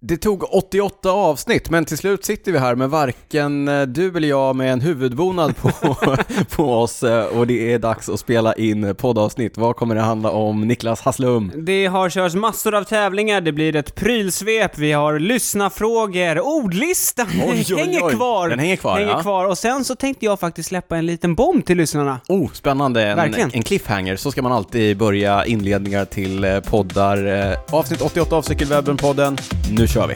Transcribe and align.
Det 0.00 0.16
tog 0.16 0.54
88 0.54 1.10
avsnitt, 1.10 1.70
men 1.70 1.84
till 1.84 1.98
slut 1.98 2.24
sitter 2.24 2.52
vi 2.52 2.58
här 2.58 2.74
med 2.74 2.90
varken 2.90 3.68
eh, 3.68 3.82
du 3.82 4.16
eller 4.16 4.28
jag 4.28 4.56
med 4.56 4.72
en 4.72 4.80
huvudbonad 4.80 5.56
på, 5.56 5.70
på 6.56 6.74
oss 6.74 7.02
eh, 7.02 7.24
och 7.24 7.46
det 7.46 7.72
är 7.72 7.78
dags 7.78 8.08
att 8.08 8.20
spela 8.20 8.54
in 8.54 8.94
poddavsnitt. 8.94 9.56
Vad 9.56 9.76
kommer 9.76 9.94
det 9.94 10.00
handla 10.00 10.30
om, 10.30 10.68
Niklas 10.68 11.00
Hasslum? 11.00 11.52
Det 11.56 11.86
har 11.86 12.10
körts 12.10 12.34
massor 12.34 12.74
av 12.74 12.84
tävlingar, 12.84 13.40
det 13.40 13.52
blir 13.52 13.76
ett 13.76 13.94
prylsvep, 13.94 14.78
vi 14.78 14.92
har 14.92 15.18
lyssnafrågor, 15.18 16.40
ordlistan 16.40 17.26
Oj, 17.46 17.64
oj, 17.70 17.80
hänger 17.80 18.02
oj. 18.04 18.14
kvar! 18.14 18.48
Den 18.48 18.58
hänger 18.58 18.76
kvar, 18.76 18.98
hänger 18.98 19.12
ja. 19.12 19.22
kvar. 19.22 19.44
Och 19.44 19.58
sen 19.58 19.84
så 19.84 19.94
tänkte 19.94 20.24
jag 20.24 20.40
faktiskt 20.40 20.68
släppa 20.68 20.96
en 20.96 21.06
liten 21.06 21.34
bomb 21.34 21.66
till 21.66 21.76
lyssnarna. 21.76 22.20
Oh, 22.28 22.50
spännande. 22.52 23.02
En, 23.02 23.16
Verkligen. 23.16 23.50
en 23.54 23.62
cliffhanger. 23.62 24.16
Så 24.16 24.30
ska 24.30 24.42
man 24.42 24.52
alltid 24.52 24.96
börja 24.96 25.46
inledningar 25.46 26.04
till 26.04 26.44
eh, 26.44 26.60
poddar. 26.60 27.56
Avsnitt 27.70 28.00
88 28.00 28.36
av 28.36 28.42
Cykelwebben-podden. 28.42 29.38
Nu 29.70 29.87
kör 29.88 30.06
vi! 30.06 30.14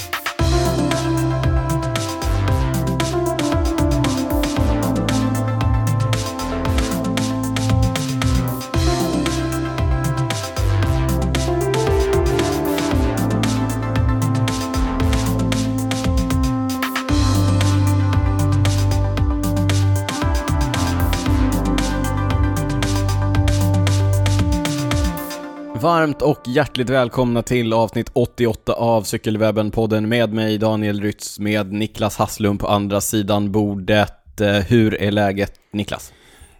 Varmt 25.82 26.22
och 26.22 26.40
hjärtligt 26.46 26.90
välkomna 26.90 27.42
till 27.42 27.72
avsnitt 27.72 28.10
88 28.12 28.72
av 28.72 29.02
Cykelwebben-podden 29.04 30.06
med 30.06 30.32
mig 30.32 30.58
Daniel 30.58 31.00
Rytz 31.00 31.38
med 31.38 31.72
Niklas 31.72 32.16
Hasslum 32.16 32.58
på 32.58 32.68
andra 32.68 33.00
sidan 33.00 33.52
bordet. 33.52 34.40
Eh, 34.40 34.48
Hur 34.52 35.02
är 35.02 35.10
läget 35.10 35.52
Niklas? 35.72 36.12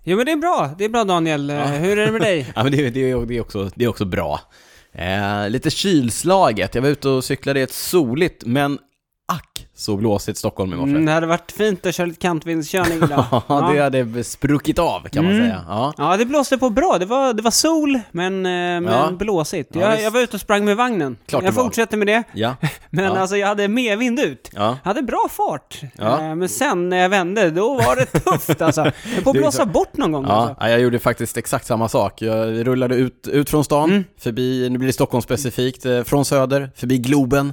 Jo 0.05 0.17
men 0.17 0.27
det 0.27 0.33
är 0.33 0.37
bra, 0.37 0.71
det 0.79 0.85
är 0.85 0.89
bra 0.89 1.05
Daniel. 1.05 1.51
Eh, 1.51 1.57
Hur 1.67 1.99
är 1.99 2.07
det 2.07 2.13
med 2.13 2.21
dig? 2.21 2.47
Ja 2.55 2.63
men 2.63 2.73
det, 2.73 2.91
det, 2.91 3.11
är- 3.11 3.27
det, 3.27 3.37
är, 3.37 3.41
också, 3.41 3.71
det 3.75 3.85
är 3.85 3.89
också 3.89 4.05
bra. 4.05 4.41
Eh, 4.93 5.49
lite 5.49 5.71
kylslaget, 5.71 6.75
jag 6.75 6.83
var 6.83 6.89
ute 6.89 7.09
och 7.09 7.25
cyklade 7.25 7.61
i 7.61 7.63
ett 7.63 7.73
soligt 7.73 8.43
men 8.47 8.79
ack 9.33 9.69
så 9.75 9.97
blåsigt 9.97 10.39
Stockholm 10.39 10.73
i 10.73 10.77
morse. 10.77 10.91
Mm, 10.91 11.05
det 11.07 11.13
hade 11.13 11.27
varit 11.27 11.53
fint 11.53 11.87
att 11.87 11.95
köra 11.95 12.07
lite 12.07 12.21
kantvindskörning 12.21 12.97
idag. 13.03 13.25
Ja, 13.49 13.71
det 13.75 13.81
hade 14.03 14.25
spruckit 14.25 14.79
av 14.79 15.01
kan 15.09 15.25
man 15.25 15.33
Mm. 15.35 15.47
säga. 15.47 15.65
Ja. 15.69 15.93
Ja, 15.99 16.17
det 16.17 16.25
blåste 16.25 16.59
på 16.59 16.71
bra. 16.71 16.97
Det 16.99 17.07
var, 17.07 17.33
det 17.33 17.43
var 17.43 17.51
sol, 17.51 18.01
men, 18.11 18.47
eh, 18.47 18.51
men 18.53 18.85
Ja. 18.85 19.11
blåsigt. 19.19 19.71
Ja, 19.75 19.99
jag, 20.01 20.11
var 20.11 20.21
ute 20.21 20.37
och 20.37 20.41
sprang 20.41 20.65
med 20.65 20.77
vagnen. 20.77 21.17
Klart 21.27 21.45
jag 21.45 21.55
fortsätter 21.55 21.97
med 21.97 22.07
det. 22.07 22.23
Ja. 22.33 22.57
Men 22.91 23.05
Ja. 23.05 23.19
alltså, 23.19 23.37
jag 23.37 23.49
hade 23.49 23.69
medvind 23.69 24.21
ut. 24.21 24.51
Ja. 24.53 24.79
Jag 24.83 24.89
hade 24.91 25.03
bra 25.03 25.27
fart. 25.31 25.81
Ja. 25.99 26.21
Eh, 26.21 26.35
Men 26.35 26.49
sen 26.49 26.89
när 26.89 26.97
jag 26.97 27.09
vände, 27.09 27.51
då 27.51 27.75
var 27.75 27.97
det 27.97 28.07
tufft 28.07 28.63
alltså. 28.63 28.81
Jag 29.15 29.25
på 29.25 29.31
att 29.31 29.37
blåsa 29.37 29.59
så- 29.63 29.67
bort 29.69 29.97
någon 29.97 30.13
gång 30.13 30.25
Ja, 30.29 30.33
alltså. 30.33 30.57
ja, 30.61 30.69
jag 30.71 30.81
gjorde 30.81 30.99
faktiskt 30.99 31.37
exakt 31.37 31.67
samma 31.67 31.89
sak. 31.89 32.23
Jag 32.23 32.67
rullade 32.67 32.95
ut, 32.95 33.29
ut 33.29 33.51
från 33.51 33.65
stan, 33.65 33.91
Mm. 33.91 34.05
förbi, 34.21 34.69
nu 34.71 34.79
blir 34.79 34.87
det 34.87 34.93
Stockholm 34.93 35.23
specifikt, 35.23 35.87
eh, 35.87 36.03
från 36.03 36.25
söder, 36.25 36.71
förbi 36.77 36.99
Globen, 36.99 37.53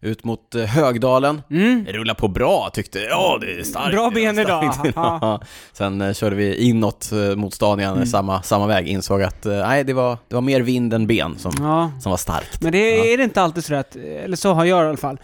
ut 0.00 0.24
mot 0.24 0.54
eh, 0.54 0.64
Högdalen. 0.64 1.42
Mm. 1.50 1.84
Det 1.84 1.92
rullar 1.92 2.14
på 2.14 2.28
bra 2.28 2.70
tyckte. 2.72 2.98
Ja, 2.98 3.38
det 3.40 3.52
är 3.60 3.62
starkt. 3.62 3.92
Bra 3.92 4.10
ben 4.10 4.38
idag. 4.38 4.64
Ja. 4.64 5.18
Ja. 5.22 5.40
Sen 5.72 6.00
eh, 6.00 6.12
körde 6.14 6.36
vi 6.36 6.56
inåt 6.68 7.12
eh, 7.12 7.36
mot 7.36 7.54
stan 7.54 7.80
igen, 7.80 7.92
Mm. 7.94 8.06
samma, 8.06 8.42
samma 8.42 8.66
väg. 8.66 8.86
Insåg 8.88 9.22
att 9.22 9.44
nej, 9.44 9.84
det 9.84 9.92
var, 9.92 10.18
det 10.28 10.34
var 10.34 10.42
mer 10.42 10.60
vind 10.60 10.94
än 10.94 11.06
ben 11.06 11.38
som, 11.38 11.52
Ja. 11.58 11.90
som 12.00 12.10
var 12.10 12.16
starkt. 12.16 12.62
Men 12.62 12.72
det 12.72 12.78
är, 12.78 13.12
är 13.12 13.16
det 13.16 13.24
inte 13.24 13.42
alltid 13.42 13.64
så 13.64 13.74
att, 13.74 13.96
eller 13.96 14.36
så 14.36 14.52
har 14.52 14.64
jag 14.64 14.84
i 14.84 14.88
alla 14.88 14.96
fall, 14.96 15.18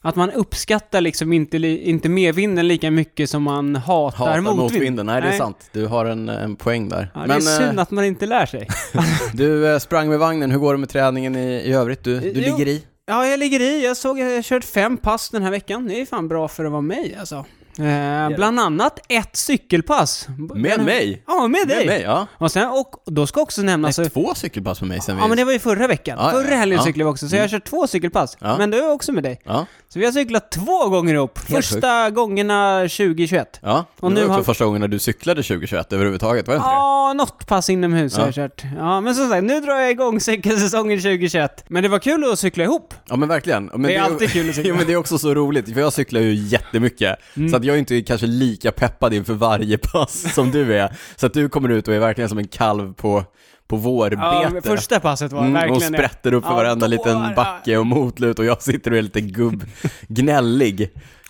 att 0.00 0.16
man 0.16 0.30
uppskattar 0.30 1.00
liksom 1.00 1.32
inte, 1.32 1.56
inte 1.66 2.08
medvinden 2.08 2.68
lika 2.68 2.90
mycket 2.90 3.30
som 3.30 3.42
man 3.42 3.76
hatar, 3.76 4.18
Hatar 4.18 4.40
motvind. 4.40 4.58
motvinden. 4.62 5.06
Nej, 5.06 5.22
det 5.22 5.28
är 5.28 5.32
sant. 5.38 5.70
Du 5.72 5.86
har 5.86 6.04
en, 6.06 6.28
en 6.28 6.56
poäng 6.56 6.88
där. 6.88 7.10
Ja, 7.14 7.20
det 7.26 7.34
är 7.34 7.40
synd 7.40 7.80
att 7.80 7.90
man 7.90 8.04
inte 8.04 8.26
lär 8.26 8.46
sig. 8.46 8.68
du 9.32 9.78
sprang 9.80 10.08
med 10.08 10.18
vagnen, 10.18 10.50
hur 10.50 10.58
går 10.58 10.72
det 10.74 10.78
med 10.78 10.88
träningen 10.88 11.36
i, 11.36 11.52
i 11.54 11.72
övrigt? 11.72 12.04
Du, 12.04 12.20
du 12.20 12.32
Jo. 12.34 12.40
ligger 12.56 12.68
i? 12.72 12.82
Ja, 13.10 13.26
jag 13.26 13.38
ligger 13.38 13.60
i. 13.60 13.84
Jag 13.84 13.96
såg, 13.96 14.18
jag 14.18 14.34
har 14.34 14.42
kört 14.42 14.64
fem 14.64 14.96
pass 14.96 15.30
den 15.30 15.42
här 15.42 15.50
veckan. 15.50 15.86
Det 15.86 16.00
är 16.00 16.06
fan 16.06 16.28
bra 16.28 16.48
för 16.48 16.64
att 16.64 16.70
vara 16.72 16.82
mig 16.82 17.16
alltså. 17.20 17.44
Eh, 17.78 18.36
bland 18.36 18.60
annat 18.60 18.98
ett 19.08 19.36
cykelpass. 19.36 20.28
Med 20.54 20.80
mig? 20.84 21.22
Ja, 21.26 21.48
med 21.48 21.68
dig. 21.68 21.76
Med 21.76 21.86
mig, 21.86 22.02
ja. 22.02 22.26
Och, 22.38 22.52
sen, 22.52 22.68
och 22.68 22.94
då 23.12 23.26
ska 23.26 23.40
också 23.40 23.62
nämnas... 23.62 23.98
Nej, 23.98 24.10
två 24.10 24.34
cykelpass 24.34 24.80
med 24.80 24.88
mig 24.88 25.00
sen 25.00 25.16
vi... 25.16 25.22
Ja 25.22 25.28
men 25.28 25.36
det 25.36 25.44
var 25.44 25.52
ju 25.52 25.58
förra 25.58 25.86
veckan. 25.86 26.18
Ja, 26.20 26.30
förra 26.30 26.56
helgen 26.56 26.78
ja. 26.78 26.84
cyklade 26.84 27.04
vi 27.04 27.12
också, 27.12 27.28
så 27.28 27.36
jag 27.36 27.42
har 27.42 27.48
kört 27.48 27.64
två 27.64 27.86
cykelpass. 27.86 28.36
Ja. 28.40 28.58
Men 28.58 28.70
det 28.70 28.78
är 28.78 28.92
också 28.92 29.12
med 29.12 29.22
dig. 29.22 29.40
Ja, 29.44 29.66
Så 29.88 29.98
vi 29.98 30.04
har 30.04 30.12
cyklat 30.12 30.50
två 30.50 30.88
gånger 30.88 31.14
ihop. 31.14 31.38
Första 31.38 32.10
gångerna 32.10 32.80
2021. 32.80 33.58
ja. 33.62 33.84
Och 33.96 34.04
Och 34.04 34.12
nu 34.12 34.20
nu 34.20 34.26
också 34.26 34.32
har- 34.38 34.42
första 34.42 34.64
gången 34.64 34.80
när 34.80 34.88
du 34.88 34.98
cyklade 34.98 35.42
2021 35.42 35.92
överhuvudtaget, 35.92 36.46
var 36.46 36.54
det 36.54 36.58
inte 36.58 36.68
det? 36.68 36.72
Ja, 36.74 37.12
något 37.16 37.46
pass 37.46 37.70
inomhus 37.70 38.14
har 38.16 38.22
Ja. 38.22 38.26
jag 38.26 38.34
kört. 38.34 38.62
Ja, 38.78 39.00
men 39.00 39.14
som 39.14 39.28
sagt, 39.28 39.44
nu 39.44 39.60
drar 39.60 39.74
jag 39.78 39.90
igång 39.90 40.20
cykelsäsongen 40.20 40.98
2021. 40.98 41.64
Men 41.68 41.82
det 41.82 41.88
var 41.88 41.98
kul 41.98 42.32
att 42.32 42.38
cykla 42.38 42.64
ihop. 42.64 42.94
Ja 43.08 43.16
men 43.16 43.28
verkligen. 43.28 43.64
Men 43.64 43.82
Det 43.82 43.94
är 43.94 44.02
alltid 44.02 44.30
kul 44.30 44.48
att 44.48 44.54
cykla. 44.56 44.68
Ja 44.68 44.74
men 44.76 44.86
det 44.86 44.92
är 44.92 44.96
också 44.96 45.18
så 45.18 45.34
roligt, 45.34 45.72
för 45.74 45.80
jag 45.80 45.92
cyklar 45.92 46.20
ju 46.20 46.34
jättemycket. 46.34 47.16
Mm. 47.36 47.48
Så 47.50 47.56
att 47.56 47.64
jag 47.68 47.74
är 47.74 47.78
inte 47.78 48.02
kanske 48.02 48.26
lika 48.26 48.72
peppad 48.72 49.14
inför 49.14 49.34
varje 49.34 49.78
pass 49.78 50.26
som 50.34 50.50
du 50.50 50.74
är. 50.78 50.96
Så 51.16 51.26
att 51.26 51.34
du 51.34 51.48
kommer 51.48 51.68
ut 51.68 51.88
och 51.88 51.94
är 51.94 51.98
verkligen 51.98 52.28
som 52.28 52.38
en 52.38 52.48
kalv 52.48 52.92
på, 52.94 53.24
på 53.68 53.76
vårbete. 53.76 54.22
Ja, 54.22 54.60
första 54.64 55.00
passet 55.00 55.32
var 55.32 55.40
Mm, 55.40 55.54
och 55.54 55.60
verkligen 55.60 55.92
det. 55.92 55.98
sprätter 55.98 56.34
upp 56.34 56.44
för 56.44 56.50
Ja, 56.50 56.56
varenda 56.56 56.86
då- 56.86 56.90
liten 56.90 57.34
backe 57.36 57.76
och 57.76 57.86
motlut 57.86 58.38
och 58.38 58.44
jag 58.44 58.62
sitter 58.62 58.90
och 58.90 58.96
är 58.98 59.02
lite 59.02 59.20
gubb-gnällig. 59.20 60.80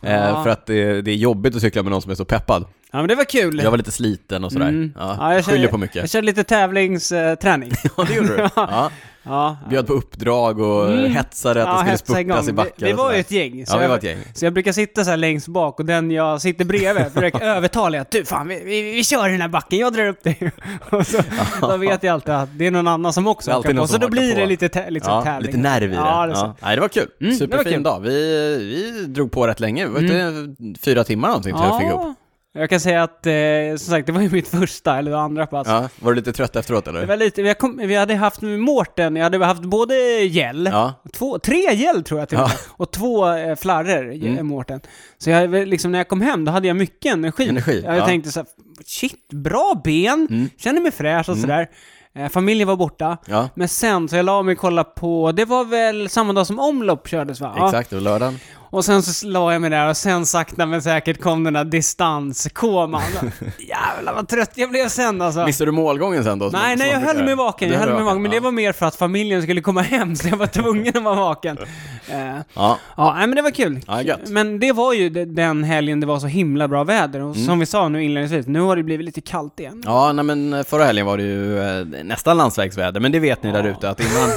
Eh, 0.03 0.13
Ja. 0.13 0.43
för 0.45 0.51
att 0.51 0.67
det, 0.67 1.03
det 1.03 1.11
är 1.11 1.15
jobbigt 1.17 1.57
att 1.57 1.61
cykla 1.63 1.83
med 1.83 1.93
någon 1.93 2.03
som 2.03 2.11
är 2.11 2.15
så 2.15 2.25
peppad. 2.25 2.65
Ja, 2.93 2.99
men 2.99 3.09
det 3.09 3.15
var 3.15 3.25
kul. 3.25 3.61
Jag 3.65 3.71
var 3.71 3.79
lite 3.79 3.91
sliten 3.93 4.45
och 4.45 4.53
sådär. 4.53 4.69
Mm. 4.69 4.93
Ja, 4.99 5.35
jag 5.35 5.45
skyller 5.45 5.59
körde- 5.59 5.69
på 5.71 5.79
mycket. 5.79 5.97
Jag 5.97 6.11
körde 6.11 6.27
lite 6.27 6.45
tävlingsträning. 6.45 7.73
Ja, 7.97 8.05
det 8.09 8.15
gjorde 8.15 8.37
du. 8.37 8.49
Ja. 8.57 8.91
ja. 9.23 9.57
Bjöd 9.71 9.87
på 9.87 9.93
uppdrag 9.93 10.61
och 10.61 10.89
Mm. 10.93 11.13
hetsade 11.13 11.63
att 11.63 11.69
Ja, 11.87 11.93
det 11.93 11.99
skulle 11.99 12.17
spurtas 12.25 12.49
i 12.49 12.53
backar 12.53 12.73
Vi, 12.77 12.87
vi 12.87 12.93
var 12.93 13.13
ju 13.13 13.19
ett 13.21 13.31
gäng. 13.31 13.67
Så 13.67 13.77
Ja, 13.77 13.81
vi 13.81 13.87
var 13.87 13.97
ett 13.97 14.03
gäng. 14.03 14.19
Så 14.35 14.45
jag 14.47 14.53
brukar 14.53 14.73
sitta 14.73 15.05
så 15.05 15.11
här 15.11 15.17
längst 15.17 15.49
bak 15.49 15.81
och 15.81 15.87
den 15.87 16.11
jag 16.11 16.41
sitter 16.41 16.65
bredvid 16.65 17.05
försöker 17.15 17.41
övertala 17.45 18.01
att 18.01 18.11
du 18.11 18.25
fan, 18.25 18.49
vi, 18.49 18.63
vi, 18.65 18.83
vi 18.83 19.05
kör 19.05 19.29
den 19.29 19.41
här 19.41 19.49
backen, 19.49 19.79
jag 19.79 19.93
drar 19.93 20.07
upp 20.09 20.23
dig. 20.25 20.53
och 20.91 21.07
så, 21.07 21.23
då 21.61 21.77
vet 21.77 22.03
jag 22.03 22.13
alltid 22.15 22.35
att 22.35 22.49
det 22.59 22.67
är 22.67 22.71
någon 22.71 22.89
annan 22.89 23.13
som 23.13 23.27
också 23.27 23.51
hakar 23.53 23.75
på. 23.75 23.87
Så 23.87 23.99
då 23.99 24.09
blir 24.09 24.35
på. 24.35 24.41
det 24.41 24.47
lite, 24.47 24.69
tä- 24.69 24.91
lite 24.91 25.07
Ja, 25.11 25.23
tävling. 25.23 25.47
lite 25.47 25.59
nerv 25.59 25.85
i 25.85 25.87
det. 25.87 25.95
Ja, 25.95 26.27
det 26.27 26.33
Ja. 26.33 26.57
Nej, 26.63 26.75
det 26.77 26.81
var 26.81 26.89
kul. 26.89 27.03
Mm, 27.03 27.13
det 27.21 27.27
var 27.27 27.39
Superfin 27.39 27.73
kul. 27.73 27.83
dag. 27.83 28.01
Vi, 28.01 28.11
vi 28.59 29.05
drog 29.07 29.33
på 29.33 29.47
rätt 29.47 29.61
länge. 29.61 29.87
Var 29.87 30.01
det 30.01 30.57
fyra 30.81 31.05
timmar 31.05 31.29
någonting 31.29 31.53
tror 31.55 31.67
jag 31.67 31.79
fick 31.81 31.89
ihop? 31.89 32.17
Ja, 32.55 32.61
jag 32.61 32.71
kan 32.71 32.81
säga 32.81 33.03
att, 33.03 33.27
eh, 33.27 33.33
som 33.69 33.79
sagt, 33.93 34.07
det 34.07 34.13
var 34.13 34.21
ju 34.21 34.31
mitt 34.31 34.49
första 34.49 34.99
eller 34.99 35.13
andra 35.13 35.47
pass. 35.47 35.67
Ja, 35.71 35.89
var 36.01 36.13
du 36.13 36.17
lite 36.17 36.33
trött 36.33 36.57
efteråt 36.57 36.85
Det 36.85 36.91
eller? 36.91 37.07
var 37.07 37.17
lite, 37.17 37.43
vi, 37.43 37.55
kom, 37.55 37.77
vi 37.77 37.95
hade 37.95 38.15
haft 38.15 38.43
Mårten, 38.43 39.17
jag 39.17 39.23
hade 39.25 39.45
haft 39.45 39.63
både 39.63 39.95
gäll, 40.25 40.69
Ja, 40.73 40.95
Två, 41.13 41.39
tre 41.39 41.75
gäll 41.75 42.03
tror 42.05 42.21
jag 42.21 42.29
till 42.29 42.39
och 42.39 42.45
Ja. 42.45 42.51
Och 42.77 42.91
två 42.93 43.29
eh, 43.29 43.57
flarror, 43.57 44.05
Mm. 44.13 44.27
mm. 44.27 44.47
Mårten. 44.47 44.81
Så 45.19 45.31
jag, 45.31 45.69
liksom, 45.69 45.93
när 45.93 45.99
jag 45.99 46.09
kom 46.09 46.21
hem, 46.21 46.45
då 46.45 46.53
hade 46.53 46.69
jag 46.69 46.77
mycket 46.77 47.13
energi. 47.13 47.49
Energi, 47.49 47.83
Jag 47.85 47.97
ja. 47.97 48.07
tänkte 48.07 48.31
så 48.33 48.41
här, 48.41 48.47
shit, 48.87 49.29
bra 49.33 49.81
ben, 49.85 50.27
Mm. 50.31 50.49
kände 50.59 50.81
mig 50.81 50.93
fräsch 50.93 51.29
och 51.29 51.35
Mm. 51.37 51.43
sådär. 51.43 51.69
Eh, 52.15 52.29
familjen 52.29 52.69
var 52.69 52.77
borta. 52.77 53.17
ja. 53.27 53.49
Men 53.55 53.69
sen, 53.69 54.09
så 54.09 54.17
jag 54.17 54.25
la 54.25 54.43
mig 54.43 54.53
och 54.53 54.59
kollade 54.59 54.91
på, 54.97 55.33
det 55.33 55.45
var 55.45 55.65
väl 55.65 56.09
samma 56.09 56.33
dag 56.33 56.47
som 56.47 56.59
omlopp 56.59 57.09
kördes 57.09 57.41
va? 57.41 57.55
Exakt, 57.67 57.91
det 57.91 57.97
var 57.97 58.01
lördagen. 58.03 58.39
Och 58.71 58.85
sen 58.85 59.03
så 59.03 59.27
la 59.27 59.53
jag 59.53 59.61
mig 59.63 59.71
där 59.71 59.89
och 59.89 59.97
sen 59.97 60.27
sakta 60.27 60.67
men 60.67 60.83
säkert 60.83 61.21
kom 61.21 61.45
den 61.45 61.53
där 61.55 61.65
distanskoman. 61.65 63.03
Jävlar 63.59 64.15
vad 64.15 64.29
trött 64.29 64.51
jag 64.55 64.71
blev 64.71 64.89
sen 64.89 65.23
alltså. 65.23 65.45
Missade 65.45 65.69
du 65.69 65.73
målgången 65.73 66.25
sen 66.25 66.39
då? 66.39 66.51
Nej, 66.53 66.77
nej, 66.77 66.91
jag 66.91 67.01
höll 67.01 67.25
mig 67.25 67.35
vaken. 67.35 67.73
Jag 67.73 67.79
höll 67.79 67.95
mig 67.95 68.03
vaken. 68.03 68.23
Men 68.23 68.31
det 68.31 68.37
ja. 68.37 68.43
var 68.43 68.53
mer 68.53 68.73
för 68.73 68.87
att 68.87 68.97
familjen 68.97 69.43
skulle 69.43 69.61
komma 69.61 69.83
hem, 69.83 70.17
så 70.17 70.29
jag 70.29 70.37
var 70.37 70.47
tvungen 70.47 70.97
att 70.97 71.03
vara 71.03 71.15
vaken. 71.15 71.59
Eh, 72.11 72.37
Ja, 72.55 72.79
Ja, 72.97 73.15
men 73.19 73.35
det 73.35 73.43
var 73.43 73.51
kul. 73.51 73.81
Ja. 74.05 74.17
Men 74.27 74.61
det 74.61 74.73
var 74.73 74.93
ju 74.93 75.09
de- 75.11 75.25
den 75.25 75.65
helgen 75.65 76.01
det 76.01 76.07
var 76.07 76.19
så 76.19 76.27
himla 76.27 76.69
bra 76.69 76.85
väder. 76.85 77.23
Och 77.23 77.37
som 77.37 77.59
vi 77.59 77.67
sa 77.67 77.89
nu 77.89 78.05
inledningsvis, 78.05 78.47
nu 78.47 78.61
har 78.61 78.77
det 78.77 78.83
blivit 78.83 79.07
lite 79.07 79.21
kallt 79.21 79.61
igen. 79.61 79.73
Mm. 79.73 79.83
ja 79.87 80.13
nej, 80.13 80.25
men 80.25 80.65
förra 80.65 80.85
helgen 80.85 81.07
var 81.07 81.17
det 81.17 81.23
ju 81.23 81.59
eh, 81.81 81.87
nästan 82.05 82.37
landsvägsväder, 82.37 83.01
men 83.01 83.13
det 83.13 83.19
vet 83.19 83.43
ni 83.43 83.53
där 83.53 83.65
ute 83.67 83.91
att 83.91 84.01
innan, 84.01 84.31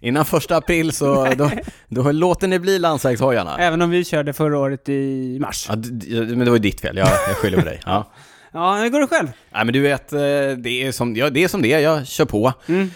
innan 0.00 0.24
första 0.24 0.56
april 0.56 0.92
så 0.92 1.28
då, 1.36 1.50
då 1.88 2.12
låter 2.12 2.48
ni 2.48 2.58
bli 2.58 2.78
landsvägshojarna. 2.78 3.56
Även 3.58 3.77
om 3.82 3.90
vi 3.90 4.04
körde 4.04 4.32
förra 4.32 4.58
året 4.58 4.88
i 4.88 5.38
mars. 5.40 5.66
Ja, 5.68 5.74
d- 5.76 6.06
men 6.10 6.38
det 6.38 6.44
var 6.50 6.56
ju 6.56 6.58
ditt 6.58 6.80
fel, 6.80 6.96
jag, 6.96 7.08
jag 7.08 7.36
skyller 7.36 7.58
på 7.58 7.64
dig. 7.64 7.80
Ja. 7.86 8.10
Ja, 8.52 8.74
hur 8.76 8.88
går 8.88 9.00
det 9.00 9.06
själv? 9.06 9.28
Nej 9.52 9.64
men 9.64 9.72
du 9.74 9.80
vet, 9.80 10.12
eh, 10.12 10.18
det 10.18 10.68
är 10.86 10.92
som, 10.92 11.16
ja, 11.16 11.30
det 11.30 11.44
är 11.44 11.48
som 11.48 11.62
det 11.62 11.72
är, 11.72 11.78
jag 11.78 12.06
kör 12.06 12.24
på. 12.24 12.52
Mm. 12.68 12.90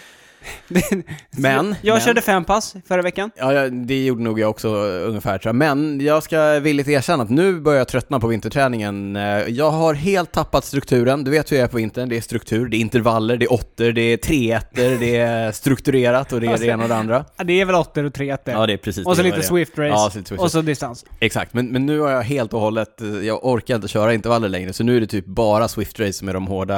Men, 1.37 1.75
jag 1.81 1.93
men. 1.93 2.01
körde 2.01 2.21
fem 2.21 2.43
pass 2.45 2.75
förra 2.87 3.01
veckan. 3.01 3.31
Ja, 3.35 3.69
det 3.69 4.05
gjorde 4.05 4.23
nog 4.23 4.39
jag 4.39 4.49
också 4.49 4.67
eh, 4.67 5.09
ungefär 5.09 5.37
tror 5.37 5.49
jag. 5.49 5.55
Men 5.55 6.01
jag 6.01 6.23
ska 6.23 6.59
villigt 6.59 6.87
erkänna 6.87 7.23
att 7.23 7.29
nu 7.29 7.59
börjar 7.59 7.77
jag 7.77 7.87
tröttna 7.87 8.19
på 8.19 8.27
vinterträningen. 8.27 9.15
Eh, 9.15 9.23
Jag 9.47 9.71
har 9.71 9.93
helt 9.93 10.31
tappat 10.31 10.65
strukturen. 10.65 11.23
Du 11.23 11.31
vet 11.31 11.51
hur 11.51 11.57
jag 11.57 11.63
är 11.63 11.67
på 11.67 11.77
vintern. 11.77 12.09
Det 12.09 12.17
är 12.17 12.21
struktur, 12.21 12.67
det 12.67 12.77
är 12.77 12.79
intervaller, 12.79 13.37
det 13.37 13.45
är 13.45 13.53
åttor, 13.53 13.91
det 13.91 14.01
är 14.01 14.17
treetter, 14.17 14.97
det 14.99 15.15
är 15.17 15.51
strukturerat 15.51 16.33
och 16.33 16.41
det 16.41 16.47
är 16.47 16.57
det 16.57 16.65
ena 16.65 16.83
och 16.83 16.89
det 16.89 16.95
andra. 16.95 17.25
Ja, 17.37 17.43
Det 17.43 17.61
är 17.61 17.65
väl 17.65 17.75
åttor 17.75 18.03
och 18.03 18.13
tre 18.13 18.29
ettor. 18.29 18.53
Ja, 18.53 18.65
det 18.67 18.73
är 18.73 18.77
precis 18.77 19.05
och 19.05 19.15
så 19.17 19.23
lite. 19.23 19.41
Swift 19.43 19.77
Race. 19.77 19.87
Ja, 19.89 20.09
Swift 20.13 20.31
och 20.31 20.51
så 20.51 20.61
distans. 20.61 21.05
Exakt, 21.19 21.53
men, 21.53 21.67
men 21.67 21.85
nu 21.85 21.99
har 21.99 22.09
jag 22.09 22.21
helt 22.21 22.53
och 22.53 22.59
hållet, 22.59 23.01
eh, 23.01 23.07
jag 23.07 23.45
orkar 23.45 23.75
inte 23.75 23.87
köra 23.87 24.13
intervaller 24.13 24.49
längre, 24.49 24.73
så 24.73 24.83
nu 24.83 24.97
är 24.97 25.01
det 25.01 25.07
typ 25.07 25.25
bara 25.25 25.67
Swift 25.67 25.99
Race 25.99 26.13
som 26.13 26.27
är 26.29 26.33
de 26.33 26.47
hårda 26.47 26.73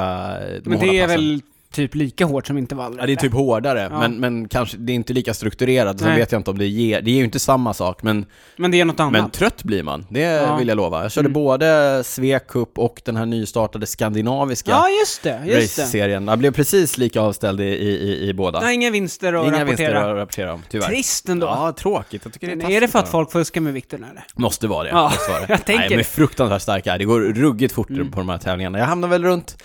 de 0.64 0.70
Men 0.70 0.78
hårda 0.78 0.92
det 0.92 0.98
är 0.98 1.06
passen. 1.06 1.20
väl 1.20 1.40
typ 1.72 1.94
lika 1.94 2.24
hårt 2.24 2.46
som 2.46 2.58
intervaller? 2.58 2.98
Ja, 3.00 3.06
det 3.06 3.12
är 3.12 3.16
typ 3.16 3.32
hårdare, 3.32 3.88
Ja. 3.92 3.98
men, 3.98 4.20
men 4.20 4.48
kanske, 4.48 4.76
det 4.76 4.92
är 4.92 4.94
inte 4.94 5.12
lika 5.12 5.34
strukturerat. 5.34 5.98
Sen 5.98 6.08
Nej. 6.08 6.18
vet 6.18 6.32
jag 6.32 6.38
inte 6.38 6.50
om 6.50 6.58
det 6.58 6.66
ger, 6.66 7.00
det 7.02 7.10
ger 7.10 7.18
ju 7.18 7.24
inte 7.24 7.38
samma 7.38 7.74
sak, 7.74 8.02
men, 8.02 8.26
Men 8.56 8.70
det 8.70 8.80
är 8.80 8.84
något 8.84 9.00
annat. 9.00 9.12
men 9.12 9.30
trött 9.30 9.62
blir 9.62 9.82
man. 9.82 10.06
Det 10.10 10.20
Ja. 10.20 10.56
vill 10.56 10.68
jag 10.68 10.76
lova. 10.76 11.02
Jag 11.02 11.12
körde 11.12 11.26
Mm. 11.26 11.32
både 11.32 12.02
Svea 12.04 12.38
Cup 12.38 12.78
och 12.78 13.02
den 13.04 13.16
här 13.16 13.26
nystartade 13.26 13.86
skandinaviska 13.86 14.70
ja, 14.70 14.86
just 15.00 15.22
det. 15.22 15.42
Just 15.46 15.78
race-serien. 15.78 16.28
Jag 16.28 16.38
blev 16.38 16.52
precis 16.52 16.98
lika 16.98 17.20
avställd 17.20 17.60
i, 17.60 17.64
i, 17.64 18.28
i, 18.28 18.34
båda. 18.34 18.60
Nej, 18.60 18.74
inga 18.74 18.90
vinster 18.90 19.32
att 19.32 19.46
Inga 19.46 19.52
rapportera. 19.64 19.64
vinster 19.66 19.94
att 19.94 20.16
rapportera 20.16 20.52
om, 20.54 20.62
tyvärr. 20.70 20.86
Trist 20.86 21.28
ändå. 21.28 21.46
Ja, 21.46 21.72
tråkigt. 21.78 22.20
Jag 22.24 22.32
tycker 22.32 22.46
det 22.46 22.52
är 22.52 22.56
Men 22.56 22.70
är 22.70 22.80
det 22.80 22.88
för 22.88 22.98
att 22.98 23.08
folk 23.08 23.32
fuskar 23.32 23.60
med 23.60 23.72
vikten 23.72 24.04
eller? 24.10 24.24
Måste 24.36 24.66
vara 24.66 24.82
det. 24.84 24.88
Ja, 24.90 25.02
måste 25.02 25.30
vara 25.32 25.40
det. 25.40 25.46
jag 25.52 25.64
tänker 25.64 25.80
Nej, 25.80 25.88
de 25.88 25.94
är 25.98 26.02
fruktansvärt 26.02 26.62
starka. 26.62 26.98
Det 26.98 27.04
går 27.04 27.20
ruggigt 27.20 27.74
fort 27.74 27.90
Mm. 27.90 28.10
på 28.10 28.18
de 28.20 28.28
här 28.28 28.38
tävlingarna. 28.38 28.78
Jag 28.78 28.86
hamnar 28.86 29.08
väl 29.08 29.24
runt, 29.24 29.62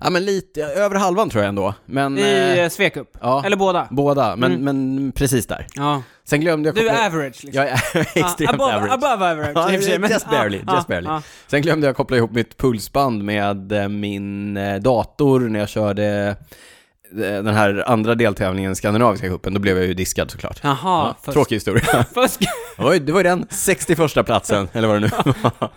ja 0.00 0.10
men 0.10 0.24
lite, 0.24 0.62
över 0.62 0.96
halvan 0.96 1.30
tror 1.30 1.42
jag 1.44 1.48
ändå. 1.48 1.74
Men, 1.86 2.18
I 2.18 2.22
eh, 2.22 2.58
eh, 2.58 2.68
Svekup? 2.68 3.16
ja. 3.20 3.42
Eller 3.46 3.56
båda? 3.56 3.88
båda, 3.90 4.36
men, 4.36 4.52
Mm. 4.52 4.64
men 4.64 5.12
precis 5.12 5.46
där. 5.46 5.66
Ja. 5.74 6.02
Sen 6.24 6.40
glömde 6.40 6.68
jag 6.68 6.74
Du 6.76 6.80
koppla- 6.88 6.98
är 7.02 7.06
average 7.06 7.44
liksom? 7.44 7.52
Jag 7.52 7.68
är 7.68 8.00
extremt 8.24 8.50
above, 8.54 8.74
average. 8.74 8.92
Above 8.92 9.30
average, 9.30 9.52
Ja, 9.54 9.72
i 9.72 9.76
och 9.76 9.80
för 9.82 9.90
sig, 9.90 9.98
men- 9.98 10.10
just 10.10 10.30
barely, 10.30 10.60
ja, 10.66 10.74
just 10.74 10.88
barely. 10.88 11.06
ja. 11.06 11.22
Sen 11.46 11.62
glömde 11.62 11.86
jag 11.86 11.96
koppla 11.96 12.16
ihop 12.16 12.30
mitt 12.30 12.56
pulsband 12.56 13.24
med 13.24 13.72
eh, 13.72 13.88
min 13.88 14.56
eh, 14.56 14.76
dator 14.76 15.40
när 15.40 15.60
jag 15.60 15.68
körde 15.68 16.36
den 17.10 17.46
här 17.54 17.84
andra 17.86 18.14
deltävlingen, 18.14 18.76
Skandinaviska 18.76 19.28
cupen, 19.28 19.54
då 19.54 19.60
blev 19.60 19.76
jag 19.78 19.86
ju 19.86 19.94
diskad 19.94 20.30
såklart. 20.30 20.60
Jaha, 20.62 20.76
Ja, 20.84 21.16
fusk. 21.24 21.32
tråkig 21.34 21.56
historia. 21.56 22.04
Fusk. 22.14 22.40
Ju- 22.92 22.98
det 22.98 23.12
var 23.12 23.20
ju 23.20 23.24
den 23.24 23.46
61 23.50 24.24
platsen, 24.26 24.68
eller 24.72 24.88
vad 24.88 24.96
det 24.96 25.00
nu 25.00 25.32
var. 25.42 25.70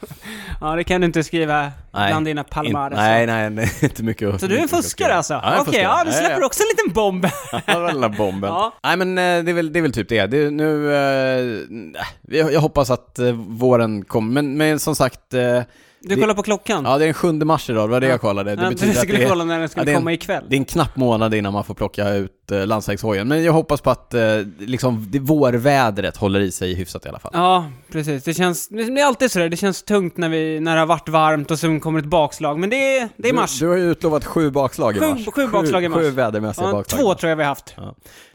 Ja, 0.61 0.75
det 0.75 0.83
kan 0.83 1.01
du 1.01 1.07
inte 1.07 1.23
skriva 1.23 1.71
Nej. 1.91 2.11
bland 2.11 2.25
dina 2.25 2.41
In, 2.41 2.45
palmares. 2.49 2.97
nej, 2.97 3.25
nej, 3.25 3.49
nej, 3.49 3.71
inte 3.81 4.03
mycket 4.03 4.39
Så 4.41 4.47
du 4.47 4.57
är 4.57 4.61
en 4.61 4.67
fuskare 4.67 5.13
alltså? 5.15 5.33
Ja, 5.33 5.39
Okej, 5.53 5.65
fuskare. 5.65 5.83
ja, 5.83 6.03
du 6.05 6.11
släpper 6.11 6.39
ja, 6.39 6.45
också 6.45 6.63
en 6.63 6.67
liten 6.77 6.93
bomb. 6.93 7.25
ja. 7.65 7.91
Den 7.91 8.15
bomben. 8.17 8.49
Ja. 8.49 8.73
Nej 8.83 8.97
men 8.97 9.17
eh, 9.17 9.43
det 9.43 9.51
är, 9.51 9.53
väl, 9.53 9.73
det 9.73 9.79
är 9.79 9.81
väl 9.81 9.93
typ 9.93 10.09
det. 10.09 10.25
det 10.27 10.37
är 10.37 10.51
nu, 10.51 10.93
eh, 10.93 12.37
jag, 12.37 12.53
jag 12.53 12.61
hoppas 12.61 12.89
att 12.89 13.19
eh, 13.19 13.31
våren 13.33 14.05
kommer, 14.05 14.31
men, 14.41 14.57
men 14.57 14.79
som 14.79 14.95
sagt, 14.95 15.33
eh, 15.33 15.61
Du 16.03 16.15
Det- 16.15 16.21
kollar 16.21 16.33
på 16.33 16.43
klockan? 16.43 16.85
ja 16.85 16.97
det 16.97 17.03
är 17.03 17.05
den 17.05 17.13
7 17.13 17.31
mars 17.45 17.69
idag, 17.69 17.89
det 17.89 17.91
var 17.91 17.99
det 17.99 18.05
Ja. 18.05 18.11
jag 18.11 18.21
kollade. 18.21 18.55
Det 18.55 18.61
jag 18.63 18.71
betyder 18.73 18.93
du 18.93 18.99
att 18.99 19.03
skulle 19.03 19.17
det 19.19 19.23
är, 19.25 19.29
kolla 19.29 19.43
när 19.43 19.59
den 19.59 19.69
skulle 19.69 19.81
ja, 19.81 19.85
det 19.85 19.91
en- 19.91 19.97
komma 19.97 20.13
ikväll. 20.13 20.43
det 20.49 20.55
är 20.55 20.57
en 20.57 20.65
knapp 20.65 20.95
månad 20.95 21.33
innan 21.33 21.53
man 21.53 21.63
får 21.63 21.73
plocka 21.73 22.09
ut 22.09 22.51
eh, 22.51 22.65
landsvägshojen. 22.67 23.27
Men 23.27 23.43
jag 23.43 23.53
hoppas 23.53 23.81
på 23.81 23.89
att 23.89 24.13
eh, 24.13 24.21
liksom, 24.59 25.07
det 25.11 25.19
vårvädret 25.19 26.17
håller 26.17 26.39
i 26.39 26.51
sig 26.51 26.73
hyfsat 26.73 27.05
i 27.05 27.09
alla 27.09 27.19
fall. 27.19 27.31
Ja, 27.35 27.65
precis. 27.91 28.23
Det 28.23 28.33
känns, 28.33 28.67
det 28.67 28.81
är 28.83 29.05
alltid 29.05 29.31
sådär, 29.31 29.49
det 29.49 29.57
känns 29.57 29.83
tungt 29.83 30.17
när, 30.17 30.29
vi, 30.29 30.59
när 30.59 30.73
det 30.73 30.79
har 30.79 30.87
varit 30.87 31.09
varmt 31.09 31.51
och 31.51 31.59
sen 31.59 31.79
kommer 31.79 31.99
ett 31.99 32.05
bakslag. 32.05 32.59
Men 32.59 32.69
det 32.69 32.97
är, 32.97 33.09
det 33.17 33.29
är 33.29 33.33
mars. 33.33 33.59
Du, 33.59 33.65
du 33.65 33.69
har 33.71 33.77
ju 33.77 33.91
utlovat 33.91 34.25
sju 34.25 34.49
bakslag 34.51 34.97
i 34.97 34.99
Sju- 34.99 35.07
mars. 35.09 35.25
sju 35.35 35.47
bakslag 35.47 35.83
i 35.83 35.89
mars. 35.89 35.99
Sju 35.99 36.09
vädermässiga 36.09 36.65
Ja, 36.67 36.71
bakslag. 36.71 37.01
två 37.01 37.13
tror 37.15 37.29
jag 37.29 37.35
vi 37.37 37.43
har 37.43 37.49
haft. 37.49 37.75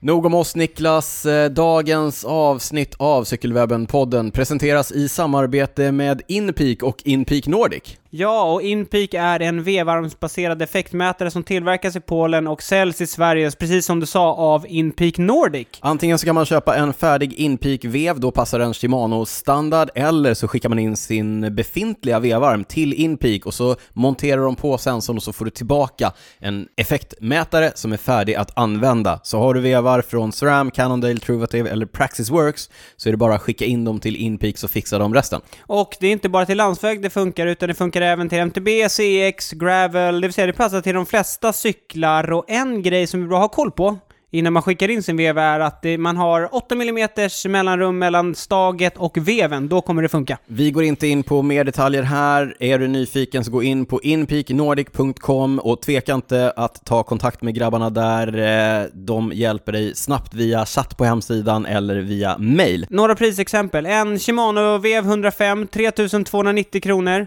Nog 0.01 0.27
om 0.27 0.35
oss 0.35 0.57
Niklas. 0.57 1.27
Eh, 1.27 1.51
Dagens 1.51 2.25
avsnitt 2.25 2.95
av 2.99 3.25
Cykelwebben-podden 3.25 4.31
presenteras 4.31 4.93
i 4.93 5.09
samarbete 5.09 5.93
med 5.93 6.23
Inpeak 6.29 6.83
och 6.83 6.97
Inpeak 7.05 7.47
Nordic. 7.57 7.97
Ja, 8.11 8.53
och 8.53 8.63
Inpeak 8.63 9.15
är 9.15 9.41
en 9.41 9.63
V-varmsbaserad 9.63 10.63
effektmätare 10.63 11.31
som 11.31 11.43
tillverkas 11.43 11.97
i 11.97 12.01
Polen 12.01 12.47
och 12.47 12.63
säljs 12.63 13.01
i 13.01 13.07
Sverige, 13.07 13.51
precis 13.51 13.87
som 13.87 14.01
du 14.01 14.07
sa, 14.07 14.35
av 14.35 14.67
Inpeak 14.69 15.19
Nordic. 15.19 15.69
Antingen 15.81 16.19
så 16.19 16.27
kan 16.27 16.35
man 16.35 16.47
köpa 16.47 16.77
en 16.77 16.93
färdig 16.93 17.33
Inpeak-vev, 17.33 18.21
då 18.21 18.31
passar 18.31 18.61
en 18.61 18.75
Shimano-standard, 18.75 19.91
eller 19.95 20.35
så 20.35 20.49
skickar 20.49 20.69
man 20.69 20.79
in 20.79 20.97
sin 20.97 21.55
befintliga 21.55 22.19
vevarm 22.19 22.65
till 22.65 22.93
Inpeak 22.93 23.47
och 23.47 23.55
så 23.55 23.77
monterar 23.93 24.43
de 24.43 24.57
på 24.57 24.79
sensorn 24.79 25.17
och 25.17 25.23
så 25.23 25.33
får 25.33 25.45
du 25.45 25.51
tillbaka 25.51 26.13
en 26.39 26.69
effektmätare 26.77 27.73
som 27.75 27.93
är 27.93 27.97
färdig 27.97 28.35
att 28.35 28.59
använda. 28.59 29.21
Så 29.23 29.39
har 29.39 29.55
du 29.55 29.61
vevar 29.61 30.03
från 30.03 30.33
SRAM, 30.33 30.71
Cannondale, 30.71 31.19
Truvative 31.19 31.71
eller 31.71 31.87
Praxis 31.87 32.31
Works 32.31 32.71
så 32.97 33.09
är 33.09 33.11
det 33.11 33.17
bara 33.17 33.35
att 33.35 33.43
skicka 33.43 33.65
in 33.65 33.85
dem 33.85 34.01
till 34.01 34.17
Inpeak 34.17 34.59
så 34.59 34.69
fixar 34.69 34.99
de 34.99 35.15
resten. 35.15 35.41
Och 35.61 35.97
det 36.01 36.07
är 36.07 36.13
inte 36.13 36.29
bara 36.29 36.47
till 36.47 36.57
landsväg 36.57 37.03
det 37.03 37.11
funkar, 37.11 37.47
utan 37.47 37.69
det 37.69 37.75
funkar 37.75 37.96
även 38.01 38.29
till 38.29 38.39
MTB, 38.39 38.89
CX, 38.89 39.51
Gravel, 39.53 40.21
det 40.21 40.27
vill 40.27 40.35
säga 40.35 40.47
det 40.47 40.53
passar 40.53 40.81
till 40.81 40.95
de 40.95 41.07
flesta 41.07 41.53
cyklar. 41.53 42.33
Och 42.33 42.45
en 42.49 42.83
grej 42.83 43.07
som 43.07 43.23
är 43.23 43.27
bra 43.27 43.37
att 43.37 43.43
ha 43.43 43.49
koll 43.49 43.71
på 43.71 43.99
innan 44.31 44.53
man 44.53 44.63
skickar 44.63 44.91
in 44.91 45.03
sin 45.03 45.17
vev 45.17 45.39
är 45.39 45.61
att 45.61 45.85
man 45.99 46.17
har 46.17 46.55
8 46.55 46.75
mm 46.75 47.09
mellanrum 47.49 47.99
mellan 47.99 48.35
staget 48.35 48.97
och 48.97 49.19
veven, 49.19 49.69
då 49.69 49.81
kommer 49.81 50.03
det 50.03 50.09
funka. 50.09 50.39
Vi 50.47 50.71
går 50.71 50.85
inte 50.85 51.07
in 51.07 51.23
på 51.23 51.43
mer 51.43 51.65
detaljer 51.65 52.03
här. 52.03 52.57
Är 52.61 52.79
du 52.79 52.89
nyfiken 52.89 53.45
så 53.45 53.51
gå 53.51 53.63
in 53.63 53.87
på 53.87 54.01
inpeaknordic.com 54.03 55.59
och 55.59 55.83
tveka 55.83 56.15
inte 56.15 56.53
att 56.57 56.85
ta 56.85 57.03
kontakt 57.03 57.43
med 57.43 57.55
grabbarna 57.55 57.91
där. 57.91 58.39
Eh, 58.83 58.87
De 58.93 59.33
hjälper 59.35 59.73
dig 59.73 59.95
snabbt 59.95 60.35
via 60.35 60.67
chatt 60.67 60.97
på 60.97 61.05
hemsidan 61.05 61.67
eller 61.67 61.97
via 61.97 62.39
mail. 62.39 62.87
Några 62.91 63.15
prisexempel. 63.15 63.87
En 63.87 64.19
Shimano 64.19 64.79
Vev 64.79 65.05
105, 65.05 65.67
3290 65.67 66.81
kronor. 66.81 67.27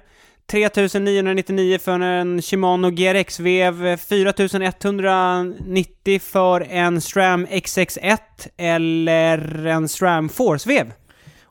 3999 0.52 1.80
för 1.80 2.00
en 2.00 2.42
Shimano 2.42 2.90
GRX-vev, 2.90 3.98
4190 3.98 6.20
för 6.20 6.62
en 6.62 7.02
SRAM 7.02 7.48
XX1 7.48 8.18
eller 8.58 9.66
en 9.66 9.88
SRAM 9.88 10.30
Force-vev. 10.30 10.92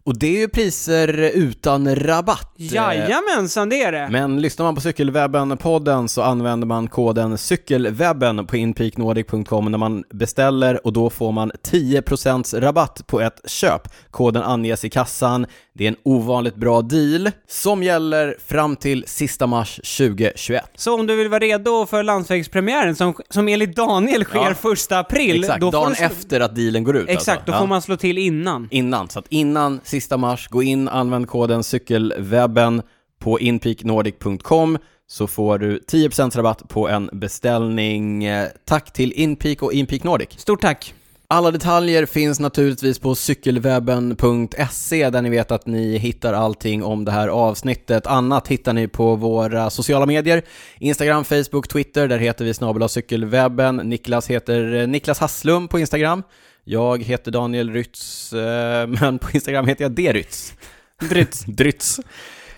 Och 0.08 0.18
det 0.18 0.26
är 0.26 0.40
ju 0.40 0.48
priser 0.48 1.30
utan 1.34 1.94
rabatt. 1.94 2.52
Jajamensan, 2.56 3.68
det 3.68 3.82
är 3.82 3.92
det! 3.92 4.08
Men 4.10 4.40
lyssnar 4.40 4.64
man 4.64 4.74
på 4.74 4.80
Cykelwebben-podden 4.80 6.06
så 6.06 6.22
använder 6.22 6.66
man 6.66 6.88
koden 6.88 7.38
cykelwebben 7.38 8.46
på 8.46 8.56
inpeaknordic.com 8.56 9.70
när 9.70 9.78
man 9.78 10.04
beställer 10.10 10.86
och 10.86 10.92
då 10.92 11.10
får 11.10 11.32
man 11.32 11.52
10% 11.52 12.60
rabatt 12.60 13.06
på 13.06 13.20
ett 13.20 13.40
köp. 13.46 13.82
Koden 14.10 14.42
anges 14.42 14.84
i 14.84 14.90
kassan. 14.90 15.46
Det 15.78 15.84
är 15.84 15.88
en 15.88 15.96
ovanligt 16.02 16.54
bra 16.54 16.82
deal 16.82 17.30
som 17.48 17.82
gäller 17.82 18.36
fram 18.46 18.76
till 18.76 19.04
sista 19.06 19.46
mars 19.46 19.76
2021. 19.98 20.64
Så 20.74 20.94
om 20.94 21.06
du 21.06 21.16
vill 21.16 21.28
vara 21.28 21.38
redo 21.40 21.86
för 21.86 22.02
landsvägspremiären 22.02 22.96
som, 22.96 23.14
som 23.30 23.48
enligt 23.48 23.76
Daniel 23.76 24.24
sker 24.24 24.38
Ja. 24.48 24.54
första 24.54 24.98
april, 24.98 25.40
Exakt, 25.40 25.60
då 25.60 25.70
dagen 25.70 25.94
slå- 25.94 26.06
efter 26.06 26.40
att 26.40 26.54
dealen 26.56 26.84
går 26.84 26.96
ut 26.96 27.08
Exakt, 27.08 27.28
alltså. 27.28 27.42
då 27.46 27.52
Ja. 27.52 27.58
får 27.60 27.66
man 27.66 27.82
slå 27.82 27.96
till 27.96 28.18
innan. 28.18 28.68
Innan, 28.70 29.08
så 29.08 29.18
att 29.18 29.26
innan 29.28 29.80
sista 29.84 30.16
mars, 30.16 30.48
gå 30.48 30.62
in, 30.62 30.88
använd 30.88 31.28
koden 31.28 31.62
cykelwebben 31.64 32.82
på 33.20 33.40
inpeaknordic.com 33.40 34.78
så 35.06 35.26
får 35.26 35.58
du 35.58 35.78
10% 35.86 36.36
rabatt 36.36 36.68
på 36.68 36.88
en 36.88 37.10
beställning. 37.12 38.24
Eh, 38.24 38.48
Tack 38.64 38.92
till 38.92 39.12
Inpeak 39.12 39.62
och 39.62 39.72
Inpeak 39.72 40.04
Nordic. 40.04 40.28
Stort 40.36 40.60
tack! 40.60 40.94
Alla 41.30 41.50
detaljer 41.50 42.06
finns 42.06 42.40
naturligtvis 42.40 42.98
på 42.98 43.14
cykelwebben.se 43.14 45.10
där 45.10 45.22
ni 45.22 45.30
vet 45.30 45.50
att 45.50 45.66
ni 45.66 45.98
hittar 45.98 46.32
allting 46.32 46.84
om 46.84 47.04
det 47.04 47.12
här 47.12 47.28
avsnittet. 47.28 48.06
Annat 48.06 48.48
hittar 48.48 48.72
ni 48.72 48.88
på 48.88 49.14
våra 49.16 49.70
sociala 49.70 50.06
medier. 50.06 50.42
Instagram, 50.78 51.24
Facebook, 51.24 51.68
Twitter. 51.68 52.08
Där 52.08 52.18
heter 52.18 52.44
vi 52.44 52.54
snabel 52.54 52.88
cykelwebben. 52.88 53.76
Niklas 53.76 54.30
heter 54.30 54.74
eh, 54.74 54.86
Niklas 54.86 55.18
Hasslum 55.18 55.68
på 55.68 55.78
Instagram. 55.78 56.22
Jag 56.64 57.02
heter 57.02 57.30
Daniel 57.30 57.70
Rytz, 57.72 58.32
eh, 58.32 58.86
men 59.00 59.18
på 59.18 59.28
Instagram 59.34 59.66
heter 59.68 59.84
jag 59.84 59.92
Drytz. 59.92 60.54
Drytz. 61.10 61.44
Drytz. 61.46 62.00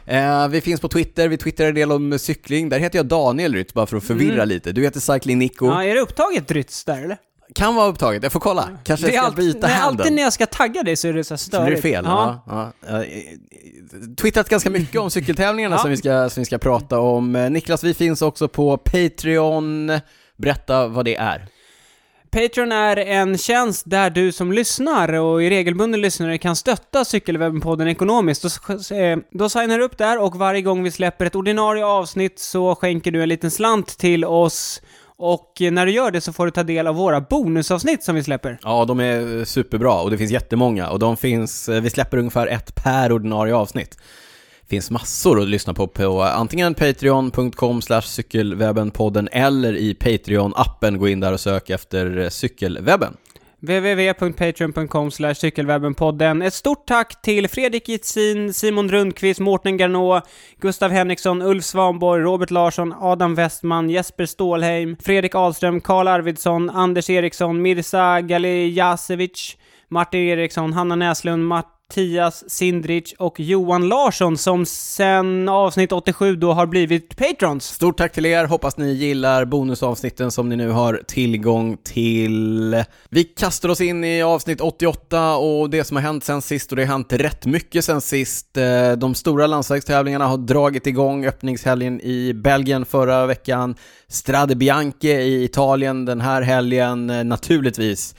Eh, 0.06 0.48
vi 0.48 0.60
finns 0.60 0.80
på 0.80 0.88
Twitter, 0.88 1.28
vi 1.28 1.36
twittrar 1.36 1.66
en 1.66 1.74
del 1.74 1.92
om 1.92 2.18
cykling. 2.18 2.68
Där 2.68 2.78
heter 2.78 2.98
jag 2.98 3.06
Daniel 3.06 3.54
Rytz, 3.54 3.74
bara 3.74 3.86
för 3.86 3.96
att 3.96 4.04
förvirra 4.04 4.32
Mm. 4.34 4.48
lite. 4.48 4.72
Du 4.72 4.82
heter 4.82 5.00
Cycling 5.00 5.38
Nico. 5.38 5.66
Ja, 5.66 5.84
är 5.84 5.94
det 5.94 6.00
upptaget 6.00 6.48
Drytz 6.48 6.84
där 6.84 7.04
eller? 7.04 7.16
Kan 7.54 7.74
vara 7.74 7.86
upptaget, 7.88 8.22
jag 8.22 8.32
får 8.32 8.40
kolla. 8.40 8.68
Kanske 8.84 9.06
det 9.06 9.12
är 9.12 9.14
jag 9.14 9.22
ska 9.24 9.26
alltid, 9.30 9.44
byta 9.54 9.66
nej, 9.66 9.76
handle. 9.76 10.02
alltid 10.02 10.16
när 10.16 10.22
jag 10.22 10.32
ska 10.32 10.46
tagga 10.46 10.82
dig 10.82 10.96
så 10.96 11.08
är 11.08 11.12
det 11.12 11.24
så 11.24 11.34
här 11.34 11.38
Så 11.38 11.44
störigt. 11.44 11.66
blir 11.66 11.76
det 11.76 11.82
fel? 11.82 12.04
Ja. 12.08 12.42
Ja. 12.46 12.72
Ja, 12.88 13.04
Eh, 13.04 13.10
Twittrat 14.20 14.48
ganska 14.48 14.70
mycket 14.70 15.00
om 15.00 15.10
cykeltävlingarna 15.10 15.74
Ja. 15.76 15.78
som, 15.82 15.90
vi 15.90 15.96
ska, 15.96 16.30
som 16.30 16.40
vi 16.40 16.44
ska 16.44 16.58
prata 16.58 16.98
om. 16.98 17.36
Eh, 17.36 17.50
Niklas, 17.50 17.84
vi 17.84 17.94
finns 17.94 18.22
också 18.22 18.48
på 18.48 18.76
Patreon. 18.78 19.92
Berätta 20.36 20.86
vad 20.86 21.04
det 21.04 21.16
är. 21.16 21.46
Patreon 22.30 22.72
är 22.72 22.96
en 22.96 23.38
tjänst 23.38 23.82
där 23.86 24.10
du 24.10 24.32
som 24.32 24.52
lyssnar 24.52 25.12
och 25.12 25.42
i 25.42 25.50
regelbunden 25.50 26.00
lyssnare 26.00 26.38
kan 26.38 26.56
stötta 26.56 27.04
Cykelwebben-podden 27.04 27.88
ekonomiskt. 27.88 28.42
Då, 28.66 28.96
eh, 28.96 29.18
då 29.30 29.48
signar 29.48 29.78
du 29.78 29.84
upp 29.84 29.98
där 29.98 30.18
och 30.22 30.36
varje 30.36 30.62
gång 30.62 30.82
vi 30.82 30.90
släpper 30.90 31.26
ett 31.26 31.34
ordinarie 31.34 31.84
avsnitt 31.84 32.38
så 32.38 32.74
skänker 32.74 33.10
du 33.10 33.22
en 33.22 33.28
liten 33.28 33.50
slant 33.50 33.98
till 33.98 34.24
oss 34.24 34.82
och 35.22 35.52
när 35.60 35.86
du 35.86 35.92
gör 35.92 36.10
det 36.10 36.20
så 36.20 36.32
får 36.32 36.44
du 36.44 36.50
ta 36.50 36.62
del 36.62 36.86
av 36.86 36.94
våra 36.94 37.20
bonusavsnitt 37.20 38.02
som 38.02 38.14
vi 38.14 38.22
släpper. 38.22 38.58
Ja, 38.62 38.84
de 38.84 39.00
är 39.00 39.38
eh, 39.38 39.44
superbra 39.44 39.94
och 39.94 40.10
det 40.10 40.18
finns 40.18 40.30
jättemånga 40.30 40.88
och 40.88 40.98
de 40.98 41.16
finns, 41.16 41.68
eh, 41.68 41.80
vi 41.80 41.90
släpper 41.90 42.18
ungefär 42.18 42.46
ett 42.46 42.74
per 42.74 43.12
ordinarie 43.12 43.54
avsnitt. 43.54 43.98
finns 44.68 44.90
massor 44.90 45.40
att 45.40 45.48
lyssna 45.48 45.74
på 45.74 45.86
på 45.86 46.22
eh, 46.22 46.38
antingen 46.38 46.74
patreon.com 46.74 47.82
cykelwebbenpodden 48.02 49.28
eller 49.32 49.76
i 49.76 49.94
Patreon-appen. 49.94 50.98
Gå 50.98 51.08
in 51.08 51.20
där 51.20 51.32
och 51.32 51.40
sök 51.40 51.70
efter 51.70 52.28
cykelwebben 52.30 53.16
www.patreon.com 53.60 55.10
cykelwebbenpodden. 55.10 56.42
Ett 56.42 56.54
stort 56.54 56.86
tack 56.86 57.22
till 57.22 57.48
Fredrik 57.48 57.88
Gitzin, 57.88 58.54
Simon 58.54 58.88
Rundqvist, 58.88 59.40
Mårten 59.40 59.76
Garnå, 59.76 60.20
Gustav 60.60 60.90
Henriksson, 60.90 61.42
Ulf 61.42 61.64
Svanborg, 61.64 62.24
Robert 62.24 62.50
Larsson, 62.50 62.94
Adam 63.00 63.34
Westman, 63.34 63.90
Jesper 63.90 64.26
Stålheim, 64.26 64.96
Fredrik 65.00 65.34
Ahlström, 65.34 65.80
Karl 65.80 66.08
Arvidsson, 66.08 66.70
Anders 66.70 67.10
Eriksson, 67.10 67.62
Mirza 67.62 68.20
Galijasevic, 68.20 69.56
Martin 69.88 70.20
Eriksson, 70.20 70.72
Hanna 70.72 70.96
Näslund, 70.96 71.46
Mattias 71.90 72.44
Sindrich 72.50 73.14
och 73.18 73.40
Johan 73.40 73.88
Larsson 73.88 74.38
som 74.38 74.66
sen 74.66 75.48
avsnitt 75.48 75.92
87 75.92 76.36
då 76.36 76.52
har 76.52 76.66
blivit 76.66 77.16
patrons. 77.16 77.64
Stort 77.64 77.98
tack 77.98 78.12
till 78.12 78.26
er, 78.26 78.44
hoppas 78.44 78.76
ni 78.76 78.92
gillar 78.92 79.44
bonusavsnitten 79.44 80.30
som 80.30 80.48
ni 80.48 80.56
nu 80.56 80.70
har 80.70 81.02
tillgång 81.06 81.76
till. 81.84 82.84
Vi 83.08 83.24
kastar 83.24 83.68
oss 83.68 83.80
in 83.80 84.04
i 84.04 84.22
avsnitt 84.22 84.60
88 84.60 85.36
och 85.36 85.70
det 85.70 85.84
som 85.84 85.96
har 85.96 86.02
hänt 86.02 86.24
sen 86.24 86.42
sist 86.42 86.72
och 86.72 86.76
det 86.76 86.84
har 86.84 86.92
hänt 86.92 87.12
rätt 87.12 87.46
mycket 87.46 87.84
sen 87.84 88.00
sist. 88.00 88.56
Eh, 88.56 88.92
de 88.92 89.14
stora 89.14 89.46
landsvägstävlingarna 89.46 90.26
har 90.26 90.38
dragit 90.38 90.86
igång 90.86 91.26
öppningshelgen 91.26 92.00
i 92.00 92.32
Belgien 92.34 92.84
förra 92.84 93.26
veckan, 93.26 93.74
Strade 94.08 94.56
Bianche 94.56 95.20
i 95.20 95.44
Italien 95.44 96.04
den 96.04 96.20
här 96.20 96.42
helgen, 96.42 97.10
eh, 97.10 97.24
naturligtvis 97.24 98.14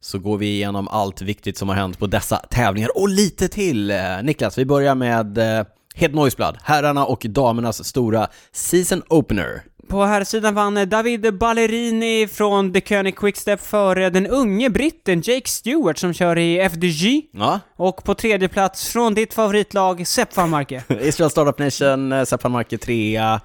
så 0.00 0.18
går 0.18 0.38
vi 0.38 0.46
igenom 0.46 0.88
allt 0.88 1.22
viktigt 1.22 1.58
som 1.58 1.68
har 1.68 1.76
hänt 1.76 1.98
på 1.98 2.06
dessa 2.06 2.36
tävlingar 2.36 2.98
och 2.98 3.08
lite 3.08 3.48
till. 3.48 3.90
Eh, 3.90 3.98
Niklas, 4.22 4.58
vi 4.58 4.64
börjar 4.64 4.94
med 4.94 5.38
eh, 5.38 5.66
Het 5.94 6.14
Neusblad, 6.14 6.58
herrarna 6.62 7.04
och 7.06 7.26
damernas 7.28 7.84
stora 7.84 8.28
season 8.52 9.02
opener. 9.08 9.62
På 9.88 10.04
här 10.04 10.24
sidan 10.24 10.54
vann 10.54 10.76
eh, 10.76 10.86
David 10.86 11.38
Ballerini 11.38 12.28
från 12.32 12.72
The 12.72 12.80
König 12.80 13.16
Quickstep 13.16 13.60
före 13.60 14.10
den 14.10 14.26
unge 14.26 14.70
britten 14.70 15.20
Jake 15.24 15.48
Stewart 15.48 15.98
som 15.98 16.12
kör 16.12 16.38
i 16.38 16.58
FDG. 16.58 17.22
Ja, 17.32 17.60
Och 17.76 18.04
på 18.04 18.14
tredje 18.14 18.48
plats 18.48 18.88
från 18.88 19.14
ditt 19.14 19.34
favoritlag 19.34 20.06
Sepp 20.06 20.36
van 20.36 20.50
Marke. 20.50 20.82
Israel 21.00 21.30
Startup 21.30 21.58
Nation, 21.58 22.26
Sepp 22.26 22.42
van 22.42 22.52
Marke 22.52 22.78
trea. 22.78 23.40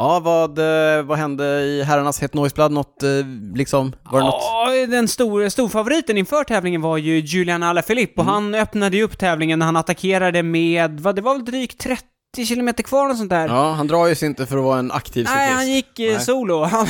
Ja, 0.00 0.20
vad, 0.20 0.58
eh, 0.58 1.02
vad 1.02 1.18
hände 1.18 1.44
i 1.44 1.82
herrarnas 1.82 2.20
Het 2.20 2.34
Neusblad? 2.34 2.72
Något, 2.72 3.02
eh, 3.02 3.08
liksom, 3.54 3.92
var 4.10 4.18
det 4.18 4.24
något? 4.24 4.34
Ja, 4.40 4.86
den 4.88 5.08
stor, 5.08 5.48
storfavoriten 5.48 6.18
inför 6.18 6.44
tävlingen 6.44 6.80
var 6.82 6.96
ju 6.96 7.18
Julian 7.18 7.62
Alaphilippe 7.62 8.20
och 8.20 8.26
han 8.26 8.54
öppnade 8.54 8.96
ju 8.96 9.02
upp 9.02 9.18
tävlingen 9.18 9.58
när 9.58 9.66
han 9.66 9.76
attackerade 9.76 10.42
med, 10.42 11.00
vad 11.00 11.16
det 11.16 11.22
var 11.22 11.34
väl 11.34 11.44
drygt 11.44 11.80
30 11.80 12.04
kilometer 12.46 12.82
kvar 12.82 13.10
och 13.10 13.16
sånt 13.16 13.30
där. 13.30 13.48
Ja, 13.48 13.72
han 13.72 13.86
drar 13.86 14.06
ju 14.06 14.14
sig 14.14 14.26
inte 14.28 14.46
för 14.46 14.58
att 14.58 14.64
vara 14.64 14.78
en 14.78 14.92
aktiv 14.92 15.24
cyklist. 15.24 15.36
Nej, 15.36 15.52
han 15.52 15.70
gick 15.70 15.98
eh, 15.98 16.12
Nej. 16.12 16.20
solo. 16.20 16.64
Han, 16.64 16.86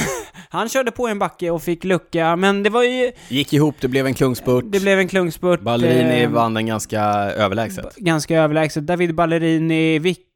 han 0.51 0.69
körde 0.69 0.91
på 0.91 1.09
en 1.09 1.19
backe 1.19 1.51
och 1.51 1.63
fick 1.63 1.85
lucka, 1.85 2.37
men 2.37 2.63
det 2.63 2.71
var 2.71 2.83
ju... 2.83 3.13
Gick 3.29 3.53
ihop, 3.53 3.75
det 3.81 3.89
blev 3.89 4.07
en 4.07 4.15
klungspurt. 4.15 4.65
Det 4.69 4.81
blev 4.81 4.99
en 4.99 5.09
klungspurt. 5.09 5.61
Ballerini 5.61 6.23
eh, 6.23 6.31
vann 6.31 6.55
den 6.55 6.67
ganska 6.67 7.01
överlägset. 7.37 7.97
ganska 7.97 8.37
överlägset. 8.39 8.87
David 8.87 9.15
Ballerini, 9.15 9.99
vilken 9.99 10.30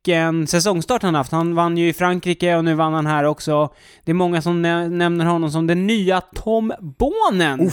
säsongstart 0.48 1.02
han 1.02 1.14
haft. 1.14 1.32
Han 1.32 1.54
vann 1.54 1.78
ju 1.78 1.88
i 1.88 1.92
Frankrike 1.92 2.56
och 2.56 2.64
nu 2.64 2.74
vann 2.74 2.92
han 2.94 3.06
här 3.06 3.24
också. 3.24 3.68
Det 4.04 4.12
är 4.12 4.14
många 4.14 4.42
som 4.42 4.62
nä- 4.62 4.88
nämner 4.88 5.24
honom 5.24 5.50
som 5.50 5.66
den 5.66 5.86
nya 5.86 6.20
Tom 6.20 6.72
Bonen. 6.80 7.70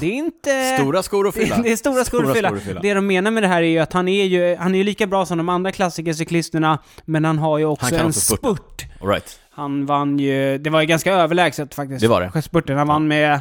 Det 0.00 0.06
är 0.06 0.12
inte... 0.12 0.76
Stora 0.78 1.02
skor 1.02 1.28
att 1.28 1.34
fylla. 1.34 1.58
Det 1.62 1.72
är 1.72 1.76
stora 1.76 2.04
skor 2.04 2.26
att 2.30 2.36
fylla. 2.36 2.48
skor 2.48 2.56
att 2.58 2.62
fylla. 2.64 2.80
Det 2.80 2.94
de 2.94 3.06
menar 3.06 3.30
med 3.30 3.42
det 3.42 3.46
här 3.48 3.62
är 3.62 3.66
ju 3.66 3.78
att 3.78 3.92
han 3.92 4.08
är 4.08 4.24
ju, 4.24 4.56
han 4.56 4.74
är 4.74 4.78
ju 4.78 4.84
lika 4.84 5.06
bra 5.06 5.26
som 5.26 5.38
de 5.38 5.48
andra 5.48 5.72
klassikercyklisterna, 5.72 6.78
men 7.04 7.24
han 7.24 7.38
har 7.38 7.58
ju 7.58 7.64
också 7.64 7.84
Han 7.84 7.90
kan 7.90 8.00
en 8.00 8.06
också 8.06 8.36
spurt. 8.36 8.84
All 9.00 9.08
right. 9.08 9.38
Han 9.50 9.86
vann 9.86 10.18
ju, 10.18 10.58
det 10.58 10.70
var 10.70 10.80
ju 10.80 10.86
ganska 10.86 11.12
överlägset 11.12 11.74
faktiskt. 11.74 12.00
Det 12.00 12.08
var 12.08 12.30
det. 12.34 12.42
Spurten. 12.42 12.78
Han 12.78 12.88
vann 12.88 13.08
med 13.08 13.40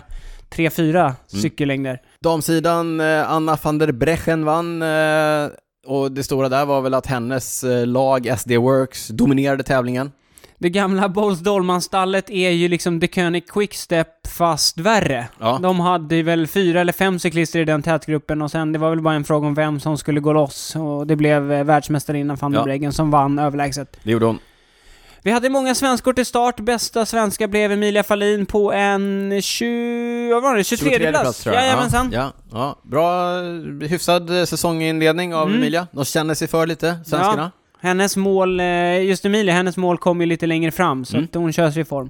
3-4 0.56 1.00
Mm. 1.04 1.14
cykellängder. 1.42 2.02
Damsidan, 2.24 3.00
eh, 3.00 3.32
Anna 3.32 3.58
van 3.64 3.78
der 3.78 3.92
Brechen 3.92 4.46
vann. 4.46 4.82
eh, 4.82 4.88
Och 5.88 6.12
det 6.12 6.24
stora 6.24 6.50
där 6.50 6.66
var 6.66 6.82
väl 6.82 6.94
att 6.94 7.06
hennes 7.06 7.64
eh, 7.64 7.88
lag 7.88 8.36
SD 8.40 8.52
Works 8.52 9.08
dominerade 9.08 9.64
tävlingen. 9.64 10.12
Det 10.60 10.70
gamla 10.70 11.10
Bols 11.10 11.40
Dolman-stallet 11.40 12.30
är 12.30 12.50
ju 12.50 12.68
liksom 12.68 13.00
The 13.00 13.08
König 13.08 13.48
Quickstep 13.48 14.28
fast 14.28 14.78
värre. 14.78 15.28
Ja. 15.40 15.60
De 15.62 15.80
hade 15.80 16.24
väl 16.24 16.48
fyra 16.48 16.82
eller 16.82 16.94
fem 16.94 17.20
cyklister 17.20 17.60
i 17.60 17.66
den 17.66 17.82
tätgruppen 17.82 18.42
och 18.42 18.52
sen 18.52 18.72
det 18.72 18.80
var 18.80 18.90
väl 18.90 19.02
bara 19.02 19.14
en 19.14 19.24
fråga 19.24 19.48
om 19.48 19.54
vem 19.54 19.80
som 19.80 19.98
skulle 19.98 20.20
gå 20.20 20.34
loss 20.34 20.76
och 20.76 21.08
det 21.08 21.16
blev 21.16 21.52
eh, 21.52 21.64
världsmästarinnan 21.64 22.38
van 22.42 22.52
der 22.52 22.60
Ja. 22.60 22.64
Breggen 22.64 22.94
som 22.94 23.12
vann 23.12 23.40
överlägset. 23.40 23.98
Det 24.04 24.12
gjorde 24.12 24.26
hon. 24.26 24.40
Vi 25.28 25.32
hade 25.34 25.50
många 25.50 25.76
svenskor 25.76 26.14
till 26.14 26.26
start. 26.26 26.60
Bästa 26.60 27.06
svenska 27.06 27.48
blev 27.48 27.72
Emilia 27.72 28.04
Fahlin 28.04 28.46
på 28.46 28.72
en 28.74 29.42
20... 29.42 30.30
Vad 30.34 30.44
var 30.44 30.56
det? 30.56 30.64
23, 30.64 31.10
plats? 31.10 31.44
tror 31.44 31.56
jag. 31.56 31.64
Jajamensan. 31.64 32.12
Ja, 32.14 32.34
ja, 32.52 32.80
bra, 32.84 33.40
eh, 33.40 33.88
hyfsad 33.90 34.40
eh, 34.40 34.46
säsonginledning 34.46 35.36
av 35.36 35.48
Mm. 35.48 35.58
Emilia. 35.60 35.88
De 35.92 36.06
känner 36.06 36.34
sig 36.34 36.48
för 36.48 36.68
lite, 36.68 37.00
svenskarna. 37.06 37.52
Hennes 37.80 38.18
mål, 38.18 38.60
eh, 38.60 39.04
just 39.04 39.26
Emilia, 39.26 39.54
hennes 39.54 39.78
mål 39.78 39.98
kom 39.98 40.22
ju 40.22 40.28
lite 40.28 40.48
längre 40.48 40.72
fram 40.72 41.06
så 41.06 41.18
Mm. 41.18 41.26
att 41.26 41.36
hon 41.36 41.54
kör 41.54 41.72
sig 41.72 41.82
i 41.82 41.86
form. 41.86 42.10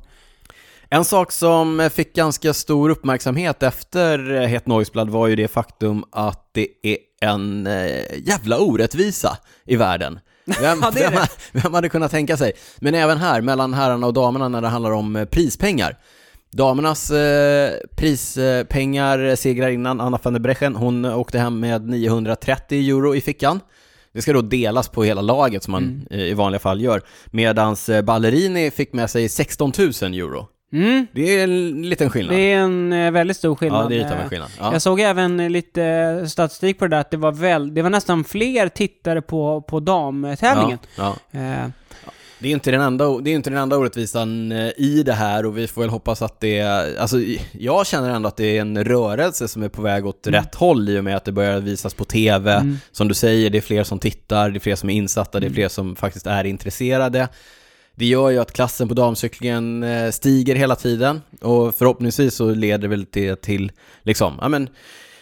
En 0.90 1.06
sak 1.06 1.32
som 1.32 1.90
fick 1.94 2.16
ganska 2.16 2.54
stor 2.54 2.90
uppmärksamhet 2.90 3.64
efter 3.64 4.20
Het 4.48 4.68
Neusblad 4.68 5.10
var 5.10 5.28
ju 5.28 5.36
det 5.36 5.48
faktum 5.48 6.04
att 6.12 6.50
det 6.52 6.68
är 6.84 6.98
en 7.22 7.70
jävla 8.26 8.58
orättvisa 8.60 9.38
i 9.66 9.76
världen. 9.76 10.20
Vem, 10.62 10.80
Ja, 10.84 10.92
vem, 10.94 11.12
vem 11.52 11.74
hade 11.74 11.90
kunnat 11.90 12.12
tänka 12.12 12.38
sig? 12.38 12.52
Men 12.80 12.96
även 12.96 13.18
här, 13.18 13.42
mellan 13.42 13.74
herrarna 13.74 14.08
och 14.08 14.14
damerna 14.14 14.48
när 14.50 14.62
det 14.62 14.68
handlar 14.68 14.92
om 14.92 15.16
eh, 15.16 15.26
prispengar. 15.26 15.98
Damernas 16.52 17.12
eh, 17.12 17.74
prispengar 17.96 19.36
segrar 19.36 19.70
innan 19.70 20.02
Anna 20.02 20.20
van 20.24 20.34
der 20.34 20.40
Brechen, 20.40 20.76
hon 20.76 21.06
åkte 21.06 21.40
hem 21.40 21.60
med 21.60 21.90
930 21.90 22.90
euro 22.90 23.16
i 23.16 23.22
fickan. 23.22 23.60
Det 24.14 24.22
ska 24.22 24.34
då 24.34 24.42
delas 24.42 24.90
på 24.90 25.04
hela 25.04 25.22
laget 25.22 25.64
som 25.64 25.72
man 25.72 26.08
eh, 26.12 26.20
i 26.20 26.34
vanliga 26.34 26.60
fall 26.60 26.82
gör. 26.82 27.02
Medans 27.26 27.90
eh, 27.90 28.02
Ballerini 28.02 28.72
fick 28.72 28.94
med 28.94 29.10
sig 29.10 29.30
16 29.30 29.72
000 29.78 29.88
euro. 30.14 30.48
Mm. 30.74 31.08
Det 31.12 31.40
är 31.40 31.44
en 31.44 31.82
liten 31.90 32.10
skillnad. 32.10 32.36
Det 32.36 32.52
är 32.54 32.58
en 32.58 32.94
eh, 32.94 33.12
väldigt 33.12 33.38
stor 33.38 33.56
skillnad. 33.56 33.86
ja, 33.86 33.90
det 33.90 33.96
är 33.96 34.00
lite 34.00 34.14
av 34.14 34.18
en 34.20 34.24
Eh, 34.24 34.30
skillnad. 34.30 34.50
Ja. 34.60 34.74
Jag 34.74 34.82
såg 34.82 35.00
även 35.00 35.40
eh, 35.40 35.50
lite 35.50 36.26
statistik 36.30 36.80
på 36.80 36.86
det 36.86 36.96
där, 36.96 37.02
att 37.02 37.12
det 37.12 37.18
var 37.18 37.32
väl, 37.32 37.74
det 37.74 37.82
var 37.82 37.90
nästan 37.90 38.24
fler 38.24 38.70
tittare 38.70 39.22
på, 39.22 39.62
på 39.62 39.80
damtävlingen. 39.80 40.80
Ja. 40.98 41.16
Eh, 41.32 41.68
Det 42.40 42.48
är 42.48 42.52
inte 42.52 42.72
den 42.72 42.82
enda, 42.82 43.18
det 43.18 43.30
är 43.32 43.36
inte 43.36 43.50
den 43.50 43.60
enda 43.60 43.78
orättvisan 43.78 44.52
eh, 44.52 44.72
i 44.78 45.04
det 45.06 45.14
här 45.14 45.46
och 45.46 45.58
vi 45.58 45.68
får 45.68 45.82
väl 45.82 45.90
hoppas 45.90 46.22
att 46.22 46.40
det, 46.40 46.62
alltså 47.00 47.18
jag 47.52 47.88
känner 47.88 48.10
ändå 48.10 48.28
att 48.28 48.38
det 48.38 48.58
är 48.58 48.62
en 48.62 48.84
rörelse 48.84 49.48
som 49.48 49.64
är 49.64 49.70
på 49.70 49.82
väg 49.82 50.06
åt 50.06 50.28
rätt 50.28 50.56
håll 50.56 50.90
i 50.90 51.00
och 51.00 51.04
med 51.04 51.16
att 51.18 51.26
det 51.26 51.32
börjar 51.32 51.60
visas 51.60 51.94
på 51.94 52.06
TV. 52.06 52.54
Mm. 52.54 52.78
Som 52.92 53.08
du 53.08 53.14
säger, 53.14 53.50
det 53.50 53.58
är 53.58 53.62
fler 53.62 53.84
som 53.84 54.00
tittar, 54.00 54.50
det 54.50 54.58
är 54.58 54.60
fler 54.60 54.76
som 54.76 54.90
är 54.90 54.94
insatta, 54.94 55.40
det 55.40 55.48
är 55.48 55.52
fler 55.52 55.68
som 55.68 55.96
faktiskt 55.96 56.28
är 56.28 56.44
intresserade. 56.44 57.28
Det 58.00 58.06
gör 58.06 58.30
ju 58.30 58.40
att 58.40 58.54
klassen 58.54 58.88
på 58.88 58.94
damcyklingen 58.94 59.84
eh, 59.84 60.12
stiger 60.12 60.56
hela 60.56 60.76
tiden 60.76 61.22
och 61.42 61.76
förhoppningsvis 61.76 62.36
så 62.36 62.54
leder 62.54 62.88
väl 62.88 63.06
det 63.12 63.42
till, 63.42 63.72
liksom, 64.04 64.34
ja 64.42 64.50
men, 64.50 64.70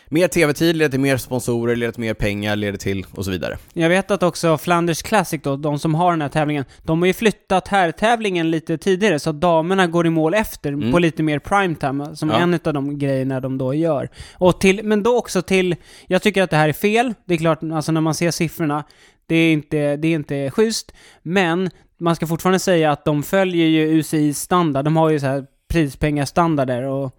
mer 0.10 0.28
TV-tid 0.28 0.76
leder 0.76 0.92
till 0.92 1.00
mer 1.00 1.18
sponsorer, 1.18 1.76
leder 1.76 1.92
till 1.94 2.02
mer 2.02 2.14
pengar, 2.14 2.56
leder 2.56 2.78
till 2.78 3.06
och 3.12 3.26
så 3.26 3.32
vidare. 3.32 3.58
Jag 3.74 3.90
vet 3.90 4.12
att 4.12 4.24
också 4.24 4.58
Flanders 4.58 5.02
Classic 5.02 5.42
då, 5.44 5.56
de 5.56 5.80
som 5.80 5.96
har 5.96 6.12
den 6.12 6.22
här 6.22 6.30
tävlingen, 6.30 6.66
de 6.84 7.00
har 7.02 7.08
ju 7.08 7.14
flyttat 7.14 7.68
herrtävlingen 7.68 8.52
lite 8.52 8.78
tidigare 8.78 9.20
så 9.20 9.30
att 9.30 9.42
damerna 9.42 9.88
går 9.88 10.08
i 10.08 10.10
mål 10.10 10.34
efter 10.34 10.70
Mm. 10.74 10.92
på 10.92 11.00
lite 11.00 11.24
mer 11.24 11.40
primetime, 11.40 12.16
som 12.16 12.30
Ja. 12.30 12.36
en 12.40 12.54
av 12.66 12.74
de 12.74 13.00
grejerna 13.00 13.40
de 13.40 13.58
då 13.58 13.74
gör. 13.74 14.10
Och 14.34 14.60
till, 14.60 14.82
men 14.84 15.04
då 15.04 15.18
också 15.18 15.42
till, 15.42 15.76
jag 16.08 16.22
tycker 16.22 16.44
att 16.44 16.50
det 16.50 16.58
här 16.58 16.70
är 16.70 16.74
fel, 16.74 17.14
det 17.26 17.34
är 17.34 17.38
klart, 17.38 17.60
alltså 17.74 17.92
när 17.92 18.02
man 18.02 18.14
ser 18.16 18.32
siffrorna, 18.32 18.84
det 19.28 19.36
är 19.36 19.54
inte, 19.54 19.96
det 19.96 20.08
är 20.08 20.16
inte 20.16 20.52
schysst, 20.52 20.92
men 21.24 21.70
man 21.98 22.16
ska 22.16 22.28
fortfarande 22.28 22.60
säga 22.60 22.92
att 22.92 23.06
de 23.06 23.24
följer 23.24 23.68
ju 23.68 23.88
UCIs 24.00 24.40
standard, 24.40 24.86
de 24.86 24.96
har 24.98 25.10
ju 25.10 25.20
så 25.20 25.26
här 25.26 25.46
prispengastandarder 25.68 26.84
och 26.84 27.16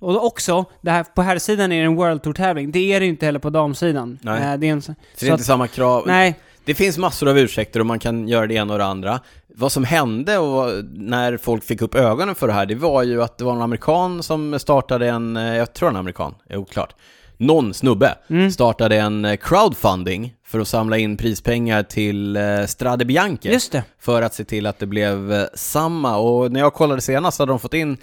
och 0.00 0.26
också, 0.26 0.64
det 0.80 0.90
här, 0.90 1.04
på 1.04 1.22
här 1.22 1.38
sidan 1.38 1.72
är 1.72 1.78
det 1.78 1.84
en 1.86 1.96
World 1.96 2.22
Tour-tävling. 2.22 2.70
Det 2.70 2.92
är 2.92 3.00
det 3.00 3.06
inte 3.06 3.26
heller 3.26 3.38
på 3.38 3.50
damsidan. 3.50 4.18
Nej. 4.22 4.52
Eh, 4.52 4.58
Det 4.58 4.68
är 4.68 4.72
en, 4.72 4.82
Så, 4.82 4.94
det 5.20 5.26
är 5.26 5.30
inte 5.30 5.34
att, 5.34 5.44
samma 5.46 5.66
krav. 5.66 6.04
nej, 6.06 6.34
Det 6.64 6.74
finns 6.74 6.98
massor 6.98 7.28
av 7.28 7.38
ursäkter 7.38 7.80
och 7.80 7.86
man 7.86 7.98
kan 7.98 8.28
göra 8.28 8.46
det 8.46 8.54
ena 8.54 8.72
och 8.72 8.78
det 8.78 8.84
andra. 8.84 9.20
Vad 9.54 9.72
som 9.72 9.84
hände 9.84 10.38
och 10.38 10.84
när 10.92 11.36
folk 11.36 11.64
fick 11.64 11.82
upp 11.82 11.94
ögonen 11.94 12.34
för 12.34 12.46
det 12.46 12.52
här, 12.52 12.66
det 12.66 12.74
var 12.74 13.02
ju 13.02 13.22
att 13.22 13.38
det 13.38 13.44
var 13.44 13.52
en 13.52 13.62
amerikan 13.62 14.22
som 14.22 14.58
startade 14.58 15.08
en, 15.08 15.36
eh, 15.36 15.56
jag 15.56 15.72
tror 15.74 15.88
en 15.88 15.96
amerikan, 15.96 16.34
är 16.48 16.56
oklart. 16.56 16.94
Någon 17.40 17.74
snubbe 17.74 18.14
Mm. 18.30 18.50
startade 18.50 18.96
en 18.96 19.24
eh, 19.24 19.36
crowdfunding 19.36 20.34
för 20.46 20.60
att 20.60 20.68
samla 20.68 20.98
in 20.98 21.16
prispengar 21.16 21.82
till 21.82 22.36
eh, 22.36 22.64
Strade 22.66 23.04
Bianche. 23.04 23.48
just 23.52 23.72
det. 23.72 23.84
För 24.00 24.22
att 24.22 24.34
se 24.34 24.44
till 24.44 24.66
att 24.66 24.78
det 24.78 24.86
blev 24.86 25.32
eh, 25.32 25.44
samma. 25.54 26.16
Och 26.16 26.52
när 26.52 26.60
jag 26.60 26.74
kollade 26.74 27.00
senast 27.00 27.38
hade 27.38 27.52
de 27.52 27.58
fått 27.58 27.74
in 27.74 27.96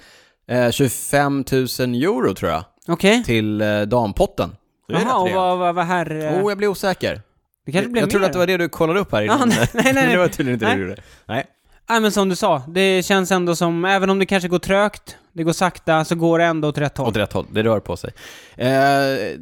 Eh, 0.48 0.70
25 0.70 1.44
000 1.52 1.62
euro 1.94 2.34
tror 2.34 2.50
jag, 2.50 2.64
Okej. 2.88 3.24
till 3.24 3.62
dampotten. 3.86 4.56
Det 4.88 4.94
Jaha, 4.94 5.16
och 5.18 5.30
vad, 5.30 5.58
vad, 5.58 5.74
vad 5.74 5.84
här... 5.86 6.10
Oh, 6.10 6.50
jag 6.50 6.58
blir 6.58 6.68
osäker. 6.68 7.20
det 7.66 7.72
kanske 7.72 7.90
blev 7.90 8.02
jag 8.02 8.10
trodde 8.10 8.20
mer. 8.22 8.26
att 8.26 8.32
det 8.32 8.38
var 8.38 8.46
det 8.46 8.56
du 8.56 8.68
kollade 8.68 9.00
upp 9.00 9.12
här 9.12 9.22
innan. 9.22 9.48
nej, 9.48 9.58
nej, 9.74 9.82
nej, 9.84 9.94
Men 9.94 10.08
det 10.10 10.16
var 10.18 10.28
tydligen 10.28 10.54
inte 10.54 10.64
det 10.66 10.68
Nej. 10.70 10.78
du 10.78 10.88
gjorde. 10.88 11.02
Nej. 11.26 11.44
Nej 11.88 12.00
men 12.00 12.12
som 12.12 12.28
du 12.28 12.36
sa, 12.36 12.62
det 12.68 13.02
känns 13.06 13.30
ändå 13.32 13.56
som, 13.56 13.84
även 13.84 14.10
om 14.10 14.18
det 14.18 14.26
kanske 14.26 14.48
går 14.48 14.58
trögt, 14.58 15.16
det 15.36 15.42
går 15.42 15.52
sakta, 15.52 16.04
så 16.04 16.14
går 16.14 16.38
det 16.38 16.44
ändå 16.44 16.68
åt 16.68 16.78
rätt 16.78 16.98
håll. 16.98 17.08
Åt 17.08 17.16
rätt 17.16 17.32
håll, 17.32 17.46
det 17.50 17.62
rör 17.62 17.80
på 17.80 17.96
sig. 17.96 18.12
Eh, 18.56 18.68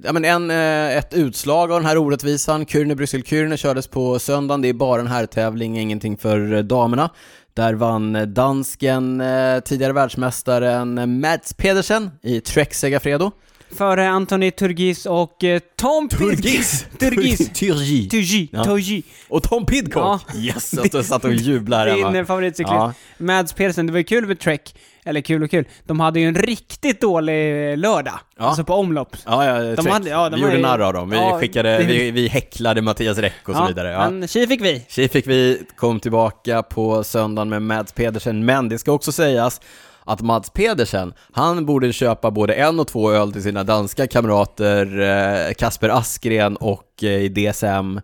ja, 0.04 0.12
men 0.12 0.24
en, 0.24 0.50
eh, 0.50 0.96
ett 0.96 1.14
utslag 1.14 1.72
av 1.72 1.80
den 1.80 1.86
här 1.88 1.98
orättvisan, 1.98 2.66
Kürne 2.66 2.94
Bryssel 2.94 3.22
Kürne 3.22 3.56
kördes 3.56 3.86
på 3.86 4.18
söndagen, 4.18 4.62
det 4.62 4.68
är 4.68 4.72
bara 4.72 5.00
en 5.00 5.06
här 5.06 5.26
tävling 5.26 5.78
ingenting 5.78 6.16
för 6.16 6.52
eh, 6.52 6.58
damerna. 6.58 7.10
Där 7.54 7.74
vann 7.74 8.16
eh, 8.16 8.22
dansken, 8.22 9.20
eh, 9.20 9.60
tidigare 9.60 9.92
världsmästaren 9.92 10.98
eh, 10.98 11.06
Mads 11.06 11.54
Pedersen 11.54 12.10
i 12.22 12.40
Trek 12.40 12.74
Segafredo. 12.74 13.30
Före 13.76 14.08
Anthony 14.08 14.50
Turgis 14.50 15.06
och 15.06 15.44
Tom 15.76 16.08
Turgis. 16.18 16.86
Turgis. 16.98 17.52
Turgi. 17.52 18.08
Turgi. 18.08 18.46
Turgi. 18.46 19.02
Och 19.28 19.42
Tom 19.42 19.66
Pidcock! 19.66 20.22
Ja. 20.32 20.40
Yes, 20.40 20.70
du 20.70 21.02
satt 21.02 21.24
och 21.24 21.32
jublade 21.32 21.90
här 21.90 22.12
Din 22.12 22.26
favoritcyklist. 22.26 22.74
Ja. 22.74 22.92
Mads 23.18 23.52
Pedersen, 23.52 23.86
det 23.86 23.92
var 23.92 23.98
ju 23.98 24.04
kul 24.04 24.26
med 24.26 24.40
Trek. 24.40 24.74
Eller 25.04 25.20
kul 25.20 25.42
och 25.42 25.50
kul. 25.50 25.64
De 25.84 26.00
hade 26.00 26.20
ju 26.20 26.28
en 26.28 26.34
riktigt 26.34 27.00
dålig 27.00 27.70
eh, 27.72 27.76
lördag. 27.76 28.14
Ja. 28.38 28.44
Alltså 28.44 28.64
på 28.64 28.74
omlopp. 28.74 29.16
Ja, 29.26 29.46
ja, 29.46 29.76
Trek. 29.76 29.92
hade- 29.92 30.10
ja, 30.10 30.28
de 30.28 30.36
vi 30.36 30.42
gjorde 30.42 30.56
ju- 30.56 30.62
narr 30.62 30.78
av 30.80 30.92
dem. 30.92 31.10
Vi, 31.10 31.16
Ja, 31.16 31.38
skickade, 31.40 31.78
det- 31.78 31.84
vi, 31.88 32.10
vi 32.10 32.28
häcklade 32.28 32.82
Mattias 32.82 33.18
Räck 33.18 33.48
och 33.48 33.56
så 33.56 33.66
vidare. 33.66 33.90
Ja. 33.90 34.10
Men 34.10 34.28
tji 34.28 34.46
fick 34.46 34.60
vi. 34.60 34.84
Tji 34.88 35.08
fick 35.08 35.26
vi, 35.26 35.62
kom 35.76 36.00
tillbaka 36.00 36.62
på 36.62 37.04
söndagen 37.04 37.48
med 37.48 37.62
Mads 37.62 37.92
Pedersen, 37.92 38.44
men 38.44 38.68
det 38.68 38.78
ska 38.78 38.92
också 38.92 39.12
sägas 39.12 39.60
att 40.06 40.20
Mads 40.20 40.50
Pedersen, 40.50 41.14
han 41.32 41.66
borde 41.66 41.92
köpa 41.92 42.30
både 42.30 42.54
en 42.54 42.80
och 42.80 42.88
två 42.88 43.12
öl 43.12 43.32
till 43.32 43.42
sina 43.42 43.64
danska 43.64 44.06
kamrater 44.06 45.00
eh, 45.48 45.52
Kasper 45.54 45.88
Askren 45.88 46.56
och 46.56 47.04
eh, 47.04 47.30
DSM 47.30 48.00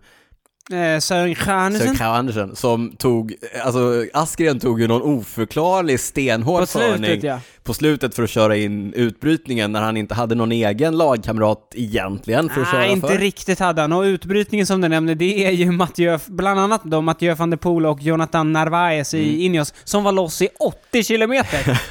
Eh, 0.69 0.99
Sören. 0.99 1.35
Sir 1.79 1.95
Kaj 1.97 2.07
Andersen, 2.07 2.55
som 2.55 2.91
tog, 2.97 3.33
alltså 3.63 4.05
Askren 4.13 4.59
tog 4.59 4.81
ju 4.81 4.87
någon 4.87 5.01
oförklarlig 5.01 5.99
stenhård 5.99 6.59
På 6.59 6.65
slutet 6.65 6.91
förning 7.01 7.19
ja. 7.23 7.39
på 7.63 7.73
slutet 7.73 8.15
för 8.15 8.23
att 8.23 8.29
köra 8.29 8.55
in 8.55 8.93
utbrytningen 8.93 9.71
när 9.71 9.81
han 9.81 9.97
inte 9.97 10.15
hade 10.15 10.35
någon 10.35 10.51
egen 10.51 10.97
lagkamrat 10.97 11.71
egentligen 11.75 12.49
för 12.49 12.61
att 12.61 12.71
köra 12.71 12.79
Nej, 12.81 12.91
inte 12.91 13.07
för. 13.07 13.17
riktigt 13.17 13.59
hade 13.59 13.81
han. 13.81 13.93
Och 13.93 14.01
utbrytningen 14.01 14.65
som 14.65 14.81
du 14.81 14.87
nämnde, 14.87 15.15
det 15.15 15.45
är 15.45 15.51
ju 15.51 15.71
Mathieu, 15.71 16.19
bland 16.27 16.59
annat 16.59 16.83
då 16.83 17.01
Mathieu 17.01 17.33
van 17.35 17.49
der 17.49 17.57
Poel 17.57 17.85
och 17.85 18.01
Jonathan 18.01 18.51
Narvaez 18.53 19.13
Mm. 19.13 19.25
i 19.25 19.45
Ineos, 19.45 19.73
som 19.83 20.03
var 20.03 20.11
loss 20.11 20.41
i 20.41 20.47
80 20.59 21.03
kilometer. 21.03 21.81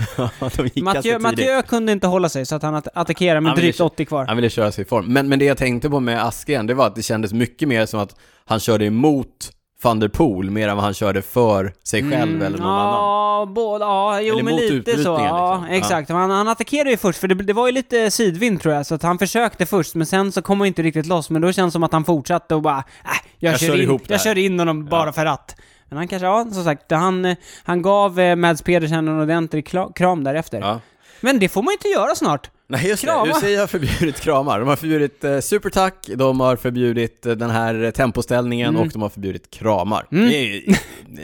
Mathieu. 0.82 1.18
Mathieu 1.18 1.62
kunde 1.62 1.92
inte 1.92 2.06
hålla 2.06 2.28
sig, 2.28 2.46
så 2.46 2.54
att 2.56 2.62
han 2.62 2.74
att- 2.74 2.88
attackerade 2.94 3.40
med 3.40 3.50
Han 3.50 3.58
drygt 3.58 3.78
kö- 3.78 3.84
80 3.84 4.04
kvar. 4.04 4.26
Han 4.26 4.36
ville 4.36 4.50
köra 4.50 4.72
sig 4.72 4.82
i 4.82 4.88
form. 4.88 5.06
Men, 5.12 5.28
men 5.28 5.38
det 5.38 5.44
jag 5.44 5.56
tänkte 5.58 5.90
på 5.90 6.00
med 6.00 6.24
Askren, 6.26 6.66
det 6.66 6.74
var 6.74 6.86
att 6.86 6.94
det 6.94 7.02
kändes 7.02 7.32
mycket 7.32 7.68
mer 7.68 7.86
som 7.86 8.00
att 8.00 8.16
han 8.44 8.60
körde 8.60 8.84
emot 8.84 9.52
van 9.82 10.00
der 10.00 10.08
Poel 10.08 10.50
mer 10.50 10.68
än 10.68 10.76
vad 10.76 10.84
han 10.84 10.94
körde 10.94 11.22
för 11.22 11.72
sig 11.84 12.10
själv 12.10 12.42
eller 12.42 12.58
någon 12.58 12.66
annan. 12.68 12.94
Mm, 13.42 13.54
Ja, 13.56 13.78
ja, 13.80 14.20
jo 14.20 14.34
Eller 14.34 14.42
men 14.42 14.56
lite 14.56 14.68
så. 14.68 14.74
utbrytningen, 14.74 15.24
Ja, 15.24 15.54
liksom. 15.60 15.74
exakt. 15.74 16.10
Han, 16.10 16.30
han 16.30 16.48
attackerade 16.48 16.90
ju 16.90 16.96
först, 16.96 17.18
för 17.20 17.28
det, 17.28 17.34
det 17.34 17.52
var 17.52 17.66
ju 17.66 17.72
lite 17.72 18.10
sidvind 18.10 18.60
tror 18.60 18.74
jag, 18.74 18.86
så 18.86 18.94
att 18.94 19.02
han 19.02 19.18
försökte 19.18 19.66
först, 19.66 19.94
men 19.94 20.06
sen 20.06 20.32
så 20.32 20.42
kom 20.42 20.60
han 20.60 20.66
inte 20.66 20.82
riktigt 20.82 21.06
loss, 21.06 21.30
men 21.30 21.42
då 21.42 21.52
känns 21.52 21.68
det 21.68 21.72
som 21.72 21.82
att 21.82 21.92
han 21.92 22.04
fortsatte 22.04 22.54
och 22.54 22.62
bara, 22.62 22.78
äh, 22.78 22.82
jag, 23.38 23.52
Jag 23.52 23.60
kör, 23.60 23.66
kör 23.66 23.74
in, 23.76 23.82
ihop 23.82 24.02
jag 24.06 24.16
här." 24.18 24.24
kör 24.24 24.38
in 24.38 24.58
honom 24.58 24.84
bara 24.86 25.12
för 25.12 25.26
att. 25.26 25.56
Men 25.88 25.98
han 25.98 26.08
kanske, 26.08 26.26
ja, 26.26 26.46
som 26.52 26.64
sagt, 26.64 26.90
han, 26.92 27.36
han 27.64 27.82
gav 27.82 28.20
eh, 28.20 28.36
Mads 28.36 28.62
Pedersen 28.62 29.08
en 29.08 29.20
ordentlig 29.20 29.68
kram 29.94 30.24
därefter. 30.24 30.60
Ja. 30.60 30.80
Men 31.20 31.38
det 31.38 31.48
får 31.48 31.62
man 31.62 31.72
ju 31.72 31.74
inte 31.76 31.88
göra 31.88 32.14
snart. 32.14 32.50
Nej 32.70 32.88
just 32.88 33.02
Krama. 33.04 33.24
det, 33.24 33.30
UCI 33.30 33.56
har 33.56 33.66
förbjudit 33.66 34.20
kramar. 34.20 34.58
De 34.58 34.68
har 34.68 34.76
förbjudit 34.76 35.24
eh, 35.24 35.38
supertack, 35.40 35.94
de 36.14 36.40
har 36.40 36.56
förbjudit 36.56 37.26
eh, 37.26 37.32
den 37.32 37.50
här 37.50 37.82
eh, 37.84 37.90
tempoställningen 37.90 38.68
Mm. 38.68 38.80
och 38.82 38.88
de 38.92 39.02
har 39.02 39.08
förbjudit 39.08 39.50
kramar. 39.50 40.06
Det 40.10 40.16
är 40.36 40.68
eh, 40.70 40.76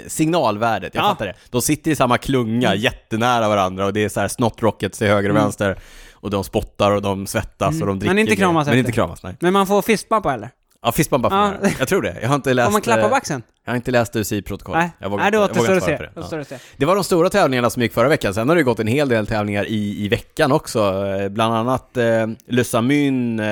signalvärdet, 0.06 0.94
jag 0.94 1.04
Ja. 1.04 1.08
fattar 1.08 1.26
det. 1.26 1.34
De 1.50 1.62
sitter 1.62 1.90
i 1.90 1.96
samma 1.96 2.18
klunga, 2.18 2.74
jättenära 2.74 3.48
varandra 3.48 3.86
och 3.86 3.92
det 3.92 4.04
är 4.04 4.08
så 4.08 4.20
här 4.20 4.28
snott 4.28 4.62
rockets 4.62 4.98
till 4.98 5.06
höger 5.06 5.30
och 5.30 5.36
vänster. 5.36 5.78
Och 6.12 6.30
de 6.30 6.44
spottar 6.44 6.90
och 6.90 7.02
de 7.02 7.26
svettas 7.26 7.80
och 7.80 7.86
de 7.86 7.98
dricker. 7.98 8.06
Mm. 8.12 8.14
Men 8.14 8.18
inte 8.18 8.34
grejer. 8.34 8.46
kramas 8.46 8.66
Men 8.66 8.72
efter. 8.72 8.78
inte 8.78 8.92
kramas, 8.92 9.22
nej. 9.22 9.36
Men 9.40 9.52
man 9.52 9.66
får 9.66 9.82
fistbumpa 9.82 10.34
eller? 10.34 10.50
Ja, 10.82 10.92
fistbump 10.92 11.22
bara 11.22 11.34
Ja. 11.34 11.52
ja. 11.62 11.68
Jag 11.78 11.88
tror 11.88 12.02
det. 12.02 12.16
Jag 12.22 12.28
har 12.28 12.34
inte 12.34 12.54
läst... 12.54 12.66
Får 12.66 12.72
man 12.72 12.80
klappa 12.80 13.00
eh, 13.02 13.08
på 13.08 13.14
axeln? 13.14 13.42
Jag 13.66 13.72
har 13.72 13.76
inte 13.76 13.90
läst 13.90 14.16
UCI-protokollet. 14.16 14.78
Nej, 14.80 14.90
Jag 14.98 15.10
vågar 15.10 15.22
Nej 15.24 15.32
vågar 15.32 15.44
återstår 15.50 15.76
att 15.76 15.84
se. 15.84 15.96
det. 15.96 16.46
Ja. 16.50 16.58
Det 16.76 16.86
var 16.86 16.94
de 16.94 17.04
stora 17.04 17.30
tävlingarna 17.30 17.70
som 17.70 17.82
gick 17.82 17.92
förra 17.92 18.08
veckan, 18.08 18.34
sen 18.34 18.48
har 18.48 18.56
det 18.56 18.62
gått 18.62 18.80
en 18.80 18.86
hel 18.86 19.08
del 19.08 19.26
tävlingar 19.26 19.64
i, 19.68 20.04
i 20.04 20.08
veckan 20.08 20.52
också. 20.52 21.06
Eh, 21.20 21.28
Bland 21.28 21.54
annat 21.54 21.96
eh, 21.96 22.04
Le 22.48 22.64
Samun, 22.64 23.40
eh, 23.40 23.46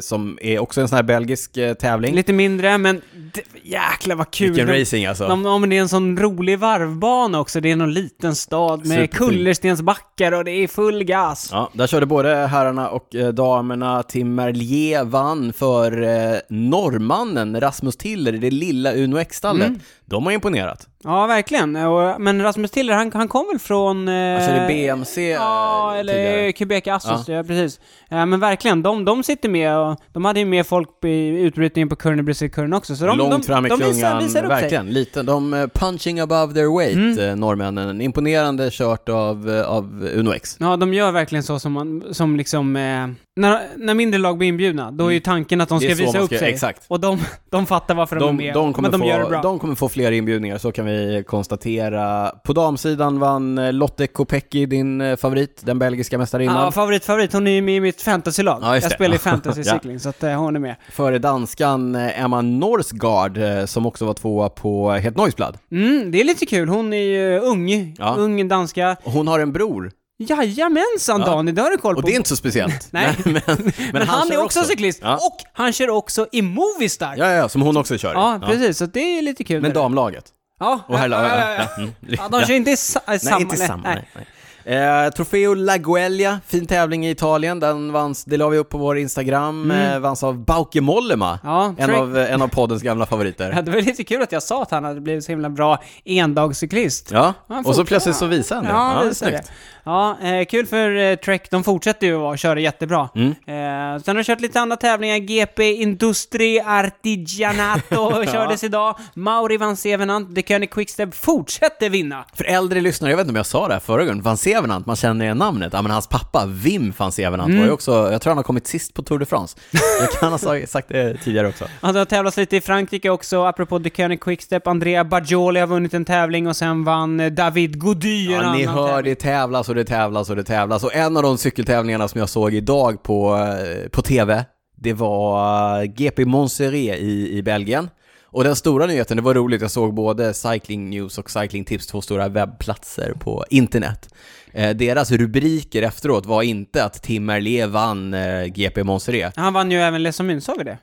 som 0.00 0.38
är 0.42 0.58
också 0.58 0.80
en 0.80 0.88
sån 0.88 0.96
här 0.96 1.02
belgisk 1.02 1.56
eh, 1.56 1.74
tävling. 1.74 2.14
Lite 2.14 2.32
mindre, 2.32 2.78
men 2.78 3.00
det, 3.34 3.42
jäklar 3.62 4.16
vad 4.16 4.30
kul. 4.30 4.48
Vilken 4.50 4.66
De- 4.66 4.78
racing 4.80 5.06
alltså. 5.06 5.24
Ja, 5.24 5.58
men 5.58 5.70
det 5.70 5.76
är 5.76 5.80
en 5.80 5.88
sån 5.88 6.18
rolig 6.18 6.58
varvbana 6.58 7.40
också. 7.40 7.60
Det 7.60 7.70
är 7.70 7.76
någon 7.76 7.92
liten 7.94 8.34
stad 8.34 8.78
med 8.78 8.88
Superfin. 8.88 9.08
kullerstensbackar 9.08 10.32
och 10.32 10.44
det 10.44 10.50
är 10.50 10.68
full 10.68 11.04
gas. 11.04 11.48
Ja, 11.52 11.70
där 11.72 11.86
körde 11.86 12.06
både 12.06 12.34
herrarna 12.34 12.88
och 12.88 13.14
eh, 13.14 13.28
damerna. 13.28 14.02
Tim 14.02 14.34
Merlier 14.34 15.04
vann 15.04 15.52
för 15.52 16.02
eh, 16.02 16.38
norrmannen 16.48 17.60
Rasmus 17.60 17.96
Tiller 17.96 18.34
i 18.34 18.38
det 18.38 18.50
lilla 18.50 18.92
Uno 18.92 19.18
X-stallet. 19.18 19.57
Mm. 19.58 19.80
De 20.08 20.24
har 20.26 20.32
imponerat. 20.32 20.86
Ja, 21.04 21.26
verkligen. 21.26 21.76
Och, 21.76 22.20
men 22.20 22.42
Rasmus 22.42 22.70
Tiller, 22.70 22.94
han, 22.94 23.10
han 23.14 23.28
kom 23.28 23.46
väl 23.52 23.58
från... 23.58 24.08
Eh, 24.08 24.14
Han 24.14 24.40
körde 24.48 24.66
BMC 24.68 25.30
Ja, 25.30 25.92
eh, 25.94 26.00
eller 26.00 26.12
tidigare. 26.14 26.52
Quebec 26.52 26.86
Assos, 26.86 27.28
ja. 27.28 27.42
precis. 27.44 27.80
Ja, 28.08 28.26
men 28.26 28.40
verkligen, 28.40 28.82
de, 28.82 29.04
de 29.04 29.22
sitter 29.22 29.48
med 29.48 29.76
och 29.78 29.96
de 30.12 30.24
hade 30.24 30.40
ju 30.40 30.46
med 30.46 30.66
folk 30.66 30.88
i 31.04 31.28
utbrytningen 31.28 31.88
på 31.88 31.96
Kurne 31.96 32.22
Brysselkurren 32.22 32.72
också. 32.72 32.96
Så 32.96 33.06
de, 33.06 33.18
Långt 33.18 33.30
de, 33.32 33.42
fram 33.42 33.66
i 33.66 33.68
de 33.68 33.76
klungan, 33.76 33.94
visar, 33.94 34.20
visar 34.20 34.44
upp 34.44 34.50
sig. 34.50 34.60
verkligen. 34.60 34.86
Lite, 34.90 35.22
de 35.22 35.54
eh, 35.54 35.66
punching 35.66 36.20
above 36.20 36.54
their 36.54 36.78
weight, 36.78 36.96
Mm. 36.96 37.18
eh, 37.30 37.36
norrmännen. 37.36 38.00
Imponerande 38.00 38.68
kört 38.72 39.08
av, 39.08 39.50
eh, 39.50 39.68
av 39.68 40.08
Uno 40.14 40.32
X. 40.34 40.56
Ja, 40.60 40.76
de 40.76 40.94
gör 40.94 41.12
verkligen 41.12 41.42
så 41.42 41.58
som 41.58 41.72
man, 41.72 42.04
som 42.14 42.36
liksom, 42.36 42.76
eh, 42.76 43.06
när, 43.36 43.60
när 43.76 43.94
mindre 43.94 44.18
lag 44.20 44.38
blir 44.38 44.48
inbjudna, 44.48 44.90
då 44.90 45.06
är 45.06 45.10
ju 45.12 45.20
tanken 45.20 45.60
att 45.60 45.68
de 45.68 45.78
Mm. 45.78 45.88
Det 45.88 45.94
ska 45.94 46.02
är 46.02 46.06
visa 46.06 46.18
man 46.18 46.24
upp 46.24 46.30
ska- 46.30 46.38
sig. 46.38 46.52
exakt. 46.52 46.84
Och 46.88 47.00
de, 47.00 47.18
de 47.50 47.66
fattar 47.66 47.94
varför 47.94 48.16
de, 48.16 48.20
De, 48.26 48.28
är 48.28 48.32
med, 48.46 48.54
de, 48.54 48.74
men 48.82 48.90
de 48.90 49.04
gör 49.04 49.18
det 49.18 49.24
få, 49.24 49.30
bra. 49.30 49.42
de 49.42 49.58
kommer 49.58 49.74
få 49.74 49.88
fler 49.98 50.12
inbjudningar, 50.12 50.58
så 50.58 50.72
kan 50.72 50.86
vi 50.86 51.24
konstatera. 51.26 52.32
På 52.44 52.52
damsidan 52.52 53.18
vann 53.18 53.58
eh, 53.58 53.72
Lotte 53.72 54.06
Kopecky, 54.06 54.66
din 54.66 55.00
eh, 55.00 55.16
favorit, 55.16 55.60
den 55.64 55.78
belgiska 55.78 56.18
mästarinnan. 56.18 56.64
Ja, 56.64 56.70
favorit, 56.72 57.04
favorit. 57.04 57.32
Hon 57.32 57.46
är 57.46 57.50
ju 57.50 57.62
med 57.62 57.76
i 57.76 57.80
mitt 57.80 58.02
fantasylag. 58.02 58.58
Ja, 58.62 58.74
jag 58.76 58.92
spelar 58.92 59.14
Ja. 59.14 59.18
fantasycykling, 59.18 60.00
så 60.00 60.08
att 60.08 60.22
eh, 60.22 60.32
hon 60.32 60.56
är 60.56 60.60
med. 60.60 60.76
Före 60.90 61.18
danskan 61.18 61.94
Emma 61.94 62.40
Norsgaard, 62.42 63.38
som 63.68 63.86
också 63.86 64.04
var 64.04 64.14
tvåa 64.14 64.48
på 64.48 64.90
Het 64.90 65.16
Neusblad. 65.16 65.58
Mm, 65.72 66.10
det 66.10 66.20
är 66.20 66.24
lite 66.24 66.46
kul. 66.46 66.68
Hon 66.68 66.92
är 66.92 67.02
ju 67.02 67.38
ung, 67.38 67.94
Ja. 67.98 68.14
ung 68.18 68.48
danska. 68.48 68.96
Hon 69.04 69.28
har 69.28 69.38
en 69.40 69.52
bror, 69.52 69.90
Jajamensan 70.18 71.20
Ja. 71.20 71.26
Daniel, 71.26 71.54
det 71.54 71.62
har 71.62 71.70
du 71.70 71.76
koll 71.78 71.94
på. 71.94 71.98
och 72.00 72.06
det 72.06 72.12
är 72.12 72.16
inte 72.16 72.28
så 72.28 72.36
speciellt. 72.36 72.88
Nej. 72.92 73.14
men, 73.24 73.32
men, 73.46 73.72
Men, 73.92 74.08
han, 74.08 74.28
kör 74.28 74.34
är 74.34 74.42
också, 74.44 74.64
cyklist, 74.64 74.98
Ja. 75.02 75.14
och 75.16 75.36
han 75.52 75.72
kör 75.72 75.90
också 75.90 76.26
i 76.32 76.42
Movistar. 76.42 77.14
Ja, 77.18 77.26
ja, 77.32 77.48
som 77.48 77.62
hon 77.62 77.76
också 77.76 77.98
kör 77.98 78.10
i. 78.10 78.14
Ja, 78.14 78.40
precis. 78.46 78.78
Så 78.78 78.86
det 78.86 79.18
är 79.18 79.22
lite 79.22 79.44
kul. 79.44 79.62
Men 79.62 79.72
damlaget. 79.72 80.24
Ja, 80.60 80.80
Och 80.88 80.98
här, 80.98 81.08
ja, 81.08 81.22
ja, 81.28 81.38
ja, 81.38 81.50
ja. 81.54 81.66
ja, 81.76 81.76
mm. 81.82 81.92
ja, 82.00 82.28
de 82.28 82.46
kör 82.46 82.54
inte 82.54 82.70
i 82.70 82.76
sa- 82.76 83.00
Nej, 83.06 83.18
samma... 83.20 83.40
inte 83.40 83.56
samma. 83.56 83.82
Nej. 83.82 84.08
Nej. 84.14 84.26
Eh, 84.68 85.10
Trofeo 85.10 85.54
Lagueglia, 85.54 86.40
fin 86.46 86.66
tävling 86.66 87.06
i 87.06 87.10
Italien. 87.10 87.60
Den 87.60 87.92
vanns, 87.92 88.24
det 88.24 88.36
la 88.36 88.48
vi 88.48 88.58
upp 88.58 88.68
på 88.68 88.78
vår 88.78 88.98
Instagram, 88.98 89.70
Mm. 89.70 89.92
eh, 89.92 89.98
vanns 89.98 90.22
av 90.22 90.44
Bauke 90.44 90.80
Mollema. 90.80 91.38
Ja, 91.42 91.74
En 91.78 91.94
av, 91.94 92.16
en 92.18 92.42
av 92.42 92.48
poddens 92.48 92.82
gamla 92.82 93.06
favoriter. 93.06 93.52
Ja, 93.56 93.62
det 93.62 93.70
var 93.70 93.80
lite 93.80 94.04
kul 94.04 94.22
att 94.22 94.32
jag 94.32 94.42
sa 94.42 94.62
att 94.62 94.70
han 94.70 94.84
hade 94.84 95.00
blivit 95.00 95.24
så 95.24 95.32
himla 95.32 95.50
bra 95.50 95.82
endagscyklist. 96.04 97.10
Ja, 97.12 97.34
och 97.64 97.74
så 97.74 97.84
plötsligt 97.84 98.16
så 98.16 98.26
visade 98.26 98.60
han 98.60 98.64
det. 98.94 99.00
Ja, 99.00 99.08
visst 99.08 99.22
är 99.22 99.30
det. 99.30 99.42
Ja, 99.84 100.18
eh, 100.22 100.44
kul 100.44 100.66
för 100.66 100.96
eh, 100.96 101.14
Trek. 101.16 101.50
De 101.50 101.64
fortsätter 101.64 102.06
ju 102.06 102.16
att 102.26 102.40
köra 102.40 102.60
jättebra. 102.60 103.08
Mm. 103.14 103.28
Eh, 103.30 104.02
sen 104.02 104.02
har 104.06 104.14
de 104.14 104.24
kört 104.24 104.40
lite 104.40 104.60
andra 104.60 104.76
tävlingar. 104.76 105.16
GP 105.18 105.72
Industri 105.74 106.60
Artigianato 106.60 108.24
kördes 108.32 108.64
idag. 108.64 108.96
Mauri 109.14 109.56
van 109.56 109.76
Sevenant, 109.76 110.34
The 110.34 110.42
König 110.42 110.70
Quickstep 110.70 111.14
fortsätter 111.14 111.90
vinna. 111.90 112.24
För 112.34 112.44
äldre 112.44 112.80
lyssnare, 112.80 113.10
jag 113.12 113.16
vet 113.16 113.24
inte 113.24 113.30
om 113.32 113.36
jag 113.36 113.46
sa 113.46 113.68
det 113.68 113.72
här 113.74 113.80
förra 113.80 114.04
gången, 114.04 114.22
Van 114.22 114.36
Sevenant, 114.36 114.57
man 114.66 114.96
känner 114.96 115.24
igen 115.24 115.38
namnet. 115.38 115.72
Ja, 115.72 115.82
men 115.82 115.90
hans 115.90 116.06
pappa, 116.06 116.46
Wim 116.46 116.92
van 116.98 117.12
Sevenant, 117.12 117.48
Mm. 117.48 117.58
var 117.60 117.66
ju 117.66 117.72
också, 117.72 118.12
jag 118.12 118.22
tror 118.22 118.30
han 118.30 118.36
har 118.36 118.42
kommit 118.44 118.66
sist 118.66 118.94
på 118.94 119.02
Tour 119.02 119.18
de 119.18 119.26
France. 119.26 119.58
Jag 120.00 120.10
kan 120.10 120.30
ha 120.32 120.38
sagt- 120.66 120.88
det 120.88 121.16
tidigare 121.24 121.48
också. 121.48 121.64
Han 121.80 121.96
har 121.96 122.04
tävlat 122.04 122.36
lite 122.36 122.56
i 122.56 122.60
Frankrike 122.60 123.10
också, 123.10 123.44
apropå 123.44 123.80
The 123.80 123.90
König 123.90 124.20
Quickstep. 124.20 124.66
Andrea 124.66 125.04
Bajoli 125.04 125.60
har 125.60 125.66
vunnit 125.66 125.94
en 125.94 126.04
tävling 126.04 126.46
och 126.48 126.56
sen 126.56 126.84
vann 126.84 127.20
eh, 127.20 127.30
David 127.32 127.78
Gody 127.80 128.32
Ja, 128.32 128.52
ni 128.52 128.66
hör, 128.66 128.88
tävling. 128.88 129.10
det 129.14 129.20
tävlas 129.20 129.68
och 129.68 129.74
det 129.74 129.84
tävlas 129.84 130.30
och 130.30 130.36
det 130.36 130.44
tävlas. 130.44 130.84
Och 130.84 130.94
en 130.94 131.16
av 131.16 131.22
de 131.22 131.38
cykeltävlingarna 131.38 132.08
som 132.08 132.18
jag 132.20 132.28
såg 132.28 132.54
idag 132.54 133.02
på, 133.02 133.36
eh, 133.36 133.88
på 133.88 134.02
TV, 134.02 134.44
det 134.76 134.92
var 134.92 135.78
eh, 135.78 135.84
GP 135.84 136.24
Montserrat 136.24 136.74
i, 136.98 137.38
i 137.38 137.42
Belgien. 137.42 137.90
Och 138.30 138.44
den 138.44 138.56
stora 138.56 138.86
nyheten, 138.86 139.16
det 139.16 139.22
var 139.22 139.34
roligt, 139.34 139.62
jag 139.62 139.70
såg 139.70 139.94
både 139.94 140.34
Cycling 140.34 140.90
News 140.90 141.18
och 141.18 141.30
Cycling 141.30 141.64
Tips, 141.64 141.86
två 141.86 142.00
stora 142.00 142.28
webbplatser 142.28 143.12
på 143.20 143.44
internet. 143.50 144.14
Eh, 144.52 144.76
deras 144.76 145.10
rubriker 145.12 145.82
efteråt 145.82 146.26
var 146.26 146.42
inte 146.42 146.84
att 146.84 147.02
Tim 147.02 147.24
Merlier 147.24 147.66
vann 147.66 148.14
eh, 148.14 148.44
GP 148.44 148.84
Monseré. 148.84 149.30
Han 149.36 149.52
vann 149.52 149.70
ju 149.70 149.78
även 149.78 150.02
Les 150.02 150.16
Samun, 150.16 150.40
sa 150.40 150.54
vi 150.58 150.64
det? 150.64 150.78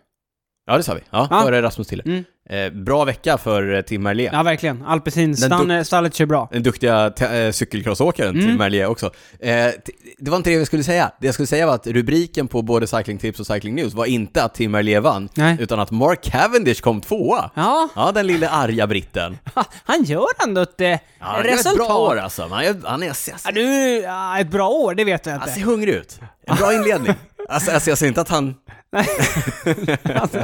Ja, 0.66 0.78
det 0.78 0.84
sa 0.84 0.94
vi. 0.94 1.02
Ja, 1.10 1.28
Ja. 1.32 1.42
före 1.42 1.62
Rasmus 1.62 1.88
Tiller. 1.88 2.08
Mm. 2.08 2.24
Eh, 2.50 2.70
bra 2.74 3.06
vecka 3.06 3.38
för 3.38 3.74
eh, 3.76 3.82
Tim 3.82 4.04
Merlier. 4.04 4.34
Ja, 4.34 4.44
verkligen. 4.44 4.86
Alpecin, 4.86 5.28
Den 5.32 5.38
stan, 5.38 5.86
stallet 5.86 6.14
kör 6.16 6.26
bra. 6.26 6.50
Den 6.52 6.64
duktiga 6.64 7.14
eh, 7.20 7.52
cykelcrossåkaren 7.52 8.30
Mm. 8.36 8.46
Tim 8.48 8.58
Merlier 8.58 8.86
också. 8.88 9.06
Eh, 9.40 9.52
det 10.18 10.30
var 10.32 10.38
inte 10.38 10.50
det 10.50 10.56
jag 10.56 10.68
skulle 10.68 10.84
säga. 10.84 11.12
Det 11.20 11.26
jag 11.28 11.34
skulle 11.34 11.48
säga 11.48 11.66
var 11.68 11.76
att 11.76 11.88
rubriken 11.88 12.48
på 12.48 12.62
både 12.62 12.88
Cycling 12.88 13.18
Tips 13.18 13.40
och 13.40 13.48
Cycling 13.48 13.76
News 13.76 13.94
var 13.94 14.06
inte 14.06 14.44
att 14.44 14.54
Tim 14.54 14.72
Merlier 14.72 15.00
vann, 15.00 15.30
Nej. 15.34 15.58
utan 15.60 15.80
att 15.80 15.92
Mark 15.92 16.22
Cavendish 16.24 16.82
kom 16.82 17.02
tvåa. 17.02 17.50
Ja, 17.56 17.90
Ja, 17.96 18.12
den 18.12 18.28
lille 18.28 18.50
arga 18.50 18.88
britten. 18.88 19.38
han 19.84 20.04
gör 20.04 20.28
ändå 20.48 20.62
ett 20.62 20.82
eh, 20.82 20.88
Ja, 20.88 20.98
är 21.20 21.40
ett 21.44 21.46
resultat. 21.54 21.76
bra 21.88 21.98
år 21.98 22.18
alltså. 22.20 22.48
Han 22.48 22.64
är, 22.66 22.76
han 22.84 23.04
är, 23.04 23.14
Ja, 23.46 23.52
du, 23.52 24.06
ett 24.42 24.52
bra 24.52 24.70
år, 24.70 24.94
det 24.96 25.04
vet 25.04 25.26
jag 25.26 25.34
han 25.34 25.48
ser 25.50 25.58
inte. 25.58 25.70
hungrig 25.70 25.94
ut. 25.94 26.20
En 26.48 26.56
bra 26.56 26.74
inledning. 26.74 27.14
Alltså, 27.50 27.72
alltså 27.72 27.90
jag 27.90 27.98
ser 27.98 28.08
inte 28.08 28.22
att 28.22 28.30
han... 28.30 28.56
Alltså, 30.16 30.38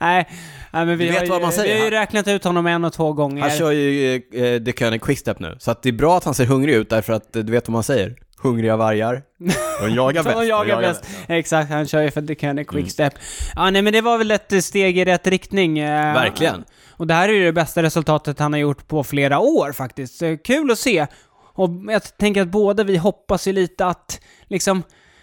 nej, 0.00 0.28
nej, 0.70 0.86
men 0.86 0.98
vi 0.98 1.04
Du 1.04 1.10
vet 1.10 1.18
har, 1.18 1.24
ju, 1.24 1.30
vad 1.30 1.42
man 1.42 1.52
säger, 1.52 1.74
vi 1.74 1.80
har 1.80 1.84
ju 1.86 1.90
räknat 1.90 2.28
ut 2.28 2.44
honom 2.44 2.66
en 2.66 2.84
och 2.84 2.92
två 2.92 3.12
gånger. 3.12 3.42
Han 3.42 3.50
kör 3.50 3.70
ju 3.70 4.14
eh, 4.14 4.62
The 4.64 4.72
König 4.72 5.02
Quickstep 5.02 5.38
nu, 5.38 5.56
så 5.60 5.70
att 5.70 5.82
det 5.82 5.88
är 5.88 5.92
bra 5.92 6.16
att 6.16 6.24
han 6.24 6.34
ser 6.34 6.46
hungrig 6.46 6.74
ut 6.74 6.90
därför 6.90 7.12
att 7.12 7.36
eh, 7.36 7.42
du 7.42 7.52
vet 7.52 7.68
vad 7.68 7.72
man 7.72 7.82
säger? 7.82 8.16
Hungriga 8.42 8.76
vargar. 8.76 9.22
De 9.80 9.94
jagar 9.94 10.22
bäst. 10.24 10.36
De 10.36 10.46
jagar 10.46 10.80
bäst. 10.80 11.04
Exakt, 11.28 11.70
han 11.70 11.86
kör 11.86 12.02
ju 12.02 12.10
för 12.10 12.22
The 12.22 12.34
König 12.34 12.68
Quickstep. 12.68 13.14
Ja, 13.54 13.70
nej 13.70 13.82
men 13.82 13.92
det 13.92 14.00
var 14.00 14.18
väl 14.18 14.30
ett 14.30 14.64
steg 14.64 14.98
i 14.98 15.04
rätt 15.04 15.26
riktning. 15.26 15.78
eh, 15.78 16.14
Verkligen. 16.14 16.64
Och 16.90 17.06
det 17.06 17.14
här 17.14 17.28
är 17.28 17.32
ju 17.32 17.44
det 17.44 17.52
bästa 17.52 17.82
resultatet 17.82 18.38
han 18.38 18.52
har 18.52 18.60
gjort 18.60 18.88
på 18.88 19.04
flera 19.04 19.38
år 19.38 19.72
faktiskt. 19.72 20.22
Kul 20.44 20.70
att 20.70 20.78
se. 20.78 21.06
Och 21.54 21.70
jag 21.88 22.16
tänker 22.18 22.42
att 22.42 22.48
båda 22.48 22.84
vi 22.84 22.96
hoppas 22.96 23.48
ju 23.48 23.52
lite 23.52 23.86
att, 23.86 24.20
liksom... 24.48 24.82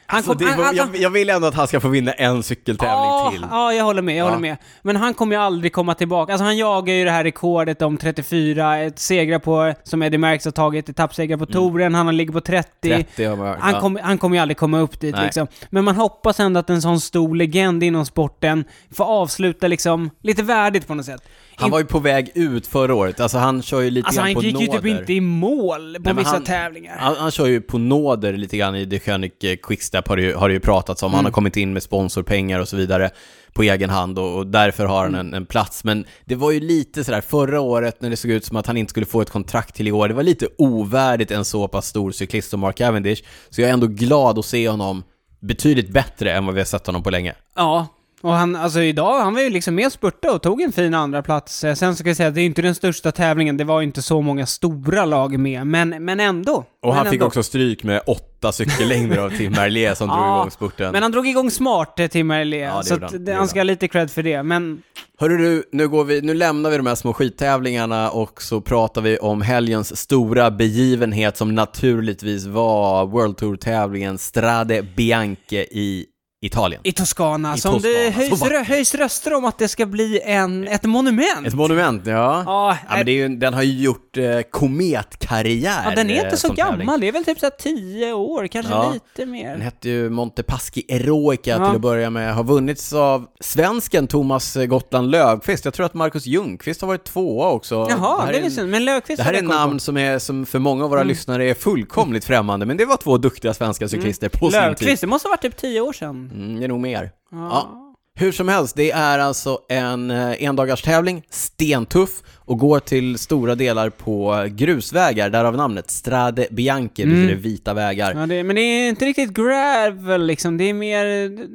Han 0.09 0.17
Alltså, 0.17 0.31
kom- 0.31 0.37
det, 0.37 0.45
han- 0.51 0.63
han- 0.63 0.75
jag, 0.75 0.95
jag 0.95 1.09
vill 1.09 1.29
ändå 1.29 1.47
att 1.47 1.53
han 1.55 1.67
ska 1.67 1.79
få 1.79 1.87
vinna 1.87 2.11
en 2.11 2.43
cykeltävling 2.43 2.95
Ja, 2.95 3.29
till. 3.31 3.45
Ja, 3.51 3.73
jag 3.73 3.83
håller 3.83 4.01
med, 4.01 4.15
jag 4.15 4.19
Ja. 4.25 4.29
håller 4.29 4.41
med. 4.41 4.57
Men 4.81 4.95
han 4.95 5.13
kommer 5.13 5.35
ju 5.35 5.41
aldrig 5.41 5.73
komma 5.73 5.93
tillbaka. 5.93 6.33
Alltså 6.33 6.43
han 6.45 6.57
jagar 6.57 6.93
ju 6.93 7.05
det 7.05 7.11
här 7.11 7.23
rekordet 7.23 7.81
om 7.81 7.97
34, 7.97 8.77
ett 8.79 8.99
segrar 8.99 9.39
på, 9.39 9.73
som 9.83 10.03
Eddie 10.03 10.17
Merckx 10.17 10.45
har 10.45 10.51
tagit, 10.51 10.89
etappsegrar 10.89 11.37
på 11.37 11.45
touren, 11.45 11.95
han 11.95 12.17
ligger 12.17 12.33
på 12.33 12.41
30. 12.41 12.89
30 12.89 13.25
har 13.25 13.35
hört. 13.37 13.57
Han, 13.59 13.73
ja. 13.73 13.79
kommer- 13.81 14.01
han 14.01 14.17
kommer 14.17 14.35
ju 14.35 14.41
aldrig 14.41 14.57
komma 14.57 14.79
upp 14.79 14.99
dit 14.99 15.15
Nej. 15.15 15.25
liksom. 15.25 15.47
Men 15.69 15.83
man 15.83 15.95
hoppas 15.95 16.39
ändå 16.39 16.59
att 16.59 16.69
en 16.69 16.81
sån 16.81 16.99
stor 17.01 17.35
legend 17.35 17.83
inom 17.83 18.05
sporten 18.05 18.65
får 18.93 19.03
avsluta 19.05 19.67
liksom 19.67 20.09
lite 20.23 20.43
värdigt 20.43 20.87
på 20.87 20.95
något 20.95 21.05
sätt. 21.05 21.21
Han 21.59 21.71
var 21.71 21.79
ju 21.79 21.85
på 21.85 21.99
väg 21.99 22.31
ut 22.35 22.67
förra 22.67 22.95
året, 22.95 23.19
alltså 23.19 23.37
han 23.37 23.61
kör 23.61 23.81
ju 23.81 23.89
lite 23.89 24.05
Alltså 24.07 24.19
grann 24.21 24.25
han 24.27 24.35
på 24.35 24.41
gick 24.43 24.59
ju 24.59 24.67
nåder. 24.67 24.79
typ 24.81 24.99
inte 24.99 25.13
i 25.13 25.21
mål 25.21 25.95
på 25.95 26.01
Nej, 26.03 26.13
vissa 26.13 26.29
han- 26.29 26.43
tävlingar. 26.43 26.97
Han, 26.99 27.15
han 27.15 27.31
kör 27.31 27.45
ju 27.45 27.61
på 27.61 27.77
nåder 27.77 28.33
lite 28.33 28.57
grann 28.57 28.75
i 28.75 28.89
The 28.89 28.99
König 28.99 29.31
eh, 29.43 29.55
Quickstep 29.63 30.07
har 30.07 30.15
det 30.15 30.21
ju, 30.23 30.33
har 30.33 30.47
det 30.49 30.53
ju 30.53 30.59
pratats 30.59 31.03
om. 31.03 31.11
Han 31.11 31.19
Mm. 31.19 31.25
har 31.25 31.31
kommit 31.31 31.57
in 31.57 31.73
med 31.73 31.83
sponsorpengar 31.83 32.59
och 32.59 32.67
så 32.67 32.75
vidare 32.77 33.09
på 33.53 33.63
egen 33.63 33.89
hand 33.89 34.19
och, 34.19 34.37
och 34.37 34.47
därför 34.47 34.85
har 34.85 34.97
han 35.03 35.07
Mm. 35.15 35.19
en, 35.27 35.33
en 35.33 35.45
plats. 35.45 35.83
Men 35.83 36.05
det 36.25 36.35
var 36.35 36.51
ju 36.51 36.59
lite 36.59 37.03
sådär 37.03 37.21
förra 37.21 37.61
året 37.61 38.01
när 38.01 38.09
det 38.09 38.17
såg 38.17 38.31
ut 38.31 38.45
som 38.45 38.57
att 38.57 38.67
han 38.67 38.77
inte 38.77 38.89
skulle 38.89 39.05
få 39.05 39.21
ett 39.21 39.29
kontrakt 39.29 39.75
till 39.75 39.87
i 39.87 39.91
år. 39.91 40.07
Det 40.07 40.13
var 40.13 40.23
lite 40.23 40.47
ovärdigt 40.57 41.31
en 41.31 41.45
så 41.45 41.67
pass 41.67 41.87
stor 41.87 42.11
cyklist 42.11 42.49
som 42.49 42.59
Mark 42.59 42.77
Cavendish. 42.77 43.23
Så 43.49 43.61
jag 43.61 43.69
är 43.69 43.73
ändå 43.73 43.87
glad 43.87 44.39
att 44.39 44.45
se 44.45 44.69
honom 44.69 45.03
betydligt 45.39 45.89
bättre 45.89 46.33
än 46.33 46.45
vad 46.45 46.55
vi 46.55 46.61
har 46.61 46.65
sett 46.65 46.85
honom 46.87 47.03
på 47.03 47.09
länge. 47.09 47.33
Ja, 47.55 47.87
och 48.21 48.33
han, 48.33 48.55
alltså 48.55 48.81
idag, 48.81 49.19
han 49.19 49.33
var 49.33 49.41
ju 49.41 49.49
liksom 49.49 49.75
med 49.75 49.85
och 49.85 49.91
spurta 49.91 50.31
och 50.33 50.41
tog 50.41 50.61
en 50.61 50.71
fin 50.71 50.93
andra 50.93 51.21
plats. 51.23 51.63
Eh, 51.63 51.73
Sen 51.73 51.95
ska 51.95 52.07
jag 52.09 52.17
säga 52.17 52.29
att 52.29 52.35
det 52.35 52.41
är 52.41 52.45
inte 52.45 52.61
den 52.61 52.75
största 52.75 53.11
tävlingen, 53.11 53.57
det 53.57 53.63
var 53.63 53.81
ju 53.81 53.87
inte 53.87 54.01
så 54.01 54.21
många 54.21 54.45
stora 54.45 55.05
lag 55.05 55.39
med, 55.39 55.67
men, 55.67 55.89
men 55.89 56.19
ändå. 56.19 56.55
Och 56.55 56.65
men 56.81 56.93
han 56.93 57.05
fick 57.05 57.13
ändå. 57.13 57.25
också 57.25 57.43
stryk 57.43 57.83
med 57.83 58.01
åtta 58.07 58.51
cykellängder 58.51 59.17
av 59.17 59.29
Tim 59.29 59.51
Merlier 59.51 59.95
som 59.95 60.07
drog 60.07 60.19
igång 60.19 60.51
spurten. 60.51 60.91
Men 60.91 61.03
han 61.03 61.11
drog 61.11 61.27
igång 61.27 61.51
smart, 61.51 61.99
eh, 61.99 62.07
Tim 62.07 62.27
Merlier, 62.27 62.67
Ja, 62.67 62.83
så 62.83 62.99
han, 63.01 63.25
det, 63.25 63.33
han 63.33 63.47
ska 63.47 63.59
ha 63.59 63.63
lite 63.63 63.87
cred 63.87 64.11
för 64.11 64.23
det, 64.23 64.43
men... 64.43 64.81
Hörru 65.19 65.37
du, 65.37 65.63
nu, 65.71 65.87
går 65.87 66.03
vi, 66.03 66.21
nu 66.21 66.33
lämnar 66.33 66.69
vi 66.69 66.77
de 66.77 66.85
här 66.87 66.95
små 66.95 67.13
skittävlingarna 67.13 68.09
och 68.09 68.41
så 68.41 68.61
pratar 68.61 69.01
vi 69.01 69.17
om 69.17 69.41
helgens 69.41 69.97
stora 69.97 70.51
begivenhet 70.51 71.37
som 71.37 71.55
naturligtvis 71.55 72.45
var 72.45 73.05
World 73.05 73.37
Tour-tävlingen 73.37 74.17
Strade 74.17 74.81
Bianche 74.95 75.61
i 75.71 76.05
Italien. 76.41 76.81
I 76.83 76.91
Toscana, 76.91 77.55
I 77.55 77.59
som 77.59 77.73
Toscana, 77.73 77.93
det 77.93 78.11
så 78.13 78.19
höjs, 78.19 78.41
rö- 78.41 78.63
höjs 78.63 78.95
röster 78.95 79.33
om 79.33 79.45
att 79.45 79.57
det 79.57 79.67
ska 79.67 79.85
bli 79.85 80.21
en, 80.23 80.67
ett 80.67 80.83
monument. 80.83 81.47
Ett 81.47 81.53
monument, 81.53 82.01
ja. 82.05 82.43
Ja, 82.45 82.77
Ja, 82.89 82.95
men 82.95 83.05
det 83.05 83.11
är 83.11 83.13
ju, 83.13 83.27
den 83.35 83.53
har 83.53 83.63
ju 83.63 83.81
gjort 83.83 84.17
eh, 84.17 84.41
kometkarriär. 84.51 85.81
ja, 85.85 85.91
den 85.95 86.09
är 86.09 86.13
eh, 86.19 86.23
inte 86.23 86.37
så 86.37 86.47
som 86.47 86.55
gammal, 86.55 86.79
tävling. 86.79 86.99
det 86.99 87.07
är 87.07 87.11
väl 87.11 87.25
typ 87.25 87.39
såhär 87.39 87.51
10 87.59 88.13
år, 88.13 88.47
kanske 88.47 88.71
Ja. 88.73 88.93
lite 88.93 89.25
mer. 89.25 89.51
Den 89.51 89.61
hette 89.61 89.89
ju 89.89 90.09
Montepaschi 90.09 90.83
Eroica 90.89 91.49
Ja. 91.51 91.55
till 91.67 91.75
att 91.75 91.81
börja 91.81 92.09
med, 92.09 92.35
har 92.35 92.43
vunnits 92.43 92.93
av 92.93 93.25
svensken 93.39 94.07
Thomas 94.07 94.57
Gotland 94.67 95.11
Löfqvist. 95.11 95.65
Jag 95.65 95.73
tror 95.73 95.85
att 95.85 95.93
Marcus 95.93 96.25
Ljungqvist 96.25 96.81
har 96.81 96.87
varit 96.87 97.03
tvåa 97.03 97.49
också. 97.49 97.85
Det 97.85 97.91
Jaha, 97.91 98.21
här 98.25 98.31
det 98.33 98.39
är 98.39 98.59
en- 98.59 98.69
Men 98.69 98.85
Löfqvist 98.85 99.17
Det 99.17 99.23
här 99.23 99.33
är 99.33 99.41
på. 99.41 99.47
namn 99.47 99.79
som, 99.79 99.97
är, 99.97 100.19
som 100.19 100.45
för 100.45 100.59
många 100.59 100.83
av 100.83 100.89
våra 100.89 101.03
lyssnare 101.03 101.49
är 101.49 101.53
fullkomligt 101.53 102.25
främmande, 102.25 102.65
men 102.65 102.77
det 102.77 102.85
var 102.85 102.97
två 102.97 103.17
duktiga 103.17 103.53
svenska 103.53 103.87
cyklister 103.87 104.29
på 104.29 104.51
sin 104.51 104.59
tid. 104.61 104.69
Löfqvist, 104.69 105.01
det 105.01 105.07
måste 105.07 105.27
ha 105.27 105.31
varit 105.31 105.41
typ 105.41 105.57
10 105.57 105.81
år 105.81 105.93
sedan. 105.93 106.26
Mm, 106.31 106.59
det 106.59 106.63
är 106.65 106.67
nog 106.69 106.79
mer. 106.79 107.11
Ja. 107.31 107.37
Ja. 107.51 107.83
Hur 108.19 108.31
som 108.31 108.47
helst, 108.47 108.75
det 108.75 108.91
är 108.91 109.19
alltså 109.19 109.59
en 109.69 110.11
eh, 110.11 110.43
endagars 110.43 110.81
tävling, 110.81 111.23
stentuff 111.29 112.11
och 112.37 112.57
går 112.59 112.79
till 112.79 113.17
stora 113.19 113.55
delar 113.55 113.89
på 113.89 114.45
grusvägar, 114.49 115.29
därav 115.29 115.55
namnet 115.57 115.91
Strade 115.91 116.47
Bianche, 116.51 116.89
det 116.95 117.03
Mm. 117.03 117.15
betyder 117.21 117.41
vita 117.41 117.73
vägar. 117.73 118.13
Ja, 118.15 118.25
det, 118.25 118.43
men 118.43 118.55
det 118.55 118.61
är 118.61 118.89
inte 118.89 119.05
riktigt 119.05 119.33
gravel 119.33 120.25
liksom, 120.25 120.57
det 120.57 120.63
är 120.63 120.73
mer 120.73 121.05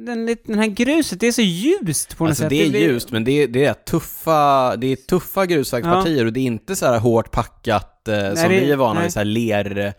den, 0.05 0.35
den 0.45 0.59
här 0.59 0.67
gruset, 0.67 1.19
det 1.19 1.27
är 1.27 1.31
så 1.31 1.41
ljust 1.41 2.17
på 2.17 2.23
något 2.23 2.29
Alltså 2.29 2.41
sätt. 2.43 2.49
det 2.49 2.61
är 2.63 2.67
ljust, 2.81 3.11
men 3.11 3.23
det 3.23 3.31
är, 3.43 3.47
det 3.47 3.65
är 3.65 3.73
tuffa, 3.73 4.75
det 4.75 4.87
är 4.91 4.95
tuffa 4.95 5.45
grusvägspartier 5.45 6.25
och 6.25 6.33
det 6.33 6.39
är 6.39 6.45
inte 6.45 6.75
så 6.75 6.85
här 6.85 6.99
hårt 6.99 7.31
packat 7.31 8.07
eh, 8.07 8.15
som 8.33 8.49
det- 8.49 8.59
vi 8.59 8.71
är 8.71 8.75
vana 8.75 8.93
nej. 8.93 9.03
vid, 9.03 9.13
så 9.13 9.19
här 9.19 9.25
ler, 9.25 9.93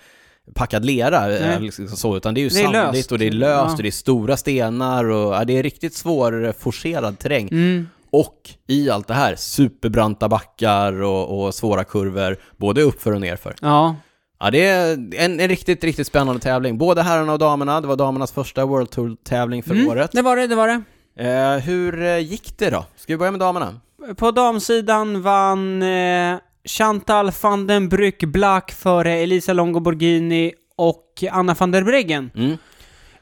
packad 0.55 0.85
lera, 0.85 1.33
eh, 1.37 1.41
Nej. 1.47 1.61
liksom 1.61 1.89
så, 1.89 2.17
utan 2.17 2.35
det 2.35 2.41
är 2.41 2.43
ju 2.43 2.49
Det 2.49 2.61
är 2.61 2.63
sandigt 2.73 2.95
löst. 2.95 3.13
och 3.13 3.19
det 3.19 3.27
är 3.27 3.31
löst 3.31 3.65
Ja. 3.69 3.73
och 3.77 3.83
det 3.83 3.89
är 3.89 3.93
stora 3.93 4.37
stenar 4.37 5.05
och 5.05 5.35
ja, 5.35 5.45
det 5.45 5.59
är 5.59 5.63
riktigt 5.63 5.95
svår 5.95 6.45
eh, 6.47 6.53
forcerad 6.53 7.19
terräng. 7.19 7.49
Mm. 7.49 7.89
Och 8.11 8.51
i 8.69 8.91
allt 8.91 9.09
det 9.09 9.15
här, 9.15 9.35
superbranta 9.37 10.29
backar 10.29 11.03
och, 11.03 11.45
och 11.45 11.55
svåra 11.55 11.85
kurvor, 11.85 12.37
både 12.57 12.83
uppför 12.83 13.13
och 13.13 13.21
nerför. 13.21 13.55
Ja. 13.61 13.97
Ja, 14.41 14.51
det 14.51 14.67
är 14.67 14.93
en, 15.17 15.41
en 15.41 15.49
riktigt, 15.49 15.85
riktigt 15.85 16.07
spännande 16.07 16.41
tävling. 16.41 16.79
Både 16.79 17.03
herrarna 17.03 17.33
och 17.33 17.39
damerna, 17.39 17.81
det 17.81 17.87
var 17.87 17.97
damernas 17.97 18.33
första 18.33 18.65
World 18.67 18.91
Tour-tävling 18.91 19.63
för 19.63 19.75
Mm, 19.75 19.89
året. 19.89 20.11
Det 20.13 20.23
var 20.23 20.37
det, 20.37 20.47
det 20.47 20.55
var 20.55 20.69
det. 20.69 20.83
Eh, 21.29 21.59
hur 21.65 22.03
eh, 22.03 22.19
gick 22.19 22.59
det 22.59 22.71
då? 22.71 22.85
Ska 22.97 23.13
vi 23.13 23.17
börja 23.17 23.31
med 23.31 23.41
damerna? 23.41 23.81
På 24.17 24.31
damsidan 24.31 25.23
vann 25.23 25.83
eh, 25.83 26.37
Chantal 26.65 27.31
van 27.43 27.67
den 27.67 27.89
Brück 27.89 28.25
Black 28.25 28.73
före 28.73 29.13
Elisa 29.13 29.53
Longo 29.53 29.81
Borghini 29.81 30.53
och 30.77 31.25
Anna 31.31 31.55
van 31.59 31.71
der 31.71 31.83
Breggen. 31.83 32.31
Mm. 32.35 32.57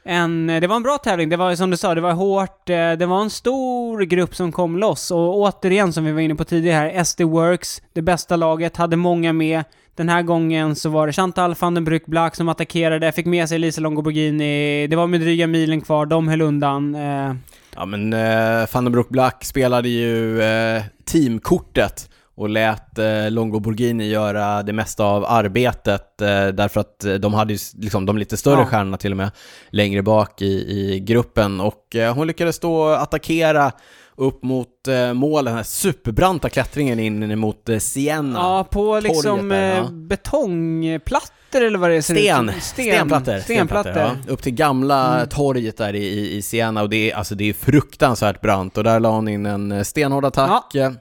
En, 0.05 0.49
eh, 0.49 0.61
det 0.61 0.67
var 0.67 0.75
en 0.75 0.83
bra 0.83 0.97
tävling, 0.97 1.29
det 1.29 1.37
var 1.37 1.55
som 1.55 1.69
du 1.69 1.77
sa, 1.77 1.95
det 1.95 2.01
var 2.01 2.11
hårt, 2.11 2.69
eh, 2.69 2.91
det 2.91 3.05
var 3.05 3.21
en 3.21 3.29
stor 3.29 4.01
grupp 4.01 4.35
som 4.35 4.51
kom 4.51 4.77
loss 4.77 5.11
och 5.11 5.37
återigen 5.37 5.93
som 5.93 6.05
vi 6.05 6.11
var 6.11 6.21
inne 6.21 6.35
på 6.35 6.43
tidigare 6.43 6.89
här, 6.89 7.03
SD 7.03 7.21
Works, 7.21 7.81
det 7.93 8.01
bästa 8.01 8.35
laget, 8.35 8.77
hade 8.77 8.95
många 8.95 9.33
med. 9.33 9.63
Den 9.95 10.09
här 10.09 10.21
gången 10.21 10.75
så 10.75 10.89
var 10.89 11.07
det 11.07 11.13
Chantal 11.13 11.55
van 11.59 11.73
den 11.73 11.87
Brück 11.87 12.05
Black 12.05 12.35
som 12.35 12.49
attackerade, 12.49 13.11
fick 13.11 13.25
med 13.25 13.49
sig 13.49 13.59
Lisa 13.59 13.81
Longo 13.81 14.01
Borghini, 14.01 14.87
det 14.87 14.95
var 14.95 15.07
med 15.07 15.21
dryga 15.21 15.47
milen 15.47 15.81
kvar, 15.81 16.05
de 16.05 16.27
höll 16.27 16.41
undan. 16.41 16.95
Eh, 16.95 17.33
Ja 17.75 17.85
men 17.85 18.13
eh, 18.13 18.67
Van 18.73 18.83
den 18.83 18.91
Broek 18.91 19.09
Black 19.09 19.43
spelade 19.43 19.89
ju 19.89 20.41
eh, 20.41 20.83
teamkortet 21.05 22.09
och 22.35 22.49
lät 22.49 22.99
eh, 22.99 23.31
Longo 23.31 23.59
Borghini 23.59 24.07
göra 24.09 24.63
det 24.63 24.73
mesta 24.73 25.03
av 25.05 25.25
arbetet 25.25 26.21
eh, 26.21 26.47
därför 26.47 26.79
att 26.81 27.03
eh, 27.03 27.13
de 27.13 27.33
hade 27.33 27.53
ju 27.53 27.59
liksom 27.77 28.05
de 28.05 28.17
lite 28.17 28.37
större 28.37 28.59
Ja. 28.59 28.65
stjärnorna 28.65 28.97
till 28.97 29.11
och 29.11 29.17
med 29.17 29.31
längre 29.69 30.01
bak 30.01 30.41
i, 30.41 30.45
i 30.45 30.99
gruppen 30.99 31.61
och 31.61 31.95
eh, 31.95 32.13
hon 32.15 32.27
lyckades 32.27 32.59
då 32.59 32.87
attackera 32.87 33.71
upp 34.15 34.43
mot 34.43 34.87
eh, 34.87 35.13
mål, 35.13 35.45
den 35.45 35.55
här 35.55 35.63
superbranta 35.63 36.49
klättringen 36.49 36.99
in 36.99 37.39
mot 37.39 37.69
eh, 37.69 37.77
Siena. 37.77 38.39
Ja, 38.39 38.63
på 38.71 38.99
liksom 38.99 39.49
där, 39.49 39.75
ja. 39.77 39.89
betongplattor 39.91 41.61
eller 41.61 41.79
vad 41.79 41.89
det 41.89 42.01
ser 42.01 42.15
Sten, 42.15 42.49
ut 42.49 42.53
som. 42.55 42.61
stenplattor. 42.61 43.39
Stenplattor. 43.39 43.97
ja. 43.97 44.15
Upp 44.27 44.41
till 44.43 44.53
gamla 44.53 45.15
Mm. 45.15 45.29
torget 45.29 45.77
där 45.77 45.95
i, 45.95 46.35
i, 46.35 46.41
Siena 46.41 46.81
och 46.81 46.89
det 46.89 47.11
är, 47.11 47.15
alltså 47.15 47.35
det 47.35 47.49
är 47.49 47.53
fruktansvärt 47.53 48.41
brant 48.41 48.77
och 48.77 48.83
där 48.83 48.99
la 48.99 49.09
hon 49.09 49.27
in 49.27 49.45
en 49.45 49.85
stenhård 49.85 50.25
attack. 50.25 50.75
eh, 50.75 50.91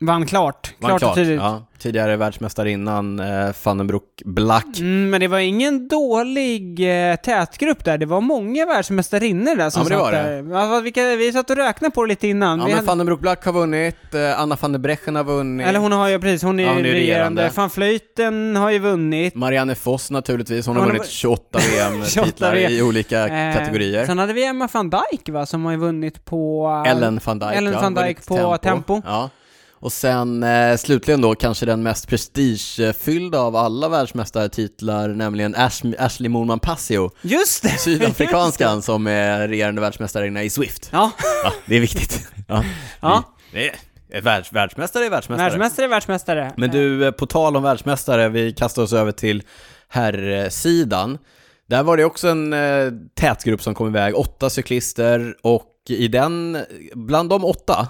Vann 0.00 0.26
klart. 0.26 0.74
Var 0.78 0.88
Klart, 0.88 1.02
och 1.02 1.14
tydligt. 1.14 1.40
Ja, 1.40 1.66
tidigare 1.78 2.16
världsmästarinnan 2.16 3.20
eh, 3.20 3.50
Vandenbroek 3.64 4.02
Black. 4.24 4.78
Mm, 4.78 5.10
men 5.10 5.20
det 5.20 5.28
var 5.28 5.38
ingen 5.38 5.88
dålig 5.88 6.80
eh, 7.10 7.16
tätgrupp 7.16 7.84
där. 7.84 7.98
Det 7.98 8.06
var 8.06 8.20
många 8.20 8.66
världsmästarinnor 8.66 9.56
där 9.56 9.70
som 9.70 9.82
Ja, 9.82 9.88
men 9.88 9.98
det 9.98 10.04
satt 10.04 10.12
var 10.14 10.52
där. 10.52 10.56
Alltså, 10.56 10.80
vilka, 10.80 11.16
vi 11.16 11.32
satt 11.32 11.50
och 11.50 11.56
räknade 11.56 11.94
på 11.94 12.02
det 12.04 12.08
lite 12.08 12.28
innan. 12.28 12.58
Ja, 12.58 12.64
vi 12.64 12.70
men 12.70 12.76
hade, 12.76 12.86
Vandenbroek 12.86 13.20
Black 13.20 13.44
har 13.44 13.52
vunnit, 13.52 14.14
eh, 14.14 14.40
Anna 14.40 14.56
van 14.60 14.72
der 14.72 14.78
Brechen 14.78 15.16
har 15.16 15.24
vunnit, 15.24 15.66
eller 15.66 15.78
hon 15.78 15.92
har 15.92 16.08
ju 16.08 16.18
precis, 16.18 16.42
hon 16.42 16.60
är, 16.60 16.64
Ja, 16.64 16.68
hon 16.72 16.78
är 16.78 16.82
regerande. 16.82 17.42
regerande. 17.42 17.50
Van 17.56 17.68
Vleuten 17.74 18.56
har 18.56 18.70
ju 18.70 18.78
vunnit. 18.78 19.34
Marianne 19.34 19.74
Foss 19.74 20.10
naturligtvis, 20.10 20.66
hon 20.66 20.76
har 20.76 20.82
Hon 20.82 20.90
har 20.90 20.96
vunnit 20.98 21.10
28 21.10 21.60
28 21.60 21.90
VM-titlar 21.90 22.54
VM. 22.54 22.72
i 22.72 22.82
olika 22.82 23.28
Eh, 23.28 23.56
kategorier. 23.58 24.06
Sen 24.06 24.18
hade 24.18 24.32
vi 24.32 24.44
Emma 24.44 24.68
van 24.72 24.90
Dijk 24.90 25.28
va, 25.28 25.46
som 25.46 25.64
har 25.64 25.72
ju 25.72 25.78
vunnit 25.78 26.24
på... 26.24 26.68
Ellen 26.86 27.20
van 27.24 27.38
Dijk, 27.38 27.54
Ellen 27.56 27.74
van 27.74 27.94
Dijk 27.94 28.26
på 28.26 28.56
tempo. 28.62 29.02
Ja. 29.04 29.30
Och 29.80 29.92
sen 29.92 30.42
eh, 30.42 30.76
slutligen 30.76 31.20
då 31.20 31.34
kanske 31.34 31.66
den 31.66 31.82
mest 31.82 32.08
prestigefyllda 32.08 33.40
av 33.40 33.56
alla 33.56 33.88
världsmästartitlar, 33.88 35.08
nämligen 35.08 35.54
Ash 35.54 35.84
Ashley 35.98 36.28
Moolman 36.28 36.60
Passio, 36.60 37.10
Just 37.22 37.62
det! 37.62 37.78
sydafrikanskan 37.78 38.82
som 38.82 39.06
är 39.06 39.48
regerande 39.48 39.80
världsmästarinna 39.80 40.42
i 40.42 40.50
Swift. 40.50 40.88
Ja, 40.92 41.10
Ja, 41.44 41.52
det 41.66 41.76
är 41.76 41.80
viktigt. 41.80 42.28
Ja. 42.48 42.64
ja. 43.00 43.34
Det 43.52 43.70
är, 44.10 44.20
världs, 44.20 44.52
världsmästare 44.52 45.06
är 45.06 45.10
världsmästare. 45.10 45.48
Världsmästare 45.48 45.86
är 45.86 45.88
världsmästare. 45.88 46.52
Men 46.56 46.70
du, 46.70 47.06
eh, 47.06 47.10
på 47.10 47.26
tal 47.26 47.56
om 47.56 47.62
världsmästare, 47.62 48.28
vi 48.28 48.52
kastar 48.52 48.82
oss 48.82 48.92
över 48.92 49.12
till 49.12 49.42
herrsidan. 49.88 51.18
Där 51.68 51.82
var 51.82 51.96
det 51.96 52.04
också 52.04 52.28
en 52.28 52.52
eh, 52.52 52.92
tät 53.14 53.44
grupp 53.44 53.62
som 53.62 53.74
kom 53.74 53.88
iväg, 53.88 54.16
åtta 54.16 54.50
cyklister 54.50 55.36
och 55.42 55.74
i 55.88 56.08
den, 56.08 56.58
bland 56.94 57.30
de 57.30 57.44
åtta, 57.44 57.88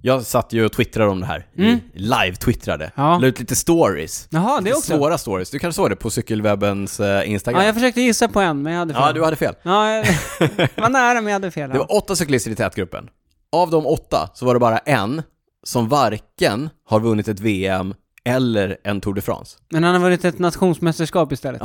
jag 0.00 0.22
satt 0.22 0.52
ju 0.52 0.64
och 0.64 0.72
twittrade 0.72 1.10
om 1.10 1.20
det 1.20 1.26
här, 1.26 1.46
Mm. 1.58 1.78
live-twittrade, 1.94 2.90
Ja. 2.94 3.18
la 3.18 3.26
ut 3.26 3.40
lite 3.40 3.56
stories. 3.56 4.28
Jaha, 4.30 4.56
det 4.60 4.64
Lite 4.64 4.76
också. 4.76 4.96
Svåra 4.98 5.18
stories, 5.18 5.50
du 5.50 5.58
kanske 5.58 5.76
såg 5.76 5.90
det 5.90 5.96
på 5.96 6.10
cykelwebbens 6.10 7.00
eh, 7.00 7.30
Instagram? 7.30 7.60
Ja, 7.60 7.66
jag 7.66 7.74
försökte 7.74 8.00
gissa 8.00 8.28
på 8.28 8.40
en, 8.40 8.62
men 8.62 8.72
jag 8.72 8.78
hade 8.80 8.94
fel. 8.94 9.02
Ja, 9.06 9.12
du 9.12 9.24
hade 9.24 9.36
fel. 9.36 9.54
Ja, 9.62 9.90
jag 9.94 10.04
var 10.76 10.88
nära, 10.88 11.14
men 11.14 11.24
jag 11.26 11.32
hade 11.32 11.50
fel. 11.50 11.70
Det 11.70 11.78
var 11.78 11.96
åtta 11.96 12.16
cyklister 12.16 12.50
i 12.50 12.54
tätgruppen. 12.54 13.08
Av 13.52 13.70
de 13.70 13.86
åtta 13.86 14.30
så 14.34 14.46
var 14.46 14.54
det 14.54 14.60
bara 14.60 14.78
en 14.78 15.22
som 15.64 15.88
varken 15.88 16.70
har 16.88 17.00
vunnit 17.00 17.28
ett 17.28 17.40
VM 17.40 17.94
eller 18.24 18.76
en 18.84 19.00
Tour 19.00 19.14
de 19.14 19.20
France. 19.20 19.58
Men 19.70 19.84
han 19.84 19.92
har 19.94 20.00
vunnit 20.00 20.24
ett 20.24 20.38
nationsmästerskap 20.38 21.32
istället. 21.32 21.62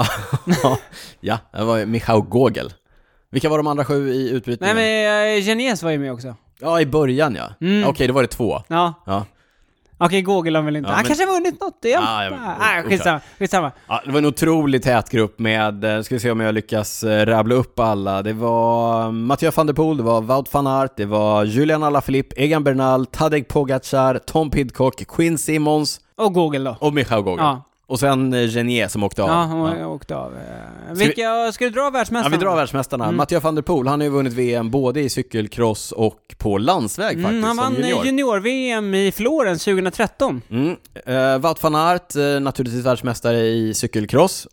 ja, 1.22 1.40
det 1.54 1.64
var 1.64 1.86
Michał 1.86 2.22
Gogel. 2.22 2.74
Vilka 3.32 3.50
var 3.50 3.58
de 3.58 3.68
andra 3.68 3.86
sju 3.86 4.10
i 4.14 4.24
Nej 4.24 4.34
utbrytningen? 4.34 4.76
men 4.76 5.38
uh, 5.38 5.44
Genies 5.44 5.84
var 5.84 5.92
ju 5.92 6.00
med 6.00 6.12
också. 6.14 6.36
Ja, 6.60 6.82
i 6.82 6.86
början 6.86 7.36
ja. 7.36 7.50
Mm. 7.68 7.88
Okej, 7.90 8.08
då 8.08 8.14
var 8.14 8.22
det 8.22 8.28
två. 8.28 8.62
Ja. 8.68 8.94
Ja. 9.06 9.26
Okej, 9.98 10.22
Google 10.22 10.58
har 10.58 10.64
väl 10.64 10.76
inte. 10.76 10.90
Ja, 10.90 10.94
han 10.96 11.02
men- 11.04 11.08
kanske 11.08 11.26
har 11.26 11.34
vunnit 11.34 11.62
något 11.62 11.86
igen. 11.86 12.02
Ja, 12.06 12.24
jag- 12.24 12.34
Nej, 12.60 12.84
skitsamma. 12.84 13.20
skitsamma. 13.40 13.72
ja, 13.88 14.02
det 14.06 14.12
var 14.12 14.20
en 14.20 14.26
otroligt 14.26 14.84
tät 14.84 15.10
grupp 15.10 15.40
med, 15.40 15.84
eh, 15.84 16.02
ska 16.02 16.16
vi 16.16 16.20
se 16.20 16.32
om 16.32 16.40
jag 16.40 16.54
lyckas 16.56 17.04
eh, 17.04 17.26
rabbla 17.26 17.56
upp 17.56 17.80
alla. 17.80 18.22
Det 18.22 18.34
var 18.34 19.12
Mathieu 19.12 19.52
van 19.56 19.68
der 19.68 19.74
Poel, 19.74 19.98
det 19.98 20.04
var 20.04 20.22
Wout 20.22 20.54
van 20.54 20.68
Aert, 20.68 20.92
det 20.98 21.06
var 21.06 21.44
Julian 21.44 21.84
Alaphilippe, 21.84 22.36
Egan 22.42 22.64
Bernal, 22.64 23.06
Tadej 23.06 23.44
Pogacar, 23.44 24.18
Tom 24.26 24.50
Pidcock, 24.50 25.08
Quinn 25.08 25.38
Simmons 25.38 26.02
Och 26.16 26.34
Google 26.34 26.60
då. 26.60 26.78
och 26.80 26.94
Michał 26.94 27.24
Gogel. 27.24 27.46
Ja. 27.46 27.64
Och 27.88 28.00
sen 28.00 28.34
eh, 28.34 28.50
Genier 28.50 28.88
som 28.88 29.04
åkte 29.04 29.24
av. 29.24 29.30
Ja, 29.30 29.34
han 29.36 29.80
Ja. 29.80 29.88
åkte 29.88 30.16
av. 30.16 30.34
Eh, 30.36 30.40
vi- 30.94 31.06
Vilka, 31.06 31.52
ska 31.52 31.66
du 31.66 31.70
dra 31.72 31.82
Ja, 31.82 31.90
världsmästarna? 31.90 32.38
vi 32.38 32.44
drar 32.44 32.56
världsmästarna. 32.56 33.04
Mm. 33.06 33.18
Mathieu 33.18 33.40
van 33.40 33.56
der 33.56 33.62
Poel, 33.62 33.88
han 33.88 34.00
har 34.00 34.06
ju 34.06 34.12
vunnit 34.12 34.34
VM 34.34 34.70
både 34.72 35.02
i 35.02 35.10
cykelcross 35.10 35.92
och 35.92 36.36
på 36.38 36.58
landsväg 36.58 37.08
faktiskt, 37.08 37.30
Mm, 37.30 37.44
han 37.44 37.56
som 37.56 37.64
vann 37.64 37.76
junior. 37.76 38.06
junior-VM 38.06 38.94
i 38.94 39.12
Florens 39.12 39.64
2013. 39.64 40.42
Mm. 40.50 40.68
Uh, 41.08 41.38
Wout 41.42 41.64
van 41.64 41.76
Aert, 41.76 42.16
eh, 42.16 42.40
naturligtvis 42.42 42.86
världsmästare 42.86 43.40
i 43.40 43.74
cykelcross. 43.74 44.48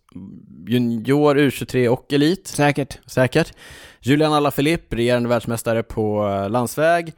Junior, 0.67 1.39
U23 1.39 1.89
och 1.89 2.13
elit, 2.13 2.47
Säkert. 2.47 2.99
säkert. 3.07 3.53
Julian 4.01 4.33
Alaphilippe, 4.33 4.97
regerande 4.97 5.29
världsmästare 5.29 5.83
på 5.83 6.29
eh, 6.29 6.51
landsväg. 6.51 7.13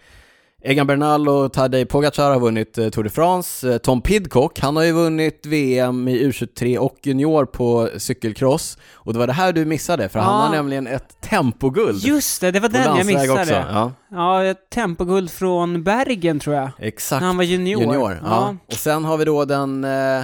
Egan 0.65 0.87
Bernal 0.87 1.29
och 1.29 1.53
Tadej 1.53 1.85
Pogacar 1.87 2.31
har 2.33 2.41
vunnit 2.41 2.79
eh, 2.79 2.89
Tour 2.89 3.05
de 3.05 3.11
France. 3.11 3.71
Eh, 3.73 3.79
Tom 3.79 4.01
Pidcock, 4.03 4.59
han 4.61 4.77
har 4.77 4.83
ju 4.85 4.93
vunnit 4.93 5.47
VM 5.47 6.09
i 6.09 6.27
U23 6.27 6.79
och 6.79 6.97
junior 7.03 7.45
på 7.45 7.89
cykelcross. 7.97 8.79
Och 8.95 9.13
det 9.13 9.19
var 9.19 9.27
det 9.27 9.33
här 9.33 9.53
du 9.53 9.65
missade, 9.65 10.09
för 10.09 10.19
han 10.19 10.35
Ah. 10.35 10.47
har 10.47 10.55
nämligen 10.55 10.87
ett 10.87 11.21
tempoguld. 11.21 11.99
Just 12.05 12.41
det, 12.41 12.51
det 12.51 12.61
var 12.61 12.69
den 12.69 12.97
jag 12.97 13.07
missade. 13.07 13.33
också. 13.41 13.53
Ja, 13.55 13.93
Ja, 14.11 14.45
ett 14.45 14.71
tempoguld 14.71 15.31
från 15.31 15.83
Bergen 15.83 16.41
tror 16.41 16.57
jag. 16.57 16.71
exakt. 16.79 17.21
När 17.21 17.27
han 17.27 17.37
var 17.37 17.45
junior. 17.45 17.83
Junior, 17.83 18.21
ja. 18.25 18.57
Och 18.67 18.73
sen 18.73 19.05
har 19.05 19.17
vi 19.17 19.25
då 19.25 19.45
den 19.45 19.85
eh, 19.85 20.23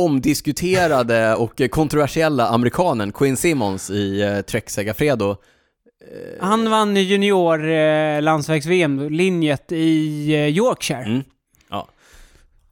omdiskuterade 0.00 1.34
och 1.34 1.60
kontroversiella 1.70 2.48
amerikanen 2.48 3.12
Quinn 3.12 3.36
Simmons 3.36 3.90
i 3.90 4.22
eh, 4.22 4.40
Trek 4.40 4.70
Segafredo. 4.70 5.36
Han 6.40 6.70
vann 6.70 6.96
junior 6.96 7.68
eh, 7.70 8.22
landsvägs-VM, 8.22 9.08
linjet 9.10 9.72
i 9.72 10.34
eh, 10.34 10.46
Yorkshire. 10.48 11.02
Mm. 11.04 11.22
Ja. 11.70 11.88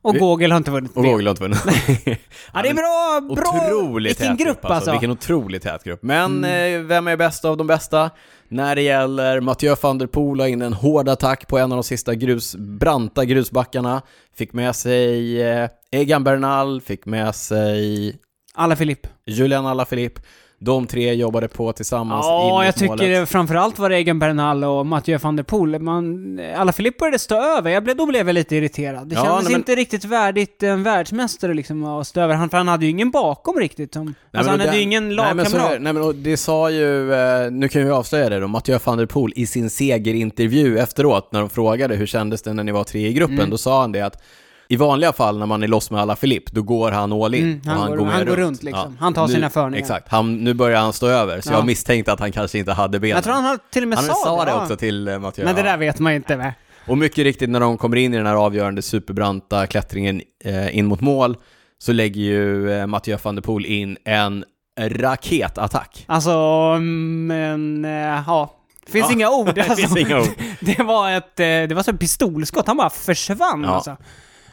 Och 0.02 0.14
Vi- 0.14 0.18
Google 0.18 0.48
har 0.48 0.56
inte 0.56 0.70
vunnit 0.70 0.96
Och 0.96 1.04
VM. 1.04 1.12
Gogel 1.12 1.26
har 1.26 1.30
inte 1.30 1.42
vunnit. 1.42 1.58
Ja, 2.54 2.62
det 2.62 2.68
är 2.68 2.74
bra, 2.74 3.34
bra. 3.36 3.62
Otroligt 3.66 4.20
Vilken 4.20 4.36
tät 4.36 4.46
grupp 4.46 4.64
alltså. 4.64 4.90
Vilken 4.90 5.10
otroligt 5.10 5.62
tät 5.62 5.84
grupp. 5.84 6.02
Men 6.02 6.44
Mm. 6.44 6.80
eh, 6.80 6.86
vem 6.86 7.08
är 7.08 7.16
bäst 7.16 7.44
av 7.44 7.56
de 7.56 7.66
bästa? 7.66 8.10
När 8.48 8.74
det 8.76 8.82
gäller 8.82 9.40
Mathieu 9.40 9.76
van 9.82 9.98
der 9.98 10.06
Poel 10.06 10.38
la 10.38 10.48
in 10.48 10.62
en 10.62 10.72
hård 10.72 11.08
attack 11.08 11.48
på 11.48 11.58
en 11.58 11.72
av 11.72 11.76
de 11.76 11.82
sista 11.84 12.14
grus, 12.14 12.54
branta 12.56 13.24
grusbackarna. 13.24 14.02
Fick 14.36 14.52
med 14.52 14.76
sig 14.76 15.42
eh, 15.42 15.68
Egan 15.90 16.24
Bernal, 16.24 16.80
fick 16.80 17.06
med 17.06 17.34
sig 17.34 18.16
Alla 18.54 18.76
Filip. 18.76 19.06
Julian 19.26 19.66
Alaphilippe. 19.66 20.20
De 20.58 20.86
tre 20.86 21.14
jobbade 21.14 21.48
på 21.48 21.72
tillsammans 21.72 22.26
Ja, 22.26 22.64
jag 22.64 22.74
tycker 22.76 23.24
framförallt 23.26 23.78
var 23.78 23.90
det 23.90 23.96
Egan 23.96 24.18
Bernal 24.18 24.64
och 24.64 24.86
Mathieu 24.86 25.18
van 25.18 25.36
der 25.36 25.42
Poel. 25.42 25.78
Man, 25.78 26.40
alla 26.56 26.72
Filip 26.72 26.98
började 26.98 27.18
stå 27.18 27.34
över. 27.58 27.70
Jag 27.70 27.84
blev, 27.84 27.96
då 27.96 28.06
blev 28.06 28.26
jag 28.28 28.34
lite 28.34 28.56
irriterad. 28.56 29.08
Det 29.08 29.14
Ja, 29.14 29.22
kändes 29.24 29.42
nej, 29.44 29.52
men- 29.52 29.60
inte 29.60 29.74
riktigt 29.74 30.04
värdigt 30.04 30.62
en 30.62 30.82
världsmästare 30.82 31.54
liksom 31.54 31.84
att 31.84 32.06
stå 32.06 32.20
över. 32.20 32.34
Han, 32.34 32.50
för 32.50 32.56
han 32.58 32.68
hade 32.68 32.84
ju 32.84 32.90
ingen 32.90 33.10
bakom 33.10 33.58
riktigt. 33.58 33.92
Som, 33.92 34.04
Nej, 34.06 34.14
alltså 34.32 34.50
han 34.50 34.60
hade 34.60 34.72
det- 34.72 34.76
ju 34.76 34.82
ingen 34.82 35.08
nej, 35.16 35.34
men, 35.34 35.46
så, 35.46 35.56
lagkamrat. 35.56 35.82
nej 35.82 35.92
men 35.92 36.02
och 36.02 36.14
det 36.14 36.36
sa 36.36 36.70
ju, 36.70 37.12
eh, 37.14 37.50
nu 37.50 37.68
kan 37.68 37.84
vi 37.84 37.90
avslöja 37.90 38.28
det 38.28 38.40
då, 38.40 38.48
Mathieu 38.48 38.78
van 38.84 38.98
der 38.98 39.06
Poel 39.06 39.32
i 39.36 39.46
sin 39.46 39.70
segerintervju 39.70 40.78
efteråt 40.78 41.32
när 41.32 41.40
de 41.40 41.50
frågade 41.50 41.94
hur 41.96 42.06
kändes 42.06 42.42
det 42.42 42.52
när 42.52 42.64
ni 42.64 42.72
var 42.72 42.84
tre 42.84 43.06
i 43.08 43.12
gruppen, 43.12 43.38
Mm. 43.38 43.50
då 43.50 43.58
sa 43.58 43.80
han 43.80 43.92
det 43.92 44.00
att 44.00 44.22
i 44.68 44.76
vanliga 44.76 45.12
fall 45.12 45.38
när 45.38 45.46
man 45.46 45.62
är 45.62 45.68
loss 45.68 45.90
med 45.90 46.00
alla 46.00 46.16
Filip, 46.16 46.50
då 46.52 46.62
går 46.62 46.90
han 46.90 47.12
all 47.12 47.34
in. 47.34 47.44
Mm, 47.44 47.60
han 47.78 47.90
och 47.92 47.96
går- 47.98 48.04
med 48.04 48.14
han 48.14 48.26
går 48.26 48.36
runt, 48.36 48.62
liksom. 48.62 48.96
Han 49.00 49.14
tar 49.14 49.26
nu, 49.26 49.34
sina 49.34 49.50
förningar. 49.50 49.78
Exakt, 49.82 50.08
han, 50.08 50.36
nu 50.36 50.54
börjar 50.54 50.80
han 50.80 50.92
stå 50.92 51.06
över, 51.06 51.40
så 51.40 51.52
Ja. 51.52 51.56
jag 51.56 51.66
misstänkte 51.66 52.12
att 52.12 52.20
han 52.20 52.32
kanske 52.32 52.58
inte 52.58 52.72
hade 52.72 53.00
benen. 53.00 53.14
Jag 53.16 53.24
tror 53.24 53.34
han 53.34 53.58
till 53.72 53.82
och 53.82 53.88
med 53.88 53.98
han 53.98 54.06
sa, 54.06 54.14
sa 54.14 54.44
det 54.44 54.50
ja. 54.50 54.62
också 54.62 54.76
till 54.76 55.08
eh, 55.08 55.18
Mathieu. 55.18 55.44
Men 55.44 55.54
det 55.54 55.60
ja. 55.60 55.66
där 55.66 55.76
vet 55.76 55.98
man 55.98 56.12
inte 56.12 56.36
med. 56.36 56.52
Och 56.86 56.98
mycket 56.98 57.18
riktigt 57.24 57.50
när 57.50 57.60
de 57.60 57.78
kommer 57.78 57.96
in 57.96 58.14
i 58.14 58.16
den 58.16 58.26
här 58.26 58.34
avgörande 58.34 58.82
superbranta 58.82 59.66
klättringen 59.66 60.22
eh, 60.44 60.76
in 60.78 60.86
mot 60.86 61.00
mål 61.00 61.36
så 61.78 61.92
lägger 61.92 62.20
ju 62.20 62.72
eh, 62.72 62.86
Mathieu 62.86 63.18
van 63.22 63.34
der 63.34 63.42
Poel 63.42 63.66
in 63.66 63.96
en 64.04 64.44
raketattack. 64.80 66.04
Alltså, 66.08 66.38
men 66.80 67.84
eh, 67.84 67.90
ja. 68.26 68.52
Det 68.86 68.92
finns 68.92 69.06
Ja, 69.08 69.12
inga 69.12 69.30
ord. 69.30 69.50
Det 69.54 69.60
Alltså. 69.60 69.76
finns 69.76 69.96
inga 69.96 70.20
ord. 70.20 70.28
Det 70.60 70.82
var 70.82 71.10
ett, 71.10 71.40
eh, 71.40 71.46
det 71.46 71.72
var 71.74 71.82
så 71.82 71.90
ett 71.90 72.00
pistolskott. 72.00 72.66
Han 72.66 72.76
bara 72.76 72.90
försvann 72.90 73.62
Ja. 73.64 73.74
alltså. 73.74 73.96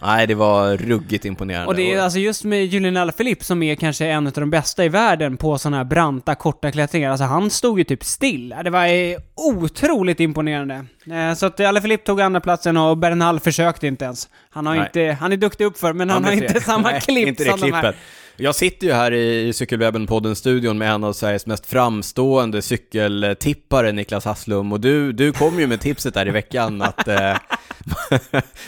Nej, 0.06 0.28
det 0.28 0.36
var 0.36 0.78
ruggigt 0.78 1.26
imponerande. 1.26 1.68
Och 1.68 1.76
det 1.76 1.94
är 1.94 2.02
alltså 2.02 2.20
just 2.20 2.44
med 2.44 2.66
Julian 2.66 2.98
Alaphilippe 2.98 3.44
som 3.44 3.64
är 3.64 3.76
kanske 3.76 4.06
en 4.06 4.28
av 4.28 4.34
de 4.34 4.50
bästa 4.50 4.86
i 4.86 4.90
världen 4.90 5.38
på 5.38 5.58
sådana 5.58 5.78
här 5.78 5.84
branta, 5.84 6.36
korta 6.36 6.72
klättringar. 6.72 7.12
Alltså 7.12 7.26
han 7.26 7.50
stod 7.50 7.80
ju 7.80 7.84
typ 7.84 8.04
still. 8.04 8.56
Det 8.64 8.70
var 8.70 8.88
otroligt 9.36 10.20
imponerande. 10.20 10.86
Eh, 11.12 11.34
Så 11.36 11.46
att 11.46 11.60
Alaphilippe 11.60 12.06
tog 12.06 12.22
andra 12.22 12.40
platsen 12.42 12.78
och 12.78 12.98
Bernal 12.98 13.40
försökte 13.40 13.88
inte 13.88 14.06
ens. 14.06 14.30
Han 14.50 14.66
har 14.66 14.76
Nej. 14.76 14.86
inte, 14.86 15.18
han 15.20 15.32
är 15.32 15.38
duktig 15.38 15.66
uppför 15.66 15.94
men 15.94 16.10
han 16.10 16.24
har 16.24 16.32
är 16.32 16.36
inte 16.36 16.62
samma 16.62 16.92
Nej, 16.92 17.02
klipp 17.02 17.28
inte 17.28 17.44
det 17.44 17.50
som 17.50 17.60
de 17.60 17.72
här. 17.72 17.82
klippet. 17.82 18.00
Jag 18.38 18.56
sitter 18.56 18.88
ju 18.88 18.94
här 18.94 19.12
i, 19.12 19.48
i 19.48 19.52
Cykelwebben-podden-studion 19.54 20.78
med 20.78 20.92
en 20.92 21.04
av 21.04 21.14
Sveriges 21.14 21.46
mest 21.46 21.66
framstående 21.66 22.62
cykeltippare, 22.62 23.92
Niklas 23.92 24.26
Hasslum, 24.26 24.72
och 24.72 24.80
du, 24.80 25.12
du 25.12 25.32
kom 25.32 25.60
ju 25.60 25.68
med 25.68 25.82
tipset 25.82 26.14
där 26.14 26.28
i 26.28 26.32
veckan 26.32 26.82
att... 26.82 27.08
Eh, 27.08 27.38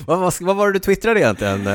vad, 0.05 0.19
vad, 0.19 0.33
vad 0.41 0.55
var 0.55 0.67
det 0.67 0.73
du 0.73 0.79
twittrade 0.79 1.19
egentligen? 1.19 1.67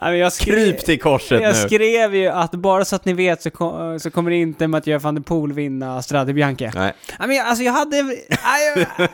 Jag 0.00 0.32
skrev- 0.32 0.54
Kryp 0.54 0.84
till 0.84 1.00
korset 1.00 1.42
Jag 1.42 1.54
nu. 1.54 1.68
skrev 1.68 2.14
ju 2.14 2.28
att 2.28 2.50
bara 2.52 2.84
så 2.84 2.96
att 2.96 3.04
ni 3.04 3.12
vet 3.12 3.42
så, 3.42 3.50
kom, 3.50 4.00
så 4.00 4.10
kommer 4.10 4.30
inte 4.30 4.66
Mathieu 4.68 4.98
van 4.98 5.14
der 5.14 5.22
Poel 5.22 5.52
vinna 5.52 6.02
Strade 6.02 6.32
Bianche. 6.32 6.70
Nej. 6.74 6.92
Men 7.18 7.32
jag- 7.36 7.46
alltså 7.46 7.64
jag 7.64 7.72
hade... 7.72 8.02
Nej, 8.02 8.16
jag- 8.96 9.08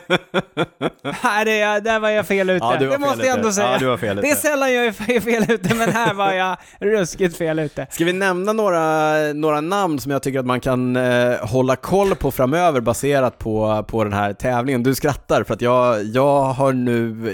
Nej, 1.23 1.45
det, 1.45 1.79
där 1.79 1.99
var 1.99 2.09
jag 2.09 2.27
fel 2.27 2.49
ute. 2.49 2.65
Ja, 2.65 2.75
det 2.79 2.97
måste 2.97 3.25
jag 3.27 3.35
ändå 3.35 3.47
ute. 3.47 3.55
säga. 3.55 3.71
Ja, 3.71 3.77
du 3.79 3.85
var 3.85 3.97
fel 3.97 4.15
det 4.15 4.21
är 4.27 4.31
ute. 4.31 4.41
sällan 4.41 4.73
jag 4.73 4.85
är 4.85 4.91
fe- 4.91 5.19
fel 5.21 5.45
ute, 5.51 5.75
men 5.75 5.89
här 5.89 6.13
var 6.13 6.33
jag 6.33 6.57
ruskigt 6.79 7.37
fel 7.37 7.59
ute. 7.59 7.87
Ska 7.91 8.05
vi 8.05 8.13
nämna 8.13 8.53
några, 8.53 9.13
några 9.33 9.61
namn 9.61 9.99
som 9.99 10.11
jag 10.11 10.23
tycker 10.23 10.39
att 10.39 10.45
man 10.45 10.59
kan 10.59 10.95
eh, 10.95 11.35
hålla 11.41 11.75
koll 11.75 12.15
på 12.15 12.31
framöver 12.31 12.81
baserat 12.81 13.37
på, 13.39 13.85
på 13.87 14.03
den 14.03 14.13
här 14.13 14.33
tävlingen? 14.33 14.83
Du 14.83 14.95
skrattar 14.95 15.43
för 15.43 15.53
att 15.53 15.61
jag, 15.61 16.03
jag 16.03 16.41
har 16.43 16.73
nu 16.73 17.33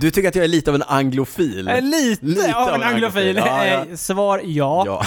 Du 0.00 0.10
tycker 0.10 0.28
att 0.28 0.34
jag 0.34 0.44
är 0.44 0.48
lite 0.48 0.70
av 0.70 0.74
en 0.74 0.82
anglofil? 0.82 1.68
Eh, 1.68 1.80
Lite, 1.82 2.26
Lite 2.26 2.54
av 2.54 2.74
en 2.74 2.82
anglofil. 2.82 3.36
Ja, 3.36 3.66
ja. 3.66 3.72
Eh, 3.90 3.96
Svar 3.96 4.40
ja. 4.44 4.82
Ja, 4.86 5.04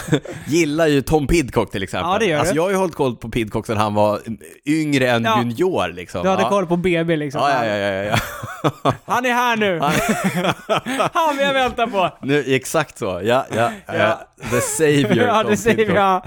gillar 0.48 0.88
ju 0.88 1.02
Tom 1.02 1.28
Pidcock 1.28 1.72
till 1.72 1.84
exempel. 1.84 2.12
Ja, 2.12 2.20
det 2.20 2.26
gör 2.26 2.40
alltså 2.40 2.54
du. 2.54 2.58
jag 2.60 2.64
har 2.64 2.70
ju 2.70 2.76
hållit 2.76 2.96
koll 2.96 3.16
på 3.16 3.30
Pidcock 3.30 3.66
sedan 3.68 3.78
han 3.78 3.94
var 3.94 4.20
yngre 4.66 5.10
än 5.10 5.24
Ja. 5.24 5.40
junior 5.44 5.94
liksom. 5.94 6.24
Du 6.24 6.30
hade 6.30 6.42
ja. 6.42 6.50
koll 6.50 6.66
på 6.68 6.78
BB 6.78 7.16
liksom. 7.16 7.42
Ja, 7.42 7.66
ja, 7.66 7.76
ja, 7.76 7.88
ja, 7.94 8.04
ja. 8.04 8.94
Han 9.06 9.26
är 9.26 9.34
här 9.34 9.58
nu! 9.58 9.80
Han 11.14 11.38
vi 11.38 11.44
har 11.44 11.54
väntat 11.54 11.92
på! 11.92 12.10
Nu, 12.22 12.44
exakt 12.48 12.98
så, 12.98 13.22
ja, 13.24 13.46
ja, 13.56 13.72
Ja. 13.88 13.96
ja. 13.98 14.28
The 14.52 14.62
savior 14.62 15.18
Ja, 15.28 15.44
Tom 15.44 15.56
Pidcock. 15.56 15.98
jag. 15.98 16.22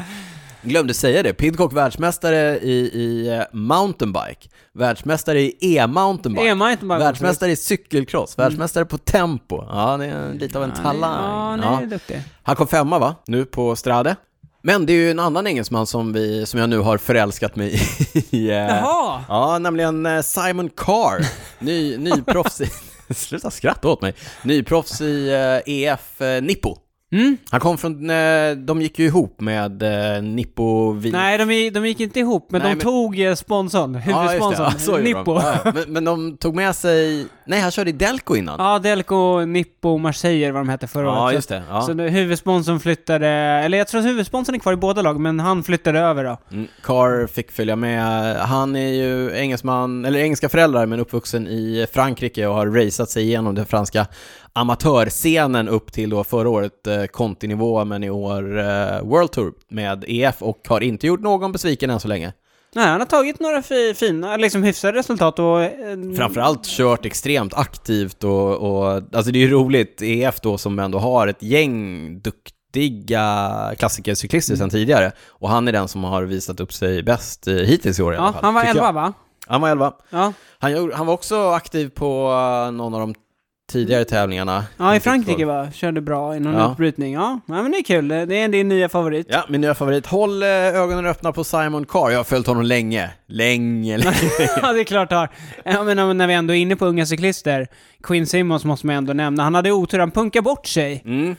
Glömde 0.62 0.94
säga 0.94 1.22
det, 1.22 1.32
Pidcock 1.34 1.72
världsmästare 1.72 2.58
i, 2.58 2.90
i 2.94 3.28
eh, 3.36 3.42
mountainbike, 3.52 4.48
världsmästare 4.76 5.40
i 5.40 5.76
e-mountainbike, 5.76 6.86
bara 6.86 6.98
världsmästare 6.98 7.50
i 7.50 7.56
cykelcross, 7.56 8.38
världsmästare 8.38 8.84
på 8.84 8.98
tempo. 8.98 9.64
Ja, 9.68 9.96
det 9.96 10.06
är 10.06 10.34
lite 10.34 10.58
av 10.58 10.64
en 10.64 10.72
talang. 10.72 11.60
Ja, 11.62 11.78
nej, 11.80 11.98
Ja. 12.06 12.16
Han 12.42 12.56
kom 12.56 12.66
femma 12.66 12.98
va, 12.98 13.14
nu 13.26 13.44
på 13.44 13.76
Strade. 13.76 14.16
Men 14.62 14.86
det 14.86 14.92
är 14.92 14.94
ju 14.94 15.10
en 15.10 15.18
annan 15.18 15.46
engelsman 15.46 15.86
som, 15.86 16.12
vi, 16.12 16.46
som 16.46 16.60
jag 16.60 16.68
nu 16.70 16.78
har 16.78 16.98
förälskat 16.98 17.56
mig 17.56 17.80
i. 18.30 18.50
eh, 18.50 18.56
Jaha! 18.56 19.24
Ja, 19.28 19.58
nämligen 19.58 20.06
eh, 20.06 20.22
Simon 20.22 20.70
Carr, 20.76 21.26
ny, 21.58 21.96
nyproffs 21.96 22.60
i... 22.60 22.70
Sluta 23.14 23.50
skratta 23.50 23.88
åt 23.88 24.02
mig. 24.02 24.14
Nyproffs 24.42 25.00
i 25.00 25.30
EF 25.66 26.20
eh, 26.20 26.42
Nippo. 26.42 26.76
Mm? 27.12 27.36
Han 27.50 27.60
kom 27.60 27.78
från, 27.78 28.10
eh, 28.10 28.50
de 28.56 28.82
gick 28.82 28.98
ju 28.98 29.04
ihop 29.06 29.40
med 29.40 29.82
eh, 30.16 30.22
Nippo 30.22 30.92
Vi... 30.92 31.10
Nej, 31.10 31.38
de, 31.38 31.50
gick- 31.52 31.70
de 31.74 31.86
gick 31.86 32.00
inte 32.00 32.20
ihop, 32.20 32.48
men 32.50 32.60
Nej, 32.62 32.70
de 32.70 32.74
men- 32.76 32.84
tog 32.84 33.20
eh, 33.20 33.34
sponsorn, 33.34 33.92
Ja, 33.94 33.98
just 33.98 34.06
det. 34.06 34.12
huvudsponsorn, 34.14 34.66
Ja, 34.72 34.78
så 34.78 34.90
gjorde 34.90 35.02
de. 35.02 35.08
Nippo. 35.14 35.34
Ja, 35.34 35.54
ja. 35.64 35.72
men, 35.74 35.92
men 35.92 36.04
de 36.04 36.36
tog 36.36 36.54
med 36.54 36.74
sig, 36.76 37.26
nej 37.46 37.60
han 37.60 37.70
körde 37.70 37.90
i 37.90 37.92
Delco 37.92 38.36
innan. 38.36 38.56
Ja, 38.58 38.78
Delco, 38.78 39.44
Nippo, 39.44 39.98
Marseille 39.98 40.52
vad 40.52 40.60
de 40.60 40.68
hette 40.68 40.86
förra 40.86 41.04
Ja, 41.06 41.24
året. 41.24 41.34
just 41.34 41.48
Så- 41.48 41.54
det. 41.54 41.62
Ja. 41.70 41.82
Så 41.82 41.94
nu, 41.94 42.08
huvudsponsorn 42.08 42.80
flyttade, 42.80 43.28
eller 43.28 43.78
jag 43.78 43.88
tror 43.88 44.00
att 44.00 44.06
huvudsponsorn 44.06 44.54
är 44.54 44.58
kvar 44.60 44.72
i 44.72 44.76
båda 44.76 45.02
lag, 45.02 45.20
men 45.20 45.40
han 45.40 45.62
flyttade 45.62 45.98
över 46.00 46.24
då. 46.24 46.38
Mm, 46.52 46.66
Carr 46.82 47.26
fick 47.26 47.52
följa 47.52 47.76
med. 47.76 48.36
Han 48.36 48.76
är 48.76 48.92
ju 48.92 49.36
engelsman, 49.36 50.04
eller 50.04 50.18
engelska 50.18 50.48
föräldrar 50.48 50.86
men 50.86 51.00
uppvuxen 51.00 51.46
i 51.46 51.86
Frankrike 51.92 52.46
och 52.46 52.54
har 52.54 52.66
raceat 52.66 53.10
sig 53.10 53.22
igenom 53.22 53.54
den 53.54 53.66
franska 53.66 54.06
amatörscenen 54.56 55.68
upp 55.68 55.92
till 55.92 56.10
då 56.10 56.24
förra 56.24 56.48
året 56.48 56.86
eh, 56.86 57.04
kontinivå 57.04 57.84
men 57.84 58.04
i 58.04 58.10
år 58.10 58.58
eh, 58.58 59.00
World 59.02 59.30
Tour 59.30 59.52
med 59.68 60.04
EF 60.08 60.42
och 60.42 60.60
har 60.68 60.80
inte 60.82 61.06
gjort 61.06 61.20
någon 61.20 61.52
besviken 61.52 61.90
än 61.90 62.00
så 62.00 62.08
länge. 62.08 62.32
Nej, 62.74 62.86
han 62.86 63.00
har 63.00 63.06
tagit 63.06 63.40
några 63.40 63.62
fi, 63.62 63.94
fina, 63.96 64.36
liksom 64.36 64.62
hyfsade 64.62 64.98
resultat 64.98 65.38
och... 65.38 65.62
Eh, 65.62 65.70
Framförallt 66.16 66.64
kört 66.64 67.06
extremt 67.06 67.54
aktivt 67.54 68.24
och, 68.24 68.52
och 68.56 68.86
alltså 69.12 69.32
det 69.32 69.38
är 69.38 69.40
ju 69.40 69.50
roligt, 69.50 70.02
EF 70.02 70.40
då 70.40 70.58
som 70.58 70.78
ändå 70.78 70.98
har 70.98 71.26
ett 71.26 71.42
gäng 71.42 72.20
duktiga 72.20 73.74
klassikercyklister 73.78 74.52
Mm. 74.54 74.58
sedan 74.58 74.70
tidigare 74.70 75.12
och 75.28 75.48
han 75.48 75.68
är 75.68 75.72
den 75.72 75.88
som 75.88 76.04
har 76.04 76.22
visat 76.22 76.60
upp 76.60 76.72
sig 76.72 77.02
bäst 77.02 77.46
eh, 77.46 77.54
hittills 77.54 77.98
i 77.98 78.02
år 78.02 78.14
i 78.14 78.16
alla 78.16 78.26
Ja, 78.26 78.32
fall. 78.32 78.44
han 78.44 78.54
var 78.54 78.60
tycker 78.60 78.70
11 78.74 78.86
jag. 78.86 78.92
va? 78.92 79.12
Han 79.46 79.60
var 79.60 79.68
11. 79.68 79.92
Ja. 80.10 80.32
Han, 80.58 80.92
han 80.94 81.06
var 81.06 81.14
också 81.14 81.48
aktiv 81.50 81.88
på 81.88 82.30
uh, 82.66 82.72
någon 82.72 82.94
av 82.94 83.00
de 83.00 83.14
tidigare 83.72 84.04
tävlingarna. 84.04 84.64
Ja, 84.76 84.96
i 84.96 85.00
Frankrike 85.00 85.44
va? 85.44 85.68
Körde 85.72 86.00
bra 86.00 86.36
i 86.36 86.40
någon 86.40 86.54
Ja. 86.54 86.70
utbrytning. 86.72 87.12
Ja, 87.14 87.40
ja, 87.46 87.62
men 87.62 87.70
det 87.70 87.78
är 87.78 87.82
kul. 87.82 88.08
Det 88.08 88.14
är 88.40 88.48
din 88.48 88.68
nya 88.68 88.88
favorit. 88.88 89.26
Ja, 89.30 89.44
min 89.48 89.60
nya 89.60 89.74
favorit. 89.74 90.06
Håll 90.06 90.42
eh, 90.42 90.48
ögonen 90.48 91.06
öppna 91.06 91.32
på 91.32 91.44
Simon 91.44 91.86
Carr. 91.86 92.10
Jag 92.10 92.18
har 92.18 92.24
följt 92.24 92.46
honom 92.46 92.62
länge. 92.62 93.10
Länge, 93.26 93.98
länge. 93.98 94.16
ja, 94.62 94.72
det 94.72 94.80
är 94.80 94.84
klart 94.84 95.12
har. 95.12 95.28
Ja, 95.64 95.82
men 95.84 96.18
när 96.18 96.26
vi 96.26 96.34
ändå 96.34 96.54
är 96.54 96.58
inne 96.58 96.76
på 96.76 96.86
unga 96.86 97.06
cyklister, 97.06 97.66
Quinn 98.02 98.26
Simmons 98.26 98.64
måste 98.64 98.86
man 98.86 98.96
ändå 98.96 99.12
nämna. 99.12 99.42
Han 99.42 99.54
hade 99.54 99.72
otur, 99.72 99.98
han 99.98 100.10
punkade 100.10 100.42
bort 100.42 100.66
sig. 100.66 101.02
Mm. 101.04 101.36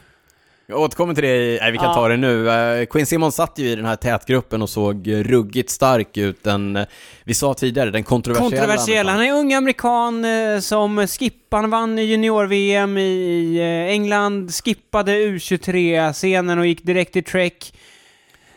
Jag 0.70 0.80
återkommer 0.80 1.14
till 1.14 1.24
det, 1.24 1.36
i- 1.38 1.58
nej 1.62 1.72
vi 1.72 1.78
kan 1.78 1.88
Ja. 1.88 1.94
ta 1.94 2.08
det 2.08 2.18
nu. 2.18 2.46
Uh, 2.48 2.86
Quinn 2.86 3.06
Simmons 3.06 3.36
satt 3.36 3.60
ju 3.60 3.70
i 3.70 3.76
den 3.76 3.86
här 3.86 3.96
tätgruppen 3.96 4.62
och 4.62 4.70
såg 4.70 5.08
eh, 5.08 5.24
ruggigt 5.24 5.70
stark 5.70 6.18
ut. 6.18 6.44
Den, 6.44 6.76
eh, 6.76 6.86
vi 7.24 7.34
sa 7.34 7.54
tidigare, 7.54 7.90
den 7.92 8.04
kontroversiella. 8.04 8.50
Kontroversiell. 8.62 9.08
Han 9.08 9.22
är 9.24 9.32
ung 9.34 9.54
amerikan 9.54 10.26
eh, 10.26 10.60
som 10.60 11.08
skippade, 11.08 11.62
han 11.64 11.70
vann 11.70 12.00
i 12.00 12.04
junior-VM 12.04 12.98
i, 12.98 13.02
i 13.02 13.58
eh, 13.60 13.94
England, 13.94 14.52
skippade 14.54 15.12
U23-scenen 15.12 16.60
och 16.60 16.68
gick 16.68 16.84
direkt 16.84 17.14
till 17.14 17.24
Trek. 17.24 17.74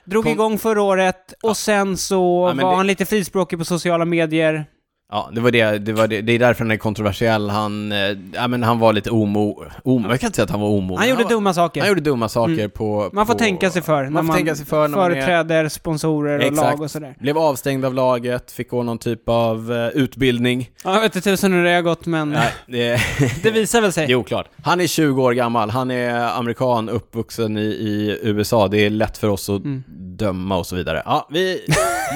Drog 0.05 0.25
Kom- 0.25 0.33
igång 0.33 0.59
förra 0.59 0.83
året 0.83 1.35
och 1.42 1.57
sen 1.57 1.96
så 1.96 2.14
Ja, 2.57 2.62
var 2.64 2.70
det- 2.70 2.77
han 2.77 2.87
lite 2.87 3.07
frispråkig 3.07 3.59
på 3.59 3.64
sociala 3.64 4.05
medier. 4.05 4.64
Ja, 5.12 5.31
det 5.33 5.40
var 5.40 5.51
det, 5.51 5.79
det 5.79 5.92
var 5.92 6.07
det, 6.09 6.20
det 6.20 6.33
är 6.33 6.38
därför 6.38 6.64
han 6.64 6.70
är 6.70 6.77
kontroversiell. 6.77 7.51
Han, 7.51 7.92
eh, 7.92 7.99
ja 8.35 8.49
men 8.49 8.62
han 8.62 8.79
var 8.79 8.92
lite 8.92 9.11
omo, 9.11 9.64
omo, 9.85 10.09
jag 10.11 10.20
kan 10.20 10.27
inte 10.27 10.37
säga 10.37 10.44
att 10.44 10.51
han 10.51 10.61
var 10.61 10.68
omo. 10.68 10.96
Han 10.96 11.09
gjorde 11.09 11.25
dumma 11.25 11.55
saker. 11.55 11.81
Han 11.81 11.88
gjorde 11.88 12.01
dumma 12.01 12.29
saker 12.29 12.53
Mm. 12.53 12.70
på... 12.70 13.11
Man 13.12 13.27
får 13.27 13.35
på, 13.35 13.38
tänka 13.38 13.70
sig 13.70 13.83
för 13.83 14.03
när 14.03 14.11
Man 14.11 14.12
man, 14.12 14.27
får 14.27 14.35
tänka 14.35 14.55
sig 14.55 14.66
för 14.66 14.88
när 14.88 14.96
man 14.96 15.12
är, 15.12 15.14
företräder 15.14 15.68
sponsorer 15.68 16.38
och 16.38 16.44
Exakt. 16.44 16.70
lag 16.70 16.81
och 16.83 16.90
sådär. 16.90 17.14
Blev 17.20 17.38
avstängd 17.38 17.85
av 17.85 17.94
laget, 17.94 18.53
fick 18.53 18.70
gå 18.70 18.83
någon 18.83 18.99
typ 18.99 19.29
av 19.29 19.73
eh, 19.73 19.88
utbildning. 19.88 20.70
Ja, 20.85 20.94
jag 20.94 21.01
vet 21.01 21.16
inte 21.16 21.31
tusen 21.31 21.53
hur 21.53 21.64
det 21.64 21.70
har 21.75 21.83
gått, 21.83 22.07
men 22.07 22.31
Nej, 22.31 22.53
det, 22.66 23.01
det 23.42 23.51
visar 23.51 23.81
väl 23.81 23.92
sig. 23.92 24.07
det 24.07 24.12
är 24.12 24.16
oklart. 24.16 24.46
Han 24.62 24.81
är 24.81 24.87
20 24.87 25.23
år 25.23 25.33
gammal, 25.33 25.70
han 25.70 25.90
är 25.90 26.38
amerikan, 26.38 26.88
uppvuxen 26.88 27.57
i, 27.59 27.61
i 27.61 28.18
USA. 28.23 28.68
Det 28.68 28.79
är 28.87 28.90
lätt 28.90 29.18
för 29.18 29.29
oss 29.29 29.49
att 29.49 29.61
Mm. 29.64 29.83
döma 30.16 30.57
och 30.59 30.66
så 30.66 30.77
vidare. 30.77 31.03
Ja, 31.05 31.29
vi, 31.31 31.61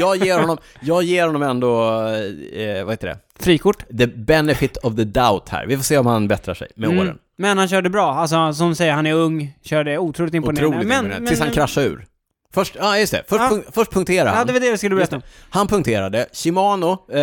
jag, 0.01 0.17
ger 0.17 0.39
honom, 0.41 0.59
jag 0.81 1.03
ger 1.03 1.27
honom 1.27 1.43
ändå, 1.43 2.01
eh, 2.55 2.84
vad 2.85 2.93
heter 2.93 3.07
det? 3.07 3.19
Frikort. 3.41 3.89
The 3.99 4.07
benefit 4.07 4.77
of 4.77 4.97
the 4.97 5.05
doubt 5.05 5.49
här. 5.49 5.67
Vi 5.67 5.77
får 5.77 5.85
se 5.85 5.99
om 5.99 6.07
han 6.07 6.29
bättrar 6.29 6.55
sig 6.55 6.69
med 6.77 6.89
Mm. 6.91 7.01
åren. 7.01 7.19
Men 7.39 7.59
han 7.59 7.69
körde 7.69 7.91
bra. 7.91 8.15
Alltså, 8.15 8.53
som 8.53 8.75
säger, 8.75 8.93
han 8.93 9.07
är 9.07 9.13
ung, 9.15 9.55
körde 9.63 9.99
otroligt 9.99 10.35
imponerande. 10.35 10.67
Otroligt 10.69 10.89
men, 10.89 10.97
imponerande. 10.99 11.21
men, 11.21 11.29
Tills 11.29 11.41
han 11.41 11.51
kraschade 11.51 11.87
ur. 11.87 12.07
Först, 12.55 12.77
ja 12.79 12.99
just 12.99 13.13
det, 13.13 13.23
först, 13.29 13.41
Ja. 13.43 13.49
punk, 13.49 13.65
först 13.73 13.93
punkterade 13.93 14.31
Ja, 14.31 14.37
han. 14.37 14.47
det 14.47 14.53
var 14.53 14.61
det 14.61 14.67
jag 14.67 14.79
skulle 14.79 14.95
berätta 14.95 15.17
om. 15.17 15.23
Han 15.51 15.67
punkterade, 15.67 16.27
Shimano, 16.33 16.91
eh, 16.93 17.19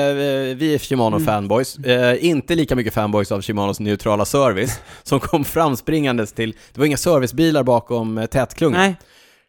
vi 0.56 0.74
är 0.74 0.78
Shimano 0.80 1.16
Mm. 1.16 1.26
fanboys, 1.26 1.78
eh, 1.78 2.26
inte 2.26 2.56
lika 2.56 2.76
mycket 2.76 2.94
fanboys 2.94 3.32
av 3.32 3.42
Shimanos 3.42 3.80
neutrala 3.80 4.26
service, 4.26 4.80
som 5.04 5.20
kom 5.20 5.46
framspringandes 5.46 6.34
till, 6.34 6.52
det 6.74 6.80
var 6.80 6.86
inga 6.86 6.98
servicebilar 6.98 7.64
bakom 7.64 8.18
eh, 8.18 8.26
tätklungan, 8.26 8.80
Nej, 8.82 8.96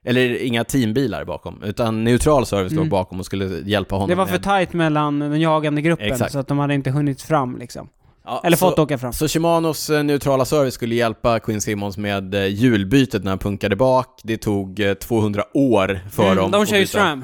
eller 0.05 0.43
inga 0.45 0.65
teambilar 0.65 1.25
bakom, 1.25 1.63
utan 1.63 2.05
neutral 2.05 2.47
service 2.47 2.73
låg 2.73 2.79
Mm. 2.83 2.91
bakom 2.91 3.19
och 3.21 3.27
skulle 3.27 3.45
hjälpa 3.71 3.95
honom 3.95 4.09
det 4.09 4.15
var 4.15 4.27
för 4.27 4.39
tajt 4.39 4.73
mellan 4.73 5.19
den 5.19 5.41
jagande 5.41 5.83
gruppen, 5.83 6.07
Exakt. 6.13 6.33
så 6.33 6.39
att 6.39 6.49
de 6.49 6.59
hade 6.59 6.75
inte 6.75 6.91
hunnit 6.91 7.23
fram 7.23 7.59
liksom. 7.59 7.89
Ja, 8.25 8.41
Eller 8.45 8.57
så, 8.57 8.69
fått 8.71 8.79
åka 8.79 8.99
fram. 8.99 9.13
Så 9.13 9.29
Shimanos 9.29 9.91
eh, 9.91 10.03
neutrala 10.05 10.45
service 10.45 10.75
skulle 10.75 10.95
hjälpa 10.95 11.41
Quinn 11.41 11.61
Simmons 11.61 11.97
med 11.97 12.35
eh, 12.35 12.47
hjulbytet 12.47 13.25
när 13.25 13.31
han 13.31 13.39
punkade 13.39 13.77
bak, 13.77 14.21
det 14.25 14.37
tog 14.37 14.81
eh, 14.81 14.95
200 14.95 15.43
år 15.55 16.01
för 16.13 16.23
Mm, 16.25 16.37
dem 16.37 16.51
de 16.51 16.67
kör 16.67 16.77
ju 16.77 16.83
byta. 16.83 17.23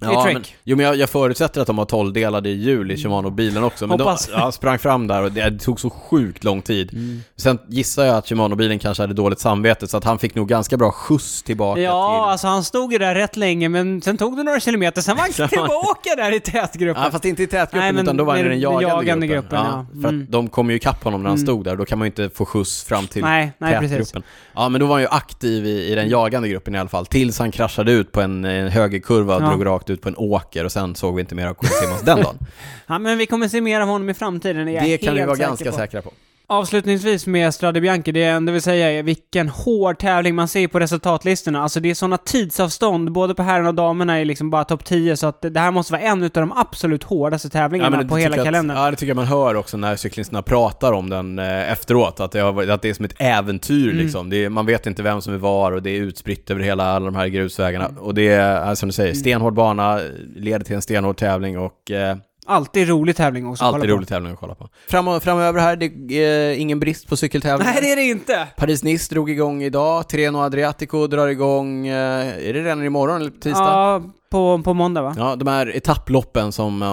Ja, 0.00 0.30
i 0.30 0.34
men, 0.34 0.42
jo 0.64 0.76
men 0.76 0.86
jag, 0.86 0.96
jag 0.96 1.10
förutsätter 1.10 1.60
att 1.60 1.66
de 1.66 1.78
har 1.78 1.84
12-delade 1.84 2.48
hjul 2.50 2.90
i 2.90 2.96
Shimano-bilen 2.96 3.64
också, 3.64 3.86
men 3.86 3.98
de 3.98 4.04
Hoppas. 4.04 4.30
ja, 4.32 4.52
sprang 4.52 4.78
fram 4.78 5.06
där 5.06 5.22
och 5.22 5.32
det, 5.32 5.50
det 5.50 5.58
tog 5.58 5.80
så 5.80 5.90
sjukt 5.90 6.44
lång 6.44 6.62
tid. 6.62 6.92
Mm. 6.92 7.20
Sen 7.36 7.58
gissar 7.68 8.04
jag 8.04 8.16
att 8.16 8.26
Shimano-bilen 8.28 8.78
kanske 8.78 9.02
hade 9.02 9.14
dåligt 9.14 9.38
samvete, 9.40 9.86
så 9.88 9.96
att 9.96 10.04
han 10.04 10.18
fick 10.18 10.34
nog 10.34 10.48
ganska 10.48 10.76
bra 10.76 10.90
skjuts 10.92 11.42
tillbaka 11.42 11.80
Ja, 11.80 11.90
till... 12.24 12.30
alltså 12.30 12.46
han 12.46 12.64
stod 12.64 12.92
ju 12.92 12.98
där 12.98 13.14
rätt 13.14 13.36
länge, 13.36 13.68
men 13.68 14.02
sen 14.02 14.16
tog 14.16 14.36
det 14.36 14.42
några 14.42 14.60
kilometer, 14.60 15.02
sen 15.02 15.16
var 15.16 15.22
han 15.22 15.32
tillbaka 15.48 16.14
där 16.16 16.32
i 16.34 16.40
tätgruppen. 16.40 17.02
Ja, 17.02 17.10
fast 17.10 17.24
inte 17.24 17.42
i 17.42 17.46
tätgruppen, 17.46 17.80
Nej, 17.80 17.92
men 17.92 18.02
utan 18.04 18.16
då 18.16 18.24
var 18.24 18.36
han 18.36 18.46
i 18.46 18.48
den 18.48 18.60
jagande, 18.60 18.88
jagande 18.88 19.26
gruppen. 19.26 19.50
gruppen, 19.64 19.86
ja. 19.94 20.00
För 20.02 20.08
Mm. 20.08 20.22
att 20.22 20.32
de 20.32 20.48
kom 20.48 20.70
ju 20.70 20.76
ikapp 20.76 21.04
honom 21.04 21.22
när 21.22 21.30
han 21.30 21.36
Mm. 21.38 21.46
stod 21.46 21.64
där, 21.64 21.76
då 21.76 21.84
kan 21.84 21.98
man 21.98 22.06
ju 22.06 22.10
inte 22.10 22.36
få 22.36 22.44
skjuts 22.46 22.84
fram 22.84 23.06
till 23.06 23.22
nej, 23.22 23.52
nej 23.58 23.78
precis. 23.80 23.96
tätgruppen. 23.98 24.22
Ja, 24.54 24.68
men 24.68 24.80
då 24.80 24.86
var 24.86 24.94
han 24.94 25.02
ju 25.02 25.08
aktiv 25.08 25.66
i, 25.66 25.92
i 25.92 25.94
den 25.94 26.08
jagande 26.08 26.48
gruppen 26.48 26.74
i 26.74 26.78
alla 26.78 26.88
fall, 26.88 27.06
tills 27.06 27.38
han 27.38 27.50
kraschade 27.50 27.92
ut 27.92 28.12
på 28.12 28.20
en, 28.20 28.44
en 28.44 28.68
högerkurva 28.68 29.36
och 29.36 29.42
Ja. 29.42 29.48
drog 29.48 29.66
rakt 29.66 29.83
ut 29.90 30.02
på 30.02 30.08
en 30.08 30.16
åker 30.16 30.64
och 30.64 30.72
sen 30.72 30.94
såg 30.94 31.14
vi 31.14 31.20
inte 31.20 31.34
mer 31.34 31.46
av 31.46 31.54
Simmons 31.54 32.02
den 32.02 32.22
dagen. 32.22 32.38
Ja, 32.86 32.98
men 32.98 33.18
vi 33.18 33.26
kommer 33.26 33.48
se 33.48 33.60
mer 33.60 33.80
av 33.80 33.88
honom 33.88 34.10
i 34.10 34.14
framtiden, 34.14 34.66
det 34.66 34.72
är 34.72 34.74
jag 34.74 34.84
Det 34.84 34.98
kan 34.98 35.14
vi 35.14 35.24
vara 35.24 35.36
ganska 35.36 35.70
på. 35.70 35.76
säkra 35.76 36.02
på. 36.02 36.12
Avslutningsvis 36.46 37.26
med 37.26 37.54
Strade 37.54 37.80
Bianchi, 37.80 38.12
det, 38.12 38.22
är, 38.22 38.40
det 38.40 38.52
vill 38.52 38.62
säga 38.62 39.02
vilken 39.02 39.48
hård 39.48 39.98
tävling 39.98 40.34
man 40.34 40.48
ser 40.48 40.68
på 40.68 40.80
resultatlistorna. 40.80 41.62
Alltså 41.62 41.80
det 41.80 41.90
är 41.90 41.94
sådana 41.94 42.16
tidsavstånd, 42.16 43.12
både 43.12 43.34
på 43.34 43.42
herrarna 43.42 43.68
och 43.68 43.74
damerna 43.74 44.20
är 44.20 44.24
liksom 44.24 44.50
bara 44.50 44.64
topp 44.64 44.84
10, 44.84 45.16
så 45.16 45.26
att 45.26 45.42
det 45.42 45.60
här 45.60 45.70
måste 45.70 45.92
vara 45.92 46.02
en 46.02 46.22
av 46.22 46.30
de 46.30 46.52
absolut 46.52 47.02
hårdaste 47.02 47.48
tävlingarna 47.48 47.96
på 47.96 48.02
det 48.02 48.22
hela 48.22 48.30
tycker 48.34 48.38
jag 48.38 48.46
kalendern. 48.46 48.76
Att, 48.76 48.84
ja, 48.84 48.90
det 48.90 48.96
tycker 48.96 49.10
jag 49.10 49.16
man 49.16 49.24
hör 49.26 49.54
också 49.54 49.76
när 49.76 49.96
cyklisterna 49.96 50.42
pratar 50.42 50.92
om 50.92 51.10
den 51.10 51.38
eh, 51.38 51.72
efteråt, 51.72 52.20
att 52.20 52.32
det, 52.32 52.40
har, 52.40 52.70
att 52.70 52.82
det 52.82 52.88
är 52.90 52.94
som 52.94 53.04
ett 53.04 53.14
äventyr 53.18 53.90
Mm. 53.90 53.96
liksom. 54.04 54.32
Är, 54.32 54.48
man 54.48 54.66
vet 54.66 54.86
inte 54.86 55.02
vem 55.02 55.20
som 55.20 55.34
är 55.34 55.38
var 55.38 55.72
och 55.72 55.82
det 55.82 55.90
är 55.90 56.00
utspritt 56.00 56.50
över 56.50 56.62
hela 56.62 56.84
alla 56.84 57.04
de 57.04 57.14
här 57.14 57.26
grusvägarna. 57.26 57.90
Och 57.98 58.14
det 58.14 58.28
är, 58.28 58.66
ja, 58.68 58.76
som 58.76 58.88
du 58.88 58.92
säger, 58.92 59.10
Mm. 59.10 59.20
stenhård 59.20 59.54
bana, 59.54 60.00
leder 60.36 60.64
till 60.64 60.74
en 60.74 60.82
stenhård 60.82 61.16
tävling 61.16 61.58
och 61.58 61.90
eh, 61.90 62.16
Alltid 62.46 62.88
rolig 62.88 63.16
tävling 63.16 63.46
också 63.46 63.64
att 63.64 63.68
Alltid 63.68 63.80
kolla 63.80 63.92
på. 63.92 63.96
rolig 63.96 64.08
tävling 64.08 64.32
att 64.32 64.38
kolla 64.38 64.54
på. 64.54 64.68
Fram, 64.88 65.20
framöver 65.20 65.60
här, 65.60 65.76
det 65.76 65.86
är 66.18 66.50
eh, 66.50 66.60
ingen 66.60 66.80
brist 66.80 67.08
på 67.08 67.16
cykeltävlingar. 67.16 67.72
Nej, 67.72 67.82
det 67.82 67.92
är 67.92 67.96
det 67.96 68.02
inte! 68.02 68.46
Paris-Nice 68.56 69.10
drog 69.10 69.30
igång 69.30 69.62
idag, 69.62 70.08
Treno 70.08 70.38
Adriatico 70.38 71.06
drar 71.06 71.28
igång, 71.28 71.86
eh, 71.86 72.48
är 72.48 72.52
det 72.52 72.60
redan 72.62 72.84
imorgon 72.84 73.20
eller 73.20 73.30
tisdag? 73.30 73.52
Ja, 73.58 74.02
på, 74.30 74.62
på 74.64 74.74
måndag 74.74 75.02
va? 75.02 75.14
Ja, 75.18 75.36
de 75.36 75.48
här 75.48 75.76
etapploppen 75.76 76.52
som 76.52 76.82
eh, 76.82 76.88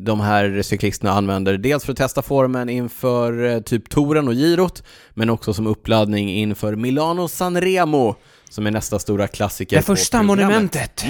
de 0.00 0.20
här 0.20 0.62
cyklisterna 0.62 1.12
använder, 1.12 1.58
dels 1.58 1.84
för 1.84 1.92
att 1.92 1.98
testa 1.98 2.22
formen 2.22 2.68
inför 2.68 3.60
typ 3.60 3.88
touren 3.90 4.28
och 4.28 4.34
girot, 4.34 4.82
men 5.14 5.30
också 5.30 5.54
som 5.54 5.66
uppladdning 5.66 6.30
inför 6.30 6.76
Milano 6.76 7.28
Sanremo, 7.28 8.14
som 8.50 8.66
är 8.66 8.70
nästa 8.70 8.98
stora 8.98 9.26
klassiker 9.26 9.76
Det 9.76 9.82
första 9.82 10.22
monumentet. 10.22 11.04